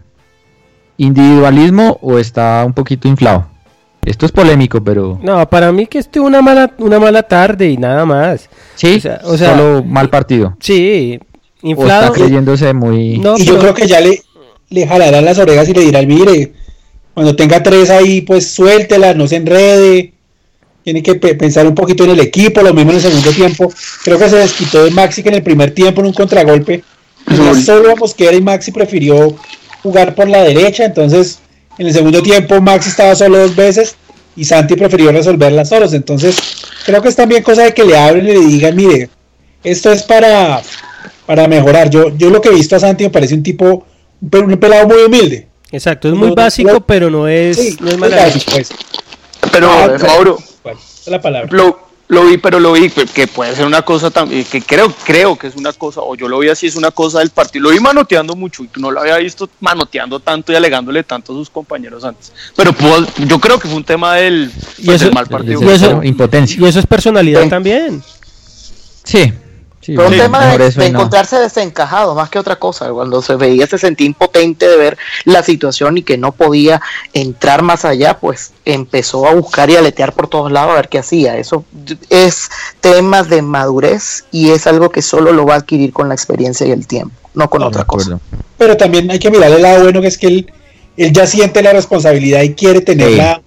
¿individualismo 0.96 1.98
o 2.02 2.18
está 2.18 2.64
un 2.66 2.72
poquito 2.72 3.06
inflado? 3.06 3.53
Esto 4.04 4.26
es 4.26 4.32
polémico, 4.32 4.82
pero. 4.82 5.18
No, 5.22 5.48
para 5.48 5.72
mí 5.72 5.86
que 5.86 5.98
estuvo 5.98 6.26
una 6.26 6.42
mala, 6.42 6.72
una 6.78 6.98
mala 6.98 7.22
tarde 7.22 7.70
y 7.70 7.76
nada 7.76 8.04
más. 8.04 8.48
Sí, 8.74 8.96
o 9.24 9.36
sea, 9.36 9.54
solo 9.56 9.82
mal 9.84 10.10
partido. 10.10 10.56
Sí, 10.60 11.18
inflado. 11.62 12.10
O 12.10 12.14
está 12.14 12.20
creyéndose 12.20 12.72
muy. 12.74 13.20
y 13.38 13.44
yo 13.44 13.58
creo 13.58 13.74
que 13.74 13.86
ya 13.86 14.00
le, 14.00 14.22
le 14.70 14.86
jalarán 14.86 15.24
las 15.24 15.38
orejas 15.38 15.68
y 15.68 15.74
le 15.74 15.80
dirán, 15.80 16.06
mire, 16.06 16.52
cuando 17.14 17.36
tenga 17.36 17.62
tres 17.62 17.90
ahí, 17.90 18.20
pues 18.20 18.50
suéltela, 18.50 19.14
no 19.14 19.26
se 19.26 19.36
enrede. 19.36 20.12
Tiene 20.82 21.02
que 21.02 21.14
pensar 21.14 21.66
un 21.66 21.74
poquito 21.74 22.04
en 22.04 22.10
el 22.10 22.20
equipo, 22.20 22.60
lo 22.60 22.74
mismo 22.74 22.90
en 22.90 22.96
el 22.96 23.02
segundo 23.02 23.30
tiempo. 23.30 23.72
Creo 24.04 24.18
que 24.18 24.28
se 24.28 24.36
desquitó 24.36 24.84
de 24.84 24.90
Maxi 24.90 25.22
que 25.22 25.30
en 25.30 25.36
el 25.36 25.42
primer 25.42 25.70
tiempo 25.70 26.02
en 26.02 26.08
un 26.08 26.12
contragolpe. 26.12 26.84
solo 27.64 27.92
a 27.92 27.96
Mosquera 27.96 28.36
y 28.36 28.42
Maxi 28.42 28.70
prefirió 28.70 29.34
jugar 29.82 30.14
por 30.14 30.28
la 30.28 30.42
derecha, 30.42 30.84
entonces 30.84 31.38
en 31.78 31.86
el 31.86 31.92
segundo 31.92 32.22
tiempo 32.22 32.60
Max 32.60 32.86
estaba 32.86 33.14
solo 33.14 33.38
dos 33.38 33.56
veces 33.56 33.96
y 34.36 34.44
Santi 34.44 34.74
prefirió 34.74 35.12
resolverlas 35.12 35.68
solos. 35.68 35.92
Entonces 35.92 36.36
creo 36.84 37.02
que 37.02 37.08
es 37.08 37.16
también 37.16 37.42
cosa 37.42 37.62
de 37.62 37.74
que 37.74 37.84
le 37.84 37.96
hablen 37.96 38.26
y 38.26 38.32
le 38.32 38.40
digan, 38.40 38.76
mire, 38.76 39.10
esto 39.62 39.92
es 39.92 40.02
para, 40.02 40.62
para 41.26 41.48
mejorar. 41.48 41.90
Yo, 41.90 42.16
yo 42.16 42.30
lo 42.30 42.40
que 42.40 42.48
he 42.48 42.54
visto 42.54 42.76
a 42.76 42.80
Santi 42.80 43.04
me 43.04 43.10
parece 43.10 43.34
un 43.34 43.42
tipo, 43.42 43.86
un 44.20 44.56
pelado 44.58 44.86
muy 44.86 45.02
humilde. 45.02 45.48
Exacto, 45.70 46.08
es 46.08 46.14
muy 46.14 46.30
básico, 46.30 46.80
pero 46.80 47.10
no 47.10 47.26
es, 47.26 47.80
no 47.80 47.90
es 47.90 48.44
pues. 48.44 48.70
Pero, 49.50 49.68
ah, 49.70 49.96
Mauro, 50.06 50.38
la 51.06 51.20
palabra 51.20 51.48
lo 51.50 51.93
vi, 52.08 52.38
pero 52.38 52.60
lo 52.60 52.72
vi 52.72 52.90
que 52.90 53.26
puede 53.26 53.54
ser 53.54 53.66
una 53.66 53.82
cosa 53.82 54.10
también, 54.10 54.44
que 54.44 54.60
creo, 54.62 54.92
creo 55.04 55.36
que 55.36 55.46
es 55.46 55.56
una 55.56 55.72
cosa, 55.72 56.00
o 56.02 56.14
yo 56.14 56.28
lo 56.28 56.38
vi 56.38 56.48
así, 56.48 56.66
es 56.66 56.76
una 56.76 56.90
cosa 56.90 57.20
del 57.20 57.30
partido. 57.30 57.64
Lo 57.64 57.70
vi 57.70 57.80
manoteando 57.80 58.36
mucho 58.36 58.64
y 58.64 58.70
no 58.76 58.90
lo 58.90 59.00
había 59.00 59.16
visto 59.18 59.48
manoteando 59.60 60.20
tanto 60.20 60.52
y 60.52 60.56
alegándole 60.56 61.02
tanto 61.02 61.32
a 61.32 61.36
sus 61.36 61.50
compañeros 61.50 62.04
antes. 62.04 62.32
Pero 62.56 62.74
yo 63.26 63.38
creo 63.38 63.58
que 63.58 63.68
fue 63.68 63.76
un 63.76 63.84
tema 63.84 64.14
del, 64.16 64.52
pues, 64.84 65.12
mal 65.12 65.26
partido. 65.26 65.62
Y 65.62 65.68
eso, 65.68 66.02
impotencia. 66.02 66.60
Y 66.60 66.66
eso 66.66 66.78
es 66.78 66.86
personalidad 66.86 67.48
también. 67.48 68.02
Sí, 69.02 69.32
Fue 69.84 70.06
un 70.06 70.16
tema 70.16 70.56
de, 70.56 70.86
encontrarse 70.86 71.38
desencajado 71.38 72.14
más 72.14 72.30
que 72.30 72.38
otra 72.38 72.56
cosa. 72.56 72.88
Cuando 72.90 73.20
se 73.20 73.36
veía, 73.36 73.66
se 73.66 73.78
sentía 73.78 74.06
impotente 74.06 74.66
de 74.66 74.76
ver 74.76 74.98
la 75.24 75.42
situación 75.42 75.98
y 75.98 76.02
que 76.02 76.16
no 76.16 76.32
podía 76.32 76.80
entrar 77.12 77.62
más 77.62 77.84
allá, 77.84 78.18
pues 78.18 78.52
empezó 78.64 79.26
a 79.26 79.34
buscar 79.34 79.68
y 79.70 79.76
aletear 79.76 80.12
por 80.12 80.28
todos 80.28 80.50
lados 80.50 80.72
a 80.72 80.76
ver 80.76 80.88
qué 80.88 80.98
hacía. 80.98 81.36
Eso 81.36 81.64
es 82.08 82.50
temas 82.80 83.28
de 83.28 83.42
madurez 83.42 84.24
y 84.30 84.50
es 84.50 84.66
algo 84.66 84.90
que 84.90 85.02
solo 85.02 85.32
lo 85.32 85.44
va 85.44 85.54
a 85.54 85.58
adquirir 85.58 85.92
con 85.92 86.08
la 86.08 86.14
experiencia 86.14 86.66
y 86.66 86.70
el 86.70 86.86
tiempo, 86.86 87.14
no 87.34 87.50
con 87.50 87.62
otra 87.62 87.84
cosa. 87.84 88.18
Pero 88.56 88.76
también 88.76 89.10
hay 89.10 89.18
que 89.18 89.30
mirar 89.30 89.50
el 89.50 89.62
lado 89.62 89.82
bueno 89.82 90.00
que 90.00 90.08
es 90.08 90.18
que 90.18 90.28
él, 90.28 90.52
él 90.96 91.12
ya 91.12 91.26
siente 91.26 91.62
la 91.62 91.72
responsabilidad 91.72 92.42
y 92.42 92.54
quiere 92.54 92.80
tenerla, 92.80 93.42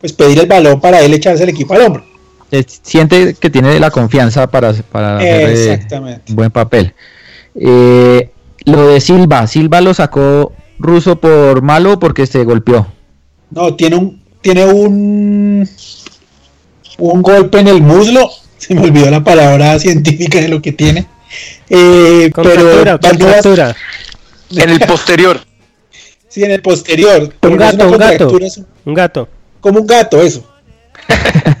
pues 0.00 0.12
pedir 0.12 0.38
el 0.38 0.46
balón 0.46 0.80
para 0.80 1.00
él 1.00 1.12
echarse 1.14 1.42
el 1.42 1.48
equipo 1.48 1.74
al 1.74 1.82
hombro 1.82 2.09
siente 2.82 3.34
que 3.34 3.50
tiene 3.50 3.78
la 3.78 3.90
confianza 3.90 4.48
para, 4.48 4.72
para 4.72 5.18
hacer 5.18 5.86
eh, 5.90 6.20
un 6.28 6.36
buen 6.36 6.50
papel. 6.50 6.94
Eh, 7.54 8.30
lo 8.64 8.88
de 8.88 9.00
Silva, 9.00 9.46
Silva 9.46 9.80
lo 9.80 9.94
sacó 9.94 10.52
Ruso 10.78 11.16
por 11.16 11.62
malo 11.62 11.98
porque 11.98 12.26
se 12.26 12.44
golpeó. 12.44 12.86
No, 13.50 13.74
tiene 13.74 13.96
un 13.96 14.22
tiene 14.40 14.64
un 14.64 15.68
un 16.98 17.22
golpe 17.22 17.60
en 17.60 17.68
el 17.68 17.82
muslo. 17.82 18.30
Se 18.58 18.74
me 18.74 18.82
olvidó 18.82 19.10
la 19.10 19.24
palabra 19.24 19.78
científica 19.78 20.38
de 20.38 20.48
lo 20.48 20.60
que 20.60 20.72
tiene. 20.72 21.06
Eh, 21.70 22.30
pero 22.34 22.98
en 24.50 24.70
el 24.70 24.80
posterior. 24.80 25.40
Sí, 26.28 26.44
en 26.44 26.50
el 26.50 26.62
posterior. 26.62 27.32
Un 27.42 27.56
gato, 27.56 27.88
un 27.88 27.98
gato. 27.98 28.38
Un 28.84 28.94
gato. 28.94 29.28
Como 29.60 29.80
un 29.80 29.86
gato, 29.86 30.20
eso 30.20 30.44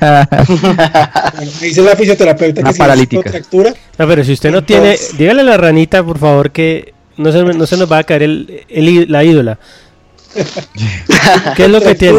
me 0.00 1.46
dice 1.66 1.82
la 1.82 1.96
fisioterapeuta 1.96 2.62
que 2.62 2.74
paralítica. 2.78 3.22
contractura. 3.22 3.74
No, 3.98 4.06
pero 4.08 4.24
si 4.24 4.32
usted 4.32 4.50
no 4.50 4.64
tiene, 4.64 4.98
dígale 5.18 5.40
a 5.42 5.44
la 5.44 5.56
ranita, 5.56 6.02
por 6.02 6.18
favor, 6.18 6.50
que 6.50 6.94
no 7.16 7.32
se, 7.32 7.42
no 7.42 7.66
se 7.66 7.76
nos 7.76 7.90
va 7.90 7.98
a 7.98 8.04
caer 8.04 8.22
el, 8.22 9.06
la 9.08 9.24
ídola. 9.24 9.58
¿Qué 11.56 11.64
es 11.64 11.70
lo 11.70 11.80
que 11.80 11.94
tiene? 11.94 12.18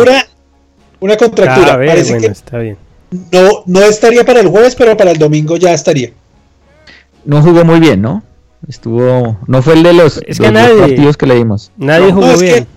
Una 1.00 1.18
contractura. 1.18 1.74
Ah, 1.74 1.78
Parece 1.78 2.18
que 2.18 2.28
está 2.28 2.60
bien. 2.60 2.78
No, 3.32 3.64
no 3.66 3.82
estaría 3.82 4.24
para 4.24 4.40
el 4.40 4.48
jueves, 4.48 4.76
pero 4.76 4.96
para 4.96 5.12
el 5.12 5.18
domingo 5.18 5.58
ya 5.58 5.74
estaría. 5.74 6.12
No 7.26 7.42
jugó 7.42 7.64
muy 7.66 7.80
bien, 7.80 8.02
¿no? 8.02 8.24
Estuvo, 8.68 9.38
no 9.48 9.62
fue 9.62 9.74
el 9.74 9.84
de 9.84 9.94
los, 9.94 10.22
es 10.28 10.40
que 10.40 10.52
nadie, 10.52 10.76
partidos 10.76 11.18
que 11.18 11.26
le 11.26 11.36
dimos. 11.36 11.72
Nadie 11.78 12.12
jugó 12.12 12.38
bien. 12.38 12.68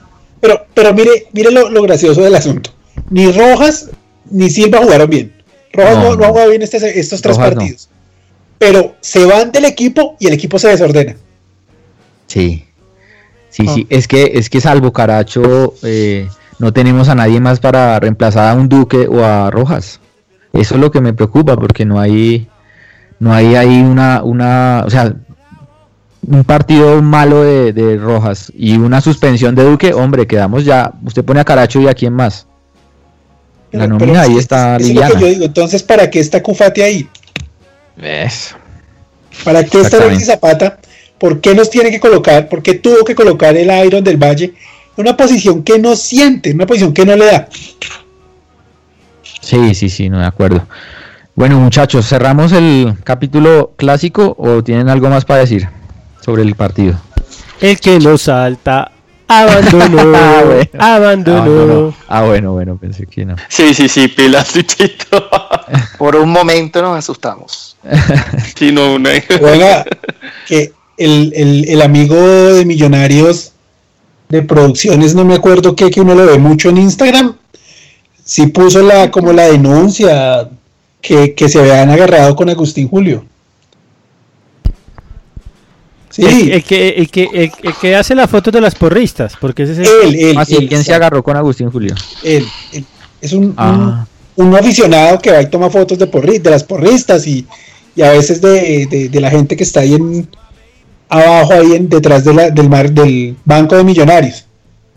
pero, 0.41 0.67
pero 0.73 0.95
mire, 0.95 1.27
mire 1.33 1.51
lo, 1.51 1.69
lo 1.69 1.83
gracioso 1.83 2.23
del 2.23 2.35
asunto. 2.35 2.71
Ni 3.11 3.31
Rojas 3.31 3.91
ni 4.31 4.51
Silva 4.51 4.79
jugaron 4.79 5.11
bien. 5.11 5.33
Rojas 5.73 5.97
no, 5.99 6.25
ha 6.25 6.29
jugado 6.29 6.51
bien 6.51 6.63
este, 6.63 6.99
estos 6.99 7.21
tres 7.21 7.39
partidos. 7.39 7.89
Pero 8.59 8.95
se 9.01 9.25
van 9.25 9.51
del 9.53 9.65
equipo 9.65 10.17
y 10.21 10.29
el 10.29 10.35
equipo 10.35 10.59
se 10.59 10.69
desordena. 10.69 11.17
Sí. 12.27 12.65
Sí, 13.51 13.67
sí. 13.69 13.83
Ah. 13.85 13.87
Es 13.91 14.09
que, 14.09 14.33
es 14.35 14.51
que 14.51 14.61
salvo 14.61 14.93
Caracho, 14.93 15.75
eh, 15.83 16.29
no 16.59 16.73
tenemos 16.73 17.09
a 17.09 17.15
nadie 17.15 17.41
más 17.41 17.61
para 17.61 17.99
reemplazar 18.01 18.51
a 18.51 18.55
un 18.55 18.69
Duque 18.69 19.07
o 19.07 19.25
a 19.25 19.51
Rojas. 19.51 20.01
Eso 20.53 20.75
es 20.77 20.81
lo 20.81 20.91
que 20.91 21.01
me 21.01 21.13
preocupa, 21.13 21.57
porque 21.57 21.85
no 21.85 21.99
hay, 21.99 22.49
no 23.19 23.33
hay 23.33 23.57
ahí 23.57 23.81
una, 23.81 24.23
una, 24.23 24.85
o 24.87 24.91
sea, 24.91 25.15
un 26.27 26.45
partido 26.45 27.03
malo 27.03 27.43
de, 27.43 27.73
de 27.73 27.97
Rojas 27.97 28.53
y 28.57 28.77
una 28.77 29.01
suspensión 29.01 29.55
de 29.55 29.65
Duque, 29.65 29.93
hombre, 29.93 30.27
quedamos 30.27 30.65
ya, 30.65 30.93
usted 31.05 31.25
pone 31.25 31.41
a 31.41 31.45
Caracho 31.45 31.81
y 31.81 31.89
a 31.89 31.95
quién 31.95 32.13
más 32.13 32.47
la 33.75 33.87
nómina 33.87 34.23
ahí 34.23 34.37
está 34.39 34.77
es 34.77 34.95
Lo 34.95 35.03
que 35.03 35.21
yo 35.21 35.27
digo, 35.27 35.45
entonces, 35.45 35.83
¿para 35.83 36.11
qué 36.11 36.21
está 36.21 36.43
Cufate 36.43 36.83
ahí? 36.83 37.09
Eso. 38.01 38.57
¿Para 39.45 39.65
qué 39.65 39.81
está 39.81 40.07
Luis 40.07 40.27
Zapata? 40.27 40.79
¿Por 41.19 41.41
qué 41.41 41.55
nos 41.55 41.71
tiene 41.71 41.91
que 41.91 42.01
colocar? 42.01 42.49
¿Por 42.49 42.63
qué 42.63 42.75
tuvo 42.75 43.05
que 43.05 43.15
colocar 43.15 43.57
el 43.57 43.71
Iron 43.87 44.05
del 44.05 44.17
Valle 44.17 44.45
en 44.47 44.55
una 44.97 45.17
posición 45.17 45.63
que 45.63 45.79
no 45.79 45.97
siente, 45.97 46.53
una 46.53 46.67
posición 46.67 46.93
que 46.93 47.05
no 47.05 47.17
le 47.17 47.27
da? 47.27 47.49
Sí, 49.41 49.75
sí, 49.75 49.89
sí, 49.89 50.09
no 50.09 50.21
de 50.21 50.27
acuerdo. 50.27 50.67
Bueno, 51.35 51.59
muchachos, 51.59 52.07
¿cerramos 52.09 52.53
el 52.53 52.95
capítulo 53.03 53.73
clásico 53.77 54.37
o 54.39 54.63
tienen 54.63 54.89
algo 54.89 55.09
más 55.09 55.25
para 55.25 55.41
decir 55.41 55.69
sobre 56.21 56.43
el 56.43 56.55
partido? 56.55 56.95
El 57.61 57.79
que 57.81 57.99
lo 58.01 58.17
salta 58.17 58.93
Abandonó. 59.29 60.13
ah, 60.79 60.97
abandonó. 60.97 61.95
Ah, 62.09 62.25
bueno, 62.25 62.53
bueno, 62.53 62.77
pensé 62.77 63.07
que 63.07 63.25
no. 63.25 63.37
Sí, 63.49 63.75
sí, 63.75 63.89
sí, 63.89 64.09
pilas, 64.09 64.53
Por 65.99 66.17
un 66.17 66.31
momento 66.31 66.83
nos 66.83 66.99
asustamos. 66.99 67.77
sí, 68.57 68.73
no, 68.73 68.95
una... 68.95 69.11
Oiga, 69.43 69.85
que 70.47 70.73
el, 70.97 71.33
el, 71.35 71.69
el, 71.69 71.83
amigo 71.83 72.17
de 72.17 72.65
Millonarios 72.65 73.53
de 74.29 74.43
producciones, 74.43 75.15
no 75.15 75.25
me 75.25 75.35
acuerdo 75.35 75.75
qué, 75.75 75.91
que 75.91 76.01
uno 76.01 76.15
lo 76.15 76.27
ve 76.27 76.39
mucho 76.39 76.69
en 76.69 76.79
Instagram, 76.79 77.37
sí 78.25 78.47
puso 78.49 78.83
la 78.83 79.11
como 79.11 79.33
la 79.33 79.45
denuncia 79.45 80.49
que, 81.01 81.35
que 81.35 81.49
se 81.49 81.61
habían 81.61 81.91
agarrado 81.91 82.35
con 82.37 82.49
Agustín 82.49 82.89
Julio. 82.89 83.25
Sí. 86.15 86.23
El, 86.53 86.63
que, 86.63 86.91
el, 86.91 87.11
que, 87.11 87.29
el, 87.33 87.75
que 87.81 87.97
hace 87.97 88.15
las 88.15 88.31
fotos 88.31 88.53
de 88.53 88.61
las 88.61 88.77
porristas, 88.77 89.35
porque 89.41 89.65
ese 89.65 89.73
es 89.73 89.79
el... 90.05 90.15
Él, 90.15 90.37
ah, 90.39 90.45
¿Quién 90.47 90.85
se 90.85 90.95
agarró 90.95 91.25
con 91.25 91.37
Agustín 91.37 91.73
Julio? 91.73 91.93
Él, 92.23 92.47
es 93.21 93.33
un, 93.33 93.53
ah. 93.57 94.07
un, 94.37 94.55
aficionado 94.55 95.19
que 95.19 95.33
va 95.33 95.43
y 95.43 95.51
toma 95.51 95.71
fotos 95.71 95.99
de, 95.99 96.07
porri, 96.07 96.39
de 96.39 96.51
las 96.51 96.63
porristas 96.63 97.27
y, 97.27 97.45
y 97.97 98.03
a 98.03 98.13
veces 98.13 98.41
de, 98.41 99.09
de, 99.11 99.21
la 99.21 99.29
gente 99.29 99.57
que 99.57 99.65
está 99.65 99.81
ahí 99.81 99.95
en 99.95 100.29
abajo, 101.09 101.53
ahí 101.53 101.73
en, 101.73 101.89
detrás 101.89 102.23
de 102.23 102.33
la, 102.33 102.51
del, 102.51 102.69
mar, 102.69 102.93
del 102.93 103.37
Banco 103.45 103.77
de 103.77 103.83
Millonarios. 103.83 104.47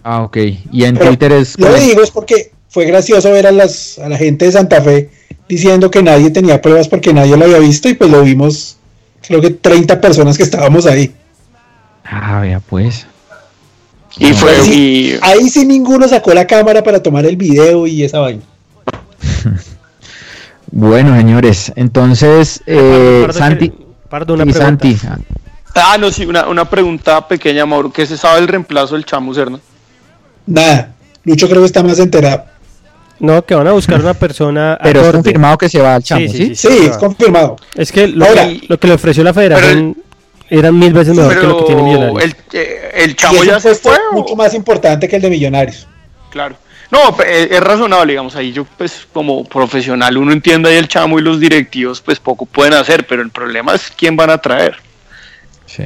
Ah, 0.03 0.21
ok. 0.21 0.37
Y 0.71 0.83
en 0.83 0.99
Twitter 0.99 1.31
es... 1.31 1.57
Lo 1.57 1.73
digo 1.73 2.03
es 2.03 2.11
porque 2.11 2.51
fue 2.69 2.85
gracioso 2.85 3.31
ver 3.31 3.47
a, 3.47 3.51
las, 3.51 3.97
a 3.97 4.07
la 4.07 4.17
gente 4.17 4.45
de 4.45 4.51
Santa 4.51 4.83
Fe 4.83 5.09
diciendo 5.49 5.89
que 5.89 6.03
nadie 6.03 6.29
tenía 6.29 6.61
pruebas 6.61 6.87
porque 6.87 7.11
nadie 7.11 7.35
lo 7.35 7.45
había 7.45 7.57
visto 7.57 7.89
y 7.89 7.95
pues 7.95 8.11
lo 8.11 8.21
vimos 8.21 8.76
creo 9.27 9.41
que 9.41 9.51
30 9.51 9.99
personas 10.01 10.37
que 10.37 10.43
estábamos 10.43 10.85
ahí. 10.85 11.13
Ah, 12.03 12.45
ya 12.45 12.59
pues. 12.59 13.05
Y 14.17 14.33
fue 14.33 15.19
ahí 15.21 15.49
sí 15.49 15.65
ninguno 15.65 16.07
sacó 16.07 16.33
la 16.33 16.47
cámara 16.47 16.83
para 16.83 17.03
tomar 17.03 17.25
el 17.25 17.35
video 17.35 17.85
y 17.85 18.03
esa 18.03 18.19
vaina. 18.19 18.41
bueno, 20.71 21.15
señores, 21.15 21.71
entonces 21.75 22.63
eh, 22.65 23.27
Santi, 23.31 23.73
una 24.29 24.53
Santi. 24.53 24.97
Ah, 25.75 25.97
no, 25.99 26.09
sí, 26.11 26.25
una, 26.25 26.47
una, 26.47 26.67
pregunta 26.67 27.27
pequeña, 27.27 27.65
Mauro. 27.67 27.91
¿Qué 27.91 28.07
se 28.07 28.17
sabe 28.17 28.39
del 28.39 28.47
reemplazo 28.47 28.95
del 28.95 29.05
Chamo 29.05 29.33
Serna? 29.33 29.59
Nada. 30.47 30.95
Lucho 31.23 31.47
creo 31.47 31.61
que 31.61 31.67
está 31.67 31.83
más 31.83 31.99
enterado. 31.99 32.45
No, 33.19 33.43
que 33.45 33.55
van 33.55 33.67
a 33.67 33.71
buscar 33.71 33.99
una 33.99 34.13
persona. 34.13 34.77
Pero 34.83 35.01
es 35.01 35.11
confirmado 35.11 35.57
que 35.57 35.69
se 35.69 35.81
va 35.81 35.95
al 35.95 36.03
chamo, 36.03 36.27
¿sí? 36.27 36.55
Sí, 36.55 36.87
es 36.89 36.97
confirmado. 36.97 37.55
Es 37.75 37.91
que 37.91 38.07
lo, 38.07 38.25
que 38.79 38.87
le 38.87 38.93
ofreció 38.93 39.23
la 39.23 39.33
federación 39.33 39.97
era 40.49 40.71
mil 40.71 40.93
veces 40.93 41.15
mejor 41.15 41.39
que 41.39 41.47
lo 41.47 41.57
que 41.59 41.65
tiene 41.65 41.83
Millonarios. 41.83 42.23
El, 42.23 42.35
eh, 42.53 42.91
el 42.95 43.15
chamo 43.15 43.43
ya 43.43 43.59
se 43.59 43.75
fue. 43.75 43.97
mucho 44.11 44.35
más 44.35 44.53
importante 44.53 45.07
que 45.07 45.17
el 45.17 45.21
de 45.21 45.29
Millonarios. 45.29 45.87
Claro. 46.29 46.55
No, 46.89 47.17
eh, 47.25 47.49
es, 47.51 47.59
razonable, 47.59 48.13
digamos, 48.13 48.35
ahí 48.37 48.53
yo 48.53 48.65
pues 48.77 49.07
como 49.11 49.43
profesional 49.43 50.17
uno 50.17 50.31
entiende 50.31 50.69
ahí 50.69 50.77
el 50.77 50.87
chamo 50.87 51.19
y 51.19 51.21
los 51.21 51.39
directivos 51.39 51.99
pues 51.99 52.19
poco 52.19 52.45
pueden 52.45 52.73
hacer, 52.73 53.05
pero 53.05 53.21
el 53.21 53.29
problema 53.29 53.75
es 53.75 53.91
quién 53.95 54.15
van 54.15 54.29
a 54.29 54.37
traer. 54.37 54.77
Sí. 55.65 55.83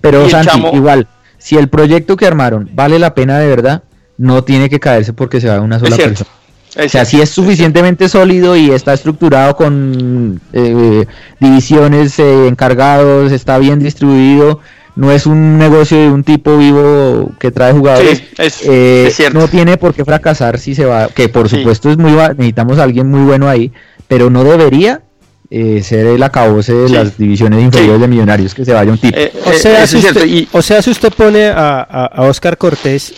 Pero 0.00 0.28
Santi, 0.30 0.60
igual, 0.72 1.08
si 1.38 1.56
el 1.56 1.68
proyecto 1.68 2.16
que 2.16 2.26
armaron 2.26 2.70
vale 2.72 3.00
la 3.00 3.14
pena 3.14 3.40
de 3.40 3.48
verdad, 3.48 3.82
no 4.18 4.44
tiene 4.44 4.70
que 4.70 4.78
caerse 4.78 5.12
porque 5.12 5.40
se 5.40 5.48
va 5.48 5.60
una 5.60 5.80
sola 5.80 5.96
persona 5.96 6.30
o 6.78 6.88
sea, 6.88 7.04
si 7.04 7.20
es 7.20 7.30
suficientemente 7.30 8.08
sólido 8.08 8.56
y 8.56 8.70
está 8.70 8.92
estructurado 8.92 9.56
con 9.56 10.40
eh, 10.52 11.06
divisiones, 11.40 12.18
eh, 12.18 12.48
encargados, 12.48 13.32
está 13.32 13.58
bien 13.58 13.78
distribuido, 13.78 14.60
no 14.94 15.10
es 15.10 15.26
un 15.26 15.58
negocio 15.58 15.98
de 15.98 16.08
un 16.08 16.22
tipo 16.22 16.56
vivo 16.58 17.32
que 17.38 17.50
trae 17.50 17.72
jugadores, 17.72 18.22
eh, 18.64 19.12
no 19.32 19.48
tiene 19.48 19.76
por 19.78 19.94
qué 19.94 20.04
fracasar 20.04 20.58
si 20.58 20.74
se 20.74 20.84
va, 20.84 21.08
que 21.08 21.28
por 21.28 21.48
supuesto 21.48 21.90
es 21.90 21.96
muy 21.96 22.12
necesitamos 22.12 22.78
a 22.78 22.82
alguien 22.82 23.10
muy 23.10 23.20
bueno 23.20 23.48
ahí, 23.48 23.72
pero 24.08 24.28
no 24.28 24.44
debería 24.44 25.02
ser 25.48 26.06
el 26.06 26.22
acabose 26.22 26.74
de 26.74 26.88
las 26.88 27.16
divisiones 27.16 27.62
inferiores 27.62 28.00
de 28.00 28.08
Millonarios 28.08 28.54
que 28.54 28.64
se 28.64 28.72
vaya 28.72 28.90
un 28.90 28.98
tipo. 28.98 29.16
o, 29.46 29.52
sea, 29.52 29.86
si 29.86 29.98
usted, 29.98 30.46
o 30.52 30.60
sea, 30.60 30.82
si 30.82 30.90
usted 30.90 31.12
pone 31.12 31.46
a, 31.46 31.80
a, 31.82 32.22
Oscar 32.22 32.58
Cortés 32.58 33.14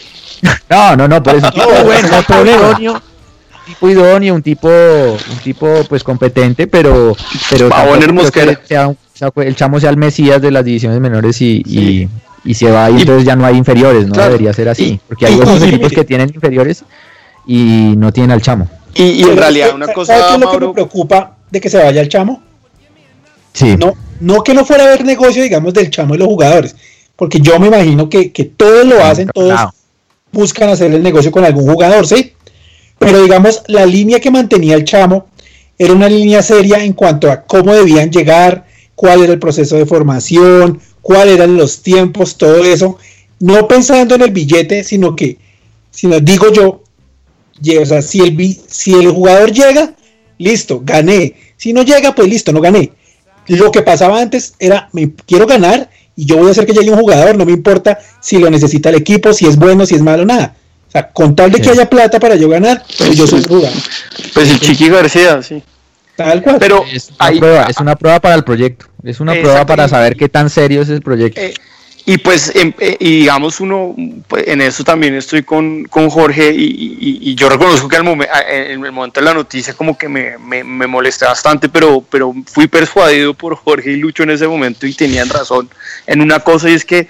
no, 0.70 0.96
no, 0.96 1.08
no, 1.08 1.22
por 1.22 1.34
eso. 1.34 1.50
no, 1.56 1.84
bueno, 1.84 2.08
no 2.08 2.22
problema 2.22 3.02
tipo 3.68 3.88
idóneo, 3.88 4.34
un 4.34 4.42
tipo, 4.42 4.68
un 4.68 5.38
tipo 5.44 5.84
pues 5.88 6.02
competente, 6.02 6.66
pero, 6.66 7.14
pero 7.50 7.68
el 9.36 9.56
chamo 9.56 9.78
sea 9.78 9.90
el 9.90 9.96
Mesías 9.98 10.40
de 10.40 10.50
las 10.50 10.64
divisiones 10.64 11.00
menores 11.00 11.40
y, 11.42 12.08
y, 12.44 12.54
se 12.54 12.70
va 12.70 12.90
y, 12.90 13.00
entonces 13.00 13.24
ya 13.24 13.36
no 13.36 13.44
hay 13.44 13.56
inferiores, 13.56 14.06
no 14.06 14.22
debería 14.22 14.54
ser 14.54 14.70
así, 14.70 14.98
porque 15.06 15.26
hay 15.26 15.34
otros 15.34 15.62
equipos 15.62 15.92
que 15.92 16.04
tienen 16.04 16.30
inferiores 16.34 16.82
y 17.46 17.94
no 17.96 18.10
tienen 18.10 18.30
al 18.30 18.40
chamo. 18.40 18.68
Y, 18.94 19.22
en 19.22 19.36
realidad 19.36 19.74
una 19.74 19.92
cosa, 19.92 20.14
¿sabes 20.14 20.26
qué 20.28 20.34
es 20.34 20.40
lo 20.40 20.50
que 20.50 20.66
me 20.66 20.72
preocupa 20.72 21.36
de 21.50 21.60
que 21.60 21.68
se 21.68 21.76
vaya 21.76 22.00
el 22.00 22.08
chamo? 22.08 22.42
Sí. 23.52 23.76
No, 23.76 23.92
no 24.20 24.42
que 24.42 24.54
no 24.54 24.64
fuera 24.64 24.84
a 24.84 24.86
haber 24.86 25.04
negocio, 25.04 25.42
digamos, 25.42 25.74
del 25.74 25.90
chamo 25.90 26.14
y 26.14 26.18
los 26.18 26.28
jugadores, 26.28 26.74
porque 27.16 27.38
yo 27.38 27.58
me 27.58 27.66
imagino 27.66 28.08
que, 28.08 28.32
que 28.32 28.44
todos 28.44 28.86
lo 28.86 29.04
hacen, 29.04 29.28
todos 29.28 29.60
buscan 30.32 30.70
hacer 30.70 30.92
el 30.92 31.02
negocio 31.02 31.30
con 31.30 31.44
algún 31.44 31.70
jugador, 31.70 32.06
¿sí? 32.06 32.32
Pero 32.98 33.22
digamos, 33.22 33.62
la 33.68 33.86
línea 33.86 34.20
que 34.20 34.30
mantenía 34.30 34.74
el 34.74 34.84
chamo 34.84 35.28
era 35.78 35.92
una 35.92 36.08
línea 36.08 36.42
seria 36.42 36.82
en 36.84 36.92
cuanto 36.92 37.30
a 37.30 37.42
cómo 37.42 37.72
debían 37.72 38.10
llegar, 38.10 38.66
cuál 38.94 39.22
era 39.22 39.32
el 39.32 39.38
proceso 39.38 39.76
de 39.76 39.86
formación, 39.86 40.80
cuáles 41.00 41.36
eran 41.36 41.56
los 41.56 41.82
tiempos, 41.82 42.36
todo 42.36 42.64
eso, 42.64 42.98
no 43.40 43.68
pensando 43.68 44.16
en 44.16 44.22
el 44.22 44.32
billete, 44.32 44.82
sino 44.82 45.14
que, 45.14 45.38
sino 45.90 46.18
digo 46.18 46.52
yo, 46.52 46.82
o 47.80 47.86
sea, 47.86 48.02
si 48.02 48.20
el, 48.20 48.58
si 48.68 48.92
el 48.94 49.10
jugador 49.10 49.52
llega, 49.52 49.94
listo, 50.38 50.80
gané. 50.84 51.34
Si 51.56 51.72
no 51.72 51.82
llega, 51.82 52.14
pues 52.14 52.28
listo, 52.28 52.52
no 52.52 52.60
gané. 52.60 52.92
Lo 53.46 53.72
que 53.72 53.82
pasaba 53.82 54.20
antes 54.20 54.54
era, 54.58 54.88
me 54.92 55.12
quiero 55.26 55.46
ganar 55.46 55.90
y 56.14 56.26
yo 56.26 56.36
voy 56.36 56.48
a 56.48 56.50
hacer 56.50 56.66
que 56.66 56.72
llegue 56.72 56.90
un 56.90 56.98
jugador, 56.98 57.36
no 57.36 57.46
me 57.46 57.52
importa 57.52 57.98
si 58.20 58.38
lo 58.38 58.50
necesita 58.50 58.88
el 58.90 58.96
equipo, 58.96 59.32
si 59.32 59.46
es 59.46 59.56
bueno, 59.56 59.86
si 59.86 59.94
es 59.94 60.02
malo, 60.02 60.24
nada. 60.24 60.56
O 60.88 60.90
sea, 60.90 61.08
con 61.10 61.36
tal 61.36 61.50
de 61.52 61.60
que 61.60 61.68
haya 61.70 61.88
plata 61.88 62.18
para 62.18 62.34
yo 62.36 62.48
ganar, 62.48 62.82
pues 62.96 63.14
yo 63.16 63.26
soy 63.26 63.42
jugador. 63.44 63.70
Pues 64.32 64.50
el 64.50 64.58
Chiqui 64.60 64.88
García, 64.88 65.42
sí. 65.42 65.62
Tal 66.16 66.42
cual. 66.42 66.56
Pero 66.58 66.84
Es 66.90 67.10
una, 67.20 67.38
prueba, 67.38 67.62
es 67.64 67.76
una 67.78 67.96
prueba 67.96 68.20
para 68.20 68.34
el 68.34 68.42
proyecto. 68.44 68.86
Es 69.04 69.20
una 69.20 69.32
prueba 69.34 69.66
para 69.66 69.86
saber 69.88 70.16
qué 70.16 70.28
tan 70.28 70.48
serio 70.50 70.82
es 70.82 70.88
el 70.88 71.02
proyecto. 71.02 71.40
Eh, 71.40 71.54
y 72.06 72.16
pues, 72.18 72.50
em- 72.56 72.72
eh, 72.80 72.96
y 72.98 73.18
digamos, 73.20 73.60
uno, 73.60 73.94
pues, 74.26 74.48
en 74.48 74.62
eso 74.62 74.82
también 74.82 75.14
estoy 75.14 75.42
con, 75.42 75.84
con 75.84 76.08
Jorge 76.08 76.52
y, 76.54 76.64
y- 76.64 77.18
y 77.20 77.34
yo 77.34 77.50
reconozco 77.50 77.86
que 77.86 77.96
al 77.96 78.02
momen- 78.04 78.26
en 78.48 78.82
el 78.82 78.90
momento 78.92 79.20
de 79.20 79.26
la 79.26 79.34
noticia 79.34 79.74
como 79.74 79.96
que 79.98 80.08
me, 80.08 80.38
me, 80.38 80.64
me 80.64 80.86
molesté 80.86 81.26
bastante, 81.26 81.68
pero, 81.68 82.02
pero 82.10 82.34
fui 82.46 82.66
persuadido 82.66 83.34
por 83.34 83.54
Jorge 83.56 83.92
y 83.92 83.96
Lucho 83.96 84.22
en 84.22 84.30
ese 84.30 84.48
momento 84.48 84.86
y 84.86 84.94
tenían 84.94 85.28
razón 85.28 85.68
en 86.06 86.22
una 86.22 86.40
cosa 86.40 86.70
y 86.70 86.72
es 86.74 86.84
que 86.86 87.08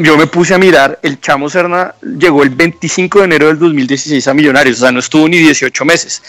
yo 0.00 0.16
me 0.16 0.26
puse 0.26 0.54
a 0.54 0.58
mirar, 0.58 0.98
el 1.02 1.20
Chamo 1.20 1.48
Serna 1.48 1.94
llegó 2.18 2.42
el 2.42 2.50
25 2.50 3.20
de 3.20 3.24
enero 3.24 3.46
del 3.48 3.58
2016 3.58 4.26
a 4.28 4.34
Millonarios, 4.34 4.78
o 4.78 4.80
sea, 4.80 4.92
no 4.92 4.98
estuvo 5.00 5.28
ni 5.28 5.38
18 5.38 5.84
meses. 5.84 6.22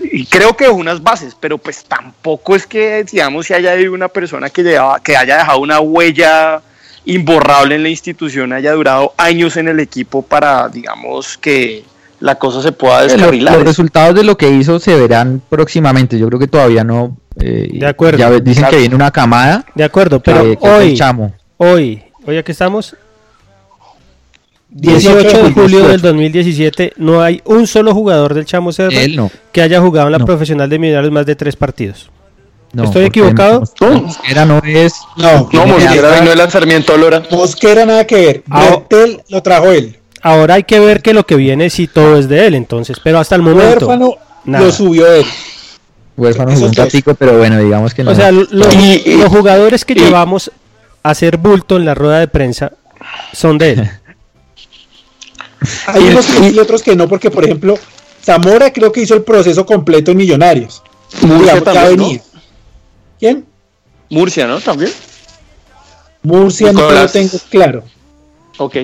Y 0.00 0.24
creo 0.26 0.56
que 0.56 0.64
dejó 0.64 0.76
unas 0.76 1.02
bases, 1.02 1.36
pero 1.38 1.58
pues 1.58 1.84
tampoco 1.84 2.54
es 2.56 2.66
que, 2.66 3.04
digamos, 3.04 3.46
si 3.46 3.54
haya 3.54 3.72
habido 3.72 3.92
una 3.92 4.08
persona 4.08 4.48
que, 4.50 4.62
llevaba, 4.62 5.00
que 5.00 5.16
haya 5.16 5.38
dejado 5.38 5.58
una 5.60 5.80
huella 5.80 6.62
imborrable 7.04 7.74
en 7.74 7.82
la 7.82 7.88
institución, 7.88 8.52
haya 8.52 8.72
durado 8.72 9.12
años 9.16 9.56
en 9.56 9.68
el 9.68 9.80
equipo 9.80 10.22
para, 10.22 10.68
digamos, 10.68 11.36
que 11.38 11.84
la 12.20 12.36
cosa 12.36 12.62
se 12.62 12.72
pueda 12.72 13.02
Los, 13.02 13.12
descarrilar. 13.12 13.54
los 13.56 13.64
resultados 13.64 14.14
de 14.14 14.22
lo 14.24 14.36
que 14.38 14.48
hizo 14.50 14.78
se 14.78 14.94
verán 14.94 15.42
próximamente. 15.48 16.18
Yo 16.18 16.28
creo 16.28 16.38
que 16.38 16.46
todavía 16.46 16.84
no. 16.84 17.16
eh, 17.40 17.68
De 17.72 17.86
acuerdo. 17.86 18.18
Ya 18.18 18.30
dicen 18.30 18.62
Claro. 18.62 18.70
que 18.70 18.78
viene 18.80 18.94
una 18.94 19.10
camada. 19.10 19.64
De 19.74 19.82
acuerdo, 19.84 20.20
pero 20.22 20.42
que 20.58 20.58
hoy, 20.68 20.94
chamo. 20.94 21.34
hoy, 21.56 22.00
hoy 22.26 22.36
aquí 22.36 22.52
estamos, 22.52 22.96
18 24.70 25.16
18 25.18 25.42
de 25.44 25.52
julio 25.52 25.88
del 25.88 26.00
2017, 26.00 26.94
no 26.96 27.20
hay 27.22 27.42
un 27.44 27.66
solo 27.66 27.92
jugador 27.94 28.32
del 28.34 28.46
Chamo 28.46 28.72
Serna 28.72 29.00
Él 29.02 29.16
no. 29.16 29.30
que 29.52 29.60
haya 29.60 29.80
jugado 29.80 30.06
en 30.08 30.12
la 30.12 30.18
No. 30.18 30.24
profesional 30.24 30.68
de 30.70 30.78
Millonarios 30.78 31.12
más 31.12 31.26
de 31.26 31.36
tres 31.36 31.56
partidos. 31.56 32.10
no, 32.72 32.84
¿Estoy 32.84 33.04
equivocado? 33.04 33.60
Mosquera 33.80 34.46
no 34.46 34.62
es. 34.64 34.94
no, 35.18 35.48
No, 35.52 35.66
Mosquera 35.66 35.94
está- 35.94 36.20
vino 36.20 36.32
el 36.32 36.38
lanzamiento 36.38 36.96
Lora. 36.96 37.22
Mosquera 37.30 37.84
nada 37.84 38.06
que 38.06 38.14
ver. 38.16 38.42
Ah, 38.48 38.70
Bertel 38.70 39.22
lo 39.28 39.42
trajo 39.42 39.70
él. 39.72 39.98
Ahora 40.22 40.54
hay 40.54 40.62
que 40.64 40.80
ver 40.80 41.02
que 41.02 41.12
lo 41.12 41.26
que 41.26 41.34
viene 41.36 41.68
si 41.68 41.86
todo 41.86 42.16
es 42.16 42.28
de 42.30 42.46
él, 42.46 42.54
entonces, 42.54 42.98
pero 43.02 43.18
hasta 43.18 43.34
el 43.34 43.42
momento. 43.42 43.86
Huérfano 43.88 44.14
nada. 44.46 44.64
lo 44.64 44.72
subió 44.72 45.12
él. 45.12 45.26
Huérfano 46.16 46.52
jugó 46.54 46.66
un 46.66 46.72
ratico, 46.74 47.14
pero 47.14 47.36
bueno, 47.36 47.58
digamos 47.58 47.92
que 47.92 48.04
no. 48.04 48.12
O 48.12 48.14
sea, 48.14 48.30
los, 48.32 48.48
Y- 48.74 49.02
y- 49.04 49.16
los 49.18 49.28
jugadores 49.28 49.84
que 49.84 49.92
y- 49.94 49.96
llevamos 49.96 50.50
hacer 51.02 51.36
bulto 51.36 51.76
en 51.76 51.84
la 51.84 51.94
rueda 51.94 52.20
de 52.20 52.28
prensa 52.28 52.72
son 53.32 53.58
de 53.58 53.70
él. 53.72 53.90
Hay 55.86 56.02
unos 56.04 56.26
que 56.26 56.32
sí 56.32 56.54
y 56.54 56.58
otros 56.58 56.82
que 56.82 56.96
no, 56.96 57.08
porque 57.08 57.30
por 57.30 57.44
ejemplo, 57.44 57.78
Zamora 58.24 58.72
creo 58.72 58.90
que 58.92 59.02
hizo 59.02 59.14
el 59.14 59.22
proceso 59.22 59.64
completo 59.64 60.10
en 60.10 60.16
Millonarios. 60.16 60.82
Murcia 61.22 61.54
ya 61.54 61.60
también. 61.62 62.22
¿Quién? 63.18 63.44
Murcia, 64.08 64.46
¿no? 64.46 64.60
También. 64.60 64.90
Murcia 66.22 66.72
no 66.72 66.90
lo 66.90 67.08
tengo 67.08 67.38
claro. 67.50 67.84
Ok. 68.58 68.76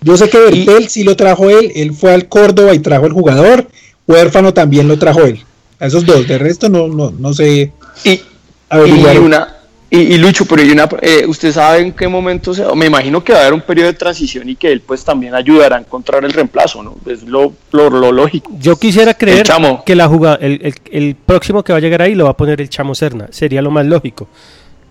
Yo 0.00 0.16
sé 0.16 0.28
que 0.28 0.38
Bertel 0.38 0.88
sí 0.88 1.02
lo 1.02 1.16
trajo 1.16 1.48
él, 1.48 1.72
él 1.74 1.92
fue 1.94 2.12
al 2.12 2.28
Córdoba 2.28 2.74
y 2.74 2.78
trajo 2.80 3.06
el 3.06 3.12
jugador, 3.12 3.68
Huérfano 4.06 4.52
también 4.52 4.86
lo 4.86 4.98
trajo 4.98 5.22
él. 5.22 5.42
A 5.80 5.86
esos 5.86 6.04
dos, 6.04 6.28
de 6.28 6.38
resto 6.38 6.68
no, 6.68 6.88
no, 6.88 7.10
no 7.10 7.32
sé 7.32 7.72
Y, 8.04 8.10
y 8.10 9.18
una 9.18 9.53
y, 9.96 10.14
y 10.14 10.18
Lucho, 10.18 10.44
pero 10.46 10.62
hay 10.62 10.70
una, 10.70 10.88
eh, 11.02 11.24
usted 11.26 11.52
sabe 11.52 11.80
en 11.80 11.92
qué 11.92 12.08
momento 12.08 12.52
se, 12.54 12.64
me 12.74 12.86
imagino 12.86 13.22
que 13.22 13.32
va 13.32 13.38
a 13.38 13.42
haber 13.42 13.54
un 13.54 13.60
periodo 13.60 13.88
de 13.88 13.94
transición 13.94 14.48
y 14.48 14.56
que 14.56 14.70
él 14.72 14.80
pues 14.80 15.04
también 15.04 15.34
ayudará 15.34 15.76
a 15.76 15.80
encontrar 15.80 16.24
el 16.24 16.32
reemplazo, 16.32 16.82
¿no? 16.82 16.96
Es 17.06 17.22
lo, 17.24 17.52
lo, 17.72 17.90
lo 17.90 18.12
lógico. 18.12 18.50
Yo 18.58 18.76
quisiera 18.76 19.14
creer 19.14 19.38
El 19.38 19.44
Chamo. 19.44 19.82
que 19.84 19.94
la 19.94 20.08
jugada, 20.08 20.36
el, 20.40 20.60
el- 20.62 20.74
el 20.90 21.14
próximo 21.16 21.62
que 21.62 21.72
va 21.72 21.78
a 21.78 21.80
llegar 21.80 22.02
ahí 22.02 22.14
lo 22.14 22.24
va 22.24 22.30
a 22.30 22.36
poner 22.36 22.60
el 22.60 22.68
Chamo 22.68 22.94
Serna. 22.94 23.28
Sería 23.30 23.62
lo 23.62 23.70
más 23.70 23.86
lógico. 23.86 24.28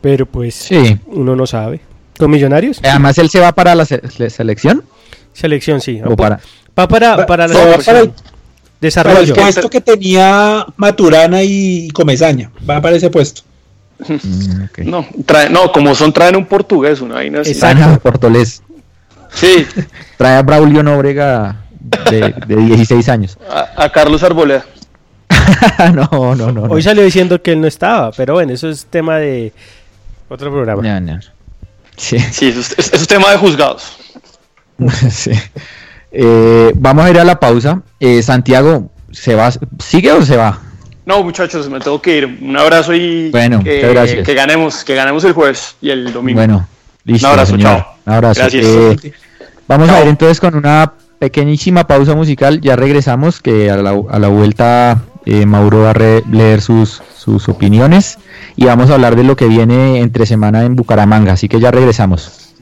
Pero 0.02 0.26
pues 0.26 0.56
Sí. 0.56 0.98
uno 1.08 1.36
no 1.36 1.46
sabe. 1.48 1.80
¿Con 2.18 2.30
Millonarios? 2.30 2.80
Además, 2.84 3.18
él 3.18 3.30
se 3.30 3.40
va 3.40 3.52
para 3.54 3.74
la 3.76 3.86
se- 3.86 4.02
la 4.18 4.30
selección. 4.30 4.84
Selección, 5.34 5.82
sí. 5.82 6.00
O 6.06 6.16
para. 6.16 6.40
Va 6.78 6.88
para, 6.88 7.26
para 7.26 7.48
la 7.48 7.54
selección. 7.54 7.84
para 7.86 8.00
el- 8.02 8.10
Para 8.10 8.34
Desarrollo. 8.82 9.34
el 9.34 9.40
puesto 9.42 9.70
que 9.70 9.80
tenía 9.82 10.66
Maturana 10.76 11.42
y 11.42 11.88
Comezaña, 11.92 12.52
va 12.70 12.82
para 12.82 12.98
ese 12.98 13.10
puesto. 13.10 13.42
Mm. 14.00 14.90
No, 14.90 15.06
trae, 15.26 15.50
no, 15.50 15.72
como 15.72 15.96
son 15.96 16.12
traen 16.12 16.36
un 16.36 16.46
portugués, 16.46 17.00
una 17.02 17.16
vaina 17.16 17.42
así. 17.42 17.54
Traen 17.58 17.82
a 17.84 17.98
Portolés. 17.98 18.62
Sí, 19.34 19.66
Trae 20.18 20.38
a 20.38 20.42
Braulio 20.42 20.84
Nóbrega 20.84 21.56
de, 22.10 22.34
de 22.48 22.56
16 22.56 23.10
años. 23.10 23.38
a, 23.50 23.84
a 23.84 23.90
Carlos 23.92 24.22
Arboleda. 24.24 24.66
no, 25.94 26.08
no, 26.12 26.36
no. 26.36 26.52
no. 26.52 26.64
Hoy 26.64 26.82
salió 26.82 27.04
diciendo 27.04 27.42
que 27.42 27.54
él 27.54 27.62
no 27.62 27.68
estaba, 27.68 28.12
pero 28.12 28.34
bueno, 28.36 28.54
eso 28.54 28.70
es 28.70 28.86
tema 28.86 29.18
de 29.18 29.54
otro 30.30 30.52
programa. 30.52 30.82
No, 30.82 31.00
no. 31.16 31.20
Sí, 31.96 32.18
Sí, 32.20 32.50
eso 32.50 32.60
es, 32.60 32.72
es- 32.78 32.88
eso 32.94 32.96
es 33.04 33.08
tema 33.08 33.32
de 33.32 33.38
juzgados. 33.38 33.96
sí. 35.12 35.32
Eh, 36.12 36.72
vamos 36.76 37.06
a 37.06 37.10
ir 37.10 37.20
a 37.20 37.24
la 37.24 37.40
pausa. 37.40 37.82
Eh, 38.00 38.22
Santiago, 38.22 38.92
¿se 39.12 39.36
va? 39.36 39.52
¿Sigue 39.80 40.12
o 40.12 40.22
se 40.24 40.36
va? 40.38 40.60
No, 41.06 41.24
muchachos, 41.24 41.70
me 41.70 41.80
tengo 41.80 42.02
que 42.02 42.18
ir. 42.20 42.40
Un 42.42 42.56
abrazo 42.58 42.94
y 42.94 43.30
Bueno, 43.32 43.62
que, 43.64 43.76
muchas 43.76 43.92
gracias. 43.92 44.26
que 44.26 44.34
ganemos, 44.34 44.84
que 44.84 44.96
ganemos 44.96 45.24
el 45.26 45.34
jueves 45.34 45.76
y 45.82 45.90
el 45.90 46.14
domingo. 46.14 46.38
Bueno, 46.40 46.68
listo. 47.04 47.28
Un 47.28 47.32
abrazo, 47.34 47.52
señor. 47.52 47.72
chao. 47.78 47.86
Un 48.06 48.14
abrazo. 48.14 48.40
Gracias. 48.42 48.66
Eh, 48.66 49.14
vamos 49.68 49.90
a 49.90 50.02
ir 50.02 50.08
entonces 50.08 50.40
con 50.40 50.56
una 50.56 50.94
pequeñísima 51.20 51.86
pausa 51.88 52.16
musical. 52.16 52.62
Ya 52.62 52.76
regresamos, 52.76 53.42
que 53.42 53.70
a 53.70 53.78
la, 53.78 54.00
a 54.10 54.20
la 54.20 54.28
vuelta 54.30 55.02
eh, 55.26 55.46
Mauro 55.46 55.82
va 55.82 55.90
a 55.90 55.94
re- 55.94 56.24
leer 56.32 56.62
sus, 56.62 57.02
sus 57.18 57.50
opiniones 57.50 58.18
y 58.56 58.66
vamos 58.66 58.90
a 58.90 58.94
hablar 58.96 59.16
de 59.16 59.24
lo 59.24 59.36
que 59.36 59.48
viene 59.48 60.00
entre 60.00 60.26
semana 60.26 60.64
en 60.64 60.76
Bucaramanga. 60.76 61.34
Así 61.34 61.50
que 61.50 61.60
ya 61.60 61.72
regresamos. 61.72 62.54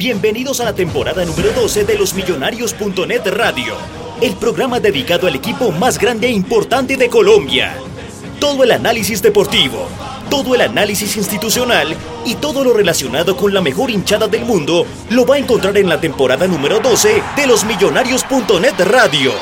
Bienvenidos 0.00 0.60
a 0.60 0.64
la 0.64 0.74
temporada 0.74 1.26
número 1.26 1.52
12 1.52 1.84
de 1.84 1.98
los 1.98 2.14
Millonarios.net 2.14 3.20
Radio, 3.26 3.74
el 4.22 4.34
programa 4.34 4.80
dedicado 4.80 5.26
al 5.26 5.34
equipo 5.34 5.72
más 5.72 5.98
grande 5.98 6.28
e 6.28 6.30
importante 6.30 6.96
de 6.96 7.10
Colombia. 7.10 7.76
Todo 8.40 8.64
el 8.64 8.70
análisis 8.70 9.20
deportivo, 9.20 9.86
todo 10.30 10.54
el 10.54 10.62
análisis 10.62 11.18
institucional 11.18 11.94
y 12.24 12.36
todo 12.36 12.64
lo 12.64 12.72
relacionado 12.72 13.36
con 13.36 13.52
la 13.52 13.60
mejor 13.60 13.90
hinchada 13.90 14.26
del 14.26 14.46
mundo 14.46 14.86
lo 15.10 15.26
va 15.26 15.34
a 15.34 15.38
encontrar 15.38 15.76
en 15.76 15.90
la 15.90 16.00
temporada 16.00 16.46
número 16.46 16.80
12 16.80 17.22
de 17.36 17.46
los 17.46 17.66
Millonarios.net 17.66 18.80
Radio. 18.86 19.34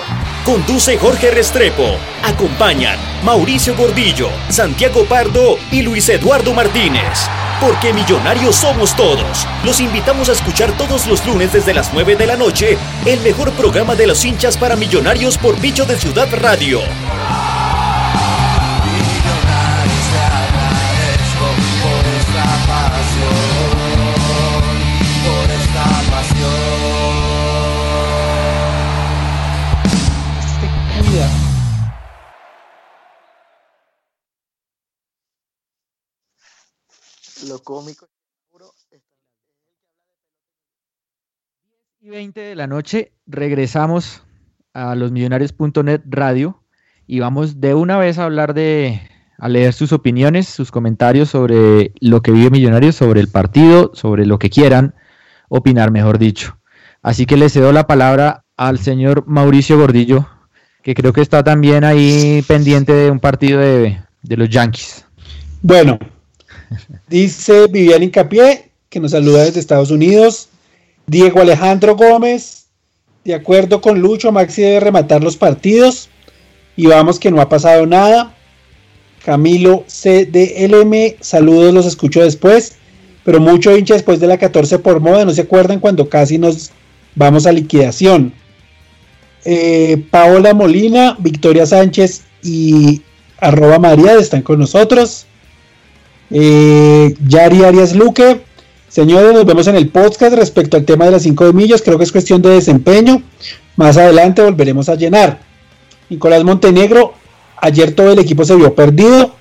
Conduce 0.48 0.96
Jorge 0.96 1.30
Restrepo. 1.30 1.98
Acompañan 2.24 2.98
Mauricio 3.22 3.76
Gordillo, 3.76 4.30
Santiago 4.48 5.04
Pardo 5.04 5.58
y 5.70 5.82
Luis 5.82 6.08
Eduardo 6.08 6.54
Martínez. 6.54 7.28
Porque 7.60 7.92
millonarios 7.92 8.56
somos 8.56 8.96
todos. 8.96 9.46
Los 9.62 9.78
invitamos 9.78 10.30
a 10.30 10.32
escuchar 10.32 10.74
todos 10.78 11.06
los 11.06 11.26
lunes 11.26 11.52
desde 11.52 11.74
las 11.74 11.92
9 11.92 12.16
de 12.16 12.26
la 12.26 12.36
noche 12.38 12.78
el 13.04 13.20
mejor 13.20 13.52
programa 13.52 13.94
de 13.94 14.06
los 14.06 14.24
hinchas 14.24 14.56
para 14.56 14.74
millonarios 14.74 15.36
por 15.36 15.60
Bicho 15.60 15.84
de 15.84 15.98
Ciudad 15.98 16.28
Radio. 16.40 16.80
Cómico. 37.62 38.08
y 42.00 42.10
20 42.10 42.40
de 42.40 42.54
la 42.54 42.66
noche 42.66 43.12
regresamos 43.26 44.22
a 44.72 44.94
los 44.94 45.10
millonarios.net 45.10 46.02
radio 46.06 46.62
y 47.06 47.18
vamos 47.20 47.60
de 47.60 47.74
una 47.74 47.98
vez 47.98 48.18
a 48.18 48.24
hablar 48.24 48.54
de, 48.54 49.00
a 49.38 49.48
leer 49.48 49.72
sus 49.72 49.92
opiniones, 49.92 50.46
sus 50.46 50.70
comentarios 50.70 51.30
sobre 51.30 51.92
lo 52.00 52.22
que 52.22 52.30
vive 52.30 52.50
Millonarios, 52.50 52.94
sobre 52.94 53.20
el 53.20 53.28
partido, 53.28 53.90
sobre 53.94 54.26
lo 54.26 54.38
que 54.38 54.50
quieran 54.50 54.94
opinar, 55.48 55.90
mejor 55.90 56.18
dicho. 56.18 56.58
Así 57.02 57.26
que 57.26 57.36
le 57.36 57.48
cedo 57.48 57.72
la 57.72 57.86
palabra 57.86 58.44
al 58.56 58.78
señor 58.78 59.24
Mauricio 59.26 59.78
Gordillo, 59.78 60.28
que 60.82 60.94
creo 60.94 61.12
que 61.12 61.22
está 61.22 61.42
también 61.42 61.84
ahí 61.84 62.44
pendiente 62.46 62.92
de 62.92 63.10
un 63.10 63.20
partido 63.20 63.60
de, 63.60 64.00
de 64.22 64.36
los 64.36 64.48
Yankees. 64.48 65.06
Bueno, 65.62 65.98
dice 67.08 67.66
Vivian 67.68 68.02
Incapié, 68.02 68.70
que 68.88 69.00
nos 69.00 69.12
saluda 69.12 69.44
desde 69.44 69.60
Estados 69.60 69.90
Unidos. 69.90 70.48
Diego 71.06 71.40
Alejandro 71.40 71.96
Gómez, 71.96 72.66
de 73.24 73.34
acuerdo 73.34 73.80
con 73.80 74.00
Lucho, 74.00 74.32
Maxi 74.32 74.62
debe 74.62 74.80
rematar 74.80 75.22
los 75.22 75.36
partidos. 75.36 76.08
Y 76.76 76.86
vamos 76.86 77.18
que 77.18 77.30
no 77.30 77.40
ha 77.40 77.48
pasado 77.48 77.86
nada. 77.86 78.34
Camilo 79.24 79.84
CDLM, 79.86 81.16
saludos, 81.20 81.74
los 81.74 81.86
escucho 81.86 82.22
después. 82.22 82.76
Pero 83.24 83.40
mucho 83.40 83.76
hincha 83.76 83.94
después 83.94 84.20
de 84.20 84.26
la 84.26 84.38
14 84.38 84.78
por 84.78 85.00
moda, 85.00 85.24
no 85.24 85.32
se 85.32 85.42
acuerdan 85.42 85.80
cuando 85.80 86.08
casi 86.08 86.38
nos 86.38 86.70
vamos 87.14 87.46
a 87.46 87.52
liquidación. 87.52 88.32
Eh, 89.44 90.04
Paola 90.10 90.54
Molina, 90.54 91.16
Victoria 91.18 91.66
Sánchez 91.66 92.22
y 92.42 93.02
arroba 93.38 93.78
María 93.78 94.14
están 94.14 94.42
con 94.42 94.58
nosotros. 94.58 95.26
Eh, 96.30 97.14
Yari 97.26 97.64
Arias 97.64 97.94
Luque, 97.94 98.40
señores, 98.88 99.32
nos 99.32 99.46
vemos 99.46 99.66
en 99.66 99.76
el 99.76 99.88
podcast 99.88 100.34
respecto 100.34 100.76
al 100.76 100.84
tema 100.84 101.06
de 101.06 101.12
las 101.12 101.22
5 101.22 101.52
millas. 101.52 101.82
Creo 101.82 101.98
que 101.98 102.04
es 102.04 102.12
cuestión 102.12 102.42
de 102.42 102.50
desempeño. 102.50 103.22
Más 103.76 103.96
adelante 103.96 104.42
volveremos 104.42 104.88
a 104.88 104.94
llenar. 104.94 105.40
Nicolás 106.10 106.44
Montenegro, 106.44 107.14
ayer 107.56 107.92
todo 107.92 108.12
el 108.12 108.18
equipo 108.18 108.44
se 108.44 108.56
vio 108.56 108.74
perdido, 108.74 109.34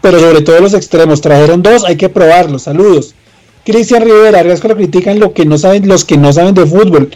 pero 0.00 0.20
sobre 0.20 0.42
todo 0.42 0.60
los 0.60 0.74
extremos 0.74 1.20
trajeron 1.20 1.62
dos, 1.62 1.84
hay 1.84 1.96
que 1.96 2.08
probarlos. 2.08 2.62
Saludos. 2.62 3.14
Cristian 3.64 4.02
Rivera, 4.02 4.42
que 4.42 4.68
lo 4.68 4.76
critican 4.76 5.18
lo 5.18 5.32
que 5.32 5.46
no 5.46 5.56
saben, 5.56 5.88
los 5.88 6.04
que 6.04 6.18
no 6.18 6.32
saben 6.32 6.54
de 6.54 6.66
fútbol 6.66 7.10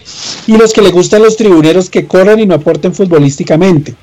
y 0.47 0.57
los 0.57 0.73
que 0.73 0.81
le 0.81 0.91
gustan 0.91 1.23
los 1.23 1.37
tribuneros 1.37 1.91
que 1.91 2.07
corren 2.07 2.41
y 2.41 2.47
no 2.47 2.55
aporten 2.55 2.95
futbolísticamente. 2.95 3.95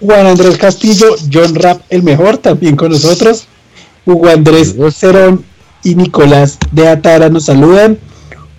Juan 0.00 0.26
Andrés 0.26 0.56
Castillo, 0.56 1.16
John 1.32 1.56
Rapp, 1.56 1.82
el 1.90 2.04
mejor, 2.04 2.38
también 2.38 2.76
con 2.76 2.92
nosotros. 2.92 3.48
Hugo 4.08 4.30
Andrés 4.30 4.74
Cerón 4.94 5.44
y 5.84 5.94
Nicolás 5.94 6.56
de 6.72 6.88
Atara 6.88 7.28
nos 7.28 7.44
saludan. 7.44 7.98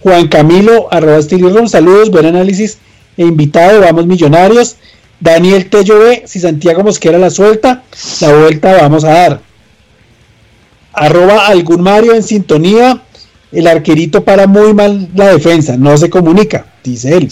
Juan 0.01 0.27
Camilo, 0.27 0.87
arroba 0.93 1.23
saludos, 1.67 2.11
buen 2.11 2.27
análisis 2.27 2.77
e 3.17 3.23
invitado, 3.23 3.81
vamos 3.81 4.05
millonarios. 4.05 4.75
Daniel 5.19 5.67
Tello 5.67 5.97
B, 6.01 6.21
si 6.27 6.39
Santiago 6.39 6.83
Mosquera 6.83 7.17
la 7.17 7.31
suelta, 7.31 7.83
la 8.21 8.31
vuelta 8.31 8.79
vamos 8.79 9.03
a 9.03 9.09
dar. 9.09 9.41
Arroba 10.93 11.47
algún 11.47 11.81
Mario 11.81 12.13
en 12.13 12.21
sintonía, 12.21 13.01
el 13.51 13.65
arquerito 13.65 14.23
para 14.23 14.45
muy 14.45 14.75
mal 14.75 15.09
la 15.15 15.33
defensa, 15.33 15.77
no 15.77 15.97
se 15.97 16.11
comunica, 16.11 16.67
dice 16.83 17.17
él. 17.17 17.31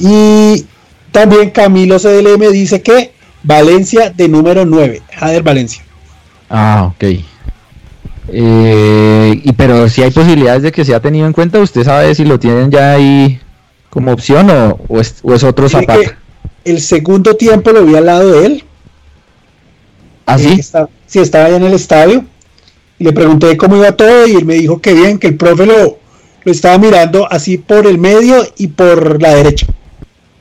Y 0.00 0.66
también 1.12 1.50
Camilo 1.50 2.00
CDLM 2.00 2.50
dice 2.50 2.82
que 2.82 3.12
Valencia 3.44 4.10
de 4.10 4.28
número 4.28 4.66
9, 4.66 5.02
Jader 5.16 5.44
Valencia. 5.44 5.87
Ah, 6.50 6.92
ok. 6.94 7.04
Eh, 8.30 9.40
y 9.42 9.52
pero 9.52 9.88
si 9.88 10.02
hay 10.02 10.10
posibilidades 10.10 10.62
de 10.62 10.72
que 10.72 10.84
sea 10.84 11.00
tenido 11.00 11.26
en 11.26 11.32
cuenta, 11.32 11.58
¿usted 11.60 11.84
sabe 11.84 12.14
si 12.14 12.24
lo 12.24 12.38
tienen 12.38 12.70
ya 12.70 12.92
ahí 12.92 13.40
como 13.90 14.12
opción 14.12 14.48
o, 14.50 15.00
es, 15.00 15.22
otro 15.44 15.68
zapato? 15.68 16.12
El 16.64 16.80
segundo 16.80 17.36
tiempo 17.36 17.72
lo 17.72 17.84
vi 17.84 17.96
al 17.96 18.06
lado 18.06 18.32
de 18.32 18.46
él. 18.46 18.64
¿Ah, 20.26 20.38
sí? 20.38 20.60
sí, 21.06 21.18
estaba 21.20 21.46
allá 21.46 21.56
en 21.56 21.64
el 21.64 21.72
estadio. 21.72 22.24
Y 22.98 23.04
le 23.04 23.12
pregunté 23.12 23.56
cómo 23.56 23.76
iba 23.76 23.92
todo 23.92 24.26
y 24.26 24.34
él 24.34 24.44
me 24.44 24.54
dijo 24.54 24.80
que 24.80 24.92
bien, 24.92 25.18
que 25.18 25.28
el 25.28 25.36
profe 25.36 25.64
lo, 25.64 25.98
lo 26.44 26.52
estaba 26.52 26.76
mirando 26.76 27.30
así 27.30 27.56
por 27.56 27.86
el 27.86 27.96
medio 27.96 28.46
y 28.58 28.66
por 28.66 29.22
la 29.22 29.34
derecha. 29.34 29.66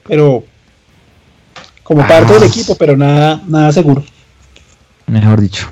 Pero 0.08 0.44
como 1.84 2.06
parte 2.06 2.34
del 2.34 2.44
ah. 2.44 2.48
equipo, 2.48 2.76
pero 2.76 2.98
nada, 2.98 3.42
nada 3.48 3.72
seguro. 3.72 4.04
Mejor 5.06 5.40
dicho. 5.40 5.70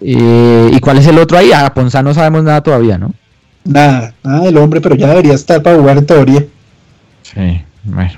Eh, 0.00 0.70
¿Y 0.72 0.80
cuál 0.80 0.98
es 0.98 1.06
el 1.06 1.18
otro 1.18 1.38
ahí? 1.38 1.52
A 1.52 1.72
Ponzá 1.72 2.02
no 2.02 2.12
sabemos 2.12 2.44
nada 2.44 2.62
todavía, 2.62 2.98
¿no? 2.98 3.14
Nada, 3.64 4.14
nada 4.22 4.44
del 4.44 4.56
hombre, 4.58 4.80
pero 4.80 4.94
ya 4.94 5.08
debería 5.08 5.34
estar 5.34 5.62
para 5.62 5.76
jugar 5.76 5.98
en 5.98 6.06
teoría. 6.06 6.46
Sí, 7.22 7.62
bueno. 7.84 8.12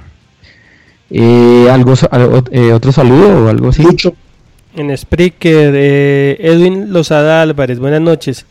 Eh, 1.10 1.68
¿algo, 1.70 1.94
eh, 2.50 2.72
¿Otro 2.72 2.92
saludo 2.92 3.44
o 3.44 3.48
algo 3.48 3.68
así? 3.68 3.82
Mucho. 3.82 4.14
En 4.74 4.96
Spreaker, 4.96 5.74
Edwin 5.74 6.92
Lozada 6.92 7.42
Álvarez, 7.42 7.78
buenas 7.78 8.02
noches. 8.02 8.44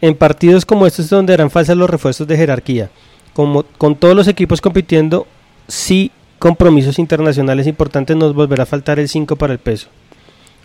En 0.00 0.14
partidos 0.14 0.64
como 0.64 0.86
estos 0.86 1.04
es 1.06 1.10
donde 1.10 1.34
eran 1.34 1.50
falsas 1.50 1.76
los 1.76 1.90
refuerzos 1.90 2.26
de 2.26 2.36
jerarquía. 2.36 2.90
Como, 3.34 3.64
con 3.76 3.96
todos 3.96 4.16
los 4.16 4.26
equipos 4.28 4.60
compitiendo, 4.60 5.26
sí 5.68 6.10
compromisos 6.38 6.98
internacionales 6.98 7.66
importantes 7.66 8.16
nos 8.16 8.34
volverá 8.34 8.62
a 8.62 8.66
faltar 8.66 8.98
el 8.98 9.08
5 9.08 9.36
para 9.36 9.52
el 9.52 9.58
peso. 9.58 9.88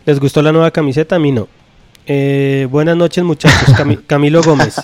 ¿Les 0.05 0.19
gustó 0.19 0.41
la 0.41 0.53
nueva 0.53 0.71
camiseta? 0.71 1.17
A 1.17 1.19
mí 1.19 1.33
no. 1.33 1.47
Eh, 2.07 2.67
buenas 2.69 2.95
noches 2.95 3.23
muchachos, 3.23 3.75
Camilo 4.07 4.41
Gómez. 4.43 4.75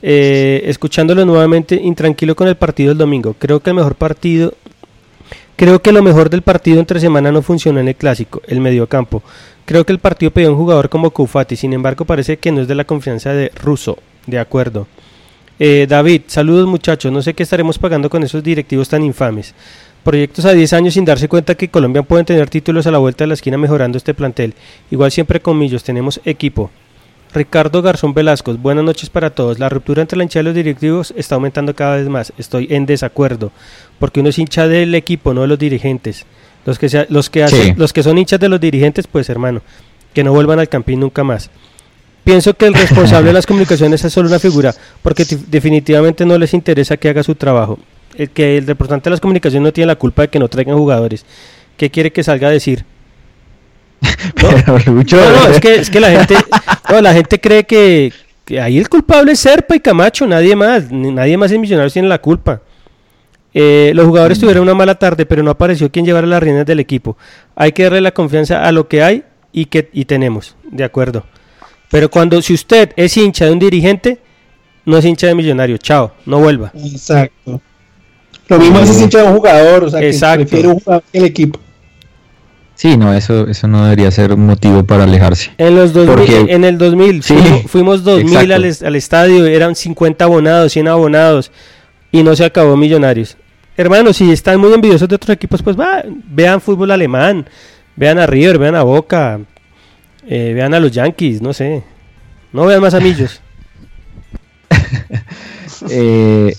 Eh, 0.00 0.62
escuchándolo 0.66 1.24
nuevamente, 1.24 1.74
intranquilo 1.74 2.34
con 2.34 2.48
el 2.48 2.56
partido 2.56 2.90
del 2.90 2.98
domingo. 2.98 3.34
Creo 3.38 3.60
que 3.60 3.70
el 3.70 3.76
mejor 3.76 3.96
partido, 3.96 4.54
creo 5.56 5.82
que 5.82 5.92
lo 5.92 6.02
mejor 6.02 6.30
del 6.30 6.42
partido 6.42 6.80
entre 6.80 7.00
semana 7.00 7.32
no 7.32 7.42
funcionó 7.42 7.80
en 7.80 7.88
el 7.88 7.96
clásico, 7.96 8.40
el 8.46 8.60
mediocampo. 8.60 9.22
Creo 9.64 9.84
que 9.84 9.92
el 9.92 9.98
partido 9.98 10.30
pidió 10.30 10.50
un 10.50 10.56
jugador 10.56 10.88
como 10.88 11.10
Kufati, 11.10 11.56
sin 11.56 11.72
embargo 11.72 12.04
parece 12.04 12.38
que 12.38 12.52
no 12.52 12.62
es 12.62 12.68
de 12.68 12.74
la 12.74 12.84
confianza 12.84 13.32
de 13.32 13.50
Russo. 13.54 13.98
De 14.26 14.38
acuerdo. 14.38 14.86
Eh, 15.58 15.86
David, 15.88 16.22
saludos 16.28 16.68
muchachos, 16.68 17.10
no 17.10 17.20
sé 17.20 17.34
qué 17.34 17.42
estaremos 17.42 17.78
pagando 17.78 18.08
con 18.08 18.22
esos 18.22 18.42
directivos 18.42 18.88
tan 18.88 19.02
infames. 19.02 19.54
Proyectos 20.08 20.46
a 20.46 20.54
10 20.54 20.72
años 20.72 20.94
sin 20.94 21.04
darse 21.04 21.28
cuenta 21.28 21.54
que 21.54 21.68
Colombia 21.68 22.02
pueden 22.02 22.24
tener 22.24 22.48
títulos 22.48 22.86
a 22.86 22.90
la 22.90 22.96
vuelta 22.96 23.24
de 23.24 23.28
la 23.28 23.34
esquina 23.34 23.58
mejorando 23.58 23.98
este 23.98 24.14
plantel. 24.14 24.54
Igual 24.90 25.12
siempre 25.12 25.40
con 25.40 25.58
Millos 25.58 25.84
tenemos 25.84 26.18
equipo. 26.24 26.70
Ricardo 27.34 27.82
Garzón 27.82 28.14
Velasco, 28.14 28.54
buenas 28.54 28.84
noches 28.84 29.10
para 29.10 29.28
todos. 29.28 29.58
La 29.58 29.68
ruptura 29.68 30.00
entre 30.00 30.16
la 30.16 30.24
hinchada 30.24 30.44
y 30.44 30.44
los 30.46 30.54
directivos 30.54 31.12
está 31.14 31.34
aumentando 31.34 31.74
cada 31.74 31.96
vez 31.96 32.08
más. 32.08 32.32
Estoy 32.38 32.68
en 32.70 32.86
desacuerdo, 32.86 33.52
porque 33.98 34.20
uno 34.20 34.30
es 34.30 34.38
hincha 34.38 34.66
del 34.66 34.94
equipo, 34.94 35.34
no 35.34 35.42
de 35.42 35.48
los 35.48 35.58
dirigentes. 35.58 36.24
Los 36.64 36.78
que, 36.78 37.06
los 37.10 37.28
que, 37.28 37.44
hacen, 37.44 37.74
los 37.76 37.92
que 37.92 38.02
son 38.02 38.16
hinchas 38.16 38.40
de 38.40 38.48
los 38.48 38.60
dirigentes, 38.60 39.06
pues 39.06 39.28
hermano, 39.28 39.60
que 40.14 40.24
no 40.24 40.32
vuelvan 40.32 40.58
al 40.58 40.70
campín 40.70 41.00
nunca 41.00 41.22
más. 41.22 41.50
Pienso 42.24 42.54
que 42.54 42.64
el 42.64 42.72
responsable 42.72 43.26
de 43.26 43.34
las 43.34 43.46
comunicaciones 43.46 44.02
es 44.02 44.10
solo 44.10 44.30
una 44.30 44.38
figura, 44.38 44.74
porque 45.02 45.26
definitivamente 45.48 46.24
no 46.24 46.38
les 46.38 46.54
interesa 46.54 46.96
que 46.96 47.10
haga 47.10 47.22
su 47.22 47.34
trabajo 47.34 47.78
el 48.18 48.30
que 48.30 48.58
el 48.58 48.66
representante 48.66 49.08
de 49.08 49.12
las 49.12 49.20
comunicaciones 49.20 49.64
no 49.64 49.72
tiene 49.72 49.86
la 49.86 49.96
culpa 49.96 50.22
de 50.22 50.28
que 50.28 50.38
no 50.38 50.48
traigan 50.48 50.76
jugadores. 50.76 51.24
¿Qué 51.76 51.90
quiere 51.90 52.12
que 52.12 52.22
salga 52.22 52.48
a 52.48 52.50
decir? 52.50 52.84
No, 54.42 54.50
no, 54.50 55.48
es 55.48 55.60
que, 55.60 55.74
es 55.76 55.90
que 55.90 56.00
la 56.00 56.10
gente, 56.10 56.34
no, 56.90 57.00
la 57.00 57.12
gente 57.12 57.40
cree 57.40 57.64
que, 57.64 58.12
que 58.44 58.60
ahí 58.60 58.78
el 58.78 58.88
culpable 58.88 59.32
es 59.32 59.40
Serpa 59.40 59.76
y 59.76 59.80
Camacho, 59.80 60.26
nadie 60.26 60.54
más, 60.54 60.90
nadie 60.90 61.36
más 61.36 61.50
en 61.52 61.60
Millonarios 61.60 61.92
tiene 61.92 62.08
la 62.08 62.18
culpa. 62.18 62.60
Eh, 63.54 63.92
los 63.94 64.06
jugadores 64.06 64.38
tuvieron 64.38 64.62
una 64.64 64.74
mala 64.74 64.96
tarde, 64.96 65.24
pero 65.26 65.42
no 65.42 65.50
apareció 65.50 65.90
quien 65.90 66.04
llevara 66.04 66.26
las 66.26 66.42
riendas 66.42 66.66
del 66.66 66.80
equipo. 66.80 67.16
Hay 67.56 67.72
que 67.72 67.84
darle 67.84 68.00
la 68.00 68.12
confianza 68.12 68.64
a 68.64 68.72
lo 68.72 68.88
que 68.88 69.02
hay 69.02 69.24
y 69.52 69.66
que 69.66 69.88
y 69.92 70.04
tenemos, 70.04 70.56
de 70.64 70.84
acuerdo. 70.84 71.24
Pero 71.90 72.10
cuando 72.10 72.40
si 72.42 72.54
usted 72.54 72.92
es 72.96 73.16
hincha 73.16 73.46
de 73.46 73.52
un 73.52 73.58
dirigente, 73.58 74.18
no 74.84 74.98
es 74.98 75.04
hincha 75.04 75.26
de 75.26 75.34
Millonario, 75.34 75.76
chao, 75.78 76.12
no 76.26 76.38
vuelva. 76.38 76.72
Exacto. 76.74 77.60
Lo 78.48 78.58
mismo 78.58 78.78
es 78.80 79.00
hincha 79.00 79.22
de 79.22 79.28
un 79.28 79.34
jugador, 79.36 79.84
o 79.84 79.90
sea, 79.90 80.00
que 80.00 80.08
Exacto. 80.10 80.38
prefiere 80.46 80.68
un 80.68 80.80
jugador 80.80 81.02
que 81.12 81.18
el 81.18 81.24
equipo. 81.24 81.60
Sí, 82.74 82.96
no, 82.96 83.12
eso, 83.12 83.48
eso 83.48 83.66
no 83.66 83.82
debería 83.84 84.10
ser 84.12 84.32
un 84.32 84.46
motivo 84.46 84.84
para 84.84 85.02
alejarse. 85.04 85.50
En 85.58 85.74
los 85.74 85.92
2000, 85.92 86.14
Porque- 86.14 86.52
en 86.54 86.64
el 86.64 86.78
2000 86.78 87.22
Sí, 87.24 87.34
fuimos, 87.34 87.62
fuimos 87.70 88.04
2000 88.04 88.34
exacto. 88.52 88.54
al, 88.84 88.86
al 88.88 88.96
estadio, 88.96 89.46
eran 89.46 89.74
50 89.74 90.24
abonados, 90.24 90.72
100 90.72 90.86
abonados 90.88 91.50
y 92.12 92.22
no 92.22 92.36
se 92.36 92.44
acabó 92.44 92.76
Millonarios. 92.76 93.36
Hermanos, 93.76 94.16
si 94.16 94.30
están 94.30 94.60
muy 94.60 94.72
envidiosos 94.72 95.08
de 95.08 95.16
otros 95.16 95.30
equipos, 95.34 95.62
pues 95.62 95.78
va, 95.78 96.04
vean 96.30 96.60
fútbol 96.60 96.90
alemán, 96.92 97.48
vean 97.96 98.18
a 98.18 98.26
River, 98.26 98.58
vean 98.58 98.76
a 98.76 98.82
Boca, 98.84 99.40
eh, 100.26 100.52
vean 100.54 100.72
a 100.72 100.80
los 100.80 100.92
Yankees, 100.92 101.42
no 101.42 101.52
sé. 101.52 101.82
No 102.52 102.64
vean 102.64 102.80
más 102.80 102.94
a 102.94 103.00
Millos. 103.00 103.40
Eh, 105.90 106.56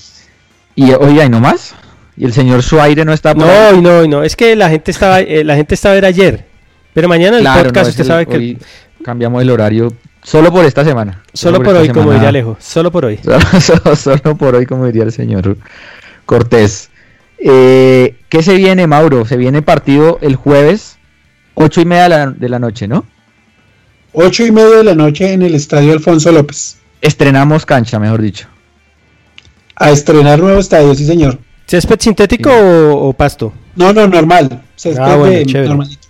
y 0.85 0.91
oiga, 0.93 1.25
¿y 1.25 1.29
no 1.29 1.39
más? 1.39 1.75
¿Y 2.17 2.25
el 2.25 2.33
señor 2.33 2.63
Suaire 2.63 3.05
no 3.05 3.13
está 3.13 3.33
por 3.33 3.45
No, 3.45 3.51
ahí? 3.51 3.81
no, 3.81 4.05
no, 4.07 4.23
es 4.23 4.35
que 4.35 4.55
la 4.55 4.69
gente 4.69 4.91
estaba, 4.91 5.21
eh, 5.21 5.43
la 5.43 5.55
gente 5.55 5.75
estaba 5.75 5.95
era 5.95 6.07
ayer, 6.09 6.45
pero 6.93 7.07
mañana 7.07 7.37
el 7.37 7.43
Claro, 7.43 7.63
podcast 7.63 7.85
no, 7.85 7.89
usted 7.91 8.01
el- 8.01 8.07
sabe 8.07 8.25
que 8.25 8.35
hoy 8.37 8.57
cambiamos 9.03 9.41
el 9.41 9.49
horario 9.49 9.93
solo 10.23 10.51
por 10.51 10.65
esta 10.65 10.83
semana. 10.83 11.23
solo 11.33 11.61
por 11.63 11.75
hoy, 11.75 11.89
como 11.89 12.11
diría 12.11 12.29
Alejo, 12.29 12.57
solo 12.59 12.91
por 12.91 13.05
hoy. 13.05 13.19
Solo, 13.61 13.95
solo 13.95 14.35
por 14.37 14.55
hoy, 14.55 14.65
como 14.65 14.85
diría 14.85 15.03
el 15.03 15.11
señor 15.13 15.57
Cortés. 16.25 16.89
Eh, 17.37 18.15
¿Qué 18.27 18.43
se 18.43 18.55
viene, 18.55 18.85
Mauro? 18.85 19.25
Se 19.25 19.37
viene 19.37 19.61
partido 19.61 20.19
el 20.21 20.35
jueves, 20.35 20.97
ocho 21.55 21.79
y 21.79 21.85
media 21.85 22.03
de 22.03 22.09
la, 22.09 22.27
de 22.31 22.49
la 22.49 22.59
noche, 22.59 22.87
¿no? 22.87 23.05
Ocho 24.11 24.45
y 24.45 24.51
media 24.51 24.77
de 24.77 24.83
la 24.83 24.95
noche 24.95 25.31
en 25.33 25.41
el 25.43 25.55
estadio 25.55 25.93
Alfonso 25.93 26.31
López. 26.33 26.77
Estrenamos 27.01 27.65
cancha, 27.65 27.97
mejor 27.99 28.21
dicho. 28.21 28.47
A 29.79 29.91
estrenar 29.91 30.39
nuevo 30.39 30.59
estadio, 30.59 30.93
sí 30.93 31.05
señor. 31.05 31.39
¿Césped 31.65 31.99
sintético 31.99 32.49
o, 32.51 33.09
o 33.09 33.13
pasto? 33.13 33.53
No, 33.75 33.93
no, 33.93 34.07
normal. 34.07 34.61
Césped 34.75 35.01
Ah, 35.01 35.15
bueno, 35.15 35.33
de- 35.35 35.45
chévere. 35.45 35.69
normalito. 35.69 36.07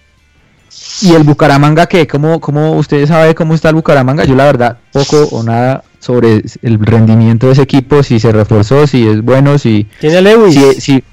¿Y 1.01 1.13
el 1.13 1.23
Bucaramanga 1.23 1.85
qué? 1.87 2.07
¿Cómo, 2.07 2.39
cómo 2.41 2.73
usted 2.73 3.05
sabe 3.07 3.33
cómo 3.35 3.53
está 3.53 3.69
el 3.69 3.75
Bucaramanga? 3.75 4.25
Yo 4.25 4.35
la 4.35 4.45
verdad 4.45 4.77
poco 4.91 5.23
o 5.31 5.43
nada 5.43 5.83
sobre 5.99 6.43
el 6.61 6.79
rendimiento 6.79 7.47
de 7.47 7.53
ese 7.53 7.61
equipo, 7.61 8.03
si 8.03 8.19
se 8.19 8.31
reforzó, 8.31 8.85
si 8.87 9.07
es 9.07 9.21
bueno, 9.21 9.57
si... 9.57 9.87
Tiene 9.99 10.17
a 10.17 10.21
Lewis. 10.21 10.55
si, 10.55 10.81
si- 10.81 11.03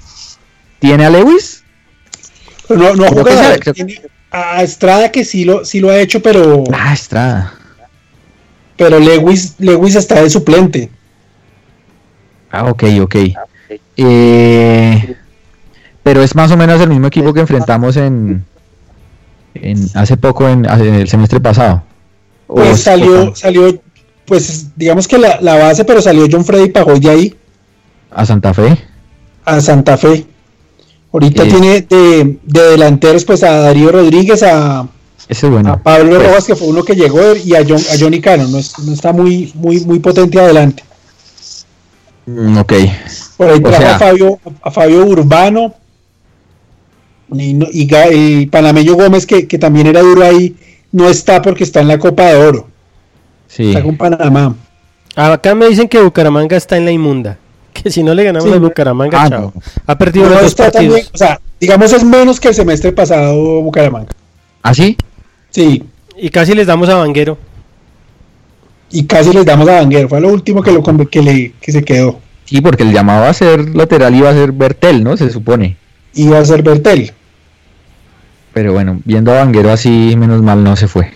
¿Tiene 0.79 1.05
a 1.05 1.09
Lewis? 1.09 1.63
Pero 2.67 2.95
no, 2.95 3.09
no 3.11 3.23
que 3.59 3.73
Tiene 3.73 4.01
A 4.31 4.61
Estrada 4.63 5.11
que 5.11 5.23
sí 5.25 5.45
lo, 5.45 5.63
sí 5.65 5.79
lo 5.79 5.89
ha 5.89 5.99
hecho, 5.99 6.21
pero, 6.21 6.63
Ah, 6.73 6.93
Estrada. 6.93 7.53
pero 8.77 8.99
Lewis, 8.99 9.55
Lewis 9.59 9.95
está 9.95 10.21
de 10.21 10.29
suplente. 10.29 10.91
Ah, 12.51 12.65
ok, 12.69 12.83
ok. 13.01 13.15
Eh, 13.97 15.15
pero 16.03 16.21
es 16.23 16.35
más 16.35 16.51
o 16.51 16.57
menos 16.57 16.79
el 16.81 16.89
mismo 16.89 17.07
equipo 17.07 17.33
que 17.33 17.41
enfrentamos 17.41 17.97
en, 17.97 18.45
en 19.55 19.89
hace 19.95 20.17
poco, 20.17 20.47
en, 20.47 20.65
en 20.65 20.93
el 20.95 21.07
semestre 21.07 21.39
pasado. 21.39 21.83
¿O 22.47 22.55
Pues 22.55 22.69
es- 22.71 22.81
salió, 22.83 23.35
salió, 23.35 23.81
pues 24.25 24.67
digamos 24.75 25.07
que 25.07 25.17
la, 25.17 25.39
la 25.41 25.55
base, 25.55 25.83
pero 25.83 26.01
salió 26.01 26.25
John 26.31 26.45
Freddy 26.45 26.69
Pajoy 26.69 26.99
de 26.99 27.09
ahí 27.09 27.35
a 28.11 28.25
Santa 28.25 28.53
Fe. 28.53 28.77
a 29.45 29.59
Santa 29.59 29.97
Fe. 29.97 30.25
Ahorita 31.11 31.43
Eh. 31.43 31.47
tiene 31.49 31.81
de, 31.81 32.37
de 32.43 32.61
delanteros 32.71 33.25
pues 33.25 33.43
a 33.43 33.51
Darío 33.51 33.91
Rodríguez, 33.91 34.43
a, 34.43 34.87
Ese 35.27 35.47
bueno. 35.47 35.73
a 35.73 35.77
Pablo 35.77 36.15
Pues, 36.15 36.27
Rojas, 36.27 36.45
que 36.45 36.55
fue 36.55 36.67
uno 36.67 36.83
que 36.83 36.95
llegó, 36.95 37.35
y 37.35 37.53
a, 37.55 37.65
John, 37.67 37.79
a 37.93 37.99
Johnny 37.99 38.21
Cano. 38.21 38.47
No, 38.47 38.59
es- 38.59 38.77
no 38.79 38.93
está 38.93 39.11
muy, 39.11 39.51
muy, 39.55 39.81
muy 39.81 39.99
potente 39.99 40.39
adelante. 40.39 40.83
Mm, 42.27 42.57
ok. 42.59 42.73
Por 43.37 43.49
ahí 43.49 43.57
O 43.57 43.61
trajo 43.63 43.81
sea- 43.81 43.95
a, 43.95 43.99
Fabio, 43.99 44.39
a 44.61 44.71
Fabio 44.71 45.05
Urbano 45.05 45.73
y, 47.33 47.57
y 47.81 48.45
panameño 48.47 48.93
Gómez, 48.95 49.25
que, 49.25 49.47
que 49.47 49.57
también 49.57 49.87
era 49.87 50.01
duro 50.01 50.23
ahí, 50.23 50.55
no 50.91 51.09
está 51.09 51.41
porque 51.41 51.63
está 51.63 51.81
en 51.81 51.87
la 51.89 51.97
Copa 51.99 52.23
de 52.25 52.35
Oro. 52.37 52.67
Sí. 53.47 53.69
Está 53.69 53.83
con 53.83 53.97
Panamá. 53.97 54.55
Acá 55.15 55.55
me 55.55 55.67
dicen 55.67 55.87
que 55.89 56.01
Bucaramanga 56.01 56.55
está 56.55 56.77
en 56.77 56.85
la 56.85 56.91
inmunda. 56.91 57.37
Que 57.73 57.91
si 57.91 58.01
no 58.01 58.13
le 58.15 58.23
ganamos 58.23 58.49
Sí. 58.49 58.55
a 58.55 58.59
Bucaramanga, 58.59 59.21
Ah, 59.23 59.29
chao. 59.29 59.53
no. 59.55 59.61
Ha 59.85 59.97
perdido 59.97 60.25
No 60.27 60.31
los 60.33 60.41
dos 60.43 60.55
partidos. 60.55 60.73
también, 60.95 61.05
o 61.13 61.17
sea, 61.17 61.39
digamos 61.59 61.93
es 61.93 62.03
menos 62.03 62.39
que 62.39 62.47
el 62.47 62.55
semestre 62.55 62.91
pasado 62.91 63.61
Bucaramanga. 63.61 64.09
¿Ah, 64.63 64.73
sí? 64.73 64.97
Sí, 65.51 65.83
Y 66.19 66.29
casi 66.31 66.53
les 66.55 66.65
damos 66.65 66.89
a 66.89 66.95
Vanguero. 66.95 67.37
Y 68.91 69.05
casi 69.05 69.33
les 69.33 69.45
damos 69.45 69.67
a 69.69 69.73
Vanguero. 69.79 70.07
Fue 70.09 70.21
lo 70.21 70.29
último 70.29 70.61
que, 70.61 70.71
lo, 70.71 70.81
que, 70.83 71.21
le, 71.21 71.53
que 71.61 71.71
se 71.71 71.83
quedó. 71.83 72.19
Sí, 72.45 72.61
porque 72.61 72.83
el 72.83 72.93
llamado 72.93 73.25
a 73.25 73.33
ser 73.33 73.75
lateral 73.75 74.15
iba 74.15 74.29
a 74.29 74.33
ser 74.33 74.51
Bertel, 74.51 75.03
¿no? 75.03 75.17
Se 75.17 75.29
supone. 75.29 75.75
Iba 76.13 76.39
a 76.39 76.45
ser 76.45 76.63
Bertel. 76.63 77.11
Pero 78.53 78.73
bueno, 78.73 79.01
viendo 79.05 79.31
a 79.31 79.35
Vanguero 79.39 79.71
así, 79.71 80.15
menos 80.17 80.41
mal 80.41 80.63
no 80.63 80.75
se 80.75 80.87
fue. 80.87 81.11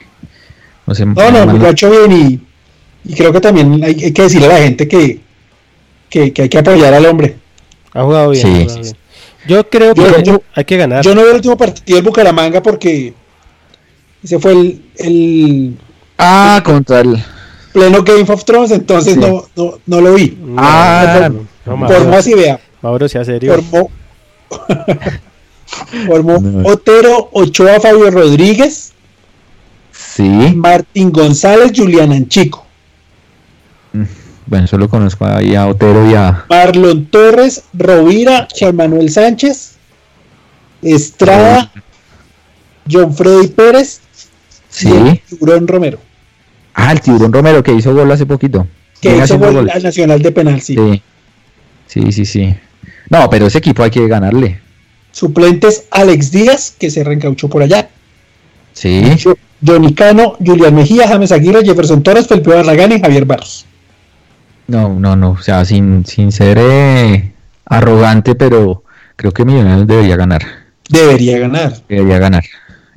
No, 0.85 0.93
sé, 0.93 1.05
No, 1.05 1.13
no, 1.45 1.65
ha 1.65 1.69
hecho 1.69 1.89
bien 1.89 2.11
y, 2.11 3.11
y 3.11 3.15
creo 3.15 3.31
que 3.31 3.39
también 3.41 3.83
hay, 3.83 4.03
hay 4.03 4.11
que 4.11 4.21
decirle 4.23 4.47
a 4.47 4.49
la 4.49 4.57
gente 4.59 4.87
que, 4.87 5.19
que, 6.09 6.33
que 6.33 6.41
hay 6.43 6.49
que 6.49 6.57
apoyar 6.57 6.93
al 6.93 7.05
hombre. 7.05 7.37
Ha 7.93 8.03
jugado 8.03 8.29
bien. 8.31 8.41
Sí. 8.45 8.47
ha 8.49 8.63
jugado 8.65 8.81
bien. 8.81 8.95
Yo 9.47 9.69
creo 9.69 9.93
Yo- 9.95 10.15
que 10.15 10.23
yo- 10.23 10.41
hay 10.53 10.65
que 10.65 10.77
ganar. 10.77 11.03
Yo 11.03 11.15
no 11.15 11.21
veo 11.21 11.29
el 11.31 11.35
último 11.37 11.57
partido 11.57 11.95
del 11.95 12.05
Bucaramanga 12.05 12.61
porque 12.61 13.13
ese 14.23 14.37
fue 14.37 14.51
el, 14.51 14.81
el 14.97 15.77
Ah, 16.17 16.61
contra 16.63 16.99
el... 16.99 17.17
pleno 17.73 18.03
Game 18.03 18.25
of 18.27 18.43
Thrones, 18.45 18.71
entonces 18.71 19.13
Sí. 19.15 19.19
no, 19.19 19.45
no, 19.55 19.73
no 19.85 20.01
lo 20.01 20.13
vi. 20.13 20.37
Ah, 20.57 21.29
no, 21.29 21.29
no, 21.29 21.47
Formó 21.65 21.87
Mauro, 21.87 22.13
así, 22.17 22.33
vea. 22.33 22.59
Mauro, 22.81 23.07
sea 23.07 23.23
serio. 23.25 23.53
Formó, 23.53 23.91
formó 26.07 26.39
No. 26.41 26.67
Otero, 26.69 27.29
Ochoa, 27.33 27.79
Fabio 27.79 28.09
Rodríguez, 28.11 28.93
Sí. 29.91 30.23
Martín 30.55 31.11
González, 31.11 31.71
Julián 31.75 32.11
Anchico, 32.11 32.65
Bueno, 34.45 34.67
solo 34.67 34.89
conozco 34.89 35.25
ahí 35.25 35.55
a 35.55 35.67
Otero 35.67 36.09
y 36.09 36.13
a... 36.15 36.45
Marlon 36.49 37.05
Torres, 37.05 37.63
Rovira, 37.73 38.47
Juan 38.59 38.75
Manuel 38.75 39.09
Sánchez, 39.09 39.75
Estrada, 40.81 41.71
John 42.91 43.13
Freddy 43.15 43.47
Pérez 43.49 44.01
y 44.71 44.73
Sí. 44.73 45.21
Tiburón 45.29 45.67
Romero, 45.67 45.99
Ah, 46.73 46.91
el 46.91 47.01
Tiburón 47.01 47.33
Romero 47.33 47.61
que 47.63 47.73
hizo 47.73 47.93
gol 47.93 48.11
hace 48.11 48.25
poquito. 48.25 48.67
que 49.01 49.17
hizo 49.17 49.37
gol 49.39 49.53
goles. 49.53 49.75
al 49.75 49.83
Nacional 49.83 50.21
de 50.21 50.31
Penal, 50.31 50.61
sí. 50.61 50.75
Sí. 50.75 51.01
Sí, 51.87 52.11
sí, 52.11 52.25
sí. 52.25 52.55
No, 53.09 53.29
pero 53.29 53.47
ese 53.47 53.57
equipo 53.57 53.83
hay 53.83 53.91
que 53.91 54.07
ganarle. 54.07 54.59
Suplentes 55.11 55.85
Alex 55.91 56.31
Díaz, 56.31 56.75
que 56.79 56.89
se 56.89 57.03
reencauchó 57.03 57.49
por 57.49 57.61
allá. 57.63 57.89
Sí. 58.73 59.03
Jo- 59.21 59.37
Johnny 59.65 59.93
Cano, 59.93 60.37
Julián 60.43 60.73
Mejía, 60.73 61.07
James 61.07 61.31
Aguirre, 61.33 61.63
Jefferson 61.65 62.01
Torres, 62.01 62.27
Felipe 62.27 62.49
Barragán 62.51 62.91
y 62.93 62.99
Javier 63.01 63.25
Barros. 63.25 63.65
No, 64.67 64.97
no, 64.97 65.15
no. 65.17 65.31
O 65.31 65.41
sea, 65.41 65.65
sin, 65.65 66.05
sin 66.05 66.31
ser 66.31 66.57
eh, 66.59 67.33
arrogante, 67.65 68.35
pero 68.35 68.83
creo 69.17 69.33
que 69.33 69.43
Millonarios 69.43 69.85
debería 69.87 70.15
ganar. 70.15 70.41
Debería 70.87 71.39
ganar. 71.39 71.73
Debería 71.89 72.17
ganar. 72.19 72.43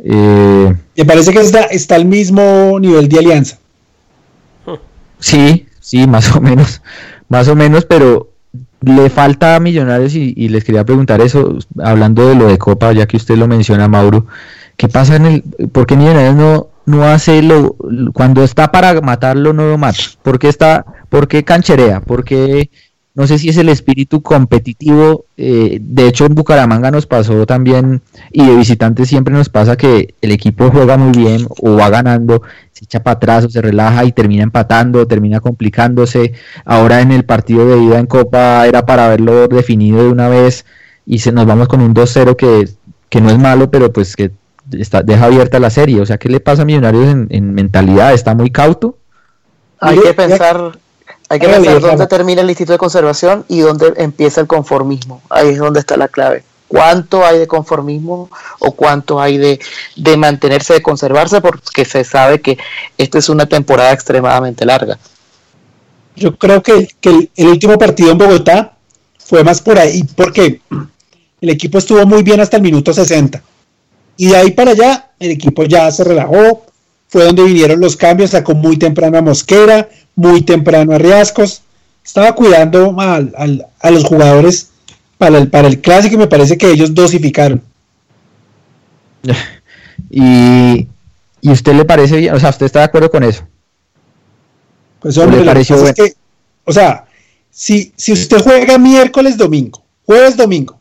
Eh, 0.05 0.75
Me 0.97 1.05
parece 1.05 1.33
que 1.33 1.41
está, 1.41 1.63
está 1.65 1.97
al 1.97 2.05
mismo 2.05 2.79
nivel 2.81 3.09
de 3.09 3.19
alianza. 3.19 3.59
Sí, 5.25 5.67
sí, 5.81 6.07
más 6.07 6.35
o 6.37 6.41
menos. 6.41 6.83
Más 7.29 7.49
o 7.49 7.57
menos, 7.57 7.85
pero 7.85 8.31
le 8.83 9.09
falta 9.09 9.57
a 9.57 9.61
Millonarios 9.61 10.15
y, 10.15 10.35
y 10.37 10.49
les 10.49 10.65
quería 10.65 10.85
preguntar 10.85 11.21
eso, 11.21 11.59
hablando 11.83 12.29
de 12.29 12.35
lo 12.35 12.47
de 12.47 12.59
Copa, 12.59 12.93
ya 12.93 13.07
que 13.07 13.17
usted 13.17 13.37
lo 13.37 13.49
menciona, 13.49 13.89
Mauro. 13.89 14.27
¿Qué 14.77 14.89
pasa 14.89 15.17
en 15.17 15.27
el... 15.27 15.43
¿Por 15.73 15.87
qué 15.87 15.97
Millonarios 15.97 16.35
no, 16.35 16.69
no 16.85 17.05
hace 17.05 17.43
lo... 17.43 17.77
Cuando 18.13 18.45
está 18.45 18.71
para 18.71 19.01
matarlo, 19.01 19.53
no 19.53 19.67
lo 19.69 19.79
mata? 19.79 19.99
¿Por 20.23 20.39
qué 20.39 20.49
está... 20.49 20.85
¿Por 21.09 21.29
qué 21.29 21.45
cancherea? 21.45 22.01
¿Por 22.01 22.25
qué... 22.25 22.71
No 23.15 23.29
sé 23.29 23.39
si 23.39 23.49
es 23.49 23.57
el 23.57 23.69
espíritu 23.69 24.23
competitivo. 24.23 25.27
eh, 25.37 25.79
de 25.81 26.09
hecho, 26.09 26.27
en 26.27 26.35
Bucaramanga 26.35 26.91
nos 26.91 27.07
pasó 27.07 27.47
también, 27.47 28.03
y 28.33 28.45
de 28.45 28.57
visitantes 28.57 29.09
siempre 29.09 29.33
nos 29.33 29.49
pasa 29.49 29.77
que 29.77 30.15
el 30.21 30.33
equipo 30.33 30.71
juega 30.71 30.97
muy 30.97 31.17
bien 31.17 31.47
o 31.63 31.77
va 31.77 31.91
ganando, 31.91 32.43
se 32.73 32.85
echa 32.85 33.03
para 33.03 33.15
atrás 33.17 33.45
o 33.45 33.51
se 33.51 33.63
relaja 33.63 34.05
y 34.05 34.13
termina 34.13 34.43
empatando, 34.43 35.07
termina 35.07 35.39
complicándose. 35.41 36.33
Ahora 36.65 37.01
en 37.03 37.13
el 37.13 37.25
partido 37.25 37.67
de 37.67 37.83
ida 37.85 38.01
en 38.01 38.07
Copa 38.07 38.67
era 38.67 38.85
para 38.85 39.07
haberlo 39.07 39.47
definido 39.47 40.03
de 40.03 40.11
una 40.11 40.29
vez 40.29 40.65
y 41.07 41.21
se 41.21 41.31
nos 41.31 41.47
vamos 41.47 41.69
con 41.69 41.81
un 41.83 41.95
2-0 41.95 42.35
que, 42.35 42.69
que 43.09 43.21
no 43.21 43.31
es 43.31 43.39
malo, 43.39 43.71
pero 43.71 43.93
pues 43.93 44.17
que, 44.17 44.33
está, 44.73 45.03
deja 45.03 45.27
abierta 45.27 45.61
la 45.61 45.71
serie. 45.71 46.01
O 46.01 46.07
sea, 46.07 46.19
¿qué 46.19 46.29
le 46.29 46.41
pasa 46.41 46.63
a 46.63 46.65
Millonarios 46.65 47.09
en, 47.09 47.29
en 47.31 47.55
mentalidad? 47.55 48.13
¿Está 48.13 48.35
muy 48.35 48.51
cauto? 48.51 48.99
Hay 49.79 49.99
que 49.99 50.15
pensar, 50.15 50.79
hay 51.29 51.39
que 51.39 51.49
pensar 51.49 51.81
dónde 51.81 52.07
termina 52.07 52.43
el 52.43 52.49
instituto 52.49 52.73
de 52.73 52.79
conservación 52.79 53.45
y 53.49 53.61
dónde 53.61 53.95
empieza 53.97 54.41
el 54.41 54.47
conformismo. 54.47 55.23
Ahí 55.31 55.49
es 55.49 55.59
donde 55.59 55.81
está 55.81 55.97
la 55.97 56.09
clave. 56.09 56.45
¿Cuánto 56.69 57.25
hay 57.25 57.39
de 57.39 57.47
conformismo 57.47 58.31
o 58.59 58.73
cuánto 58.73 59.21
hay 59.21 59.39
de, 59.39 59.61
de 59.97 60.17
mantenerse, 60.17 60.75
de 60.75 60.83
conservarse? 60.83 61.41
Porque 61.41 61.85
se 61.85 62.05
sabe 62.05 62.41
que 62.41 62.59
esta 62.99 63.19
es 63.19 63.29
una 63.29 63.47
temporada 63.47 63.93
extremadamente 63.93 64.65
larga. 64.65 64.99
Yo 66.17 66.37
creo 66.37 66.63
que, 66.63 66.89
que 67.01 67.11
el, 67.11 67.31
el 67.37 67.49
último 67.49 67.79
partido 67.79 68.13
en 68.13 68.19
Bogotá 68.19 68.77
fue 69.19 69.43
más 69.43 69.61
por 69.61 69.79
ahí, 69.79 70.05
porque 70.17 70.61
el 71.41 71.51
equipo 71.51 71.79
estuvo 71.79 72.05
muy 72.07 72.23
bien 72.23 72.41
hasta 72.41 72.57
el 72.57 72.63
minuto 72.63 72.93
60. 72.93 73.43
Y 74.17 74.29
de 74.29 74.37
ahí 74.37 74.51
para 74.53 74.73
allá, 74.73 75.11
el 75.19 75.33
equipo 75.33 75.65
ya 75.65 75.91
se 75.91 76.05
relajó, 76.05 76.65
fue 77.15 77.23
donde 77.27 77.45
vinieron 77.45 77.79
los 77.79 77.97
cambios, 77.97 78.31
sacó 78.31 78.57
muy 78.57 78.77
temprano 78.77 79.17
a 79.19 79.23
Mosquera, 79.23 79.89
muy 80.17 80.43
temprano 80.43 80.93
a 80.95 80.99
Riascos, 80.99 81.63
estaba 82.05 82.35
cuidando 82.35 83.01
al- 83.01 83.33
al- 83.37 83.67
a 83.79 83.91
los 83.93 84.03
jugadores 84.05 84.71
para 85.17 85.39
el, 85.39 85.49
para 85.49 85.69
el 85.69 85.81
clásico 85.81 86.17
y 86.17 86.19
me 86.19 86.27
parece 86.27 86.59
que 86.59 86.69
ellos 86.73 86.93
dosificaron. 86.93 87.63
Y, 90.11 90.89
y 91.41 91.51
usted 91.51 91.73
le 91.75 91.85
parece 91.85 92.17
bien, 92.17 92.35
o 92.35 92.41
sea, 92.41 92.51
¿usted 92.51 92.67
está 92.67 92.81
de 92.81 92.85
acuerdo 92.87 93.11
con 93.11 93.23
eso? 93.23 93.45
Pues 94.99 95.17
¿O 95.17 95.23
hombre, 95.23 95.39
le 95.39 95.43
que 95.45 95.47
pareció 95.51 95.77
es 95.87 95.93
que, 95.95 96.15
o 96.65 96.73
sea, 96.73 97.05
si, 97.51 97.93
si 97.97 98.13
usted 98.13 98.43
juega 98.43 98.77
miércoles, 98.77 99.37
domingo, 99.37 99.85
jueves, 100.05 100.37
domingo, 100.37 100.81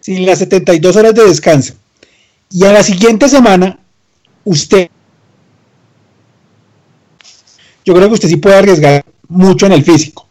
sin 0.00 0.24
las 0.24 0.38
72 0.38 0.96
horas 0.96 1.14
de 1.14 1.24
descanso, 1.24 1.74
y 2.50 2.64
a 2.64 2.72
la 2.72 2.82
siguiente 2.82 3.28
semana, 3.28 3.78
usted, 4.44 4.88
yo 7.88 7.94
creo 7.94 8.08
que 8.08 8.14
usted 8.14 8.28
sí 8.28 8.36
puede 8.36 8.56
arriesgar 8.56 9.02
mucho 9.28 9.64
en 9.64 9.72
el 9.72 9.82
físico, 9.82 10.26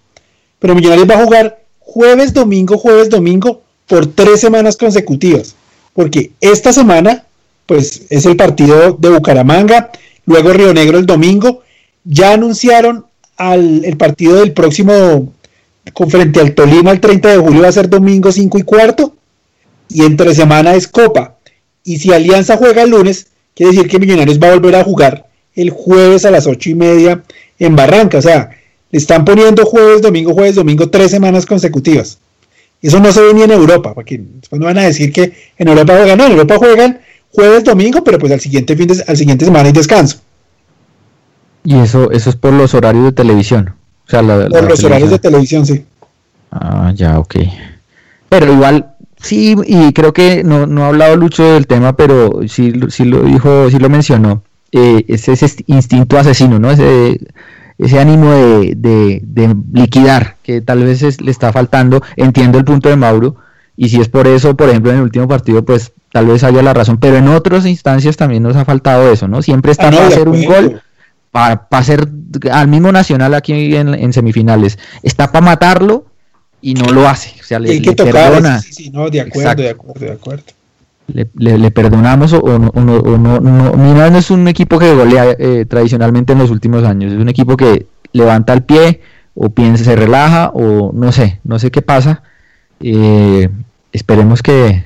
pero 0.59 0.75
Millonarios 0.75 1.09
va 1.09 1.15
a 1.15 1.23
jugar 1.25 1.63
jueves, 1.79 2.31
domingo, 2.31 2.77
jueves, 2.77 3.09
domingo, 3.09 3.63
por 3.87 4.05
tres 4.05 4.41
semanas 4.41 4.77
consecutivas, 4.77 5.55
porque 5.95 6.33
esta 6.39 6.71
semana, 6.71 7.25
pues 7.65 8.03
es 8.11 8.27
el 8.27 8.35
partido 8.35 8.95
de 8.99 9.09
Bucaramanga, 9.09 9.89
luego 10.27 10.53
Río 10.53 10.71
Negro 10.71 10.99
el 10.99 11.07
domingo, 11.07 11.63
ya 12.03 12.33
anunciaron 12.33 13.07
al, 13.37 13.83
el 13.83 13.97
partido 13.97 14.35
del 14.35 14.53
próximo 14.53 15.33
con 15.93 16.11
frente 16.11 16.39
al 16.39 16.53
Tolima 16.53 16.91
el 16.91 16.99
30 16.99 17.29
de 17.29 17.37
julio 17.37 17.63
va 17.63 17.69
a 17.69 17.71
ser 17.71 17.89
domingo 17.89 18.31
5 18.31 18.59
y 18.59 18.61
cuarto. 18.61 19.15
Y 19.89 20.03
entre 20.03 20.35
semana 20.35 20.75
es 20.75 20.87
Copa. 20.87 21.37
Y 21.83 21.97
si 21.97 22.13
Alianza 22.13 22.57
juega 22.57 22.83
el 22.83 22.91
lunes 22.91 23.27
quiere 23.55 23.71
decir 23.71 23.89
que 23.89 23.97
Millonarios 23.97 24.37
va 24.37 24.49
a 24.49 24.53
volver 24.53 24.75
a 24.75 24.83
jugar 24.83 25.27
el 25.55 25.71
jueves 25.71 26.23
a 26.23 26.31
las 26.31 26.45
ocho 26.45 26.69
y 26.69 26.75
media 26.75 27.23
en 27.59 27.75
Barranca 27.75 28.17
o 28.19 28.21
sea 28.21 28.49
le 28.91 28.97
están 28.97 29.25
poniendo 29.25 29.65
jueves 29.65 30.01
domingo 30.01 30.33
jueves 30.33 30.55
domingo 30.55 30.89
tres 30.89 31.11
semanas 31.11 31.45
consecutivas 31.45 32.19
eso 32.81 32.99
no 32.99 33.11
se 33.11 33.21
ve 33.21 33.33
ni 33.33 33.41
en 33.43 33.51
Europa 33.51 33.93
porque 33.93 34.19
después 34.21 34.59
no 34.59 34.65
van 34.67 34.77
a 34.77 34.83
decir 34.83 35.11
que 35.11 35.33
en 35.57 35.67
Europa 35.67 35.95
juegan 35.97 36.17
no 36.17 36.25
en 36.25 36.31
Europa 36.33 36.57
juegan 36.57 36.99
jueves 37.31 37.63
domingo 37.63 38.03
pero 38.03 38.19
pues 38.19 38.31
al 38.31 38.39
siguiente 38.39 38.75
fin 38.75 38.87
de, 38.87 39.03
al 39.07 39.17
siguiente 39.17 39.45
semana 39.45 39.67
hay 39.67 39.73
descanso 39.73 40.19
Y 41.63 41.75
eso, 41.79 42.11
eso 42.11 42.29
es 42.29 42.35
por 42.35 42.53
los 42.53 42.73
horarios 42.73 43.03
de 43.05 43.11
televisión. 43.11 43.75
O 44.07 44.09
sea, 44.09 44.21
la- 44.21 44.47
por 44.47 44.63
la 44.63 44.69
los 44.69 44.83
horarios 44.83 45.09
de 45.09 45.19
televisión. 45.19 45.65
sí 45.65 45.85
Ah, 46.51 46.91
ya, 46.95 47.19
ok. 47.19 47.35
Pero 48.29 48.53
igual, 48.53 48.95
sí, 49.21 49.55
y 49.65 49.93
creo 49.93 50.13
que 50.13 50.43
no, 50.43 50.65
no 50.67 50.83
ha 50.83 50.87
hablado 50.89 51.15
Lucho 51.15 51.43
del 51.53 51.67
tema, 51.67 51.95
pero 51.95 52.41
sí, 52.47 52.73
sí 52.89 53.05
lo 53.05 53.21
dijo, 53.23 53.69
sí 53.69 53.79
lo 53.79 53.89
mencionó. 53.89 54.43
Eh, 54.71 55.05
es 55.07 55.27
ese 55.29 55.63
instinto 55.67 56.17
asesino, 56.19 56.59
¿no? 56.59 56.71
Ese, 56.71 57.19
ese 57.77 57.99
ánimo 57.99 58.31
de, 58.31 58.73
de- 58.75 59.21
de 59.23 59.55
liquidar 59.73 60.35
que 60.43 60.61
tal 60.61 60.83
vez 60.83 61.01
es- 61.03 61.21
le 61.21 61.31
está 61.31 61.51
faltando. 61.53 62.01
Entiendo 62.15 62.57
el 62.57 62.65
punto 62.65 62.89
de 62.89 62.95
Mauro, 62.95 63.35
y 63.75 63.89
si 63.89 64.01
es 64.01 64.09
por 64.09 64.27
eso, 64.27 64.55
por 64.57 64.69
ejemplo, 64.69 64.91
en 64.91 64.97
el 64.97 65.03
último 65.03 65.27
partido, 65.27 65.63
pues 65.63 65.91
tal 66.11 66.25
vez 66.27 66.43
haya 66.43 66.61
la 66.63 66.73
razón, 66.73 66.97
pero 66.97 67.17
en 67.17 67.27
otras 67.27 67.65
instancias 67.65 68.17
también 68.17 68.43
nos 68.43 68.55
ha 68.55 68.65
faltado 68.65 69.11
eso, 69.11 69.27
¿no? 69.27 69.41
Siempre 69.41 69.71
está 69.71 69.87
Ah, 69.87 69.91
para 69.91 70.07
hacer 70.07 70.27
un 70.27 70.43
gol 70.45 70.81
para, 71.31 71.67
hacer 71.71 72.07
al 72.51 72.67
mismo 72.67 72.91
Nacional 72.91 73.33
aquí 73.35 73.75
en, 73.75 73.93
en 73.93 74.13
semifinales. 74.13 74.79
Está 75.03 75.31
para 75.31 75.45
matarlo 75.45 76.05
y 76.61 76.73
no 76.73 76.91
lo 76.91 77.07
hace. 77.07 77.33
O 77.39 77.43
sea, 77.43 77.59
le, 77.59 77.69
hay 77.71 77.81
que 77.81 77.91
le 77.91 77.95
tocar 77.95 78.13
perdona. 78.31 78.59
sí, 78.61 78.73
sí, 78.73 78.89
no, 78.89 79.09
de 79.09 79.21
acuerdo, 79.21 79.41
Exacto. 79.41 79.61
de 79.61 79.69
acuerdo, 79.69 80.05
de 80.05 80.11
acuerdo. 80.11 80.43
Le, 81.07 81.29
le- 81.35 81.57
le 81.57 81.71
perdonamos 81.71 82.33
o, 82.33 82.59
no, 82.59 82.67
o 82.69 82.81
no, 82.81 83.01
no, 83.01 83.39
no- 83.39 84.09
no 84.09 84.17
es 84.17 84.29
un 84.29 84.47
equipo 84.47 84.77
que 84.77 84.93
golea 84.93 85.35
eh, 85.39 85.65
tradicionalmente 85.67 86.33
en 86.33 86.39
los 86.39 86.51
últimos 86.51 86.83
años. 86.83 87.13
Es 87.13 87.19
un 87.19 87.29
equipo 87.29 87.55
que 87.55 87.87
levanta 88.11 88.53
el 88.53 88.63
pie 88.63 89.01
o 89.33 89.49
piensa, 89.49 89.83
se 89.85 89.95
relaja 89.95 90.49
o 90.53 90.91
no 90.93 91.11
sé, 91.11 91.39
no 91.45 91.59
sé 91.59 91.71
qué 91.71 91.81
pasa. 91.81 92.23
Eh, 92.81 93.49
esperemos 93.93 94.43
que, 94.43 94.83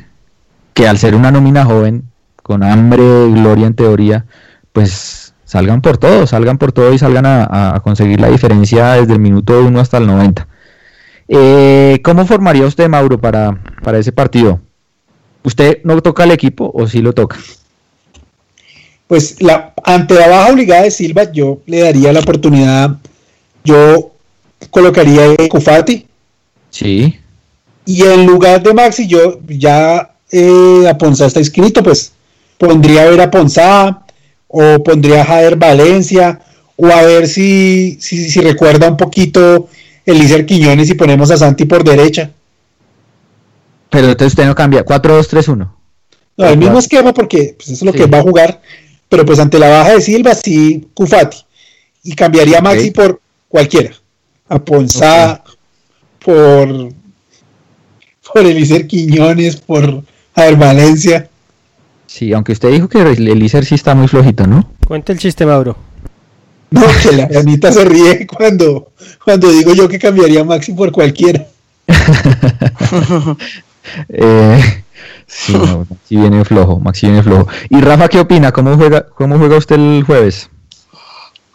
que 0.73 0.87
al 0.87 0.97
ser 0.99 1.15
una 1.15 1.31
nómina 1.31 1.65
joven, 1.65 2.03
con 2.43 2.63
hambre 2.63 3.03
gloria 3.31 3.67
en 3.67 3.73
teoría, 3.75 4.25
pues 4.73 5.33
salgan 5.45 5.81
por 5.81 5.97
todo, 5.97 6.27
salgan 6.27 6.57
por 6.57 6.71
todo 6.71 6.93
y 6.93 6.97
salgan 6.99 7.25
a, 7.25 7.75
a 7.75 7.79
conseguir 7.81 8.21
la 8.21 8.29
diferencia 8.29 8.93
desde 8.93 9.13
el 9.13 9.19
minuto 9.19 9.59
1 9.65 9.79
hasta 9.79 9.97
el 9.97 10.07
90. 10.07 10.47
Eh, 11.27 11.99
¿Cómo 12.03 12.25
formaría 12.25 12.65
usted, 12.65 12.87
Mauro, 12.89 13.19
para, 13.19 13.57
para 13.83 13.97
ese 13.97 14.11
partido? 14.11 14.59
¿Usted 15.43 15.79
no 15.83 16.01
toca 16.01 16.23
el 16.23 16.31
equipo 16.31 16.71
o 16.73 16.87
sí 16.87 17.01
lo 17.01 17.13
toca? 17.13 17.37
Pues 19.07 19.41
la, 19.41 19.73
ante 19.83 20.13
la 20.15 20.27
baja 20.27 20.51
obligada 20.53 20.83
de 20.83 20.91
Silva, 20.91 21.31
yo 21.31 21.59
le 21.65 21.81
daría 21.81 22.13
la 22.13 22.21
oportunidad, 22.21 22.97
yo 23.63 24.11
colocaría 24.69 25.31
a 25.31 25.49
Cufati 25.49 26.05
Sí. 26.69 27.17
y 27.85 28.03
en 28.03 28.25
lugar 28.25 28.63
de 28.63 28.73
Maxi, 28.73 29.07
yo 29.07 29.39
ya 29.47 30.11
eh, 30.31 30.85
a 30.89 30.97
Ponzá 30.97 31.25
está 31.25 31.39
inscrito, 31.39 31.83
pues 31.83 32.13
pondría 32.57 33.03
a 33.03 33.09
ver 33.09 33.19
a 33.21 33.29
Ponzá 33.31 34.05
o 34.47 34.81
pondría 34.83 35.21
a 35.21 35.25
Jader 35.25 35.57
Valencia 35.57 36.39
o 36.77 36.87
a 36.87 37.01
ver 37.01 37.27
si, 37.27 37.97
si, 37.99 38.29
si 38.29 38.39
recuerda 38.39 38.89
un 38.89 38.97
poquito 38.97 39.67
Elícer 40.05 40.45
Quiñones 40.45 40.89
y 40.89 40.93
ponemos 40.93 41.29
a 41.31 41.37
Santi 41.37 41.65
por 41.65 41.83
derecha. 41.83 42.31
Pero 43.91 44.07
entonces 44.07 44.33
usted 44.33 44.45
no 44.47 44.55
cambia. 44.55 44.83
4-2-3-1. 44.83 45.69
No, 46.37 46.45
el 46.45 46.57
mismo 46.57 46.79
esquema 46.79 47.13
porque 47.13 47.53
pues, 47.57 47.69
eso 47.69 47.73
es 47.73 47.81
lo 47.83 47.91
Sí. 47.91 47.99
que 47.99 48.05
va 48.07 48.17
a 48.19 48.23
jugar, 48.23 48.61
pero 49.09 49.23
pues 49.25 49.37
ante 49.37 49.59
la 49.59 49.69
baja 49.69 49.91
de 49.93 50.01
Silva 50.01 50.33
sí 50.33 50.87
Cufati 50.95 51.37
y 52.03 52.15
cambiaría 52.15 52.57
a 52.57 52.61
Maxi 52.61 52.89
por 52.91 53.21
cualquiera, 53.47 53.91
a 54.49 54.57
Ponzá, 54.57 55.43
por 56.23 56.89
por 58.33 58.45
Elícer 58.45 58.87
Quiñones, 58.87 59.57
por 59.57 60.03
Jader 60.35 60.55
Valencia. 60.55 61.29
Sí, 62.07 62.31
aunque 62.33 62.53
usted 62.53 62.71
dijo 62.71 62.87
que 62.87 63.01
el 63.01 63.27
Elícer 63.27 63.65
sí 63.65 63.75
está 63.75 63.93
muy 63.93 64.07
flojito, 64.07 64.47
¿no? 64.47 64.71
Cuenta 64.87 65.11
el 65.11 65.19
chiste, 65.19 65.45
Mauro. 65.45 65.75
No, 66.69 66.83
que 67.03 67.11
la 67.11 67.23
Anita 67.39 67.71
se 67.73 67.83
ríe 67.83 68.25
cuando, 68.25 68.91
cuando 69.23 69.51
digo 69.51 69.73
yo 69.73 69.89
que 69.89 69.99
cambiaría 69.99 70.41
a 70.41 70.45
Maxi 70.45 70.71
por 70.71 70.91
cualquiera. 70.93 71.45
Eh, 74.09 74.83
sí, 75.27 75.53
no, 75.53 75.85
Maxi 75.89 76.15
viene 76.15 76.45
flojo, 76.45 76.79
Maxi 76.79 77.07
viene 77.07 77.23
flojo. 77.23 77.47
¿Y 77.69 77.81
Rafa 77.81 78.07
qué 78.07 78.19
opina? 78.19 78.51
¿Cómo 78.51 78.75
juega, 78.75 79.05
cómo 79.07 79.37
juega 79.37 79.57
usted 79.57 79.75
el 79.75 80.03
jueves? 80.05 80.49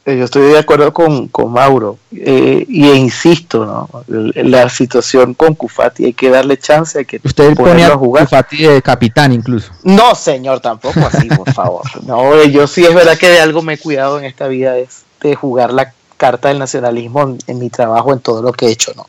Eh, 0.06 0.16
Yo 0.18 0.24
estoy 0.24 0.52
de 0.52 0.58
acuerdo 0.58 0.92
con, 0.92 1.26
con 1.26 1.50
Mauro 1.52 1.98
eh, 2.12 2.64
y 2.68 2.88
insisto, 2.92 3.66
¿no? 3.66 4.04
La 4.06 4.68
situación 4.68 5.34
con 5.34 5.56
Cufati 5.56 6.04
hay 6.04 6.12
que 6.12 6.30
darle 6.30 6.56
chance, 6.58 6.96
hay 6.96 7.04
que 7.04 7.20
Usted 7.24 7.54
pone 7.54 7.70
ponerlo 7.70 7.94
a 7.94 7.96
a 7.96 7.98
jugar. 7.98 8.28
Fati 8.28 8.58
de 8.58 8.80
capitán 8.82 9.32
incluso. 9.32 9.72
No, 9.82 10.14
señor, 10.14 10.60
tampoco 10.60 11.00
así, 11.00 11.26
por 11.28 11.52
favor. 11.52 11.82
No, 12.06 12.34
eh, 12.36 12.52
yo 12.52 12.68
sí 12.68 12.84
es 12.84 12.94
verdad 12.94 13.18
que 13.18 13.28
de 13.28 13.40
algo 13.40 13.62
me 13.62 13.74
he 13.74 13.78
cuidado 13.78 14.20
en 14.20 14.26
esta 14.26 14.46
vida 14.46 14.78
es 14.78 15.02
de 15.20 15.34
jugar 15.34 15.72
la 15.72 15.92
carta 16.16 16.48
del 16.48 16.58
nacionalismo 16.58 17.22
en, 17.22 17.38
en 17.46 17.58
mi 17.58 17.70
trabajo, 17.70 18.12
en 18.12 18.20
todo 18.20 18.42
lo 18.42 18.52
que 18.52 18.66
he 18.66 18.70
hecho, 18.72 18.92
¿no? 18.96 19.06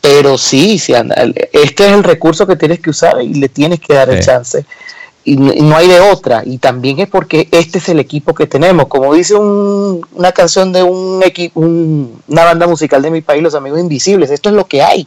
Pero 0.00 0.38
sí, 0.38 0.78
sí 0.78 0.94
anda, 0.94 1.16
este 1.52 1.86
es 1.86 1.92
el 1.92 2.04
recurso 2.04 2.46
que 2.46 2.56
tienes 2.56 2.80
que 2.80 2.90
usar 2.90 3.20
y 3.22 3.34
le 3.34 3.48
tienes 3.48 3.80
que 3.80 3.94
dar 3.94 4.08
el 4.10 4.16
chance. 4.24 4.64
Y 5.22 5.36
no, 5.36 5.52
y 5.52 5.60
no 5.60 5.76
hay 5.76 5.86
de 5.86 6.00
otra. 6.00 6.42
Y 6.46 6.56
también 6.56 6.98
es 7.00 7.08
porque 7.08 7.46
este 7.50 7.76
es 7.78 7.88
el 7.90 7.98
equipo 8.00 8.32
que 8.34 8.46
tenemos. 8.46 8.86
Como 8.88 9.12
dice 9.12 9.34
un- 9.34 10.00
una 10.12 10.32
canción 10.32 10.72
de 10.72 10.82
un 10.82 11.22
equipo, 11.22 11.60
una 11.60 12.44
banda 12.44 12.66
musical 12.66 13.02
de 13.02 13.10
mi 13.10 13.20
país, 13.20 13.42
Los 13.42 13.54
Amigos 13.54 13.80
Invisibles, 13.80 14.30
esto 14.30 14.48
es 14.48 14.54
lo 14.54 14.64
que 14.66 14.82
hay. 14.82 15.06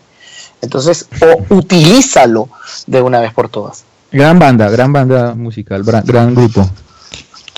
Entonces, 0.61 1.07
o 1.49 1.55
utilízalo 1.55 2.47
de 2.85 3.01
una 3.01 3.19
vez 3.19 3.33
por 3.33 3.49
todas. 3.49 3.83
Gran 4.11 4.37
banda, 4.37 4.69
gran 4.69 4.93
banda 4.93 5.33
musical, 5.33 5.83
gran, 5.83 6.03
gran 6.05 6.35
grupo. 6.35 6.69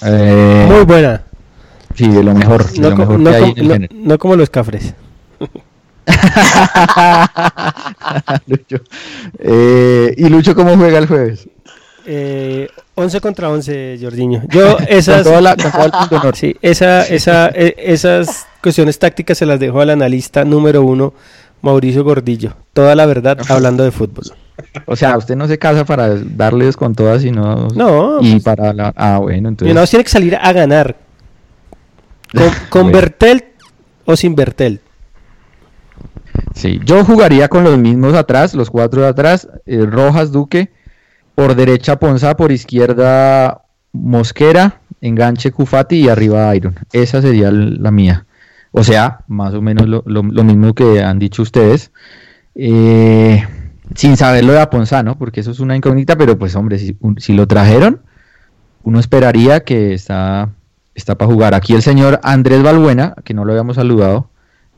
Eh, 0.01 0.65
Muy 0.69 0.85
buena. 0.85 1.23
Sí, 1.95 2.07
de 2.07 2.23
lo 2.23 2.33
mejor, 2.33 2.69
de 2.71 2.79
No, 2.79 2.89
lo 2.89 2.95
co- 2.95 3.01
mejor 3.01 3.19
no 3.19 3.29
que 3.29 3.35
hay 3.35 3.41
com- 3.41 3.51
en 3.51 3.57
el 3.59 3.67
no- 3.67 3.73
género. 3.73 3.95
no 3.97 4.17
como 4.19 4.35
los 4.35 4.49
cafres. 4.49 4.93
Lucho. 8.47 8.77
Eh, 9.39 10.13
¿Y 10.17 10.29
Lucho 10.29 10.55
cómo 10.55 10.75
juega 10.77 10.99
el 10.99 11.07
jueves? 11.07 11.47
Eh, 12.05 12.67
11 12.95 13.21
contra 13.21 13.49
11, 13.49 13.97
Jordiño. 14.01 14.43
Yo 14.49 14.77
esas, 14.87 15.23
Con 15.23 15.31
toda 15.31 15.41
la- 15.41 15.55
con 15.55 15.71
todo 15.71 15.85
el 15.85 15.91
punto 15.91 16.15
honor. 16.17 16.35
sí, 16.35 16.55
esa, 16.61 17.03
esa, 17.03 17.47
eh, 17.49 17.75
esas 17.77 18.47
cuestiones 18.61 18.99
tácticas 18.99 19.37
se 19.37 19.45
las 19.45 19.59
dejo 19.59 19.81
al 19.81 19.89
analista 19.89 20.45
número 20.45 20.83
uno, 20.83 21.13
Mauricio 21.61 22.03
Gordillo. 22.03 22.53
Toda 22.73 22.95
la 22.95 23.05
verdad 23.05 23.37
hablando 23.49 23.83
de 23.83 23.91
fútbol. 23.91 24.25
O 24.85 24.95
sea, 24.95 25.17
usted 25.17 25.35
no 25.35 25.47
se 25.47 25.57
casa 25.57 25.83
para 25.83 26.15
darles 26.15 26.77
con 26.77 26.95
todas, 26.95 27.21
sino. 27.23 27.67
No, 27.75 28.19
Y 28.21 28.31
pues, 28.33 28.43
para 28.43 28.71
la. 28.71 28.93
Ah, 28.95 29.17
bueno, 29.17 29.49
entonces. 29.49 29.65
Millonarios 29.65 29.89
tiene 29.89 30.03
que 30.05 30.09
salir 30.11 30.35
a 30.35 30.53
ganar. 30.53 30.95
Con, 32.35 32.49
con. 32.69 32.91
Bertel 32.91 33.43
o 34.05 34.15
sin 34.15 34.35
Bertel. 34.35 34.81
Sí, 36.53 36.79
yo 36.85 37.03
jugaría 37.03 37.47
con 37.47 37.63
los 37.63 37.77
mismos 37.77 38.13
atrás, 38.13 38.53
los 38.55 38.69
cuatro 38.69 39.01
de 39.01 39.07
atrás, 39.09 39.47
eh, 39.65 39.85
Rojas, 39.85 40.31
Duque, 40.31 40.71
por 41.33 41.55
derecha 41.55 41.97
Ponza, 41.97 42.35
por 42.35 42.51
izquierda 42.51 43.61
Mosquera, 43.91 44.79
enganche 45.01 45.51
Cufati 45.51 45.97
y 46.05 46.09
arriba 46.09 46.53
Iron. 46.55 46.75
Esa 46.93 47.21
sería 47.21 47.51
la 47.51 47.91
mía. 47.91 48.25
O 48.71 48.83
sea, 48.83 49.19
más 49.27 49.53
o 49.53 49.61
menos 49.61 49.87
lo, 49.87 50.03
lo- 50.05 50.23
lo 50.23 50.43
mismo 50.43 50.73
que 50.73 51.01
han 51.03 51.19
dicho 51.19 51.41
ustedes. 51.41 51.91
Eh, 52.55 53.45
sin 53.95 54.17
saber 54.17 54.43
lo 54.43 54.53
de 54.53 54.61
Aponza, 54.61 55.03
¿no? 55.03 55.17
Porque 55.17 55.41
eso 55.41 55.51
es 55.51 55.59
una 55.59 55.75
incógnita, 55.75 56.17
pero 56.17 56.37
pues 56.37 56.55
hombre, 56.55 56.79
si, 56.79 56.97
un- 56.99 57.19
si 57.19 57.33
lo 57.33 57.47
trajeron, 57.47 58.01
uno 58.83 58.99
esperaría 58.99 59.63
que 59.63 59.93
está, 59.93 60.49
está 60.95 61.15
para 61.15 61.31
jugar. 61.31 61.53
Aquí 61.53 61.73
el 61.73 61.81
señor 61.81 62.19
Andrés 62.23 62.63
Balbuena, 62.63 63.13
que 63.23 63.33
no 63.33 63.45
lo 63.45 63.51
habíamos 63.51 63.75
saludado, 63.75 64.29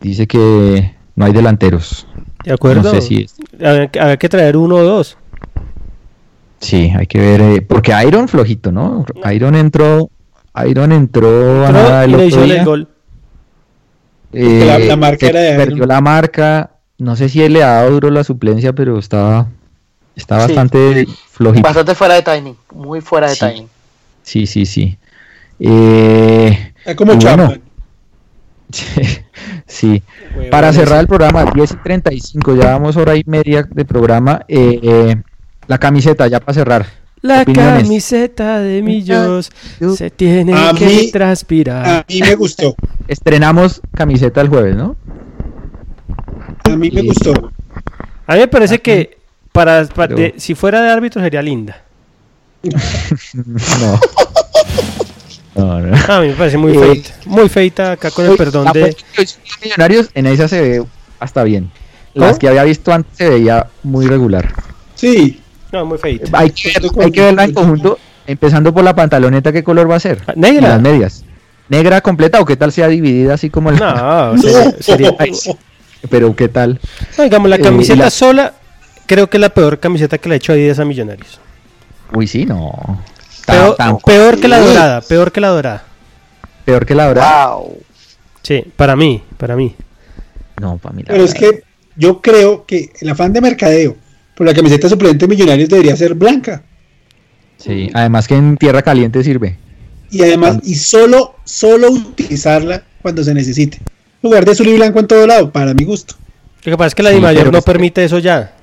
dice 0.01 0.27
que 0.27 0.93
no 1.15 1.25
hay 1.25 1.31
delanteros. 1.33 2.07
¿De 2.43 2.53
acuerdo? 2.53 2.83
No 2.83 2.89
sé 2.91 3.01
si 3.01 3.23
es- 3.23 3.35
Había 3.63 4.17
que- 4.17 4.29
traer 4.29 4.57
uno 4.57 4.75
o 4.75 4.83
dos. 4.83 5.17
Sí, 6.59 6.91
hay 6.97 7.05
que 7.07 7.19
ver, 7.19 7.41
eh, 7.41 7.61
porque 7.61 7.93
Iron 8.07 8.27
flojito, 8.27 8.71
¿no? 8.71 9.05
Iron 9.31 9.55
entró, 9.55 10.09
Iron 10.67 10.91
entró 10.91 11.63
a 11.63 11.67
Entró 11.67 11.83
nada 11.83 12.03
el 12.03 12.13
otro 12.15 12.25
hizo 12.25 12.43
el 12.43 12.49
día, 12.49 12.63
gol. 12.65 12.87
eh, 14.33 14.63
La- 14.65 14.79
la 14.79 14.95
marca 14.95 15.19
se 15.19 15.29
era 15.29 15.39
de 15.39 15.55
perdió 15.55 15.77
Iron. 15.77 15.87
la 15.89 16.01
marca, 16.01 16.71
no 16.97 17.15
sé 17.15 17.29
si 17.29 17.43
él 17.43 17.53
le 17.53 17.63
ha 17.63 17.67
dado 17.73 17.91
duro 17.91 18.09
la 18.09 18.23
suplencia, 18.23 18.73
pero 18.73 18.97
está, 18.97 19.47
está 20.15 20.39
Sí. 20.41 20.47
bastante 20.47 21.07
flojito. 21.29 21.61
Bastante 21.63 21.93
fuera 21.93 22.15
de 22.15 22.23
timing, 22.23 22.55
muy 22.73 23.01
fuera 23.01 23.29
de 23.29 23.35
Sí. 23.35 23.39
timing. 23.45 23.67
Sí, 24.23 24.47
sí, 24.47 24.65
sí. 24.65 24.97
Eh, 25.59 26.73
Está 26.79 26.95
como 26.95 27.15
bueno, 27.15 27.53
sí. 29.65 30.01
Para 30.51 30.71
cerrar 30.73 30.99
el 31.01 31.07
programa, 31.07 31.45
10 31.53 31.71
y 31.71 31.75
35, 31.77 32.55
ya 32.55 32.71
vamos 32.73 32.95
hora 32.97 33.15
y 33.15 33.23
media 33.25 33.63
de 33.63 33.85
programa. 33.85 34.41
eh, 34.47 34.79
eh, 34.83 35.15
la 35.67 35.77
camiseta, 35.77 36.27
ya 36.27 36.39
para 36.39 36.53
cerrar. 36.53 36.85
La 37.21 37.41
Opiniones. 37.41 37.83
camiseta 37.83 38.59
de 38.59 38.81
Millos 38.81 39.51
se 39.97 40.09
tiene 40.11 40.53
A 40.53 40.71
que 40.73 40.85
mí- 40.85 41.11
transpirar. 41.11 41.85
A 41.85 42.05
mí 42.07 42.21
me 42.21 42.35
gustó. 42.35 42.75
Estrenamos 43.07 43.81
camiseta 43.93 44.39
el 44.41 44.49
jueves, 44.49 44.75
¿no? 44.75 44.95
A 46.63 46.69
mí 46.75 46.89
me 46.91 47.01
gustó. 47.01 47.33
A 48.27 48.33
mí 48.35 48.39
me 48.39 48.47
parece 48.47 48.79
que 48.79 49.17
para, 49.51 49.85
para- 49.87 50.15
Pero- 50.15 50.33
de- 50.33 50.39
si 50.39 50.55
fuera 50.55 50.81
de 50.81 50.89
árbitro 50.91 51.21
sería 51.21 51.41
linda. 51.41 51.81
No. 53.33 53.99
No, 55.57 55.79
no. 55.81 55.95
A 56.13 56.21
mí 56.21 56.27
me 56.27 56.33
parece 56.33 56.57
muy 56.57 56.71
Eh, 56.73 56.79
feita. 56.79 57.09
Muy 57.25 57.49
feita 57.49 57.91
acá 57.93 58.11
con 58.11 58.25
el 58.25 58.31
Uy, 58.31 58.37
perdón 58.37 58.65
la 58.65 58.71
de... 58.73 58.95
Millonarios, 59.63 60.09
en 60.13 60.27
esa 60.27 60.47
se 60.47 60.61
ve 60.61 60.83
hasta 61.19 61.43
bien. 61.43 61.71
Las 62.13 62.29
¿Cómo? 62.31 62.39
que 62.39 62.47
había 62.49 62.63
visto 62.63 62.91
antes 62.93 63.15
se 63.17 63.29
veía 63.29 63.67
muy 63.83 64.07
regular. 64.07 64.53
Sí. 64.95 65.41
No, 65.71 65.85
muy 65.85 65.97
feita. 65.97 66.29
Hay 66.39 66.51
que, 66.51 66.71
hay 67.01 67.11
que 67.11 67.21
verla 67.21 67.43
en 67.43 67.53
con- 67.53 67.63
conjunto, 67.65 67.99
empezando 68.25 68.73
por 68.73 68.83
la 68.83 68.95
pantaloneta, 68.95 69.51
¿qué 69.51 69.63
color 69.63 69.89
va 69.89 69.95
a 69.95 69.99
ser? 69.99 70.21
Ah, 70.27 70.33
Negra. 70.35 70.69
las 70.69 70.81
medias. 70.81 71.23
¿Negra 71.69 71.99
completa 72.01 72.39
o 72.39 72.45
qué 72.45 72.55
tal 72.55 72.71
sea 72.71 72.87
dividida 72.87 73.33
así 73.33 73.49
como 73.49 73.71
la... 73.71 74.31
No, 74.33 74.41
sería, 74.41 74.71
sería- 74.79 75.15
Ay, 75.19 75.31
Pero 76.09 76.35
qué 76.35 76.47
tal? 76.47 76.79
No, 77.17 77.23
digamos, 77.25 77.49
la 77.49 77.57
Eh, 77.57 77.61
camiseta 77.61 78.03
la- 78.05 78.09
sola 78.09 78.53
creo 79.05 79.29
que 79.29 79.37
es 79.37 79.41
la 79.41 79.49
peor 79.49 79.79
camiseta 79.79 80.17
que 80.17 80.29
le 80.29 80.35
ha 80.35 80.37
hecho 80.37 80.53
Adidas 80.53 80.79
a 80.79 80.85
Millonarios. 80.85 81.39
Uy, 82.13 82.25
sí, 82.27 82.45
no. 82.45 83.01
Peor, 83.47 83.75
Tan- 83.75 83.93
tan- 83.93 83.97
peor 83.99 84.39
que 84.39 84.47
la 84.47 84.59
dorada, 84.59 85.01
peor 85.01 85.31
que 85.31 85.41
la 85.41 85.47
dorada. 85.49 85.83
peor 86.65 86.85
que 86.85 86.93
la. 86.93 87.13
Wow. 87.13 87.77
Sí, 88.43 88.63
para 88.75 88.95
mí, 88.95 89.23
para 89.37 89.55
mí. 89.55 89.73
No, 90.61 90.77
para 90.77 90.93
mí 90.95 91.03
la 91.03 91.11
Pero 91.13 91.23
es 91.23 91.33
Dorada. 91.33 91.51
que 91.57 91.63
yo 91.95 92.21
creo 92.21 92.65
que 92.65 92.91
el 93.01 93.09
afán 93.09 93.31
de 93.33 93.41
mercadeo 93.41 93.95
por 94.35 94.45
la 94.45 94.53
camiseta 94.53 94.87
suplente 94.89 95.25
de 95.25 95.27
Millonarios 95.29 95.69
debería 95.69 95.95
ser 95.95 96.13
blanca. 96.13 96.61
Sí, 97.57 97.89
además 97.93 98.27
que 98.27 98.35
en 98.35 98.57
tierra 98.57 98.81
caliente 98.81 99.23
sirve. 99.23 99.57
Y 100.11 100.21
además, 100.21 100.59
y 100.63 100.75
solo, 100.75 101.35
solo 101.43 101.89
utilizarla 101.91 102.83
cuando 103.01 103.23
se 103.23 103.33
necesite. 103.33 103.77
En 103.77 104.29
lugar 104.29 104.45
de 104.45 104.51
azul 104.51 104.67
y 104.67 104.75
blanco 104.75 104.99
en 104.99 105.07
todo 105.07 105.25
lado, 105.27 105.51
para 105.51 105.73
mi 105.73 105.83
gusto. 105.85 106.15
Lo 106.63 106.71
que 106.71 106.77
pasa 106.77 106.87
es 106.89 106.95
que 106.95 107.03
la 107.03 107.09
Sí, 107.11 107.15
Di 107.15 107.21
Mayor 107.21 107.51
no 107.51 107.61
permite 107.61 108.03
eso 108.03 108.19
ya. 108.19 108.53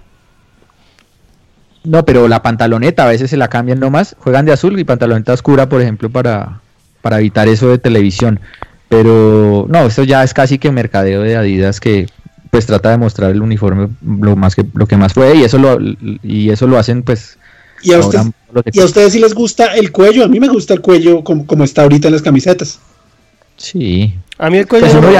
No, 1.84 2.04
pero 2.04 2.28
la 2.28 2.42
pantaloneta 2.42 3.04
a 3.04 3.08
veces 3.08 3.30
se 3.30 3.36
la 3.36 3.48
cambian 3.48 3.78
nomás. 3.78 4.16
Juegan 4.18 4.46
de 4.46 4.52
azul 4.52 4.78
y 4.78 4.84
pantaloneta 4.84 5.32
oscura, 5.34 5.68
por 5.68 5.82
ejemplo, 5.82 6.08
para, 6.10 6.60
para 7.02 7.18
evitar 7.18 7.46
eso 7.48 7.68
de 7.68 7.78
televisión. 7.78 8.40
Pero 8.88 9.66
no, 9.68 9.86
esto 9.86 10.02
ya 10.04 10.22
es 10.24 10.34
casi 10.34 10.58
que 10.58 10.70
mercadeo 10.70 11.22
de 11.22 11.36
Adidas 11.36 11.80
que 11.80 12.08
pues 12.50 12.66
trata 12.66 12.90
de 12.90 12.98
mostrar 12.98 13.32
el 13.32 13.42
uniforme 13.42 13.88
lo 14.00 14.36
más 14.36 14.54
que 14.54 14.64
lo 14.74 14.86
que 14.86 14.96
más 14.96 15.12
puede 15.12 15.34
y 15.34 15.42
eso 15.42 15.58
lo 15.58 15.76
y 16.22 16.50
eso 16.50 16.68
lo 16.68 16.78
hacen 16.78 17.02
pues 17.02 17.36
Y 17.82 17.92
a, 17.92 17.98
ustedes, 17.98 18.26
los 18.52 18.64
de- 18.64 18.70
y 18.72 18.80
a 18.80 18.84
ustedes 18.84 19.12
si 19.12 19.18
les 19.18 19.34
gusta 19.34 19.74
el 19.74 19.90
cuello, 19.90 20.24
a 20.24 20.28
mí 20.28 20.38
me 20.38 20.46
gusta 20.48 20.72
el 20.72 20.80
cuello 20.80 21.24
como, 21.24 21.46
como 21.46 21.64
está 21.64 21.82
ahorita 21.82 22.06
en 22.08 22.12
las 22.12 22.22
camisetas. 22.22 22.78
sí 23.56 24.14
A 24.38 24.50
mí 24.50 24.58
el 24.58 24.68
cuello 24.68 24.86
Pues 24.86 24.94
no 24.94 25.10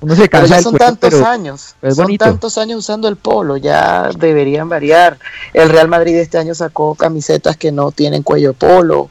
uno 0.00 0.14
se 0.14 0.28
Pero 0.28 0.46
cansa 0.46 0.48
ya 0.48 0.54
del 0.56 0.64
son 0.64 0.76
tantos 0.76 1.10
pero 1.10 1.26
años, 1.26 1.74
es 1.82 1.96
son 1.96 2.04
bonito. 2.04 2.24
tantos 2.24 2.56
años 2.58 2.78
usando 2.78 3.08
el 3.08 3.16
polo, 3.16 3.56
ya 3.56 4.10
deberían 4.16 4.68
variar. 4.68 5.18
El 5.52 5.68
Real 5.70 5.88
Madrid 5.88 6.14
este 6.16 6.38
año 6.38 6.54
sacó 6.54 6.94
camisetas 6.94 7.56
que 7.56 7.72
no 7.72 7.90
tienen 7.90 8.22
cuello 8.22 8.52
polo 8.54 9.10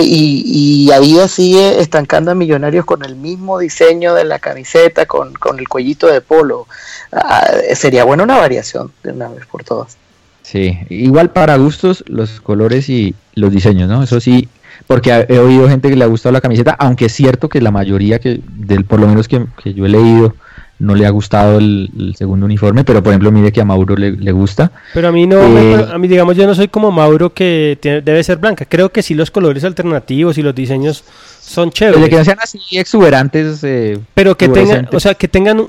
y, 0.00 0.42
y 0.86 0.92
Adidas 0.92 1.30
sigue 1.30 1.80
estancando 1.80 2.30
a 2.30 2.34
Millonarios 2.34 2.84
con 2.84 3.04
el 3.04 3.16
mismo 3.16 3.58
diseño 3.58 4.14
de 4.14 4.24
la 4.24 4.38
camiseta, 4.38 5.06
con, 5.06 5.32
con 5.34 5.58
el 5.58 5.68
cuellito 5.68 6.06
de 6.06 6.20
polo. 6.20 6.66
Ah, 7.12 7.46
sería 7.74 8.04
buena 8.04 8.22
una 8.24 8.36
variación 8.36 8.92
de 9.02 9.12
una 9.12 9.28
vez 9.28 9.46
por 9.46 9.64
todas. 9.64 9.96
Sí, 10.42 10.78
igual 10.88 11.30
para 11.30 11.56
gustos, 11.56 12.02
los 12.08 12.40
colores 12.40 12.88
y 12.88 13.14
los 13.34 13.50
diseños, 13.52 13.88
¿no? 13.88 14.02
Eso 14.02 14.20
sí, 14.20 14.48
porque 14.86 15.26
he 15.28 15.38
oído 15.38 15.68
gente 15.68 15.88
que 15.88 15.96
le 15.96 16.04
ha 16.04 16.08
gustado 16.08 16.32
la 16.32 16.40
camiseta, 16.40 16.72
aunque 16.78 17.06
es 17.06 17.12
cierto 17.12 17.48
que 17.48 17.60
la 17.60 17.70
mayoría, 17.70 18.18
que 18.18 18.40
del 18.48 18.84
por 18.84 19.00
lo 19.00 19.06
menos 19.08 19.28
que, 19.28 19.44
que 19.62 19.74
yo 19.74 19.86
he 19.86 19.88
leído, 19.88 20.34
no 20.78 20.94
le 20.94 21.04
ha 21.06 21.10
gustado 21.10 21.58
el, 21.58 21.90
el 21.98 22.14
segundo 22.16 22.46
uniforme, 22.46 22.84
pero 22.84 23.02
por 23.02 23.12
ejemplo, 23.12 23.30
mire 23.30 23.52
que 23.52 23.60
a 23.60 23.64
Mauro 23.66 23.94
le, 23.96 24.12
le 24.12 24.32
gusta. 24.32 24.72
Pero 24.94 25.08
a 25.08 25.12
mí 25.12 25.26
no, 25.26 25.46
me- 25.46 25.74
Eh, 25.74 25.86
a 25.92 25.98
mí 25.98 26.08
digamos 26.08 26.34
yo 26.36 26.46
no 26.46 26.54
soy 26.54 26.68
como 26.68 26.90
Mauro 26.90 27.34
que 27.34 27.76
tiene- 27.82 28.00
debe 28.00 28.24
ser 28.24 28.38
blanca. 28.38 28.64
Creo 28.64 28.90
que 28.90 29.02
sí 29.02 29.14
los 29.14 29.30
colores 29.30 29.62
alternativos 29.64 30.38
y 30.38 30.42
los 30.42 30.54
diseños 30.54 31.04
son 31.40 31.68
Desde 31.68 31.92
que 31.92 31.94
chéveres. 31.94 32.18
no 32.18 32.24
sean 32.24 32.38
así 32.42 32.60
exuberantes, 32.78 33.62
eh, 33.62 33.98
Pero 34.14 34.36
que 34.38 34.48
tengan, 34.48 34.88
o 34.90 34.98
sea, 35.00 35.14
que 35.14 35.28
tengan 35.28 35.60
un, 35.60 35.68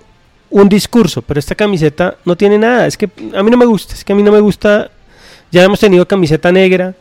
un 0.49 0.69
discurso. 0.69 1.21
Pero 1.21 1.39
esta 1.41 1.55
camiseta 1.55 2.15
no 2.23 2.38
tiene 2.38 2.57
nada. 2.57 2.88
Es 2.88 2.95
que 2.95 3.09
a 3.35 3.43
mí 3.43 3.51
no 3.51 3.57
me 3.57 3.65
gusta. 3.65 3.93
Es 3.95 4.05
que 4.05 4.13
a 4.13 4.15
mí 4.15 4.23
no 4.23 4.31
me 4.31 4.39
gusta. 4.39 4.89
Ya 5.51 5.63
hemos 5.65 5.81
tenido 5.81 6.07
camiseta 6.07 6.53
negra. 6.53 6.93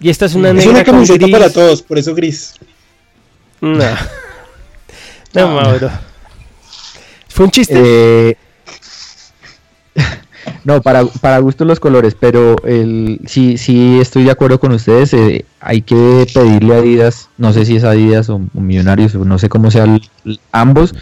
Y 0.00 0.10
esta 0.10 0.26
es 0.26 0.34
una 0.34 0.50
Es 0.50 0.54
negra 0.56 0.70
una 0.72 0.84
con 0.84 0.94
camiseta 0.94 1.26
gris. 1.26 1.32
para 1.38 1.50
todos, 1.50 1.82
por 1.82 1.98
eso 1.98 2.14
gris. 2.14 2.54
No. 3.60 3.78
No, 5.32 5.54
Mauro. 5.54 5.90
Fue 7.28 7.46
un 7.46 7.50
chiste. 7.50 7.74
Eh, 8.30 8.36
no, 10.64 10.82
para, 10.82 11.06
para 11.06 11.38
gusto 11.38 11.64
los 11.64 11.80
colores, 11.80 12.14
pero 12.18 12.56
el, 12.64 13.20
sí, 13.26 13.56
sí 13.56 13.98
estoy 14.00 14.24
de 14.24 14.30
acuerdo 14.32 14.60
con 14.60 14.72
ustedes. 14.72 15.14
eh, 15.14 15.44
hay 15.60 15.80
que 15.82 16.26
pedirle 16.34 16.74
a 16.74 16.78
Adidas, 16.78 17.30
no 17.38 17.52
sé 17.54 17.64
si 17.64 17.76
es 17.76 17.84
Adidas 17.84 18.28
o, 18.28 18.34
o 18.54 18.60
Millonarios, 18.60 19.14
o 19.14 19.24
no 19.24 19.38
sé 19.38 19.48
cómo 19.48 19.70
sean 19.70 20.00
ambos, 20.52 20.94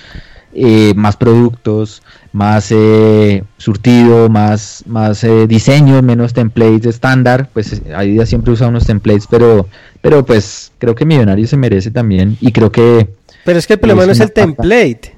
eh, 0.54 0.92
más 0.96 1.16
productos, 1.16 2.02
más 2.32 2.68
eh, 2.70 3.44
surtido, 3.56 4.28
más, 4.28 4.82
más 4.86 5.22
eh, 5.24 5.46
diseño, 5.46 6.02
menos 6.02 6.32
templates 6.34 6.86
estándar. 6.86 7.48
Pues 7.52 7.72
eh, 7.72 7.94
Adidas 7.94 8.28
siempre 8.28 8.52
usa 8.52 8.68
unos 8.68 8.86
templates, 8.86 9.26
pero, 9.28 9.68
pero 10.00 10.24
pues 10.24 10.72
creo 10.78 10.94
que 10.94 11.04
Millonarios 11.04 11.50
se 11.50 11.56
merece 11.56 11.90
también 11.90 12.36
y 12.40 12.52
creo 12.52 12.70
que 12.72 13.08
Pero 13.44 13.58
es 13.58 13.66
que 13.66 13.74
el 13.74 13.80
problema 13.80 14.06
no 14.06 14.12
es 14.12 14.20
el 14.20 14.32
template. 14.32 15.14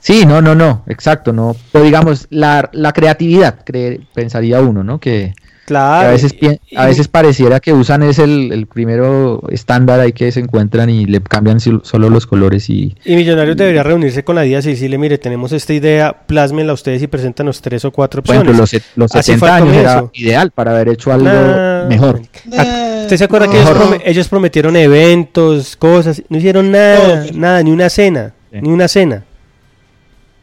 Sí, 0.00 0.24
no, 0.24 0.40
no, 0.40 0.54
no, 0.54 0.84
exacto, 0.86 1.32
no. 1.32 1.56
Pero 1.72 1.84
digamos, 1.84 2.26
la, 2.30 2.70
la 2.72 2.92
creatividad, 2.92 3.64
cre- 3.64 4.00
pensaría 4.14 4.60
uno, 4.60 4.84
¿no? 4.84 5.00
Que, 5.00 5.34
Claro. 5.68 6.08
a 6.08 6.12
veces, 6.12 6.34
a 6.76 6.86
veces 6.86 7.08
pareciera 7.08 7.60
que 7.60 7.74
usan 7.74 8.02
es 8.02 8.18
el, 8.18 8.52
el 8.52 8.66
primero 8.66 9.42
estándar 9.50 10.00
ahí 10.00 10.12
que 10.14 10.32
se 10.32 10.40
encuentran 10.40 10.88
y 10.88 11.04
le 11.04 11.20
cambian 11.20 11.60
solo 11.60 12.08
los 12.08 12.26
colores 12.26 12.70
y 12.70 12.96
Y 13.04 13.16
Millonarios 13.16 13.54
debería 13.54 13.82
reunirse 13.82 14.24
con 14.24 14.36
la 14.36 14.42
DIAS 14.42 14.64
y 14.64 14.70
decirle, 14.70 14.96
mire, 14.96 15.18
tenemos 15.18 15.52
esta 15.52 15.74
idea, 15.74 16.22
plásmenla 16.26 16.72
ustedes 16.72 17.02
y 17.02 17.06
preséntanos 17.06 17.60
tres 17.60 17.84
o 17.84 17.90
cuatro 17.90 18.22
por 18.22 18.34
opciones. 18.36 18.54
ejemplo 18.58 18.78
los, 18.96 18.96
los 18.96 19.14
Así 19.14 19.32
70 19.32 19.38
fue 19.38 19.50
al 19.50 19.62
años 19.62 19.76
era 19.76 20.04
ideal 20.14 20.50
para 20.52 20.70
haber 20.70 20.88
hecho 20.88 21.12
algo 21.12 21.26
Nah, 21.28 21.84
mejor. 21.86 22.22
Ah, 22.56 23.00
¿Usted 23.02 23.16
se 23.18 23.24
acuerda 23.24 23.48
que 23.48 23.54
no. 23.58 23.60
ellos, 23.62 23.76
prome- 23.76 24.02
ellos 24.06 24.28
prometieron 24.28 24.74
eventos, 24.76 25.76
cosas? 25.76 26.22
No 26.30 26.38
hicieron 26.38 26.70
nada, 26.70 27.26
nada, 27.34 27.62
ni 27.62 27.70
una 27.72 27.90
cena, 27.90 28.32
Sí. 28.50 28.58
ni 28.62 28.70
una 28.70 28.88
cena. 28.88 29.24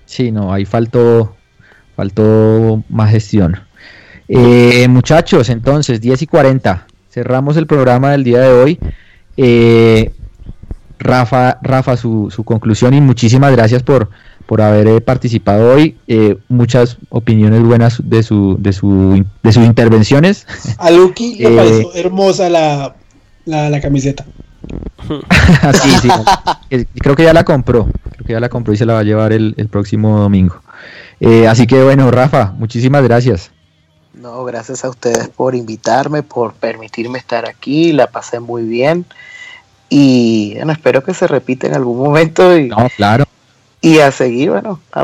Sí, 0.06 0.32
no, 0.32 0.54
ahí 0.54 0.66
faltó, 0.66 1.36
faltó 1.96 2.84
más 2.90 3.10
gestión. 3.12 3.60
Eh, 4.28 4.88
muchachos, 4.88 5.50
entonces, 5.50 6.02
10 6.02 6.24
y 6.24 6.28
40. 6.28 6.88
Cerramos 7.10 7.58
el 7.58 7.68
programa 7.68 8.12
del 8.12 8.24
día 8.24 8.40
de 8.42 8.50
hoy. 8.52 8.80
Eh, 9.38 10.12
Rafa, 11.00 11.60
Rafa 11.62 11.98
su, 11.98 12.32
su 12.32 12.44
conclusión 12.44 12.94
y 12.94 13.02
muchísimas 13.02 13.52
gracias 13.52 13.84
por, 13.84 14.10
por 14.46 14.62
haber 14.62 14.88
eh, 14.88 15.02
participado 15.02 15.74
hoy. 15.74 15.98
Eh, 16.08 16.38
muchas 16.50 16.98
opiniones 17.10 17.62
buenas 17.62 18.02
de, 18.04 18.24
su, 18.24 18.58
de, 18.60 18.74
su, 18.74 19.24
de 19.44 19.52
sus 19.52 19.66
intervenciones. 19.66 20.48
A 20.78 20.92
Lucky 20.92 21.36
le 21.36 21.48
Eh, 21.54 21.56
pareció 21.56 21.94
hermosa 21.94 22.50
la, 22.50 22.96
la, 23.46 23.70
la 23.70 23.82
camiseta. 23.82 24.26
sí, 25.74 25.90
sí. 26.02 26.88
Creo 27.00 27.16
que 27.16 27.24
ya 27.24 27.34
la 27.34 27.44
compró. 27.44 27.88
Creo 28.12 28.26
que 28.26 28.34
ya 28.34 28.40
la 28.40 28.50
compró 28.50 28.74
y 28.74 28.78
se 28.78 28.86
la 28.86 28.94
va 28.94 29.00
a 29.00 29.04
llevar 29.04 29.34
el, 29.34 29.54
el 29.58 29.68
próximo 29.68 30.18
domingo. 30.18 30.60
Eh, 31.20 31.48
así 31.48 31.68
que 31.68 31.84
bueno, 31.84 32.10
Rafa, 32.12 32.54
muchísimas 32.58 33.04
gracias. 33.04 33.52
No, 34.26 34.44
gracias 34.44 34.84
a 34.84 34.90
ustedes 34.90 35.30
por 35.30 35.54
invitarme, 35.54 36.24
por 36.24 36.56
permitirme 36.56 37.20
estar 37.20 37.48
aquí, 37.48 37.92
la 37.94 38.08
pasé 38.08 38.40
muy 38.40 38.64
bien 38.64 39.06
y 39.88 40.56
bueno, 40.56 40.72
espero 40.72 41.04
que 41.04 41.14
se 41.14 41.28
repita 41.28 41.68
en 41.68 41.76
algún 41.76 42.00
momento 42.00 42.58
y, 42.58 42.70
No, 42.70 42.90
claro. 42.98 43.26
y 43.82 44.00
a 44.00 44.12
seguir, 44.12 44.50
bueno, 44.50 44.80
a- 44.94 45.04